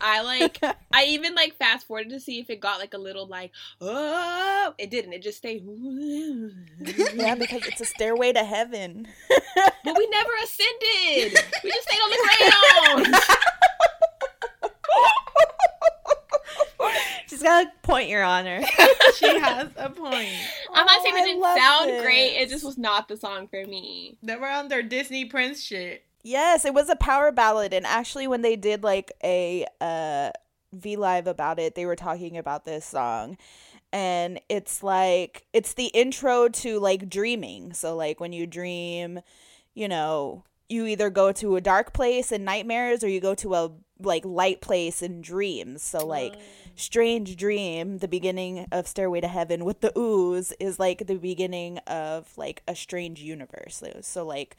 I 0.00 0.22
like, 0.22 0.58
I 0.92 1.04
even 1.04 1.34
like 1.34 1.54
fast 1.56 1.86
forwarded 1.86 2.10
to 2.12 2.18
see 2.20 2.40
if 2.40 2.50
it 2.50 2.60
got 2.60 2.80
like 2.80 2.94
a 2.94 2.98
little 2.98 3.26
like, 3.26 3.52
oh, 3.80 4.74
it 4.78 4.90
didn't. 4.90 5.12
It 5.12 5.22
just 5.22 5.38
stayed. 5.38 5.62
yeah 7.14 7.34
because 7.36 7.64
it's 7.66 7.80
a 7.80 7.84
stairway 7.84 8.32
to 8.32 8.42
heaven 8.44 9.06
But 9.84 9.96
we 9.96 10.06
never 10.08 10.30
ascended. 10.42 11.38
We 11.62 11.70
just 11.70 11.88
stayed 11.88 12.00
on 12.00 12.10
the 12.10 13.04
ground. 13.12 13.14
She's 17.32 17.42
got 17.42 17.64
a 17.66 17.70
point, 17.80 18.10
Your 18.10 18.22
Honor. 18.22 18.60
she 19.16 19.38
has 19.38 19.70
a 19.76 19.88
point. 19.88 20.28
I'm 20.74 20.84
not 20.84 20.98
Oh, 20.98 21.02
saying 21.02 21.16
I 21.16 21.20
it 21.20 21.24
didn't 21.24 21.40
love 21.40 21.58
sound 21.58 22.02
great. 22.02 22.36
It 22.36 22.50
just 22.50 22.62
was 22.62 22.76
not 22.76 23.08
the 23.08 23.16
song 23.16 23.48
for 23.48 23.64
me. 23.64 24.18
They 24.22 24.36
were 24.36 24.48
on 24.50 24.68
their 24.68 24.82
Disney 24.82 25.24
Prince 25.24 25.62
shit. 25.62 26.04
Yes, 26.22 26.66
it 26.66 26.74
was 26.74 26.90
a 26.90 26.96
power 26.96 27.32
ballad, 27.32 27.72
and 27.72 27.86
actually, 27.86 28.26
when 28.26 28.42
they 28.42 28.54
did 28.54 28.84
like 28.84 29.12
a 29.24 29.64
uh, 29.80 30.30
V 30.74 30.96
Live 30.96 31.26
about 31.26 31.58
it, 31.58 31.74
they 31.74 31.86
were 31.86 31.96
talking 31.96 32.36
about 32.36 32.66
this 32.66 32.84
song, 32.84 33.38
and 33.94 34.38
it's 34.50 34.82
like 34.82 35.46
it's 35.54 35.72
the 35.72 35.86
intro 35.86 36.48
to 36.50 36.78
like 36.80 37.08
dreaming. 37.08 37.72
So 37.72 37.96
like 37.96 38.20
when 38.20 38.34
you 38.34 38.46
dream, 38.46 39.20
you 39.72 39.88
know, 39.88 40.44
you 40.68 40.84
either 40.84 41.08
go 41.08 41.32
to 41.32 41.56
a 41.56 41.62
dark 41.62 41.94
place 41.94 42.30
in 42.30 42.44
nightmares, 42.44 43.02
or 43.02 43.08
you 43.08 43.20
go 43.20 43.34
to 43.36 43.54
a 43.54 43.72
like 44.04 44.24
light 44.24 44.60
place 44.60 45.02
and 45.02 45.22
dreams. 45.22 45.82
So 45.82 46.06
like 46.06 46.34
oh. 46.36 46.42
strange 46.76 47.36
dream 47.36 47.98
the 47.98 48.08
beginning 48.08 48.66
of 48.72 48.86
stairway 48.86 49.20
to 49.20 49.28
heaven 49.28 49.64
with 49.64 49.80
the 49.80 49.96
ooze 49.98 50.52
is 50.58 50.78
like 50.78 51.06
the 51.06 51.16
beginning 51.16 51.78
of 51.86 52.36
like 52.36 52.62
a 52.66 52.74
strange 52.74 53.20
universe 53.20 53.76
so, 53.76 53.98
so 54.00 54.24
like 54.24 54.56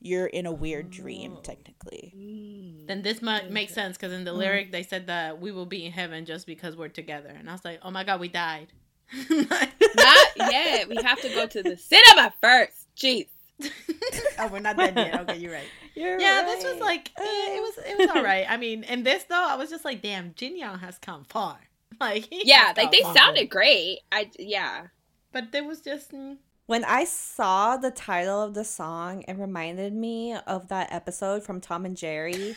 you're 0.00 0.26
in 0.26 0.46
a 0.46 0.52
weird 0.52 0.90
dream 0.90 1.34
oh. 1.36 1.40
technically 1.40 2.12
mm. 2.16 2.66
Then 2.86 3.02
this 3.02 3.20
might 3.20 3.50
make 3.50 3.70
sense 3.70 3.96
because 3.96 4.12
in 4.12 4.24
the 4.24 4.30
mm-hmm. 4.30 4.40
lyric 4.40 4.72
they 4.72 4.82
said 4.82 5.08
that 5.08 5.40
we 5.40 5.50
will 5.50 5.66
be 5.66 5.84
in 5.84 5.92
heaven 5.92 6.24
just 6.24 6.46
because 6.46 6.76
we're 6.76 6.88
together, 6.88 7.34
and 7.36 7.48
I 7.48 7.52
was 7.52 7.64
like, 7.64 7.80
oh 7.82 7.90
my 7.90 8.04
god, 8.04 8.20
we 8.20 8.28
died. 8.28 8.68
Not 9.30 10.28
yet. 10.36 10.88
We 10.88 10.96
have 11.02 11.20
to 11.20 11.28
go 11.28 11.46
to 11.46 11.62
the 11.62 11.76
cinema 11.76 12.32
first. 12.40 12.88
Jeez. 12.96 13.26
oh, 14.38 14.48
we're 14.48 14.60
not 14.60 14.76
dead 14.76 14.94
yet. 14.96 15.20
Okay, 15.20 15.38
you're 15.38 15.52
right. 15.52 15.68
You're 15.94 16.20
Yeah, 16.20 16.42
this 16.42 16.62
was 16.62 16.78
like 16.78 17.10
eh, 17.18 17.22
it 17.24 17.62
was 17.62 17.78
it 17.86 17.98
was 17.98 18.08
all 18.14 18.22
right. 18.32 18.44
I 18.48 18.58
mean, 18.58 18.84
in 18.84 19.02
this 19.02 19.24
though, 19.24 19.46
I 19.48 19.56
was 19.56 19.70
just 19.70 19.84
like, 19.84 20.02
damn, 20.02 20.34
Jin 20.34 20.58
Young 20.58 20.78
has 20.80 20.98
come 20.98 21.24
far. 21.24 21.56
Like 21.98 22.28
Yeah, 22.30 22.74
like 22.76 22.92
they 22.92 23.00
far. 23.00 23.14
sounded 23.14 23.48
great. 23.48 24.00
I 24.12 24.30
yeah. 24.38 24.88
but 25.32 25.52
there 25.52 25.64
was 25.64 25.80
just 25.80 26.12
mm, 26.12 26.36
When 26.66 26.84
I 26.84 27.04
saw 27.04 27.78
the 27.78 27.90
title 27.90 28.42
of 28.42 28.52
the 28.52 28.64
song, 28.64 29.24
it 29.26 29.38
reminded 29.38 29.94
me 29.94 30.34
of 30.46 30.68
that 30.68 30.92
episode 30.92 31.42
from 31.42 31.62
Tom 31.62 31.86
and 31.86 31.96
Jerry 31.96 32.56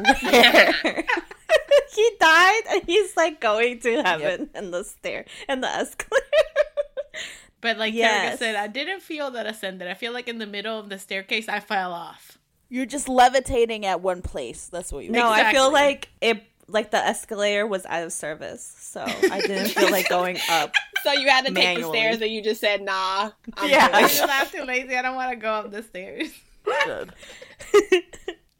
where 0.00 0.74
he 1.94 2.10
died 2.18 2.62
and 2.70 2.82
he's 2.86 3.16
like 3.16 3.40
going 3.40 3.78
to 3.80 4.02
heaven 4.02 4.50
in 4.54 4.70
the 4.72 4.82
stair 4.82 5.26
and 5.48 5.62
the 5.62 5.68
escalator. 5.68 6.26
But 7.60 7.76
like 7.78 7.92
Yes. 7.94 8.36
Terika 8.36 8.38
said, 8.38 8.54
I 8.56 8.66
didn't 8.68 9.00
feel 9.00 9.30
that 9.32 9.46
ascended. 9.46 9.88
I 9.88 9.94
feel 9.94 10.12
like 10.12 10.28
in 10.28 10.38
the 10.38 10.46
middle 10.46 10.78
of 10.78 10.88
the 10.88 10.98
staircase, 10.98 11.48
I 11.48 11.60
fell 11.60 11.92
off. 11.92 12.38
you're 12.68 12.86
just 12.86 13.08
levitating 13.08 13.84
at 13.84 14.00
one 14.00 14.22
place 14.22 14.68
that's 14.68 14.92
what 14.92 15.04
you 15.04 15.10
no, 15.10 15.28
I 15.28 15.52
feel 15.52 15.72
like 15.72 16.08
it 16.20 16.44
like 16.68 16.92
the 16.92 16.98
escalator 17.04 17.66
was 17.66 17.84
out 17.86 18.04
of 18.04 18.12
service, 18.12 18.62
so 18.78 19.02
I 19.04 19.40
didn't 19.40 19.70
feel 19.70 19.90
like 19.90 20.08
going 20.18 20.38
up. 20.48 20.72
So 21.02 21.10
you 21.12 21.28
had 21.28 21.44
to 21.46 21.52
take 21.52 21.78
the 21.78 21.88
stairs 21.88 22.20
and 22.20 22.30
you 22.30 22.42
just 22.42 22.60
said 22.60 22.80
nah. 22.82 23.30
I'm 23.56 23.68
Yeah. 23.70 23.88
I 23.92 24.02
good. 24.02 24.08
just 24.14 24.26
laughed 24.28 24.52
too 24.54 24.62
lazy. 24.64 24.94
I 24.96 25.02
don't 25.02 25.16
want 25.16 25.30
to 25.30 25.36
go 25.36 25.50
up 25.52 25.70
the 25.72 25.82
stairs. 25.82 26.28
good 26.84 27.12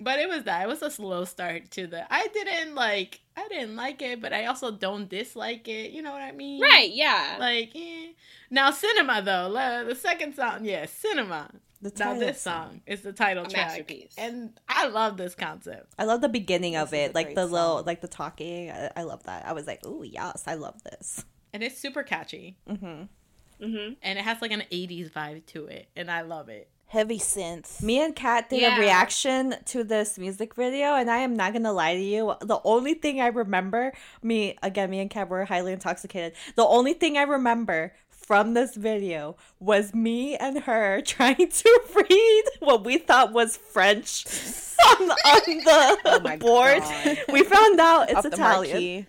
But 0.02 0.18
it 0.18 0.28
was 0.30 0.44
that. 0.44 0.62
It 0.62 0.68
was 0.68 0.80
a 0.82 0.90
slow 0.90 1.24
start 1.26 1.70
to 1.72 1.86
the. 1.86 2.10
I 2.12 2.26
didn't 2.28 2.74
like. 2.74 3.20
I 3.44 3.48
didn't 3.48 3.76
like 3.76 4.02
it, 4.02 4.20
but 4.20 4.32
I 4.32 4.46
also 4.46 4.70
don't 4.70 5.08
dislike 5.08 5.66
it. 5.68 5.90
You 5.92 6.02
know 6.02 6.12
what 6.12 6.22
I 6.22 6.32
mean? 6.32 6.60
Right, 6.60 6.90
yeah. 6.92 7.36
Like, 7.40 7.72
eh. 7.74 8.08
now 8.50 8.70
cinema 8.70 9.22
though. 9.22 9.84
The 9.86 9.94
second 9.94 10.34
song, 10.34 10.64
yes, 10.64 10.92
cinema. 10.92 11.50
The 11.82 11.90
Now 11.98 12.04
title 12.12 12.20
this 12.20 12.40
song 12.42 12.82
is 12.86 13.00
the 13.00 13.12
title 13.14 13.46
A 13.46 13.48
track, 13.48 13.68
masterpiece. 13.68 14.14
and 14.18 14.52
I 14.68 14.88
love 14.88 15.16
this 15.16 15.34
concept. 15.34 15.94
I 15.98 16.04
love 16.04 16.20
the 16.20 16.28
beginning 16.28 16.76
of 16.76 16.90
This 16.90 17.00
is 17.04 17.08
it, 17.10 17.14
like 17.14 17.34
the 17.34 17.46
little, 17.46 17.78
song. 17.78 17.86
like 17.86 18.02
the 18.02 18.08
talking. 18.08 18.70
I, 18.70 18.90
I 18.96 19.02
love 19.04 19.22
that. 19.22 19.46
I 19.46 19.54
was 19.54 19.66
like, 19.66 19.80
oh, 19.84 20.02
yes, 20.02 20.44
I 20.46 20.54
love 20.56 20.82
this." 20.84 21.24
And 21.54 21.62
it's 21.62 21.78
super 21.78 22.02
catchy, 22.02 22.58
Mm-hmm. 22.68 23.64
Mm-hmm. 23.64 23.92
and 24.02 24.18
it 24.18 24.22
has 24.22 24.42
like 24.42 24.52
an 24.52 24.62
'80s 24.70 25.10
vibe 25.10 25.46
to 25.46 25.66
it, 25.66 25.88
and 25.96 26.10
I 26.10 26.20
love 26.20 26.48
it. 26.50 26.68
Heavy 26.90 27.18
synth 27.18 27.80
Me 27.82 28.02
and 28.02 28.14
Kat 28.16 28.50
did 28.50 28.60
Yeah. 28.62 28.76
a 28.76 28.80
reaction 28.80 29.54
to 29.66 29.84
this 29.84 30.18
music 30.18 30.54
video, 30.54 30.94
and 30.96 31.08
I 31.10 31.18
am 31.18 31.34
not 31.36 31.52
gonna 31.52 31.72
lie 31.72 31.94
to 31.94 32.00
you. 32.00 32.34
The 32.40 32.60
only 32.64 32.94
thing 32.94 33.20
I 33.20 33.28
remember, 33.28 33.92
me 34.22 34.56
again, 34.62 34.90
me 34.90 34.98
and 35.00 35.08
Kat 35.08 35.28
were 35.28 35.44
highly 35.44 35.72
intoxicated. 35.72 36.32
The 36.56 36.66
only 36.66 36.92
thing 36.94 37.16
I 37.16 37.22
remember 37.22 37.92
from 38.10 38.54
this 38.54 38.74
video 38.76 39.36
was 39.60 39.94
me 39.94 40.36
and 40.36 40.60
her 40.64 41.00
trying 41.06 41.48
to 41.48 41.80
read 41.94 42.44
what 42.58 42.84
we 42.84 42.98
thought 42.98 43.32
was 43.32 43.56
French 43.56 44.24
on, 45.00 45.10
on 45.10 45.40
the 45.46 45.98
Oh 46.04 46.36
board. 46.38 46.80
God. 46.80 47.18
We 47.32 47.42
found 47.44 47.78
out 47.80 48.08
it's 48.10 48.16
off 48.18 48.22
the 48.24 48.28
Italian. 48.32 49.06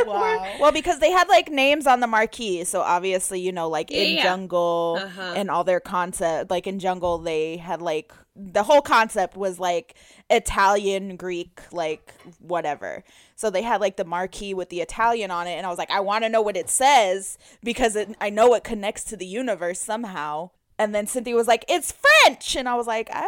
Wow. 0.06 0.56
Well, 0.60 0.72
because 0.72 0.98
they 0.98 1.10
had 1.10 1.28
like 1.28 1.50
names 1.50 1.86
on 1.86 2.00
the 2.00 2.06
marquee, 2.06 2.64
so 2.64 2.80
obviously, 2.80 3.40
you 3.40 3.52
know, 3.52 3.68
like 3.68 3.90
in 3.90 4.16
Yeah. 4.16 4.22
Jungle 4.22 4.98
Uh-huh. 5.02 5.32
and 5.36 5.50
all 5.50 5.64
their 5.64 5.80
concept, 5.80 6.50
like 6.50 6.66
in 6.66 6.78
Jungle, 6.78 7.18
they 7.18 7.56
had 7.56 7.80
like 7.82 8.12
the 8.34 8.62
whole 8.64 8.82
concept 8.82 9.36
was 9.36 9.58
like 9.58 9.94
Italian, 10.28 11.16
Greek, 11.16 11.60
like 11.72 12.12
whatever. 12.38 13.02
So 13.34 13.50
they 13.50 13.62
had 13.62 13.80
like 13.80 13.96
the 13.96 14.04
marquee 14.04 14.54
with 14.54 14.68
the 14.68 14.80
Italian 14.80 15.30
on 15.30 15.46
it, 15.46 15.52
and 15.52 15.66
I 15.66 15.70
was 15.70 15.78
like, 15.78 15.90
I 15.90 16.00
want 16.00 16.24
to 16.24 16.28
know 16.28 16.42
what 16.42 16.56
it 16.56 16.68
says 16.68 17.38
because 17.64 17.96
it, 17.96 18.14
I 18.20 18.30
know 18.30 18.54
it 18.54 18.64
connects 18.64 19.04
to 19.04 19.16
the 19.16 19.26
universe 19.26 19.80
somehow. 19.80 20.50
And 20.78 20.94
then 20.94 21.06
Cynthia 21.06 21.34
was 21.34 21.48
like, 21.48 21.64
"It's 21.68 21.90
French," 21.92 22.54
and 22.54 22.68
I 22.68 22.74
was 22.74 22.86
like, 22.86 23.08
"I." 23.10 23.26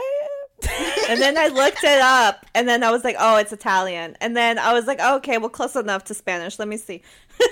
and 1.08 1.20
then 1.20 1.38
I 1.38 1.48
looked 1.48 1.84
it 1.84 2.00
up, 2.00 2.46
and 2.54 2.68
then 2.68 2.82
I 2.82 2.90
was 2.90 3.04
like, 3.04 3.16
"Oh, 3.18 3.36
it's 3.36 3.52
Italian." 3.52 4.16
And 4.20 4.36
then 4.36 4.58
I 4.58 4.72
was 4.72 4.86
like, 4.86 4.98
oh, 5.00 5.16
"Okay, 5.16 5.38
well, 5.38 5.48
close 5.48 5.76
enough 5.76 6.04
to 6.04 6.14
Spanish. 6.14 6.58
Let 6.58 6.68
me 6.68 6.76
see." 6.76 7.02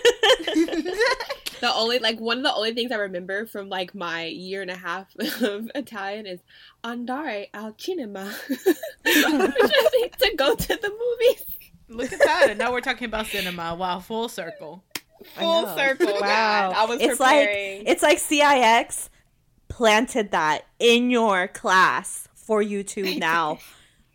The 1.61 1.73
only 1.73 1.99
like 1.99 2.21
one 2.21 2.39
of 2.39 2.45
the 2.45 2.55
only 2.55 2.75
things 2.75 2.93
I 2.93 2.97
remember 2.97 3.47
from 3.47 3.69
like 3.69 3.95
my 3.95 4.27
year 4.27 4.63
and 4.63 4.71
a 4.71 4.77
half 4.77 5.07
of 5.43 5.71
Italian 5.75 6.27
is 6.27 6.41
andare 6.85 7.49
al 7.55 7.75
cinema. 7.79 8.35
to 8.49 10.33
go 10.37 10.55
to 10.55 10.69
the 10.69 10.91
movies. 10.91 11.45
Look 11.89 12.13
at 12.13 12.19
that, 12.19 12.51
and 12.51 12.59
now 12.59 12.73
we're 12.73 12.81
talking 12.81 13.07
about 13.07 13.27
cinema. 13.27 13.75
Wow, 13.75 14.01
full 14.01 14.29
circle. 14.29 14.83
Full 15.37 15.75
circle. 15.77 16.19
Wow. 16.21 16.73
I 16.77 16.85
was 16.85 17.01
it's 17.01 17.17
preparing. 17.17 17.79
like 17.79 17.89
it's 17.89 18.03
like 18.03 18.19
CIX 18.19 19.09
planted 19.69 20.33
that 20.33 20.67
in 20.79 21.11
your 21.11 21.49
class 21.49 22.26
for 22.47 22.63
you 22.63 22.83
to 22.85 23.15
now 23.19 23.59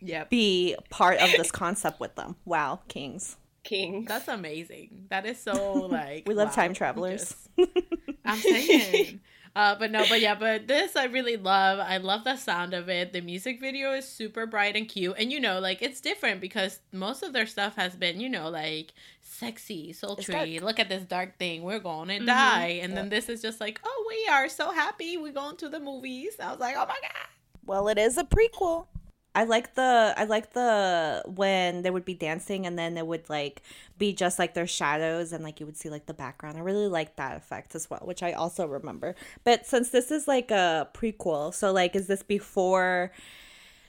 Yep. 0.04 0.30
be 0.30 0.74
part 0.90 1.18
of 1.20 1.30
this 1.30 1.52
concept 1.52 2.00
with 2.00 2.16
them. 2.16 2.34
Wow, 2.44 2.80
kings. 2.88 3.36
King. 3.62 4.04
That's 4.04 4.26
amazing. 4.26 5.06
That 5.10 5.24
is 5.26 5.38
so 5.40 5.72
like 5.90 6.26
We 6.26 6.34
love 6.34 6.48
wow, 6.48 6.54
time 6.54 6.74
travelers. 6.74 7.36
just- 7.56 7.70
I'm 8.24 8.38
saying. 8.38 9.20
Uh, 9.54 9.74
but 9.78 9.90
no, 9.92 10.02
but 10.08 10.20
yeah, 10.20 10.34
but 10.34 10.66
this 10.66 10.96
I 10.96 11.04
really 11.04 11.36
love. 11.36 11.78
I 11.78 11.98
love 11.98 12.24
the 12.24 12.36
sound 12.36 12.72
of 12.72 12.88
it. 12.88 13.12
The 13.12 13.20
music 13.20 13.60
video 13.60 13.92
is 13.92 14.08
super 14.08 14.46
bright 14.46 14.74
and 14.76 14.88
cute, 14.88 15.14
and 15.18 15.30
you 15.30 15.38
know, 15.40 15.60
like 15.60 15.82
it's 15.82 16.00
different 16.00 16.40
because 16.40 16.80
most 16.90 17.22
of 17.22 17.34
their 17.34 17.44
stuff 17.46 17.76
has 17.76 17.94
been, 17.94 18.18
you 18.18 18.30
know, 18.30 18.48
like 18.48 18.94
sexy, 19.20 19.92
sultry. 19.92 20.58
Look 20.58 20.80
at 20.80 20.88
this 20.88 21.04
dark 21.04 21.38
thing. 21.38 21.62
We're 21.64 21.80
going 21.80 22.08
to 22.08 22.18
Mhm. 22.20 22.26
die, 22.26 22.80
and 22.82 22.96
then 22.96 23.10
this 23.10 23.28
is 23.28 23.42
just 23.42 23.60
like, 23.60 23.78
oh, 23.84 24.06
we 24.08 24.26
are 24.32 24.48
so 24.48 24.70
happy. 24.72 25.18
We're 25.18 25.32
going 25.34 25.58
to 25.58 25.68
the 25.68 25.80
movies. 25.80 26.32
I 26.42 26.50
was 26.50 26.58
like, 26.60 26.74
oh 26.76 26.86
my 26.86 26.98
god. 27.02 27.28
Well, 27.64 27.88
it 27.88 27.98
is 27.98 28.18
a 28.18 28.24
prequel. 28.24 28.86
I 29.34 29.44
like 29.44 29.74
the 29.74 30.12
I 30.14 30.24
like 30.24 30.52
the 30.52 31.22
when 31.26 31.82
they 31.82 31.90
would 31.90 32.04
be 32.04 32.12
dancing 32.12 32.66
and 32.66 32.78
then 32.78 32.98
it 32.98 33.06
would 33.06 33.30
like 33.30 33.62
be 33.96 34.12
just 34.12 34.38
like 34.38 34.52
their 34.52 34.66
shadows 34.66 35.32
and 35.32 35.42
like 35.42 35.58
you 35.58 35.64
would 35.64 35.76
see 35.78 35.88
like 35.88 36.04
the 36.04 36.12
background. 36.12 36.58
I 36.58 36.60
really 36.60 36.86
like 36.88 37.16
that 37.16 37.36
effect 37.38 37.74
as 37.74 37.88
well, 37.88 38.00
which 38.04 38.22
I 38.22 38.32
also 38.32 38.66
remember. 38.66 39.14
But 39.42 39.66
since 39.66 39.88
this 39.88 40.10
is 40.10 40.28
like 40.28 40.50
a 40.50 40.88
prequel, 40.92 41.54
so 41.54 41.72
like 41.72 41.96
is 41.96 42.08
this 42.08 42.22
before 42.22 43.10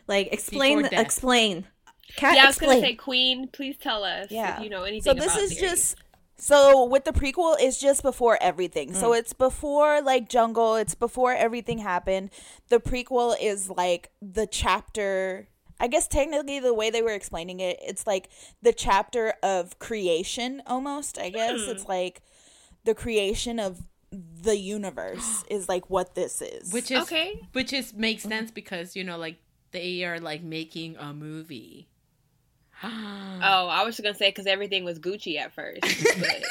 like 0.07 0.29
explain 0.31 0.83
Before 0.83 0.99
explain. 1.01 1.65
Cat 2.15 2.35
yeah, 2.35 2.43
I 2.43 2.45
was 2.47 2.55
explain. 2.57 2.77
gonna 2.79 2.87
say, 2.87 2.95
Queen, 2.95 3.47
please 3.49 3.77
tell 3.77 4.03
us 4.03 4.27
Yeah. 4.29 4.57
if 4.57 4.63
you 4.63 4.69
know 4.69 4.83
anything. 4.83 5.03
So 5.03 5.13
this 5.13 5.33
about 5.33 5.39
is 5.43 5.57
series. 5.57 5.71
just 5.71 5.95
so 6.43 6.85
with 6.85 7.05
the 7.05 7.13
prequel 7.13 7.55
it's 7.57 7.79
just 7.79 8.03
before 8.03 8.37
everything. 8.41 8.93
So 8.93 9.11
mm. 9.11 9.19
it's 9.19 9.31
before 9.31 10.01
like 10.01 10.27
Jungle, 10.27 10.75
it's 10.75 10.95
before 10.95 11.33
everything 11.33 11.77
happened. 11.77 12.31
The 12.67 12.79
prequel 12.79 13.35
is 13.39 13.69
like 13.69 14.11
the 14.21 14.45
chapter 14.45 15.47
I 15.79 15.87
guess 15.87 16.07
technically 16.07 16.59
the 16.59 16.73
way 16.73 16.89
they 16.89 17.01
were 17.01 17.13
explaining 17.13 17.59
it, 17.59 17.79
it's 17.81 18.05
like 18.05 18.29
the 18.61 18.73
chapter 18.73 19.33
of 19.41 19.79
creation 19.79 20.61
almost, 20.67 21.17
I 21.17 21.29
guess. 21.29 21.63
Hmm. 21.63 21.71
It's 21.71 21.85
like 21.85 22.21
the 22.83 22.93
creation 22.93 23.59
of 23.59 23.81
the 24.11 24.57
universe 24.57 25.43
is 25.49 25.69
like 25.69 25.89
what 25.89 26.13
this 26.15 26.41
is. 26.41 26.73
Which 26.73 26.91
is 26.91 27.03
Okay. 27.03 27.47
which 27.53 27.73
is 27.73 27.93
makes 27.93 28.23
mm-hmm. 28.23 28.31
sense 28.31 28.51
because 28.51 28.95
you 28.95 29.03
know, 29.03 29.17
like 29.17 29.37
they 29.71 30.03
are 30.03 30.19
like 30.19 30.43
making 30.43 30.97
a 30.97 31.13
movie. 31.13 31.87
Oh, 33.45 33.67
I 33.67 33.83
was 33.83 33.99
gonna 33.99 34.15
say 34.15 34.29
because 34.29 34.45
everything 34.45 34.85
was 34.85 34.99
Gucci 34.99 35.37
at 35.37 35.53
first. 35.53 35.81
but- 36.21 36.43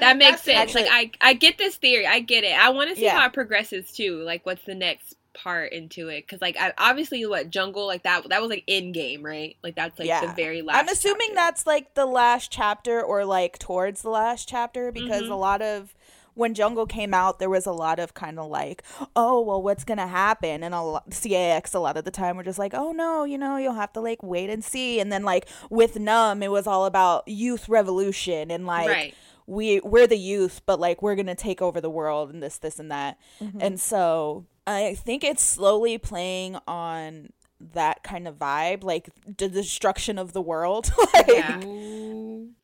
that 0.00 0.16
mean, 0.16 0.18
makes 0.18 0.42
that's- 0.42 0.72
sense. 0.72 0.74
like 0.74 0.86
I, 0.90 1.10
I 1.20 1.34
get 1.34 1.58
this 1.58 1.76
theory. 1.76 2.06
I 2.06 2.20
get 2.20 2.44
it. 2.44 2.56
I 2.58 2.70
want 2.70 2.90
to 2.90 2.96
see 2.96 3.04
Yeah. 3.04 3.18
how 3.18 3.26
it 3.26 3.32
progresses 3.32 3.92
too. 3.92 4.22
Like, 4.22 4.44
what's 4.44 4.64
the 4.64 4.74
next 4.74 5.14
part 5.34 5.72
into 5.72 6.08
it? 6.08 6.26
Because 6.26 6.40
like, 6.40 6.56
I, 6.60 6.72
obviously, 6.78 7.24
what 7.26 7.50
Jungle 7.50 7.86
like 7.86 8.02
that 8.02 8.28
that 8.28 8.40
was 8.40 8.50
like 8.50 8.64
in 8.66 8.92
game, 8.92 9.24
right? 9.24 9.56
Like 9.62 9.74
that's 9.76 9.98
like 9.98 10.08
the 10.08 10.32
very 10.34 10.62
last. 10.62 10.78
I'm 10.78 10.88
assuming 10.88 11.28
chapter. 11.28 11.34
that's 11.34 11.66
like 11.66 11.94
the 11.94 12.06
last 12.06 12.50
chapter 12.52 13.02
or 13.02 13.24
like 13.24 13.58
towards 13.58 14.02
the 14.02 14.10
last 14.10 14.48
chapter 14.48 14.92
because 14.92 15.22
Mhm. 15.22 15.30
a 15.30 15.34
lot 15.36 15.62
of 15.62 15.94
when 16.38 16.54
Jungle 16.54 16.86
came 16.86 17.12
out, 17.12 17.40
there 17.40 17.50
was 17.50 17.66
a 17.66 17.72
lot 17.72 17.98
of 17.98 18.14
kind 18.14 18.38
of 18.38 18.48
like, 18.48 18.84
oh, 19.16 19.40
well, 19.40 19.60
what's 19.60 19.82
gonna 19.82 20.06
happen? 20.06 20.62
And 20.62 20.72
a 20.72 20.80
lot, 20.80 21.12
CIX 21.12 21.74
a 21.74 21.80
lot 21.80 21.96
of 21.96 22.04
the 22.04 22.12
time 22.12 22.36
were 22.36 22.44
just 22.44 22.60
like, 22.60 22.74
oh 22.74 22.92
no, 22.92 23.24
you 23.24 23.36
know, 23.36 23.56
you'll 23.56 23.74
have 23.74 23.92
to 23.94 24.00
like 24.00 24.22
wait 24.22 24.48
and 24.48 24.62
see. 24.62 25.00
And 25.00 25.10
then 25.10 25.24
like 25.24 25.48
with 25.68 25.98
Numb, 25.98 26.42
it 26.44 26.50
was 26.52 26.68
all 26.68 26.86
about 26.86 27.26
youth 27.26 27.68
revolution 27.68 28.52
and 28.52 28.66
like 28.66 28.88
right. 28.88 29.14
we 29.48 29.80
we're 29.80 30.06
the 30.06 30.16
youth, 30.16 30.62
but 30.64 30.78
like 30.78 31.02
we're 31.02 31.16
gonna 31.16 31.34
take 31.34 31.60
over 31.60 31.80
the 31.80 31.90
world 31.90 32.30
and 32.32 32.40
this, 32.40 32.58
this, 32.58 32.78
and 32.78 32.92
that. 32.92 33.18
Mm-hmm. 33.40 33.58
And 33.60 33.80
so 33.80 34.46
I 34.64 34.94
think 34.94 35.24
it's 35.24 35.42
slowly 35.42 35.98
playing 35.98 36.56
on 36.68 37.32
that 37.72 38.04
kind 38.04 38.28
of 38.28 38.38
vibe, 38.38 38.84
like 38.84 39.10
the 39.26 39.48
destruction 39.48 40.18
of 40.18 40.32
the 40.34 40.42
world. 40.42 40.92
like, 41.14 41.26
Yeah. 41.26 41.60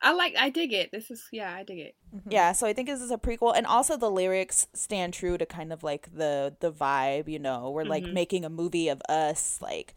Ooh. 0.04 0.08
I 0.08 0.12
like. 0.12 0.34
I 0.38 0.50
dig 0.50 0.72
it. 0.72 0.90
This 0.92 1.10
is 1.10 1.24
yeah. 1.32 1.54
I 1.54 1.62
dig 1.62 1.78
it. 1.78 1.94
yeah, 2.28 2.52
so 2.52 2.66
I 2.66 2.72
think 2.72 2.88
this 2.88 3.00
is 3.00 3.10
a 3.10 3.18
prequel, 3.18 3.54
and 3.56 3.66
also 3.66 3.96
the 3.96 4.10
lyrics 4.10 4.66
stand 4.74 5.14
true 5.14 5.36
to 5.38 5.46
kind 5.46 5.72
of 5.72 5.82
like 5.82 6.08
the 6.14 6.54
the 6.60 6.72
vibe. 6.72 7.28
You 7.28 7.38
know, 7.38 7.70
we're 7.70 7.84
like 7.84 8.04
Mhm. 8.04 8.12
making 8.12 8.44
a 8.44 8.50
movie 8.50 8.88
of 8.88 9.00
us, 9.08 9.58
like. 9.60 9.94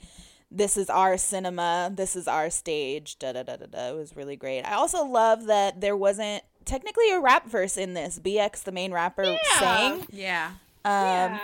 This 0.49 0.77
is 0.77 0.89
our 0.89 1.17
cinema. 1.17 1.91
This 1.93 2.15
is 2.15 2.25
our 2.25 2.49
stage. 2.49 3.19
Da 3.19 3.33
da 3.33 3.43
da 3.43 3.57
da 3.57 3.65
da. 3.65 3.89
It 3.89 3.97
was 3.97 4.15
really 4.15 4.37
great. 4.37 4.61
I 4.63 4.75
also 4.75 5.03
love 5.03 5.47
that 5.47 5.81
there 5.81 5.97
wasn't 5.97 6.41
technically 6.63 7.11
a 7.11 7.19
rap 7.19 7.49
verse 7.49 7.75
in 7.75 7.95
this. 7.95 8.17
BX, 8.17 8.63
the 8.63 8.71
main 8.71 8.93
rapper, 8.93 9.23
Yeah. 9.25 9.59
sang. 9.59 10.05
Yeah. 10.09 10.45
Um, 10.85 10.93
yeah. 10.93 11.39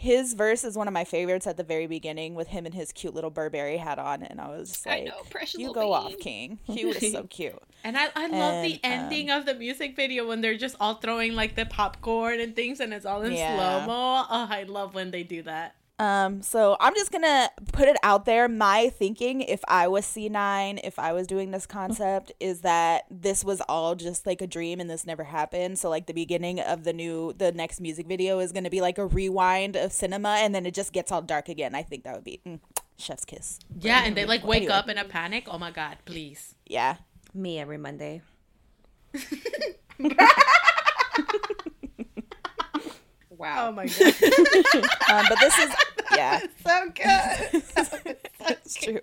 His 0.00 0.32
verse 0.32 0.64
is 0.64 0.76
one 0.78 0.88
of 0.88 0.94
my 0.94 1.04
favorites 1.04 1.46
at 1.46 1.58
the 1.58 1.62
very 1.62 1.86
beginning 1.86 2.34
with 2.34 2.48
him 2.48 2.64
and 2.64 2.74
his 2.74 2.90
cute 2.90 3.14
little 3.14 3.28
Burberry 3.30 3.76
hat 3.76 3.98
on, 3.98 4.22
and 4.22 4.40
I 4.40 4.48
was 4.48 4.70
just 4.70 4.86
I 4.86 4.90
like, 4.90 5.04
know. 5.06 5.12
Precious 5.28 5.60
"You 5.60 5.74
go 5.74 5.92
off. 5.92 6.18
King." 6.18 6.58
He 6.64 6.86
was 6.86 7.12
so 7.12 7.24
cute. 7.30 7.62
And 7.84 7.98
I, 7.98 8.08
I 8.16 8.26
love 8.28 8.64
the 8.64 8.80
And, 8.82 8.94
um, 8.94 9.04
ending 9.04 9.30
of 9.30 9.44
the 9.44 9.54
music 9.54 9.96
video 9.96 10.26
when 10.26 10.40
they're 10.40 10.56
just 10.56 10.74
all 10.80 10.94
throwing 10.94 11.34
like 11.34 11.54
the 11.54 11.66
popcorn 11.66 12.40
and 12.40 12.56
things 12.56 12.80
and 12.80 12.94
it's 12.94 13.04
all 13.04 13.22
in 13.22 13.32
Yeah. 13.32 13.56
slow 13.56 13.86
mo. 13.86 14.24
Oh, 14.30 14.46
I 14.50 14.64
love 14.66 14.94
when 14.94 15.10
they 15.10 15.22
do 15.22 15.42
that. 15.42 15.74
Um, 16.00 16.40
so 16.40 16.78
I'm 16.80 16.94
just 16.94 17.12
gonna 17.12 17.50
put 17.72 17.86
it 17.86 17.98
out 18.02 18.24
there. 18.24 18.48
My 18.48 18.88
thinking, 18.88 19.42
if 19.42 19.60
I 19.68 19.86
was 19.86 20.06
C9, 20.06 20.80
if 20.82 20.98
I 20.98 21.12
was 21.12 21.26
doing 21.26 21.50
this 21.50 21.66
concept, 21.66 22.32
is 22.40 22.62
that 22.62 23.04
this 23.10 23.44
was 23.44 23.60
all 23.68 23.94
just 23.94 24.26
like 24.26 24.40
a 24.40 24.46
dream 24.46 24.80
and 24.80 24.88
this 24.88 25.04
never 25.04 25.24
happened. 25.24 25.78
So 25.78 25.90
like 25.90 26.06
the 26.06 26.14
beginning 26.14 26.58
of 26.58 26.84
the 26.84 26.94
new, 26.94 27.34
the 27.36 27.52
next 27.52 27.82
music 27.82 28.06
video 28.06 28.38
is 28.38 28.50
gonna 28.50 28.70
be 28.70 28.80
like 28.80 28.96
a 28.96 29.04
rewind 29.04 29.76
of 29.76 29.92
cinema, 29.92 30.36
and 30.40 30.54
then 30.54 30.64
it 30.64 30.72
just 30.72 30.94
gets 30.94 31.12
all 31.12 31.20
dark 31.20 31.50
again. 31.50 31.74
I 31.74 31.82
think 31.82 32.04
that 32.04 32.14
would 32.14 32.24
be 32.24 32.40
mm, 32.46 32.60
chef's 32.96 33.26
kiss. 33.26 33.58
Yeah, 33.78 34.02
and 34.02 34.16
they 34.16 34.24
like 34.24 34.42
wake 34.42 34.62
Anyway. 34.62 34.72
up 34.72 34.88
in 34.88 34.96
a 34.96 35.04
panic. 35.04 35.48
Oh 35.48 35.58
my 35.58 35.70
god, 35.70 35.98
please. 36.06 36.54
Yeah. 36.66 36.96
Me 37.34 37.58
every 37.58 37.76
Monday. 37.76 38.22
Wow. 43.40 43.68
Oh 43.68 43.72
my 43.72 43.86
god. 43.86 44.14
Um, 45.10 45.26
but 45.28 45.40
this 45.40 45.58
is 45.58 45.74
yeah. 46.16 46.40
so 46.64 46.90
good. 46.94 48.16
That's 48.38 48.74
true. 48.74 49.00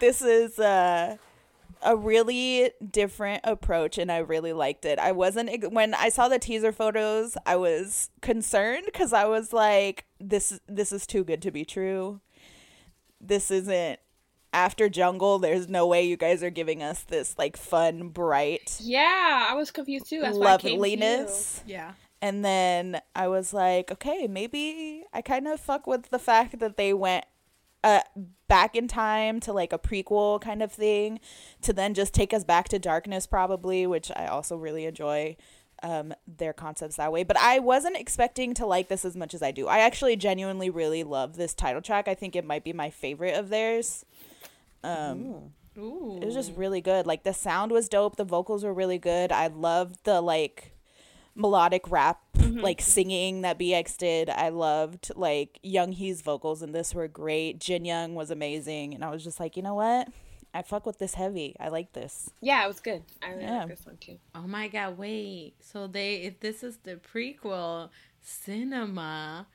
This 0.00 0.22
is 0.22 0.58
uh, 0.58 1.16
a 1.82 1.96
really 1.96 2.72
different 2.90 3.42
approach, 3.44 3.98
and 3.98 4.10
I 4.10 4.18
really 4.18 4.52
liked 4.54 4.84
it. 4.84 4.98
I 4.98 5.12
wasn't 5.12 5.70
when 5.72 5.94
I 5.94 6.08
saw 6.08 6.28
the 6.28 6.38
teaser 6.38 6.72
photos. 6.72 7.36
I 7.46 7.56
was 7.56 8.08
concerned 8.22 8.86
because 8.86 9.12
I 9.12 9.26
was 9.26 9.52
like, 9.52 10.06
"This 10.18 10.58
this 10.66 10.90
is 10.90 11.06
too 11.06 11.22
good 11.22 11.42
to 11.42 11.50
be 11.50 11.64
true. 11.64 12.20
This 13.20 13.50
isn't." 13.50 14.00
After 14.50 14.88
Jungle, 14.88 15.38
there's 15.38 15.68
no 15.68 15.86
way 15.86 16.04
you 16.06 16.16
guys 16.16 16.42
are 16.42 16.48
giving 16.48 16.82
us 16.82 17.02
this 17.02 17.36
like 17.36 17.54
fun, 17.58 18.08
bright 18.08 18.78
yeah, 18.80 19.46
I 19.50 19.54
was 19.54 19.70
confused 19.70 20.08
too. 20.08 20.20
That's 20.22 20.38
came 20.38 20.42
to 20.42 20.48
loveliness. 20.48 21.62
Yeah. 21.66 21.92
And 22.20 22.44
then 22.44 23.00
I 23.14 23.28
was 23.28 23.54
like, 23.54 23.92
okay, 23.92 24.26
maybe 24.26 25.04
I 25.12 25.22
kind 25.22 25.46
of 25.46 25.60
fuck 25.60 25.86
with 25.86 26.10
the 26.10 26.18
fact 26.18 26.58
that 26.58 26.76
they 26.76 26.92
went 26.92 27.24
uh 27.84 28.00
back 28.48 28.74
in 28.74 28.88
time 28.88 29.38
to 29.38 29.52
like 29.52 29.72
a 29.72 29.78
prequel 29.78 30.40
kind 30.40 30.64
of 30.64 30.72
thing 30.72 31.20
to 31.62 31.72
then 31.72 31.94
just 31.94 32.12
take 32.12 32.34
us 32.34 32.42
back 32.42 32.68
to 32.68 32.78
darkness 32.78 33.26
probably, 33.26 33.86
which 33.86 34.10
I 34.16 34.26
also 34.26 34.56
really 34.56 34.84
enjoy 34.84 35.36
um 35.84 36.12
their 36.26 36.52
concepts 36.52 36.96
that 36.96 37.12
way. 37.12 37.22
But 37.22 37.38
I 37.38 37.60
wasn't 37.60 37.96
expecting 37.96 38.52
to 38.54 38.66
like 38.66 38.88
this 38.88 39.04
as 39.04 39.14
much 39.14 39.32
as 39.32 39.42
I 39.42 39.52
do. 39.52 39.68
I 39.68 39.78
actually 39.78 40.16
genuinely 40.16 40.70
really 40.70 41.04
love 41.04 41.36
this 41.36 41.54
title 41.54 41.80
track. 41.80 42.08
I 42.08 42.14
think 42.14 42.34
it 42.34 42.44
might 42.44 42.64
be 42.64 42.72
my 42.72 42.90
favorite 42.90 43.36
of 43.36 43.48
theirs. 43.48 44.04
Um 44.82 45.52
Ooh. 45.78 46.18
it 46.20 46.24
was 46.24 46.34
just 46.34 46.56
really 46.56 46.80
good. 46.80 47.06
Like 47.06 47.22
the 47.22 47.32
sound 47.32 47.70
was 47.70 47.88
dope. 47.88 48.16
The 48.16 48.24
vocals 48.24 48.64
were 48.64 48.74
really 48.74 48.98
good. 48.98 49.30
I 49.30 49.46
loved 49.46 50.02
the 50.02 50.20
like 50.20 50.72
melodic 51.38 51.90
rap, 51.90 52.20
mm-hmm. 52.36 52.58
like 52.60 52.82
singing 52.82 53.42
that 53.42 53.58
BX 53.58 53.96
did. 53.96 54.28
I 54.28 54.50
loved 54.50 55.12
like 55.16 55.58
Young 55.62 55.92
Hee's 55.92 56.20
vocals 56.20 56.62
in 56.62 56.72
this 56.72 56.94
were 56.94 57.08
great. 57.08 57.60
Jin 57.60 57.84
Young 57.84 58.14
was 58.14 58.30
amazing, 58.30 58.94
and 58.94 59.04
I 59.04 59.10
was 59.10 59.24
just 59.24 59.40
like, 59.40 59.56
you 59.56 59.62
know 59.62 59.74
what? 59.74 60.08
I 60.52 60.62
fuck 60.62 60.86
with 60.86 60.98
this 60.98 61.14
heavy. 61.14 61.54
I 61.60 61.68
like 61.68 61.92
this. 61.92 62.30
Yeah, 62.40 62.64
it 62.64 62.68
was 62.68 62.80
good. 62.80 63.02
I 63.22 63.30
really 63.30 63.42
Yeah. 63.44 63.58
like 63.60 63.68
this 63.68 63.86
one 63.86 63.98
too. 63.98 64.18
Oh 64.34 64.46
my 64.46 64.68
god, 64.68 64.98
wait. 64.98 65.54
So 65.60 65.86
they 65.86 66.16
if 66.16 66.40
this 66.40 66.62
is 66.62 66.78
the 66.78 66.96
prequel 66.96 67.90
cinema 68.20 69.46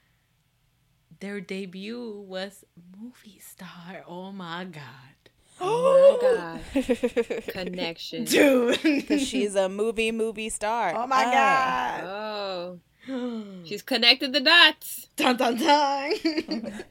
their 1.19 1.39
debut 1.39 2.23
was 2.27 2.65
movie 2.97 3.39
star. 3.39 4.03
Oh 4.07 4.31
my 4.31 4.65
god. 4.65 5.31
Oh 5.65 6.19
my 6.21 6.27
god. 6.75 7.43
Connection. 7.47 8.25
Dude. 8.25 8.79
Because 8.83 9.25
she's 9.27 9.55
a 9.55 9.69
movie 9.69 10.11
movie 10.11 10.49
star. 10.49 10.93
oh 10.95 11.07
my 11.07 11.23
Ah. 11.25 11.99
god. 12.01 12.79
Oh, 13.09 13.43
she's 13.65 13.81
connected 13.81 14.33
the 14.33 14.39
dots. 14.41 15.07
dun 15.15 15.37
dun 15.37 15.55
dun. 15.57 16.13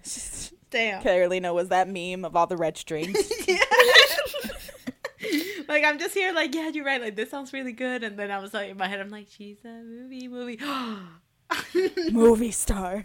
Damn. 0.71 1.03
Carolina 1.03 1.53
was 1.53 1.69
that 1.69 1.87
meme 1.89 2.25
of 2.25 2.35
all 2.35 2.47
the 2.47 2.57
red 2.57 2.79
strings. 2.79 3.15
like 5.69 5.85
I'm 5.85 5.99
just 5.99 6.15
here, 6.15 6.33
like 6.33 6.55
yeah, 6.55 6.69
you're 6.69 6.85
right. 6.85 7.01
Like 7.01 7.15
this 7.17 7.31
sounds 7.31 7.53
really 7.53 7.73
good, 7.73 8.03
and 8.03 8.19
then 8.19 8.31
I 8.31 8.39
was 8.39 8.55
like 8.55 8.71
in 8.71 8.77
my 8.79 8.89
head, 8.89 9.01
I'm 9.01 9.11
like, 9.11 9.27
she's 9.31 9.59
a 9.65 9.69
movie, 9.83 10.29
movie. 10.29 10.59
movie 12.13 12.51
star. 12.51 13.05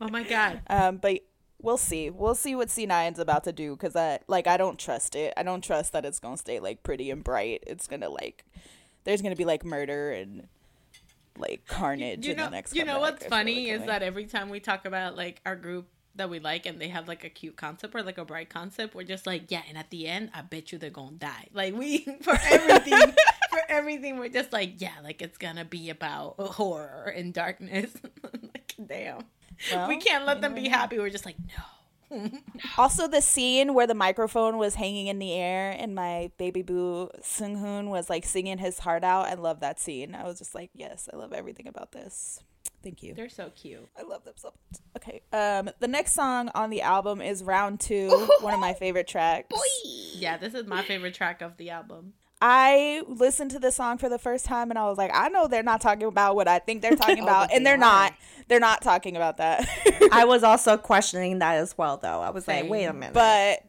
oh 0.00 0.08
my 0.08 0.22
god. 0.24 0.60
Um, 0.68 0.98
but 0.98 1.20
we'll 1.64 1.76
see. 1.76 2.10
We'll 2.10 2.34
see 2.34 2.54
what 2.54 2.68
C9's 2.68 3.18
about 3.18 3.44
to 3.44 3.52
do 3.52 3.74
because 3.74 3.96
I 3.96 4.20
like 4.28 4.46
I 4.46 4.56
don't 4.56 4.78
trust 4.78 5.16
it. 5.16 5.32
I 5.36 5.42
don't 5.42 5.62
trust 5.62 5.92
that 5.92 6.04
it's 6.04 6.18
gonna 6.18 6.36
stay 6.36 6.60
like 6.60 6.82
pretty 6.82 7.10
and 7.10 7.24
bright. 7.24 7.64
It's 7.66 7.86
gonna 7.86 8.08
like 8.08 8.44
there's 9.04 9.22
gonna 9.22 9.36
be 9.36 9.44
like 9.44 9.64
murder 9.64 10.12
and 10.12 10.48
like 11.36 11.66
carnage 11.66 12.26
you 12.26 12.32
in 12.32 12.38
know, 12.38 12.44
the 12.44 12.50
next. 12.50 12.74
you 12.76 12.84
know 12.84 13.00
what's 13.00 13.26
funny 13.26 13.68
is 13.70 13.84
that 13.86 14.02
every 14.02 14.26
time 14.26 14.50
we 14.50 14.60
talk 14.60 14.84
about 14.84 15.16
like 15.16 15.40
our 15.44 15.56
group 15.56 15.88
that 16.16 16.30
we 16.30 16.38
like 16.38 16.64
and 16.64 16.80
they 16.80 16.88
have 16.88 17.08
like 17.08 17.24
a 17.24 17.28
cute 17.28 17.56
concept 17.56 17.94
or 17.94 18.02
like 18.02 18.18
a 18.18 18.24
bright 18.24 18.48
concept, 18.48 18.94
we're 18.94 19.02
just 19.02 19.26
like, 19.26 19.50
yeah, 19.50 19.62
and 19.68 19.76
at 19.76 19.90
the 19.90 20.06
end, 20.06 20.30
I 20.32 20.42
bet 20.42 20.70
you 20.70 20.78
they're 20.78 20.90
gonna 20.90 21.16
die. 21.16 21.48
Like 21.52 21.74
we 21.74 21.98
for 22.22 22.38
everything, 22.50 23.14
for 23.50 23.60
everything, 23.68 24.18
we're 24.18 24.28
just 24.28 24.52
like, 24.52 24.80
yeah, 24.80 24.94
like 25.02 25.22
it's 25.22 25.38
gonna 25.38 25.64
be 25.64 25.90
about 25.90 26.36
horror 26.38 27.12
and 27.16 27.32
darkness. 27.34 27.90
damn, 28.86 29.24
Well, 29.72 29.88
we 29.88 29.98
can't 29.98 30.24
let 30.26 30.40
them 30.40 30.54
be 30.54 30.68
happy. 30.68 30.98
We're 30.98 31.10
just 31.10 31.26
like, 31.26 31.36
no. 31.38 31.62
Also, 32.78 33.08
the 33.08 33.20
scene 33.20 33.74
where 33.74 33.86
the 33.86 33.94
microphone 33.94 34.56
was 34.56 34.76
hanging 34.76 35.08
in 35.08 35.18
the 35.18 35.32
air 35.32 35.74
and 35.76 35.94
my 35.94 36.30
baby 36.38 36.62
boo 36.62 37.10
Sung 37.22 37.56
Hoon 37.56 37.90
was 37.90 38.08
like 38.08 38.24
singing 38.24 38.58
his 38.58 38.78
heart 38.78 39.02
out. 39.04 39.26
I 39.26 39.34
love 39.34 39.60
that 39.60 39.80
scene. 39.80 40.14
I 40.14 40.24
was 40.24 40.38
just 40.38 40.54
like, 40.54 40.70
yes, 40.74 41.08
I 41.12 41.16
love 41.16 41.32
everything 41.32 41.66
about 41.66 41.92
this. 41.92 42.40
Thank 42.82 43.02
you. 43.02 43.14
They're 43.14 43.28
so 43.30 43.50
cute. 43.56 43.88
I 43.98 44.02
love 44.02 44.24
them 44.24 44.34
so 44.36 44.48
much. 44.48 44.80
Okay. 44.96 45.22
Um, 45.32 45.70
the 45.80 45.88
next 45.88 46.12
song 46.12 46.50
on 46.54 46.70
the 46.70 46.82
album 46.82 47.20
is 47.22 47.42
Round 47.42 47.80
Two, 47.80 48.28
one 48.40 48.54
of 48.54 48.60
my 48.60 48.74
favorite 48.74 49.08
tracks. 49.08 49.54
Yeah, 50.14 50.36
this 50.36 50.54
is 50.54 50.66
my 50.66 50.82
favorite 50.82 51.14
track 51.14 51.40
of 51.42 51.56
the 51.56 51.70
album. 51.70 52.12
I 52.46 53.00
listened 53.08 53.52
to 53.52 53.58
this 53.58 53.74
song 53.76 53.96
for 53.96 54.10
the 54.10 54.18
first 54.18 54.44
time 54.44 54.68
and 54.70 54.78
I 54.78 54.86
was 54.86 54.98
like, 54.98 55.10
I 55.14 55.30
know 55.30 55.48
they're 55.48 55.62
not 55.62 55.80
talking 55.80 56.06
about 56.06 56.36
what 56.36 56.46
I 56.46 56.58
think 56.58 56.82
they're 56.82 56.94
talking 56.94 57.22
about, 57.22 57.48
but 57.48 57.56
and 57.56 57.64
they 57.64 57.70
they're 57.70 57.76
are. 57.76 57.78
not. 57.78 58.14
They're 58.48 58.60
not 58.60 58.82
talking 58.82 59.16
about 59.16 59.38
that. 59.38 59.66
I 60.12 60.26
was 60.26 60.42
also 60.42 60.76
questioning 60.76 61.38
that 61.38 61.54
as 61.54 61.78
well, 61.78 61.96
though. 61.96 62.20
I 62.20 62.28
was 62.28 62.46
like, 62.46 62.68
wait 62.68 62.84
a 62.84 62.92
minute. 62.92 63.14
but 63.14 63.60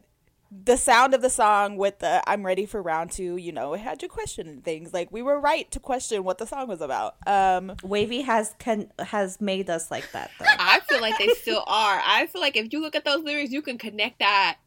the 0.51 0.75
sound 0.75 1.13
of 1.13 1.21
the 1.21 1.29
song 1.29 1.77
with 1.77 1.99
the 1.99 2.21
I'm 2.29 2.45
ready 2.45 2.65
for 2.65 2.81
round 2.81 3.11
two, 3.11 3.37
you 3.37 3.53
know, 3.53 3.73
it 3.75 3.79
had 3.79 4.01
you 4.01 4.09
question 4.09 4.61
things. 4.61 4.93
Like 4.93 5.09
we 5.09 5.21
were 5.21 5.39
right 5.39 5.71
to 5.71 5.79
question 5.79 6.25
what 6.25 6.37
the 6.37 6.45
song 6.45 6.67
was 6.67 6.81
about. 6.81 7.15
Um 7.25 7.77
Wavy 7.81 8.23
has 8.23 8.55
can 8.59 8.91
has 8.99 9.39
made 9.39 9.69
us 9.69 9.89
like 9.89 10.11
that, 10.11 10.31
though. 10.37 10.45
I 10.49 10.81
feel 10.81 10.99
like 10.99 11.17
they 11.17 11.29
still 11.29 11.63
are. 11.65 12.01
I 12.05 12.27
feel 12.27 12.41
like 12.41 12.57
if 12.57 12.73
you 12.73 12.81
look 12.81 12.95
at 12.95 13.05
those 13.05 13.23
lyrics, 13.23 13.51
you 13.53 13.61
can 13.61 13.77
connect 13.77 14.19
that 14.19 14.57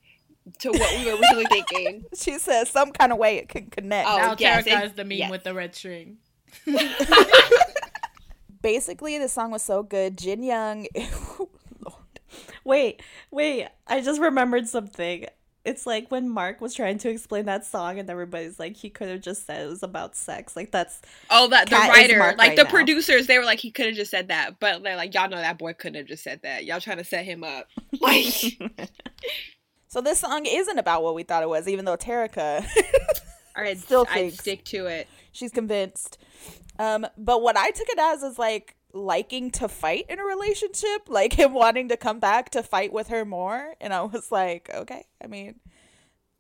to 0.61 0.71
what 0.71 0.99
we 0.99 1.05
were 1.07 1.19
originally 1.19 1.47
thinking. 1.47 2.05
she 2.15 2.39
says 2.39 2.69
some 2.71 2.93
kind 2.93 3.13
of 3.13 3.19
way 3.19 3.37
it 3.37 3.49
can 3.49 3.67
connect. 3.67 4.09
Oh, 4.09 4.17
now 4.17 4.37
yes, 4.39 4.65
Terika 4.65 4.83
it- 4.83 4.85
is 4.87 4.93
the 4.95 5.05
meme 5.05 5.13
yes. 5.19 5.31
with 5.31 5.45
the 5.45 5.55
red 5.55 5.75
string. 5.75 6.19
Basically 8.63 9.19
the 9.19 9.29
song 9.29 9.51
was 9.51 9.63
so 9.63 9.83
good. 9.83 10.19
Jin 10.19 10.43
Young 10.43 10.87
Wait, 12.65 13.03
wait. 13.31 13.69
I 13.87 14.01
just 14.03 14.21
remembered 14.21 14.69
something. 14.69 15.27
It's 15.65 15.87
like 15.87 16.11
when 16.11 16.29
Mark 16.29 16.61
was 16.61 16.75
trying 16.75 16.99
to 16.99 17.09
explain 17.09 17.47
that 17.47 17.65
song, 17.65 17.99
and 17.99 18.09
everybody's 18.11 18.59
like, 18.59 18.77
he 18.77 18.91
could 18.91 19.09
have 19.09 19.21
just 19.23 19.47
said 19.47 19.65
it 19.65 19.69
was 19.69 19.83
about 19.83 20.15
sex. 20.17 20.55
Like 20.57 20.71
that's 20.71 21.01
Oh, 21.31 21.49
that 21.49 21.69
the 21.71 21.77
Cat 21.77 21.91
writer, 21.91 22.19
like 22.19 22.39
right 22.39 22.57
the 22.57 22.65
now. 22.65 22.71
producers, 22.71 23.27
they 23.27 23.39
were 23.39 23.45
like, 23.45 23.59
he 23.59 23.71
could 23.71 23.87
have 23.87 23.95
just 23.95 24.11
said 24.11 24.29
that, 24.29 24.61
but 24.61 24.83
they're 24.83 24.97
like, 24.97 25.15
y'all 25.15 25.29
know 25.31 25.37
that 25.39 25.59
boy 25.59 25.73
couldn't 25.73 25.97
have 25.97 26.07
just 26.07 26.23
said 26.25 26.41
that. 26.43 26.65
Y'all 26.65 26.81
trying 26.81 26.99
to 26.99 27.05
set 27.05 27.25
him 27.25 27.43
up. 27.45 27.69
Like, 28.01 28.59
So 29.89 30.03
this 30.03 30.21
song 30.21 30.45
isn't 30.47 30.79
about 30.79 31.03
what 31.03 31.15
we 31.15 31.23
thought 31.23 31.43
it 31.43 31.49
was, 31.49 31.67
even 31.67 31.87
though 31.87 31.93
all 33.57 33.65
right, 33.65 33.79
Still 33.79 34.07
I'd 34.11 34.35
stick 34.35 34.65
to 34.67 34.87
it. 34.87 35.09
she's 35.33 35.51
convinced. 35.51 36.19
Um, 36.79 37.07
but 37.17 37.43
what 37.43 37.57
I 37.57 37.71
took 37.71 37.89
it 37.89 37.99
as 37.99 38.23
is 38.23 38.39
like 38.39 38.77
liking 38.93 39.51
to 39.53 39.67
fight 39.69 40.05
in 40.09 40.19
a 40.19 40.25
relationship, 40.25 41.09
like 41.09 41.33
him 41.33 41.55
wanting 41.55 41.89
to 41.89 41.97
come 41.97 42.21
back 42.21 42.51
to 42.51 42.63
fight 42.63 42.93
with 42.93 43.09
her 43.09 43.25
more. 43.25 43.75
And 43.81 43.93
I 43.95 44.03
was 44.03 44.31
like, 44.31 44.71
okay, 44.73 45.07
I 45.23 45.27
mean, 45.27 45.57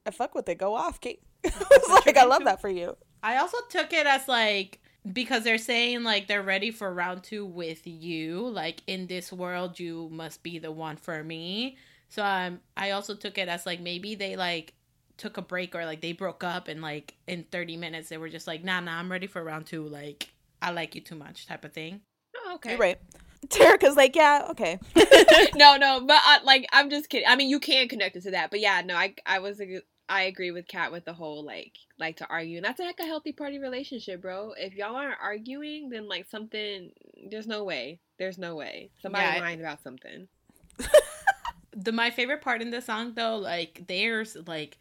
I 0.06 0.10
fuck 0.10 0.34
with 0.34 0.48
it. 0.48 0.58
Go 0.58 0.74
off, 0.74 1.00
Kate. 1.00 1.22
I 1.44 1.50
was 1.70 2.02
like, 2.06 2.16
I 2.18 2.24
love 2.24 2.44
that 2.44 2.60
for 2.60 2.68
you. 2.68 2.96
I 3.22 3.38
also 3.38 3.58
took 3.70 3.92
it 3.92 4.06
as 4.06 4.28
like 4.28 4.78
because 5.12 5.42
they're 5.42 5.58
saying 5.58 6.04
like 6.04 6.28
they're 6.28 6.42
ready 6.42 6.70
for 6.70 6.92
round 6.92 7.22
two 7.22 7.46
with 7.46 7.86
you. 7.86 8.46
Like 8.48 8.82
in 8.86 9.06
this 9.06 9.32
world, 9.32 9.80
you 9.80 10.08
must 10.12 10.42
be 10.42 10.58
the 10.58 10.70
one 10.70 10.96
for 10.96 11.24
me. 11.24 11.78
So 12.08 12.24
um, 12.24 12.60
I 12.76 12.90
also 12.92 13.14
took 13.14 13.38
it 13.38 13.48
as 13.48 13.66
like 13.66 13.80
maybe 13.80 14.14
they 14.14 14.36
like 14.36 14.74
took 15.16 15.36
a 15.36 15.42
break 15.42 15.74
or 15.74 15.84
like 15.84 16.00
they 16.00 16.12
broke 16.12 16.44
up 16.44 16.68
and 16.68 16.80
like 16.80 17.14
in 17.26 17.44
30 17.50 17.76
minutes 17.76 18.08
they 18.08 18.18
were 18.18 18.28
just 18.28 18.46
like 18.46 18.62
nah 18.62 18.78
nah 18.80 18.98
I'm 18.98 19.10
ready 19.10 19.26
for 19.26 19.42
round 19.42 19.66
two 19.66 19.86
like 19.86 20.28
I 20.62 20.70
like 20.70 20.94
you 20.94 21.00
too 21.00 21.16
much 21.16 21.46
type 21.46 21.64
of 21.64 21.72
thing. 21.72 22.00
Oh, 22.36 22.54
okay. 22.56 22.70
You're 22.70 22.78
right. 22.78 22.98
Terika's 23.48 23.96
like, 23.96 24.16
yeah, 24.16 24.46
okay. 24.50 24.78
no, 25.54 25.76
no, 25.76 26.00
but 26.06 26.20
I, 26.24 26.40
like 26.44 26.66
I'm 26.72 26.90
just 26.90 27.08
kidding. 27.08 27.28
I 27.28 27.36
mean, 27.36 27.48
you 27.48 27.60
can 27.60 27.88
connect 27.88 28.16
it 28.16 28.22
to 28.22 28.30
that, 28.32 28.50
but 28.50 28.60
yeah, 28.60 28.82
no, 28.84 28.96
I 28.96 29.14
I 29.26 29.38
was 29.38 29.60
I 30.08 30.22
agree 30.22 30.50
with 30.50 30.66
Kat 30.66 30.90
with 30.90 31.04
the 31.04 31.12
whole 31.12 31.44
like 31.44 31.74
like 31.98 32.16
to 32.16 32.26
argue, 32.28 32.56
and 32.56 32.64
that's 32.64 32.80
like 32.80 32.98
a 33.00 33.06
healthy 33.06 33.32
party 33.32 33.58
relationship, 33.58 34.22
bro. 34.22 34.54
If 34.56 34.74
y'all 34.74 34.96
aren't 34.96 35.20
arguing, 35.22 35.90
then 35.90 36.08
like 36.08 36.26
something, 36.28 36.90
there's 37.30 37.46
no 37.46 37.62
way, 37.64 38.00
there's 38.18 38.38
no 38.38 38.56
way 38.56 38.90
somebody 39.00 39.24
Yeah, 39.24 39.34
I- 39.34 39.38
lying 39.40 39.60
about 39.60 39.82
something. 39.82 40.26
the 41.84 41.92
my 41.92 42.10
favorite 42.10 42.40
part 42.42 42.60
in 42.62 42.70
the 42.70 42.80
song 42.82 43.12
though 43.14 43.36
like 43.36 43.84
there's 43.86 44.36
like 44.46 44.76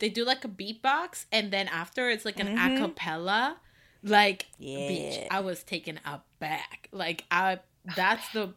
they 0.00 0.08
do 0.08 0.24
like 0.24 0.44
a 0.44 0.48
beatbox 0.48 1.26
and 1.30 1.52
then 1.52 1.68
after 1.68 2.10
it's 2.10 2.24
like 2.24 2.40
an 2.40 2.48
Mhm. 2.48 2.58
acapella 2.58 3.54
like 4.02 4.46
bitch 4.60 5.18
Yeah. 5.20 5.28
i 5.30 5.40
was 5.40 5.62
taken 5.62 6.00
aback 6.04 6.88
like 6.90 7.24
i 7.30 7.60
that's 7.96 8.28
the 8.32 8.52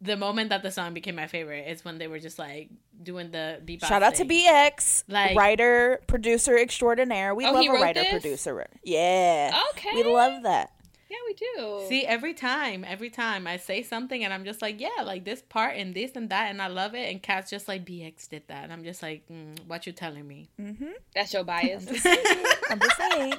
the 0.00 0.16
moment 0.16 0.50
that 0.50 0.62
the 0.62 0.70
song 0.70 0.92
became 0.94 1.14
my 1.14 1.26
favorite 1.26 1.68
is 1.68 1.84
when 1.84 1.98
they 1.98 2.08
were 2.08 2.18
just 2.18 2.38
like 2.38 2.68
doing 3.02 3.30
the 3.30 3.60
beatbox 3.64 3.86
Shout 3.86 4.02
out 4.02 4.14
to. 4.16 4.24
BX, 4.26 5.04
Like- 5.08 5.34
writer, 5.36 6.00
producer 6.06 6.56
extraordinaire. 6.58 7.34
We 7.34 7.46
Oh, 7.46 7.52
love 7.52 7.64
a 7.66 7.72
writer, 7.80 8.00
this? 8.02 8.10
producer. 8.10 8.66
Yeah. 8.84 9.58
Okay, 9.72 9.90
We 9.94 10.02
love 10.04 10.42
that. 10.42 10.70
Yeah, 11.10 11.16
we 11.26 11.34
do. 11.34 11.84
see 11.88 12.06
every 12.06 12.34
time 12.34 12.84
every 12.86 13.10
time 13.10 13.46
i 13.48 13.56
say 13.56 13.82
something 13.82 14.22
and 14.24 14.32
i'm 14.32 14.44
just 14.44 14.62
like 14.62 14.80
yeah 14.80 15.02
like 15.04 15.24
this 15.24 15.42
part 15.42 15.74
and 15.76 15.92
this 15.92 16.12
and 16.14 16.30
that 16.30 16.50
and 16.50 16.62
i 16.62 16.68
love 16.68 16.94
it 16.94 17.10
and 17.10 17.20
cat's 17.20 17.50
just 17.50 17.66
like 17.66 17.84
bx 17.84 18.28
did 18.28 18.44
that 18.46 18.62
and 18.62 18.72
i'm 18.72 18.84
just 18.84 19.02
like 19.02 19.24
mm, 19.28 19.58
what 19.66 19.86
you 19.86 19.92
telling 19.92 20.26
me 20.28 20.48
Mm-hmm. 20.60 20.92
that's 21.14 21.32
your 21.34 21.42
bias. 21.44 21.84
I'm 22.70 22.78
just 22.78 22.96
saying. 22.96 23.34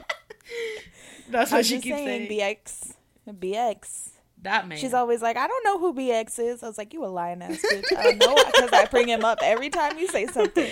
that's 1.30 1.52
I'm 1.54 1.58
what 1.60 1.66
she 1.66 1.76
just 1.76 1.84
keeps 1.84 1.96
saying, 1.96 2.28
saying 2.30 2.58
BX. 2.58 2.94
BX. 3.30 4.10
that 4.42 4.68
man 4.68 4.78
She's 4.78 4.94
always 4.94 5.22
like, 5.22 5.38
I 5.38 5.48
don't 5.48 5.64
know 5.64 5.80
who 5.80 5.94
BX 5.94 6.40
is. 6.40 6.64
I 6.64 6.68
was 6.68 6.78
like, 6.78 6.94
you 6.94 7.06
a 7.06 7.08
lying 7.08 7.42
ass 7.42 7.64
bitch. 7.72 7.86
I 7.98 8.12
know 8.14 8.36
because 8.36 8.74
I 8.74 8.86
bring 8.92 9.08
him 9.08 9.24
up 9.24 9.40
every 9.42 9.70
time 9.70 9.98
you 9.98 10.08
say 10.08 10.26
something. 10.26 10.70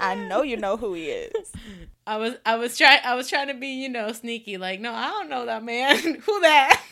I 0.00 0.14
know 0.16 0.42
you 0.42 0.56
know 0.56 0.76
who 0.76 0.94
he 0.94 1.04
is. 1.10 1.52
I 2.06 2.18
was 2.18 2.34
I 2.44 2.56
was 2.56 2.76
trying 2.76 3.00
I 3.04 3.14
was 3.14 3.28
trying 3.28 3.48
to 3.48 3.54
be 3.54 3.68
you 3.68 3.88
know 3.88 4.12
sneaky. 4.12 4.58
Like 4.58 4.80
no 4.80 4.92
I 4.92 5.08
don't 5.08 5.30
know 5.30 5.46
that 5.46 5.64
man. 5.64 5.96
Who 6.26 6.40
that? 6.40 6.82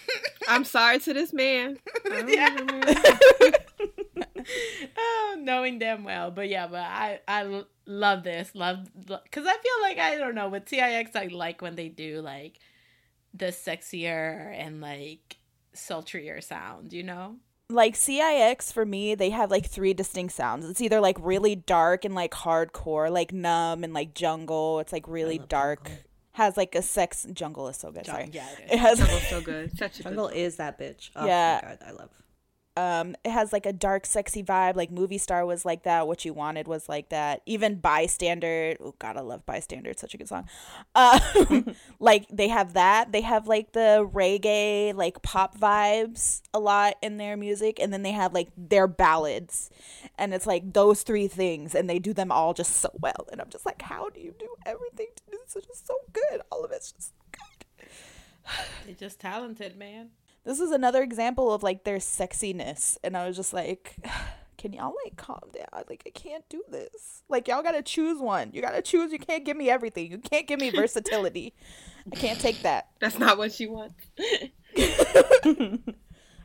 I'm 0.48 0.64
sorry 0.64 0.98
to 1.00 1.12
this 1.14 1.32
man. 1.32 1.78
I 2.06 2.08
don't 2.08 2.28
Yeah. 2.28 3.52
oh, 4.98 5.36
knowing 5.38 5.78
damn 5.78 6.04
well. 6.04 6.30
But 6.30 6.48
yeah 6.48 6.66
but 6.66 6.80
I 6.80 7.20
I 7.28 7.64
love 7.86 8.22
this. 8.22 8.54
Love 8.54 8.88
because 8.94 9.46
I 9.46 9.56
feel 9.56 9.82
like 9.82 9.98
I 9.98 10.16
don't 10.16 10.34
know 10.34 10.48
with 10.48 10.68
CIX 10.68 11.14
I 11.14 11.26
like 11.26 11.60
when 11.60 11.76
they 11.76 11.88
do 11.88 12.20
like 12.20 12.58
the 13.34 13.46
sexier 13.46 14.54
and 14.58 14.80
like 14.80 15.36
sultrier 15.74 16.40
sound 16.42 16.92
you 16.92 17.02
know 17.02 17.36
Like 17.70 17.96
CIX 17.96 18.70
for 18.72 18.84
me, 18.84 19.14
they 19.14 19.30
have 19.30 19.50
like 19.50 19.66
three 19.66 19.94
distinct 19.94 20.34
sounds. 20.34 20.68
It's 20.68 20.80
either 20.80 21.00
like 21.00 21.16
really 21.20 21.56
dark 21.56 22.04
and 22.04 22.14
like 22.14 22.32
hardcore, 22.32 23.10
like 23.10 23.32
numb 23.32 23.82
and 23.84 23.94
like 23.94 24.14
jungle. 24.14 24.80
It's 24.80 24.92
like 24.92 25.08
really 25.08 25.38
dark. 25.38 25.84
jungle. 25.84 26.04
Has 26.32 26.56
like 26.56 26.74
a 26.74 26.82
sex 26.82 27.26
jungle 27.32 27.68
is 27.68 27.76
so 27.76 27.90
good. 27.92 28.06
Sorry. 28.06 28.28
yeah 28.32 28.46
it 28.52 28.70
It 28.70 28.74
is. 28.74 28.80
has 28.80 28.98
Jungle's 28.98 29.26
so 29.28 29.40
good. 29.42 29.76
Such 29.78 29.98
Jungle 30.00 30.28
good. 30.28 30.36
is 30.36 30.56
that 30.56 30.78
bitch. 30.78 31.10
Oh 31.16 31.26
Yeah. 31.26 31.60
my 31.62 31.68
god, 31.70 31.78
I 31.86 31.90
love. 31.92 32.10
Um 32.76 33.14
it 33.24 33.30
has 33.30 33.52
like 33.52 33.66
a 33.66 33.72
dark 33.72 34.06
sexy 34.06 34.42
vibe 34.42 34.76
like 34.76 34.90
movie 34.90 35.18
star 35.18 35.44
was 35.44 35.64
like 35.64 35.82
that 35.82 36.06
what 36.06 36.24
you 36.24 36.32
wanted 36.32 36.66
was 36.66 36.88
like 36.88 37.10
that. 37.10 37.42
Even 37.46 37.76
bystander 37.76 38.76
oh 38.80 38.94
god 38.98 39.16
i 39.16 39.20
love 39.20 39.44
bystander 39.44 39.90
it's 39.90 40.00
such 40.00 40.14
a 40.14 40.16
good 40.16 40.28
song. 40.28 40.48
Um 40.94 41.74
like 41.98 42.26
they 42.30 42.48
have 42.48 42.74
that. 42.74 43.12
They 43.12 43.22
have 43.22 43.46
like 43.46 43.72
the 43.72 44.08
reggae 44.12 44.94
like 44.94 45.22
pop 45.22 45.58
vibes 45.58 46.42
a 46.54 46.58
lot 46.58 46.94
in 47.02 47.16
their 47.16 47.36
music 47.36 47.78
and 47.80 47.92
then 47.92 48.02
they 48.02 48.12
have 48.12 48.32
like 48.32 48.48
their 48.56 48.86
ballads. 48.86 49.70
And 50.18 50.32
it's 50.32 50.46
like 50.46 50.72
those 50.72 51.02
three 51.02 51.28
things 51.28 51.74
and 51.74 51.88
they 51.88 51.98
do 51.98 52.12
them 52.12 52.32
all 52.32 52.54
just 52.54 52.76
so 52.76 52.90
well. 53.00 53.28
And 53.30 53.40
i'm 53.40 53.50
just 53.50 53.66
like 53.66 53.82
how 53.82 54.08
do 54.08 54.20
you 54.20 54.34
do 54.38 54.48
everything 54.64 55.08
this 55.30 55.56
is 55.56 55.66
just 55.66 55.86
so 55.86 55.94
good? 56.12 56.40
All 56.50 56.64
of 56.64 56.72
it's 56.72 56.92
just 56.92 57.12
good. 57.32 57.88
They're 58.86 58.94
just 58.94 59.20
talented 59.20 59.76
man 59.76 60.10
this 60.44 60.60
is 60.60 60.70
another 60.70 61.02
example 61.02 61.52
of 61.52 61.62
like 61.62 61.84
their 61.84 61.98
sexiness. 61.98 62.96
And 63.02 63.16
i 63.16 63.26
was 63.26 63.36
just 63.36 63.52
like 63.52 63.96
can 64.58 64.72
y'all 64.72 64.94
like 65.04 65.16
calm 65.16 65.40
down? 65.52 65.84
Like 65.88 66.04
i 66.06 66.10
can't 66.10 66.48
do 66.48 66.62
this. 66.70 67.22
Like 67.28 67.48
y'all 67.48 67.62
gotta 67.62 67.82
choose 67.82 68.20
one. 68.20 68.50
You 68.52 68.62
gotta 68.62 68.82
choose. 68.82 69.12
You 69.12 69.18
can't 69.18 69.44
give 69.44 69.56
me 69.56 69.68
everything. 69.68 70.10
You 70.10 70.18
can't 70.18 70.46
give 70.46 70.60
me 70.60 70.70
versatility. 70.74 71.54
I 72.10 72.16
can't 72.16 72.40
take 72.40 72.62
that. 72.62 72.88
That's 73.00 73.18
not 73.18 73.38
what 73.38 73.58
you 73.58 73.72
want. 73.72 73.92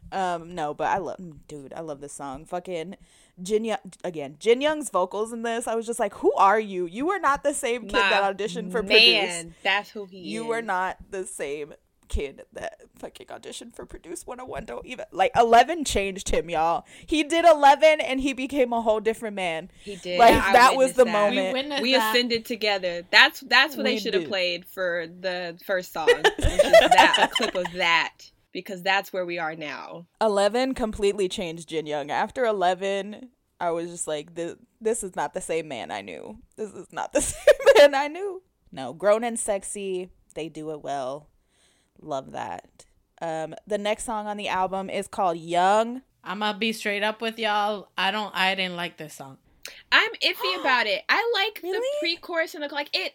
um 0.10 0.56
no 0.56 0.74
but 0.74 0.88
i 0.88 0.98
love 0.98 1.20
dude 1.50 1.74
i 1.74 1.82
love 1.82 2.00
this 2.02 2.14
song. 2.14 2.46
Fucking 2.46 2.96
jin 3.44 3.66
young 3.66 3.78
again 4.04 4.38
jin 4.40 4.62
young's 4.62 4.90
vocals 4.90 5.32
in 5.34 5.44
this. 5.44 5.68
I 5.68 5.76
was 5.76 5.86
just 5.86 6.00
like 6.00 6.14
who 6.16 6.34
are 6.34 6.60
you? 6.60 6.86
You 6.86 7.08
were 7.08 7.20
not 7.20 7.44
the 7.44 7.54
same 7.54 7.84
kid 7.84 7.96
that 7.96 8.24
auditioned 8.24 8.72
for 8.72 8.82
produce. 8.82 9.00
man, 9.00 9.56
that's 9.64 9.90
who 9.92 10.06
he 10.06 10.22
is. 10.22 10.28
you 10.28 10.44
is. 10.44 10.48
were 10.48 10.62
not 10.62 10.98
the 11.10 11.26
same 11.26 11.74
kid 12.08 12.44
that 12.54 12.82
fucking 13.00 13.28
auditioned 13.28 13.76
for 13.76 13.86
Produce 13.86 14.26
101 14.26 14.66
don't 14.66 14.86
even 14.86 15.06
like 15.12 15.36
Wanna 15.36 15.68
One 15.68 15.84
changed 15.84 16.30
him, 16.30 16.50
y'all. 16.50 16.86
He 17.06 17.24
did 17.24 17.46
Wanna 17.46 17.80
One 17.80 18.02
and 18.02 18.20
he 18.20 18.34
became 18.34 18.74
a 18.74 18.82
whole 18.82 19.00
different 19.00 19.36
man. 19.36 19.70
He 19.84 19.96
did. 19.96 20.20
Like 20.20 20.34
I 20.34 20.54
that 20.54 20.76
was 20.76 20.94
the 20.94 21.06
that. 21.06 21.12
moment. 21.12 21.82
We 21.82 21.82
We 21.82 21.96
ascended 21.96 22.46
together. 22.46 23.04
That's 23.12 23.42
that's 23.42 23.76
what 23.76 23.84
they 23.84 23.98
should 23.98 24.14
have 24.14 24.28
played 24.28 24.66
for 24.66 25.08
the 25.08 25.60
first 25.66 25.94
song, 25.94 26.08
which 26.24 26.48
is 26.48 26.72
that 26.72 27.30
a 27.32 27.36
clip 27.36 27.56
of 27.56 27.72
that 27.74 28.32
because 28.52 28.82
that's 28.82 29.14
where 29.14 29.26
we 29.26 29.38
are 29.38 29.56
now. 29.56 30.08
Wanna 30.20 30.50
One 30.50 30.74
completely 30.74 31.30
changed 31.30 31.70
Jin 31.70 31.86
Young. 31.86 32.10
After 32.10 32.44
Wanna 32.52 32.76
One, 32.76 33.30
I 33.60 33.72
was 33.72 33.90
just 33.90 34.08
like, 34.08 34.36
this, 34.36 34.56
this 34.82 35.04
is 35.04 35.16
not 35.16 35.34
the 35.34 35.42
same 35.42 35.68
man 35.68 35.92
I 35.92 36.02
knew. 36.02 36.40
This 36.56 36.72
is 36.72 36.88
not 36.92 37.14
the 37.14 37.22
same 37.22 37.56
man 37.78 37.96
I 37.96 38.08
knew. 38.08 38.42
No, 38.72 38.94
grown 38.94 39.24
and 39.24 39.40
sexy. 39.40 40.10
They 40.36 40.50
do 40.50 40.72
it 40.72 40.82
well. 40.82 41.30
Love 42.02 42.32
that. 42.32 42.86
Um, 43.22 43.56
the 43.66 43.78
next 43.78 44.04
song 44.06 44.28
on 44.28 44.38
the 44.38 44.48
album 44.48 44.90
is 44.90 45.08
called 45.08 45.38
Young. 45.38 46.02
I'm 46.24 46.40
gonna 46.40 46.58
be 46.58 46.74
straight 46.74 47.04
up 47.04 47.22
with 47.22 47.40
y'all. 47.40 47.90
I 47.98 48.12
don't. 48.12 48.36
I 48.36 48.54
didn't 48.56 48.76
like 48.76 48.98
this 48.98 49.14
song. 49.14 49.38
I'm 49.92 50.12
iffy 50.24 50.60
about 50.60 50.88
it. 50.88 51.02
I 51.10 51.32
like 51.34 51.62
the 51.62 51.82
pre-chorus 52.00 52.54
and 52.54 52.64
the 52.64 52.74
like 52.74 52.90
it. 52.94 53.14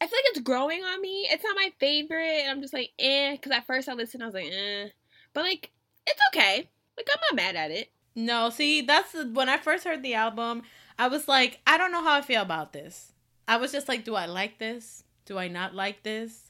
I 0.00 0.06
feel 0.06 0.16
like 0.18 0.24
it's 0.36 0.40
growing 0.40 0.82
on 0.82 1.00
me. 1.00 1.28
It's 1.30 1.44
not 1.44 1.56
my 1.56 1.72
favorite. 1.78 2.40
and 2.42 2.50
I'm 2.50 2.60
just 2.62 2.74
like 2.74 2.90
eh. 2.98 3.32
Because 3.32 3.52
at 3.52 3.66
first 3.66 3.88
I 3.88 3.94
listened, 3.94 4.22
I 4.22 4.26
was 4.26 4.34
like 4.34 4.50
eh, 4.52 4.88
but 5.32 5.42
like 5.44 5.70
it's 6.06 6.20
okay. 6.34 6.68
Like 6.96 7.08
I'm 7.12 7.20
not 7.30 7.36
mad 7.42 7.56
at 7.56 7.70
it. 7.70 7.90
No, 8.16 8.50
see, 8.50 8.80
that's 8.82 9.12
the- 9.12 9.30
when 9.32 9.48
I 9.48 9.58
first 9.58 9.84
heard 9.84 10.02
the 10.02 10.14
album. 10.14 10.62
I 10.98 11.08
was 11.08 11.26
like, 11.26 11.60
I 11.66 11.76
don't 11.76 11.90
know 11.90 12.02
how 12.04 12.14
I 12.16 12.20
feel 12.22 12.42
about 12.42 12.72
this. 12.72 13.12
I 13.48 13.56
was 13.56 13.72
just 13.72 13.88
like, 13.88 14.04
do 14.04 14.14
I 14.14 14.26
like 14.26 14.58
this? 14.58 15.02
Do 15.26 15.38
I 15.38 15.48
not 15.48 15.74
like 15.74 16.02
this? 16.04 16.43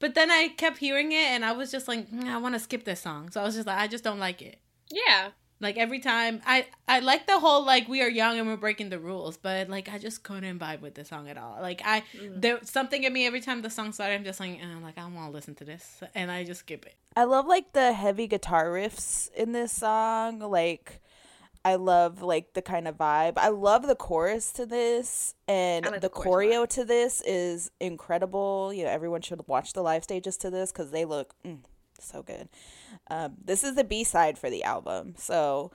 But 0.00 0.14
then 0.14 0.30
I 0.30 0.48
kept 0.48 0.78
hearing 0.78 1.12
it, 1.12 1.16
and 1.34 1.44
I 1.44 1.52
was 1.52 1.70
just 1.70 1.88
like, 1.88 2.10
"Mm, 2.10 2.28
I 2.28 2.38
want 2.38 2.54
to 2.54 2.58
skip 2.60 2.84
this 2.84 3.00
song. 3.00 3.30
So 3.30 3.40
I 3.40 3.44
was 3.44 3.54
just 3.54 3.66
like, 3.66 3.78
I 3.78 3.86
just 3.88 4.04
don't 4.04 4.18
like 4.20 4.40
it. 4.42 4.58
Yeah. 4.90 5.30
Like 5.60 5.76
every 5.76 5.98
time, 5.98 6.40
I 6.46 6.66
I 6.86 7.00
like 7.00 7.26
the 7.26 7.40
whole 7.40 7.64
like 7.64 7.88
we 7.88 8.00
are 8.00 8.08
young 8.08 8.38
and 8.38 8.46
we're 8.46 8.56
breaking 8.56 8.90
the 8.90 9.00
rules, 9.00 9.36
but 9.36 9.68
like 9.68 9.88
I 9.88 9.98
just 9.98 10.22
couldn't 10.22 10.60
vibe 10.60 10.80
with 10.82 10.94
the 10.94 11.04
song 11.04 11.28
at 11.28 11.36
all. 11.36 11.58
Like 11.60 11.82
I 11.84 12.04
Mm. 12.16 12.40
there 12.40 12.60
something 12.62 13.02
in 13.02 13.12
me 13.12 13.26
every 13.26 13.40
time 13.40 13.60
the 13.62 13.70
song 13.70 13.92
started. 13.92 14.14
I'm 14.14 14.24
just 14.24 14.38
like, 14.38 14.56
and 14.62 14.70
I'm 14.70 14.84
like, 14.84 14.96
I 14.98 15.00
don't 15.00 15.14
want 15.14 15.30
to 15.30 15.34
listen 15.34 15.56
to 15.56 15.64
this, 15.64 16.00
and 16.14 16.30
I 16.30 16.44
just 16.44 16.60
skip 16.60 16.86
it. 16.86 16.94
I 17.16 17.24
love 17.24 17.46
like 17.46 17.72
the 17.72 17.92
heavy 17.92 18.28
guitar 18.28 18.66
riffs 18.66 19.32
in 19.34 19.50
this 19.50 19.72
song. 19.72 20.38
Like 20.38 21.00
I 21.68 21.74
love 21.74 22.22
like 22.22 22.54
the 22.54 22.62
kind 22.62 22.88
of 22.88 22.96
vibe. 22.96 23.34
I 23.36 23.48
love 23.48 23.86
the 23.86 23.94
chorus 23.94 24.52
to 24.52 24.64
this 24.64 25.34
and 25.46 25.84
like 25.84 26.00
the, 26.00 26.08
the 26.08 26.10
choreo 26.10 26.66
to 26.70 26.84
this 26.84 27.22
is 27.26 27.70
incredible. 27.78 28.72
You 28.72 28.84
know, 28.84 28.90
everyone 28.90 29.20
should 29.20 29.46
watch 29.46 29.74
the 29.74 29.82
live 29.82 30.02
stages 30.02 30.38
to 30.38 30.50
this 30.50 30.72
cuz 30.72 30.90
they 30.90 31.04
look 31.04 31.34
mm, 31.44 31.58
so 32.00 32.22
good. 32.22 32.48
Um, 33.10 33.36
this 33.44 33.62
is 33.64 33.74
the 33.74 33.84
B 33.84 34.02
side 34.02 34.38
for 34.38 34.48
the 34.48 34.64
album. 34.64 35.14
So 35.18 35.70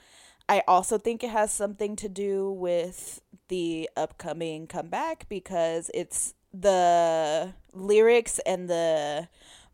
I 0.50 0.64
also 0.68 0.98
think 0.98 1.24
it 1.24 1.30
has 1.30 1.52
something 1.52 1.96
to 1.98 2.10
do 2.10 2.52
with 2.52 3.22
the 3.50 3.88
upcoming 3.96 4.66
comeback 4.66 5.30
because 5.30 5.92
it's 5.94 6.34
the 6.52 7.54
lyrics 7.72 8.40
and 8.48 8.68
the 8.68 9.28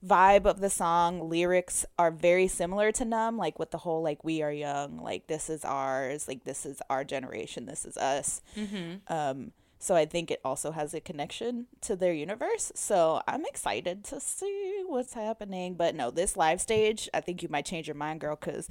vibe 0.06 0.46
of 0.46 0.60
the 0.62 0.70
song 0.70 1.30
lyrics 1.30 1.86
are 1.98 2.10
very 2.12 2.48
similar 2.48 2.92
to 2.92 3.04
numb 3.04 3.38
like 3.38 3.60
with 3.60 3.72
the 3.72 3.78
whole 3.80 4.02
like 4.02 4.24
we 4.24 4.42
are 4.42 4.52
young 4.52 4.98
like 4.98 5.28
this 5.28 5.50
is 5.50 5.66
ours 5.66 6.28
like 6.28 6.46
this 6.46 6.66
is 6.66 6.82
our 6.90 7.04
generation 7.04 7.66
this 7.66 7.84
is 7.86 7.98
us 7.98 8.42
Mm-hmm. 8.56 9.12
um 9.14 9.52
so 9.78 9.96
i 9.96 10.06
think 10.06 10.32
it 10.32 10.40
also 10.46 10.72
has 10.72 10.94
a 10.94 11.02
connection 11.02 11.68
to 11.82 11.96
their 11.98 12.14
universe 12.14 12.72
so 12.76 13.22
i'm 13.28 13.46
excited 13.46 14.06
to 14.06 14.20
see 14.22 14.84
what's 14.88 15.14
happening 15.16 15.74
but 15.76 15.96
no 15.96 16.12
this 16.12 16.38
live 16.38 16.62
stage 16.62 17.10
i 17.14 17.20
think 17.20 17.44
you 17.44 17.50
might 17.50 17.66
change 17.66 17.88
your 17.88 17.96
mind 17.96 18.22
girl 18.22 18.38
because 18.40 18.70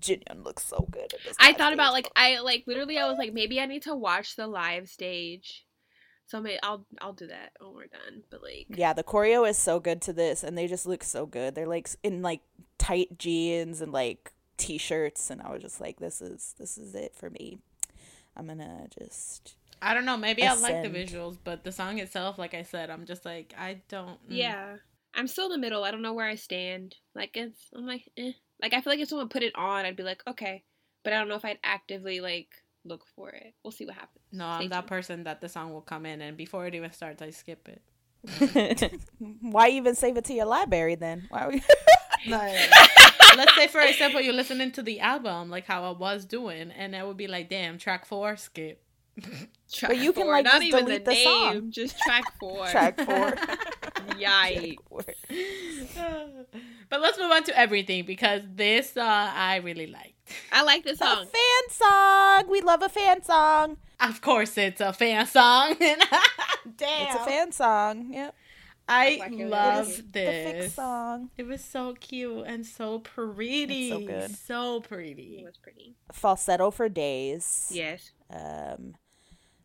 Jinyoung 0.00 0.44
looks 0.44 0.64
so 0.64 0.86
good 0.90 1.12
at 1.14 1.20
this 1.24 1.36
I 1.38 1.52
thought 1.52 1.72
about 1.72 1.92
stage. 1.92 2.04
like 2.04 2.12
I 2.16 2.40
like 2.40 2.64
literally 2.66 2.98
I 2.98 3.08
was 3.08 3.18
like 3.18 3.32
maybe 3.32 3.60
I 3.60 3.66
need 3.66 3.82
to 3.82 3.94
watch 3.94 4.34
the 4.36 4.46
live 4.48 4.88
stage. 4.88 5.64
So 6.32 6.40
maybe 6.40 6.58
I'll 6.62 6.86
I'll 7.02 7.12
do 7.12 7.26
that 7.26 7.52
when 7.60 7.74
we're 7.74 7.88
done. 7.88 8.22
But 8.30 8.42
like 8.42 8.64
Yeah, 8.70 8.94
the 8.94 9.04
choreo 9.04 9.46
is 9.46 9.58
so 9.58 9.78
good 9.78 10.00
to 10.02 10.14
this, 10.14 10.42
and 10.42 10.56
they 10.56 10.66
just 10.66 10.86
look 10.86 11.04
so 11.04 11.26
good. 11.26 11.54
They're 11.54 11.66
like 11.66 11.90
in 12.02 12.22
like 12.22 12.40
tight 12.78 13.18
jeans 13.18 13.82
and 13.82 13.92
like 13.92 14.32
t-shirts, 14.56 15.28
and 15.28 15.42
I 15.42 15.52
was 15.52 15.60
just 15.60 15.78
like, 15.78 15.98
this 15.98 16.22
is 16.22 16.54
this 16.58 16.78
is 16.78 16.94
it 16.94 17.14
for 17.14 17.28
me. 17.28 17.58
I'm 18.34 18.46
gonna 18.46 18.86
just 18.98 19.56
I 19.82 19.92
don't 19.92 20.06
know. 20.06 20.16
Maybe 20.16 20.42
I 20.42 20.54
like 20.54 20.82
the 20.82 20.88
visuals, 20.88 21.36
but 21.44 21.64
the 21.64 21.72
song 21.72 21.98
itself, 21.98 22.38
like 22.38 22.54
I 22.54 22.62
said, 22.62 22.88
I'm 22.88 23.04
just 23.04 23.26
like 23.26 23.52
I 23.58 23.82
don't. 23.90 24.16
mm. 24.26 24.34
yeah, 24.34 24.76
I'm 25.12 25.28
still 25.28 25.44
in 25.44 25.52
the 25.52 25.58
middle. 25.58 25.84
I 25.84 25.90
don't 25.90 26.00
know 26.00 26.14
where 26.14 26.26
I 26.26 26.36
stand. 26.36 26.96
Like 27.14 27.36
it's 27.36 27.60
I'm 27.76 27.84
like 27.86 28.10
eh. 28.16 28.32
Like 28.62 28.72
I 28.72 28.80
feel 28.80 28.94
like 28.94 29.00
if 29.00 29.10
someone 29.10 29.28
put 29.28 29.42
it 29.42 29.54
on, 29.54 29.84
I'd 29.84 29.96
be 29.96 30.02
like 30.02 30.22
okay, 30.26 30.64
but 31.04 31.12
I 31.12 31.18
don't 31.18 31.28
know 31.28 31.36
if 31.36 31.44
I'd 31.44 31.58
actively 31.62 32.22
like 32.22 32.48
look 32.84 33.06
for 33.16 33.30
it. 33.30 33.54
We'll 33.62 33.70
see 33.72 33.86
what 33.86 33.94
happens. 33.94 34.24
No, 34.32 34.50
Stay 34.56 34.64
I'm 34.64 34.70
that 34.70 34.86
person 34.86 35.24
that 35.24 35.40
the 35.40 35.48
song 35.48 35.72
will 35.72 35.80
come 35.80 36.06
in, 36.06 36.20
and 36.20 36.36
before 36.36 36.66
it 36.66 36.74
even 36.74 36.92
starts, 36.92 37.22
I 37.22 37.30
skip 37.30 37.68
it. 37.68 37.82
why 39.40 39.68
even 39.70 39.94
save 39.94 40.16
it 40.16 40.24
to 40.26 40.32
your 40.32 40.46
library 40.46 40.94
then? 40.94 41.26
Why 41.28 41.40
Are 41.42 41.50
we? 41.50 41.62
Like, 42.28 42.70
let's 43.36 43.54
say, 43.56 43.66
for 43.66 43.80
example, 43.80 44.20
you're 44.20 44.32
listening 44.32 44.70
to 44.72 44.82
the 44.82 45.00
album, 45.00 45.50
like 45.50 45.66
how 45.66 45.82
I 45.82 45.90
was 45.90 46.24
doing, 46.24 46.70
and 46.70 46.94
I 46.94 47.02
would 47.02 47.16
be 47.16 47.26
like, 47.26 47.48
"Damn, 47.50 47.78
track 47.78 48.04
four, 48.06 48.36
skip." 48.36 48.80
Track 49.72 49.90
But 49.90 49.98
you 49.98 50.12
can, 50.12 50.22
four, 50.22 50.32
like, 50.32 50.44
not 50.44 50.52
just 50.54 50.64
even 50.66 50.84
delete 50.84 51.04
the, 51.04 51.10
the 51.10 51.16
name, 51.16 51.52
song. 51.52 51.70
just 51.70 51.98
track 51.98 52.24
four. 52.38 52.66
Track 52.68 52.96
four. 53.00 53.32
Yikes. 54.18 54.78
but 56.88 57.00
let's 57.00 57.18
move 57.18 57.30
on 57.30 57.42
to 57.44 57.58
everything 57.58 58.04
because 58.04 58.42
this 58.54 58.96
uh, 58.96 59.02
I 59.02 59.56
really 59.56 59.86
liked. 59.88 60.21
I 60.52 60.62
like 60.62 60.84
this 60.84 60.98
song. 60.98 61.08
a 61.08 61.14
song. 61.16 61.26
fan 61.26 61.70
song. 61.70 62.50
We 62.50 62.60
love 62.60 62.82
a 62.82 62.88
fan 62.88 63.22
song. 63.22 63.76
Of 64.00 64.20
course, 64.20 64.56
it's 64.58 64.80
a 64.80 64.92
fan 64.92 65.26
song. 65.26 65.76
Damn, 65.78 65.98
It's 66.80 67.14
a 67.14 67.24
fan 67.24 67.52
song. 67.52 68.12
Yep. 68.12 68.34
I 68.88 69.16
Like 69.20 69.32
love 69.34 69.86
was 69.86 69.96
The 69.98 70.02
this. 70.02 70.62
fix 70.64 70.74
song. 70.74 71.30
It 71.38 71.46
was 71.46 71.62
so 71.62 71.94
cute 71.94 72.44
and 72.46 72.66
so 72.66 72.98
pretty. 72.98 73.90
It's 73.90 73.90
so 73.90 74.00
good. 74.06 74.36
So 74.36 74.80
pretty. 74.80 75.38
It 75.40 75.44
was 75.44 75.56
pretty. 75.56 75.94
Falsetto 76.12 76.70
for 76.72 76.88
days. 76.88 77.70
Yes. 77.72 78.10
um 78.30 78.94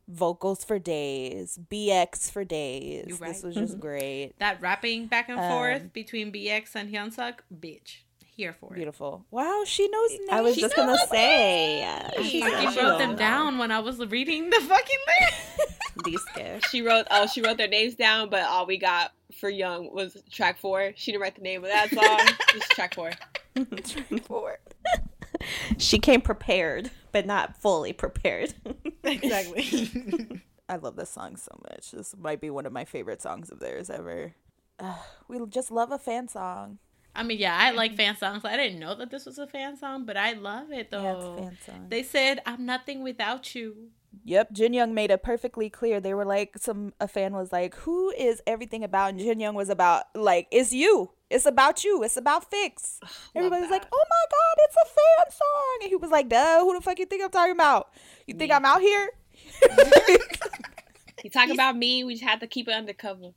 vocals 0.09 0.63
for 0.63 0.79
days 0.79 1.59
bx 1.69 2.31
for 2.31 2.45
days 2.45 3.05
You're 3.07 3.17
this 3.17 3.43
was 3.43 3.55
just 3.55 3.77
great 3.81 4.31
That 4.39 4.61
rapping 4.61 5.07
back 5.07 5.27
and 5.27 5.37
Um, 5.37 5.49
forth 5.51 5.91
between 5.91 6.31
BX 6.31 6.75
and 6.75 6.89
Hyunsuk, 6.93 7.39
bitch. 7.53 7.97
Here 8.37 8.53
for 8.53 8.71
it. 8.71 8.75
beautiful 8.75 9.25
wow 9.31 9.63
she 9.65 9.87
knows 9.89 10.11
names. 10.11 10.29
I 10.31 10.41
was 10.41 10.55
She 10.55 10.61
just 10.61 10.75
gonna 10.75 10.95
say 11.09 11.83
uh, 11.83 12.21
she 12.21 12.39
fucking 12.41 12.65
knows 12.65 12.77
wrote 12.77 12.97
them 12.99 13.09
them. 13.09 13.15
down 13.17 13.57
when 13.57 13.71
I 13.71 13.79
was 13.79 13.97
reading 14.05 14.49
the 14.51 14.61
fucking 14.61 14.97
list. 15.19 15.71
These 16.05 16.23
guys. 16.35 16.61
She 16.69 16.81
wrote 16.83 17.07
oh 17.09 17.25
she 17.25 17.41
wrote 17.41 17.57
their 17.57 17.67
names 17.67 17.95
down, 17.95 18.29
but 18.29 18.43
all 18.43 18.67
we 18.67 18.77
got 18.77 19.11
for 19.39 19.49
Young 19.49 19.91
was 19.93 20.15
track 20.31 20.59
four. 20.59 20.93
She 20.95 21.11
didn't 21.11 21.23
write 21.23 21.35
the 21.35 21.41
name 21.41 21.63
of 21.63 21.71
that 21.71 21.89
song. 21.89 22.35
just 22.53 22.69
track 22.71 22.93
four. 22.93 23.09
track 23.55 24.23
Four. 24.25 24.59
She 25.79 25.97
came 25.99 26.21
prepared, 26.21 26.91
but 27.11 27.25
not 27.25 27.57
fully 27.59 27.91
prepared. 27.93 28.53
exactly. 29.03 30.41
i 30.69 30.75
love 30.75 30.97
this 30.97 31.09
song 31.09 31.37
so 31.37 31.57
much 31.71 31.91
this 31.91 32.13
might 32.19 32.41
be 32.41 32.49
one 32.49 32.65
of 32.65 32.73
my 32.73 32.83
favorite 32.83 33.21
songs 33.21 33.49
of 33.49 33.59
theirs 33.59 33.89
ever 33.89 34.33
Ugh, 34.79 34.97
we 35.29 35.39
just 35.47 35.71
love 35.71 35.93
a 35.93 35.97
fan 35.97 36.27
song 36.27 36.77
I 37.17 37.23
mean, 37.23 37.39
yeah, 37.39 37.57
I 37.59 37.71
like 37.71 37.95
fan 38.01 38.15
songs. 38.15 38.45
I 38.45 38.55
didn't 38.55 38.79
know 38.79 38.95
that 38.95 39.09
this 39.11 39.25
was 39.25 39.37
a 39.39 39.47
fan 39.47 39.75
song, 39.75 40.05
but 40.05 40.15
I 40.15 40.33
love 40.33 40.71
it 40.71 40.91
though. 40.91 41.03
yeah 41.03 41.15
it's 41.15 41.25
a 41.25 41.35
fan 41.37 41.57
song 41.65 41.85
They 41.89 42.03
said, 42.03 42.41
"I'm 42.45 42.65
nothing 42.65 43.03
without 43.03 43.53
you." 43.55 43.89
yep 44.23 44.51
jin 44.51 44.73
young 44.73 44.93
made 44.95 45.11
it 45.11 45.21
perfectly 45.21 45.69
clear 45.69 45.99
they 46.01 46.13
were 46.13 46.25
like 46.25 46.57
some 46.57 46.91
a 46.99 47.07
fan 47.07 47.33
was 47.33 47.51
like 47.51 47.75
who 47.75 48.09
is 48.17 48.41
everything 48.47 48.83
about 48.83 49.09
and 49.11 49.19
jin 49.19 49.39
young 49.39 49.53
was 49.53 49.69
about 49.69 50.05
like 50.15 50.47
it's 50.49 50.73
you 50.73 51.11
it's 51.29 51.45
about 51.45 51.83
you 51.83 52.01
it's 52.03 52.17
about 52.17 52.49
fix 52.49 52.99
Everybody's 53.35 53.69
like, 53.69 53.85
"Oh 53.93 54.05
my 54.15 54.25
god, 54.31 54.55
it's 54.65 54.75
a 54.75 54.87
fan 54.97 55.31
song!" 55.31 55.77
And 55.83 55.89
he 55.89 55.95
was 55.97 56.09
like, 56.09 56.29
"Duh, 56.29 56.61
who 56.61 56.73
the 56.73 56.81
fuck 56.81 56.97
you 56.97 57.05
think 57.05 57.21
I'm 57.23 57.29
talking 57.29 57.51
about? 57.51 57.89
You 58.25 58.33
think 58.33 58.49
Me. 58.49 58.55
I'm 58.55 58.65
out 58.65 58.81
here?" 58.81 59.09
You 61.23 61.29
talk 61.29 61.49
about 61.49 61.75
me, 61.77 62.03
we 62.03 62.13
just 62.13 62.23
had 62.23 62.39
to 62.41 62.47
keep 62.47 62.67
it 62.67 62.73
undercover. 62.73 63.31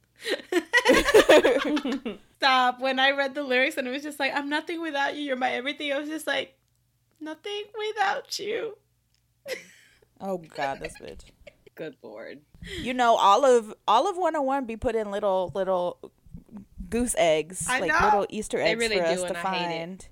Stop. 2.40 2.80
When 2.80 2.98
I 2.98 3.10
read 3.10 3.34
the 3.34 3.42
lyrics 3.42 3.76
and 3.76 3.86
it 3.86 3.90
was 3.90 4.02
just 4.02 4.18
like, 4.18 4.34
"I'm 4.34 4.48
nothing 4.48 4.80
without 4.80 5.14
you. 5.14 5.22
You're 5.22 5.36
my 5.36 5.50
everything." 5.52 5.92
I 5.92 5.98
was 5.98 6.08
just 6.08 6.26
like, 6.26 6.56
"Nothing 7.20 7.64
without 7.88 8.38
you." 8.38 8.78
oh 10.20 10.38
god, 10.38 10.80
this 10.80 10.94
bitch. 11.00 11.20
Good 11.74 11.96
lord. 12.02 12.40
You 12.80 12.94
know, 12.94 13.16
all 13.16 13.44
of 13.44 13.74
all 13.86 14.08
of 14.08 14.16
Wanna 14.16 14.42
One 14.42 14.64
be 14.64 14.76
put 14.76 14.94
in 14.94 15.10
little 15.10 15.52
little 15.54 15.98
goose 16.88 17.14
eggs, 17.18 17.66
I 17.68 17.80
like 17.80 17.88
know. 17.90 18.04
little 18.06 18.26
Easter 18.30 18.58
eggs 18.60 18.78
really 18.80 18.96
for 18.98 19.04
us 19.04 19.16
do, 19.20 19.28
to 19.28 19.28
and 19.28 19.36
I 19.36 19.54
hate 19.54 19.64
it. 19.64 19.78
find 19.78 20.08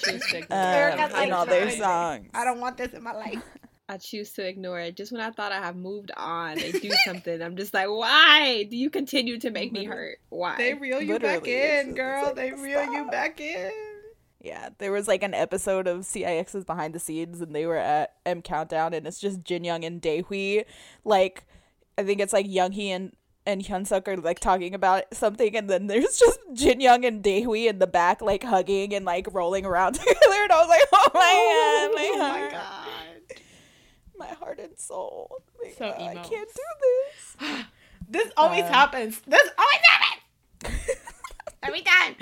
Choose 0.00 0.26
to- 0.30 0.40
um, 1.16 1.22
in 1.22 1.32
all 1.32 1.46
their 1.46 1.70
songs. 1.70 2.30
I 2.34 2.44
don't 2.44 2.60
want 2.60 2.76
this 2.78 2.92
in 2.92 3.02
my 3.02 3.12
life. 3.12 3.42
I 3.90 3.96
choose 3.96 4.30
to 4.34 4.46
ignore 4.46 4.78
it. 4.78 4.96
Just 4.96 5.10
when 5.10 5.20
I 5.20 5.32
thought 5.32 5.50
I 5.50 5.58
have 5.58 5.74
moved 5.74 6.12
on, 6.16 6.54
they 6.54 6.70
do 6.70 6.92
something. 7.04 7.42
I'm 7.42 7.56
just 7.56 7.74
like, 7.74 7.88
why 7.88 8.62
do 8.70 8.76
you 8.76 8.88
continue 8.88 9.36
to 9.40 9.50
make 9.50 9.72
me 9.72 9.84
hurt? 9.84 10.18
Why? 10.28 10.56
They 10.56 10.74
reel 10.74 11.02
you 11.02 11.18
back 11.18 11.42
Literally, 11.42 11.52
it's 11.52 11.88
in, 11.88 11.94
girl. 11.96 12.24
like, 12.26 12.36
they 12.36 12.52
reel 12.52 12.84
you 12.92 13.10
back 13.10 13.40
in. 13.40 13.72
Yeah, 14.40 14.68
there 14.78 14.92
was 14.92 15.08
like 15.08 15.24
an 15.24 15.34
episode 15.34 15.88
of 15.88 16.02
CIX's 16.02 16.64
behind 16.64 16.94
the 16.94 17.00
scenes, 17.00 17.40
and 17.40 17.52
they 17.52 17.66
were 17.66 17.76
at 17.76 18.14
M 18.24 18.42
Countdown, 18.42 18.94
and 18.94 19.08
it's 19.08 19.18
just 19.18 19.42
Jin 19.42 19.64
Young 19.64 19.84
and 19.84 20.00
Daehwi. 20.00 20.66
Like, 21.04 21.44
I 21.98 22.04
think 22.04 22.20
it's 22.20 22.32
like 22.32 22.46
Younghee 22.46 22.90
and 22.90 23.12
and 23.44 23.64
Hyunsuk 23.64 24.06
are 24.06 24.16
like 24.18 24.38
talking 24.38 24.72
about 24.72 25.02
something, 25.12 25.56
and 25.56 25.68
then 25.68 25.88
there's 25.88 26.16
just 26.16 26.38
Jin 26.52 26.80
Young 26.80 27.04
and 27.04 27.24
Daehwi 27.24 27.68
in 27.68 27.80
the 27.80 27.88
back, 27.88 28.22
like 28.22 28.44
hugging 28.44 28.94
and 28.94 29.04
like 29.04 29.26
rolling 29.32 29.66
around 29.66 29.92
together, 29.94 30.42
and 30.42 30.52
I 30.52 30.60
was 30.60 30.68
like, 30.68 30.82
oh 30.92 31.10
my 31.12 31.20
oh 31.24 31.88
god, 31.90 31.96
my 31.96 32.10
oh 32.14 32.22
heart, 32.22 32.52
my 32.52 32.58
god. 32.58 32.89
My 34.20 34.28
heart 34.28 34.60
and 34.60 34.78
soul. 34.78 35.42
Like, 35.62 35.74
So 35.78 35.86
uh, 35.86 35.94
I 35.98 36.14
can't 36.14 36.48
do 36.48 36.62
this. 36.82 37.36
This 38.08 38.32
always 38.36 38.64
Um, 38.64 38.72
happens. 38.72 39.20
This 39.26 39.48
always 39.56 39.82
happens. 39.88 40.88
Every 41.62 41.82
time. 41.82 42.16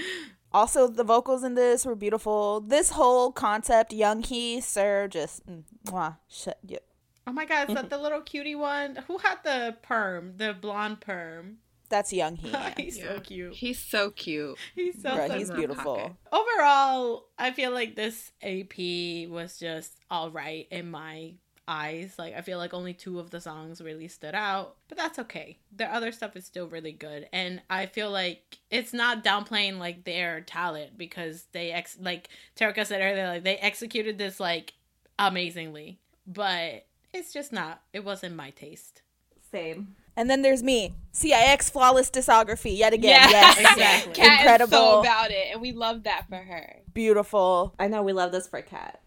Also, 0.53 0.87
the 0.87 1.05
vocals 1.05 1.45
in 1.45 1.55
this 1.55 1.87
were 1.87 1.95
beautiful. 1.95 2.61
This 2.61 2.91
whole 2.91 3.33
concept, 3.33 3.93
Young 3.93 4.23
Hee, 4.23 4.61
Sir, 4.61 5.09
just 5.09 5.47
mm, 5.47 5.63
mwah, 5.87 6.17
shut, 6.29 6.59
yeah. 6.67 6.79
Oh 7.27 7.33
my 7.33 7.45
god, 7.47 7.69
is 7.71 7.75
that 7.75 7.91
the 7.95 7.99
little 7.99 8.21
cutie 8.23 8.55
one? 8.55 8.97
Who 9.07 9.19
had 9.19 9.39
the 9.45 9.77
perm? 9.83 10.35
The 10.37 10.53
blonde 10.55 11.01
perm. 11.01 11.59
That's 11.91 12.13
Young 12.13 12.37
Hee. 12.37 12.51
yeah. 12.53 12.75
he's 12.77 13.01
so 13.01 13.21
cute. 13.21 13.55
He's 13.55 13.79
so 13.79 14.11
cute. 14.11 14.59
He's 14.75 15.01
so, 15.01 15.11
Bruh, 15.11 15.29
so 15.29 15.39
he's 15.39 15.51
beautiful. 15.51 15.97
pocket. 15.97 16.13
overall, 16.33 17.29
I 17.39 17.51
feel 17.53 17.71
like 17.71 17.97
this 17.97 18.33
EP 18.43 19.29
was 19.31 19.59
just 19.59 19.93
all 20.11 20.31
right 20.31 20.67
in 20.71 20.91
my 20.91 21.35
eyes. 21.69 22.15
Like 22.19 22.35
I 22.35 22.41
feel 22.41 22.59
like 22.59 22.73
only 22.75 22.95
two 22.95 23.21
of 23.21 23.31
the 23.31 23.41
songs 23.41 23.81
really 23.81 24.09
stood 24.09 24.35
out, 24.35 24.77
but 24.89 24.97
that's 24.99 25.19
okay. 25.21 25.59
The 25.77 25.85
other 25.93 26.11
stuff 26.11 26.35
is 26.35 26.45
still 26.47 26.67
really 26.67 26.93
good, 26.93 27.29
and 27.33 27.61
I 27.71 27.87
feel 27.87 28.11
like 28.11 28.59
it's 28.71 28.93
not 28.93 29.23
downplaying 29.23 29.79
like 29.79 30.05
their 30.05 30.41
talent 30.41 30.97
because 30.99 31.45
they 31.53 31.71
ex 31.71 31.97
like 32.01 32.29
Terika 32.57 32.87
said 32.87 33.01
earlier, 33.03 33.29
like 33.29 33.45
they 33.45 33.57
executed 33.59 34.19
this 34.19 34.41
like 34.41 34.73
amazingly, 35.19 35.99
but 36.27 36.87
it's 37.13 37.33
just 37.33 37.53
not. 37.53 37.83
It 37.93 38.05
wasn't 38.05 38.37
my 38.37 38.51
taste. 38.51 39.03
Same. 39.51 39.95
And 40.17 40.29
then 40.29 40.43
there's 40.43 40.65
me, 40.65 40.95
CIX 41.13 41.71
flawless 41.71 42.11
discography 42.11 42.77
yet 42.77 42.93
again. 42.93 43.29
Yeah. 43.31 43.31
Yes, 43.31 43.59
Exactly. 43.73 44.13
Kat 44.15 44.33
is 44.33 44.39
so 44.43 44.43
Incredible. 44.43 45.01
about 45.01 45.31
it, 45.31 45.47
and 45.53 45.61
we 45.61 45.71
love 45.73 46.03
that 46.05 46.27
for 46.29 46.37
her. 46.37 46.77
beautiful. 46.93 47.75
I 47.79 47.87
know 47.89 48.03
we 48.03 48.13
love 48.13 48.33
this 48.33 48.49
for 48.49 48.61
Kat. 48.61 49.01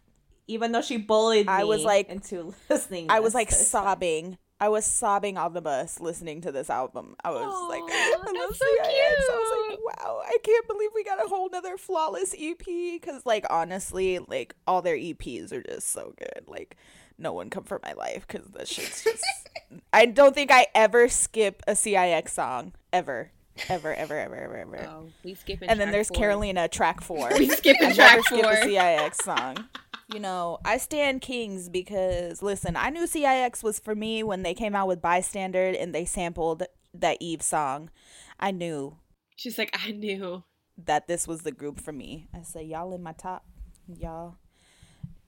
Even 0.52 0.72
though 0.74 0.82
she 0.82 0.98
bullied 0.98 1.48
me 1.48 1.54
I 1.54 1.64
was 1.64 1.84
like- 1.84 2.10
into 2.10 2.54
listening. 2.70 3.08
I 3.10 3.20
was 3.22 3.34
like 3.34 3.52
sobbing. 3.52 4.38
I 4.60 4.70
was 4.70 4.86
sobbing 4.86 5.38
on 5.40 5.54
the 5.54 5.62
bus 5.62 6.00
listening 6.00 6.42
to 6.42 6.52
this 6.52 6.70
album. 6.70 7.16
I 7.24 7.32
was 7.32 7.42
Aw, 7.42 7.68
like, 7.68 7.82
I 7.84 8.12
love 8.16 8.26
that's 8.32 8.60
so 8.60 8.66
CIX. 8.66 8.86
I 8.86 9.36
was 9.36 9.70
like, 9.70 9.70
cute. 9.70 9.80
wow, 10.06 10.22
I 10.24 10.38
can't 10.44 10.68
believe 10.68 10.92
we 10.94 11.04
got 11.04 11.26
a 11.26 11.28
whole 11.28 11.50
nother 11.50 11.78
flawless 11.78 12.36
EP. 12.40 12.60
Because, 12.64 13.26
like, 13.26 13.44
honestly, 13.50 14.20
like, 14.20 14.54
all 14.68 14.84
their 14.84 14.96
EPs 14.98 15.52
are 15.52 15.64
just 15.64 15.90
so 15.92 16.14
good. 16.16 16.44
Like, 16.48 16.78
no 17.18 17.34
one 17.34 17.50
come 17.50 17.64
for 17.64 17.80
my 17.84 17.94
life 17.94 18.28
because 18.28 18.46
the 18.50 18.66
shit's 18.68 19.04
just. 19.04 19.24
I 19.94 20.06
don't 20.06 20.36
think 20.36 20.52
I 20.52 20.68
ever 20.76 21.10
skip 21.10 21.64
a 21.68 21.76
CIX 21.76 22.32
song. 22.32 22.74
Ever. 22.94 23.32
Ever, 23.68 23.94
ever, 23.96 24.18
ever, 24.20 24.36
ever, 24.36 24.58
ever. 24.58 24.88
Oh, 24.90 25.06
we 25.24 25.34
skipping. 25.34 25.70
and 25.70 25.80
then 25.80 25.90
there's 25.92 26.10
four. 26.10 26.18
Carolina, 26.18 26.68
track 26.68 27.02
four. 27.02 27.30
We 27.38 27.50
skipping 27.50 27.88
I 27.88 27.94
track 27.94 28.12
never 28.14 28.24
skip 28.24 28.46
a 28.46 28.64
CIX 28.64 29.18
song. 29.26 29.66
You 30.14 30.20
know, 30.20 30.58
I 30.66 30.78
stand 30.78 31.22
Kings 31.22 31.70
because 31.70 32.42
listen, 32.42 32.76
I 32.76 32.90
knew 32.90 33.08
CIX 33.08 33.64
was 33.64 33.80
for 33.80 33.96
me 33.96 34.24
when 34.24 34.44
they 34.44 34.54
came 34.54 34.76
out 34.76 34.88
with 34.88 35.02
Bystander 35.02 35.68
and 35.68 35.96
they 35.96 36.06
sampled 36.06 36.64
that 36.94 37.18
Eve 37.22 37.42
song. 37.42 37.90
I 38.40 38.52
knew 38.52 38.98
She's 39.38 39.58
like, 39.58 39.78
I 39.88 39.92
knew. 39.92 40.44
that 40.78 41.08
this 41.08 41.28
was 41.28 41.42
the 41.42 41.52
group 41.52 41.80
for 41.80 41.92
me. 41.94 42.28
I 42.34 42.42
said, 42.42 42.66
y'all 42.68 42.94
in 42.94 43.02
my 43.02 43.14
top, 43.14 43.46
y'all. 43.88 44.36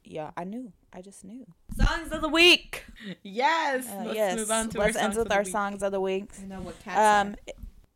Yeah, 0.03 0.31
I 0.35 0.43
knew. 0.43 0.73
I 0.91 1.01
just 1.01 1.23
knew. 1.23 1.45
songs 1.77 2.11
of 2.11 2.21
the 2.21 2.27
week. 2.29 2.85
Yes. 3.23 3.87
Uh, 3.89 4.03
let's 4.03 4.15
yes, 4.15 4.37
move 4.37 4.51
on 4.51 4.69
to 4.69 4.79
let's 4.79 4.97
our 4.97 5.03
end 5.03 5.13
songs 5.13 5.17
with 5.17 5.27
of 5.27 5.31
our 5.31 5.43
week. 5.43 5.51
songs 5.51 5.81
of 5.83 5.91
the 5.93 6.01
week. 6.01 6.29
I 6.41 6.45
know 6.45 6.61
what 6.61 6.79
Kat 6.81 7.25
Um, 7.27 7.35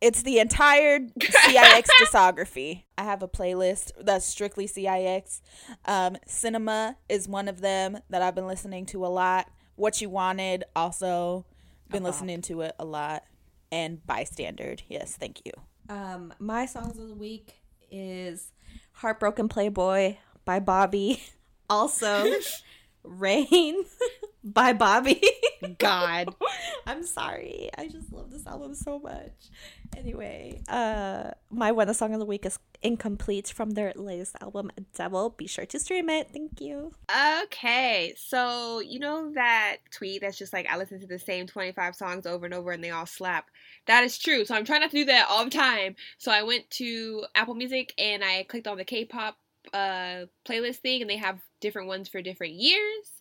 it's 0.00 0.22
the 0.22 0.38
entire 0.38 1.00
CIX 1.20 1.90
discography. 2.00 2.84
I 2.96 3.04
have 3.04 3.22
a 3.22 3.28
playlist 3.28 3.92
that's 4.00 4.24
strictly 4.24 4.66
CIX. 4.66 5.40
Um, 5.84 6.16
Cinema 6.26 6.96
is 7.08 7.28
one 7.28 7.48
of 7.48 7.60
them 7.60 7.98
that 8.10 8.22
I've 8.22 8.34
been 8.34 8.46
listening 8.46 8.86
to 8.86 9.04
a 9.04 9.08
lot. 9.08 9.50
What 9.76 10.00
You 10.00 10.08
Wanted 10.10 10.64
also 10.74 11.46
been 11.90 12.02
listening 12.02 12.42
to 12.42 12.60
it 12.62 12.74
a 12.78 12.84
lot. 12.84 13.24
And 13.70 14.04
Bystander, 14.06 14.76
yes, 14.88 15.16
thank 15.16 15.42
you. 15.44 15.52
Um, 15.88 16.32
my 16.38 16.66
songs 16.66 16.98
of 16.98 17.08
the 17.08 17.14
week 17.14 17.60
is 17.90 18.52
"Heartbroken 18.92 19.48
Playboy" 19.48 20.16
by 20.44 20.60
Bobby. 20.60 21.22
Also, 21.70 22.24
"Rain" 23.02 23.84
by 24.52 24.72
Bobby. 24.72 25.20
God. 25.78 26.34
I'm 26.86 27.04
sorry. 27.04 27.70
I 27.76 27.88
just 27.88 28.12
love 28.12 28.30
this 28.30 28.46
album 28.46 28.74
so 28.74 28.98
much. 28.98 29.32
Anyway, 29.96 30.60
uh, 30.68 31.30
my 31.50 31.72
one 31.72 31.92
song 31.94 32.12
of 32.12 32.20
the 32.20 32.26
week 32.26 32.46
is 32.46 32.58
"Incomplete" 32.82 33.48
from 33.48 33.70
their 33.70 33.92
latest 33.96 34.36
album, 34.40 34.70
"Devil." 34.94 35.30
Be 35.30 35.46
sure 35.46 35.66
to 35.66 35.78
stream 35.78 36.08
it. 36.08 36.30
Thank 36.32 36.60
you. 36.60 36.92
Okay, 37.42 38.14
so 38.16 38.80
you 38.80 38.98
know 38.98 39.32
that 39.34 39.78
tweet 39.90 40.20
that's 40.20 40.38
just 40.38 40.52
like 40.52 40.68
I 40.68 40.76
listen 40.76 41.00
to 41.00 41.06
the 41.06 41.18
same 41.18 41.46
25 41.46 41.94
songs 41.94 42.26
over 42.26 42.44
and 42.44 42.54
over 42.54 42.70
and 42.70 42.84
they 42.84 42.90
all 42.90 43.06
slap. 43.06 43.50
That 43.86 44.04
is 44.04 44.18
true. 44.18 44.44
So 44.44 44.54
I'm 44.54 44.64
trying 44.64 44.80
not 44.80 44.90
to 44.90 44.96
do 44.96 45.04
that 45.06 45.26
all 45.28 45.44
the 45.44 45.50
time. 45.50 45.96
So 46.18 46.30
I 46.30 46.42
went 46.42 46.70
to 46.72 47.24
Apple 47.34 47.54
Music 47.54 47.94
and 47.98 48.22
I 48.22 48.44
clicked 48.44 48.68
on 48.68 48.76
the 48.76 48.84
K-pop 48.84 49.36
uh 49.72 50.26
playlist 50.44 50.76
thing 50.76 51.00
and 51.00 51.10
they 51.10 51.16
have 51.16 51.40
different 51.60 51.88
ones 51.88 52.08
for 52.08 52.22
different 52.22 52.54
years. 52.54 53.12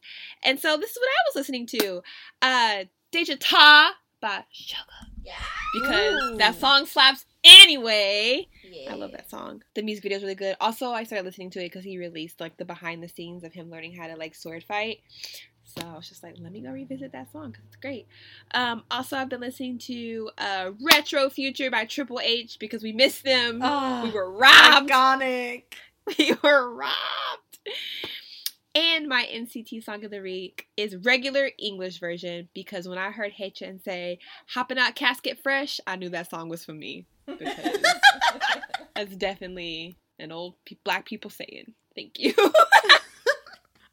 And 0.43 0.59
so 0.59 0.77
this 0.77 0.91
is 0.91 0.97
what 0.97 1.09
I 1.09 1.21
was 1.29 1.35
listening 1.35 1.65
to. 1.67 2.01
Uh 2.41 2.83
Daechwita 3.11 3.89
by 4.19 4.43
Suga. 4.53 5.07
Yeah. 5.23 5.33
Because 5.73 6.37
that 6.37 6.55
song 6.55 6.85
slaps 6.85 7.25
anyway. 7.43 8.47
I 8.89 8.93
love 8.95 9.11
that 9.11 9.29
song. 9.29 9.63
The 9.75 9.81
music 9.81 10.03
video 10.03 10.17
is 10.17 10.23
really 10.23 10.35
good. 10.35 10.55
Also, 10.59 10.91
I 10.91 11.03
started 11.03 11.25
listening 11.25 11.49
to 11.51 11.59
it 11.59 11.65
because 11.65 11.83
he 11.83 11.97
released 11.97 12.39
like 12.39 12.57
the 12.57 12.65
behind 12.65 13.03
the 13.03 13.07
scenes 13.09 13.43
of 13.43 13.53
him 13.53 13.69
learning 13.69 13.95
how 13.95 14.07
to 14.07 14.15
like 14.15 14.35
sword 14.35 14.63
fight. 14.63 14.99
So 15.63 15.85
I 15.85 15.95
was 15.95 16.07
just 16.07 16.23
like, 16.23 16.35
let 16.39 16.51
me 16.53 16.61
go 16.61 16.71
revisit 16.71 17.11
that 17.11 17.31
song 17.31 17.51
because 17.51 17.65
it's 17.67 17.75
great. 17.75 18.07
Um, 18.53 18.83
also, 18.89 19.17
I've 19.17 19.29
been 19.29 19.41
listening 19.41 19.77
to 19.79 20.29
uh, 20.37 20.71
Retro 20.81 21.29
Future 21.29 21.69
by 21.69 21.85
Triple 21.85 22.21
H 22.21 22.57
because 22.59 22.81
we 22.83 22.93
missed 22.93 23.25
them. 23.25 23.59
Oh, 23.61 24.03
we 24.05 24.11
were 24.11 24.31
robbed. 24.31 24.89
Iconic. 24.89 25.63
We 26.17 26.33
were 26.41 26.73
robbed. 26.73 27.59
And 28.73 29.07
my 29.07 29.27
NCT 29.33 29.83
song 29.83 30.05
of 30.05 30.11
the 30.11 30.21
week 30.21 30.67
is 30.77 30.95
regular 30.95 31.49
English 31.57 31.99
version 31.99 32.47
because 32.53 32.87
when 32.87 32.97
I 32.97 33.11
heard 33.11 33.33
Haechan 33.33 33.83
say 33.83 34.19
"Hopping 34.47 34.77
out 34.77 34.95
casket 34.95 35.39
fresh," 35.41 35.79
I 35.87 35.95
knew 35.95 36.09
that 36.09 36.29
song 36.29 36.47
was 36.47 36.63
for 36.63 36.73
me 36.73 37.07
because 37.25 37.83
that's 38.95 39.15
definitely 39.15 39.97
an 40.19 40.31
old 40.31 40.55
pe- 40.65 40.77
black 40.83 41.05
people 41.05 41.31
saying. 41.31 41.73
Thank 41.95 42.19
you. 42.19 42.33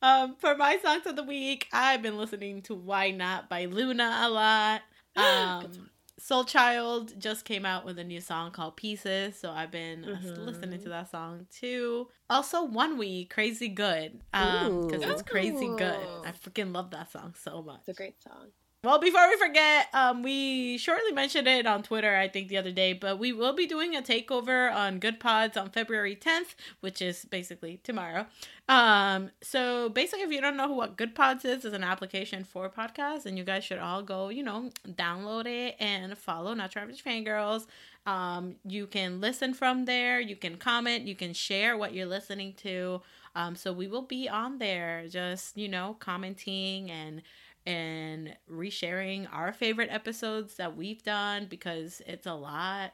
Um, 0.03 0.37
for 0.39 0.55
my 0.55 0.77
songs 0.83 1.07
of 1.07 1.17
the 1.17 1.23
week, 1.23 1.67
I've 1.73 2.03
been 2.03 2.19
listening 2.19 2.61
to 2.65 2.75
"Why 2.75 3.11
Not" 3.11 3.49
by 3.49 3.65
LOONA 3.65 4.21
a 4.25 4.29
lot. 4.29 4.83
Um, 5.17 5.89
Soul 6.25 6.45
Child 6.45 7.21
just 7.21 7.45
came 7.45 7.67
out 7.67 7.85
with 7.85 7.99
a 7.99 8.03
new 8.05 8.19
song 8.19 8.51
called 8.51 8.79
Pieces, 8.79 9.39
so 9.39 9.51
I've 9.53 9.71
been 9.71 10.05
Mhm. 10.05 10.47
listening 10.47 10.81
to 10.81 10.89
that 10.89 11.11
song 11.11 11.47
too. 11.51 12.09
Also, 12.31 12.65
One 12.65 12.97
Week, 12.97 13.29
Crazy 13.29 13.69
Good, 13.69 14.23
um, 14.33 14.81
because 14.81 15.03
it's 15.03 15.21
crazy 15.21 15.69
good. 15.69 16.09
I 16.25 16.33
freaking 16.33 16.73
love 16.75 16.93
that 16.93 17.13
song 17.13 17.35
so 17.35 17.61
much. 17.63 17.81
it's 17.81 17.91
a 17.91 17.93
great 17.93 18.23
song. 18.23 18.53
Well, 18.85 18.99
before 18.99 19.27
we 19.31 19.39
forget, 19.39 19.89
um, 19.95 20.23
we 20.23 20.77
shortly 20.77 21.11
mentioned 21.11 21.49
it 21.49 21.67
on 21.67 21.83
Twitter, 21.83 22.17
I 22.17 22.29
think, 22.29 22.49
the 22.49 22.59
other 22.59 22.71
day, 22.71 22.93
but 22.93 23.19
we 23.19 23.33
will 23.33 23.55
be 23.55 23.67
doing 23.67 23.97
a 23.97 24.03
takeover 24.03 24.71
on 24.71 24.99
Good 24.99 25.19
Pods 25.19 25.57
on 25.57 25.71
February 25.71 26.15
10th, 26.15 26.55
which 26.81 27.01
is 27.01 27.25
basically 27.25 27.81
tomorrow. 27.83 28.27
Um, 28.69 29.31
so 29.41 29.89
basically, 29.89 30.25
if 30.25 30.33
you 30.33 30.43
don't 30.43 30.59
know 30.59 30.71
what 30.71 30.99
Good 30.99 31.15
Pods 31.15 31.47
is, 31.47 31.65
is 31.65 31.73
an 31.73 31.83
application 31.83 32.45
for 32.45 32.69
podcasts, 32.69 33.25
and 33.25 33.39
you 33.39 33.45
guys 33.45 33.65
should 33.65 33.79
all 33.79 34.03
go, 34.03 34.29
you 34.29 34.43
know, 34.43 34.69
download 34.87 35.47
it 35.47 35.77
and 35.81 36.19
follow 36.19 36.53
Not 36.53 36.75
Your 36.75 36.83
Average 36.83 37.03
Fangirls. 37.03 37.65
Um, 38.05 38.57
you 38.67 38.87
can 38.87 39.19
listen 39.19 39.55
from 39.55 39.87
there, 39.87 40.21
you 40.21 40.37
can 40.37 40.59
comment, 40.59 41.07
you 41.07 41.15
can 41.15 41.33
share 41.33 41.79
what 41.79 41.95
you're 41.95 42.05
listening 42.05 42.53
to. 42.59 43.01
Um, 43.35 43.57
so 43.57 43.73
we 43.73 43.89
will 43.89 44.03
be 44.03 44.29
on 44.29 44.59
there, 44.59 45.07
just 45.09 45.57
you 45.57 45.69
know, 45.69 45.97
commenting 46.01 46.91
and 46.91 47.23
and 47.67 48.37
resharing 48.51 49.27
our 49.33 49.53
favorite 49.53 49.89
episodes 49.91 50.57
that 50.57 50.77
we've 50.77 51.03
done 51.03 51.47
because 51.49 52.03
it's 52.07 52.27
a 52.27 52.35
lot 52.35 52.93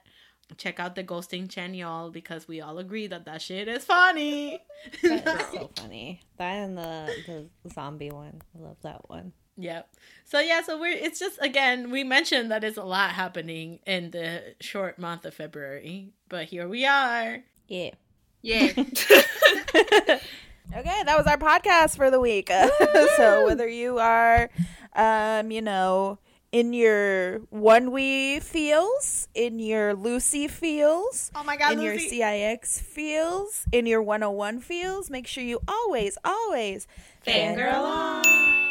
check 0.56 0.80
out 0.80 0.94
the 0.94 1.04
ghosting 1.04 1.48
channel 1.48 1.76
y'all 1.76 2.10
because 2.10 2.48
we 2.48 2.60
all 2.60 2.78
agree 2.78 3.06
that 3.06 3.24
that 3.24 3.42
shit 3.42 3.68
is 3.68 3.84
funny. 3.84 4.60
That 5.02 5.40
is 5.40 5.46
so 5.52 5.70
funny. 5.76 6.22
That 6.38 6.52
and 6.52 6.78
the 6.78 7.48
the 7.62 7.70
zombie 7.70 8.10
one. 8.10 8.40
I 8.56 8.62
love 8.62 8.78
that 8.82 9.08
one. 9.08 9.32
Yep. 9.56 9.94
So 10.24 10.40
yeah, 10.40 10.62
so 10.62 10.80
we're 10.80 10.96
it's 10.96 11.18
just 11.18 11.38
again, 11.42 11.90
we 11.90 12.02
mentioned 12.02 12.50
that 12.50 12.64
it's 12.64 12.78
a 12.78 12.82
lot 12.82 13.10
happening 13.10 13.80
in 13.86 14.10
the 14.10 14.54
short 14.60 14.98
month 14.98 15.26
of 15.26 15.34
February, 15.34 16.12
but 16.28 16.46
here 16.46 16.66
we 16.66 16.86
are. 16.86 17.40
Yeah. 17.68 17.90
Yeah. 18.42 18.72
Okay, 20.72 21.02
that 21.04 21.16
was 21.18 21.26
our 21.26 21.36
podcast 21.36 21.96
for 21.96 22.10
the 22.10 22.20
week. 22.20 22.48
so 23.16 23.44
whether 23.46 23.66
you 23.66 23.98
are, 23.98 24.48
um, 24.94 25.50
you 25.50 25.62
know, 25.62 26.18
in 26.52 26.72
your 26.72 27.40
ONEWE 27.52 28.40
feels, 28.40 29.28
in 29.34 29.58
your 29.58 29.94
Lucy 29.94 30.46
feels, 30.46 31.30
Oh 31.34 31.42
my 31.42 31.56
god, 31.56 31.72
in 31.72 31.80
your 31.80 31.98
CIX 31.98 32.80
feels, 32.80 33.64
in 33.72 33.86
your 33.86 34.00
Wanna 34.02 34.30
One 34.30 34.60
feels, 34.60 35.10
make 35.10 35.26
sure 35.26 35.42
you 35.42 35.60
always, 35.66 36.16
always 36.24 36.86
Fangirl 37.26 37.74
on. 37.74 38.69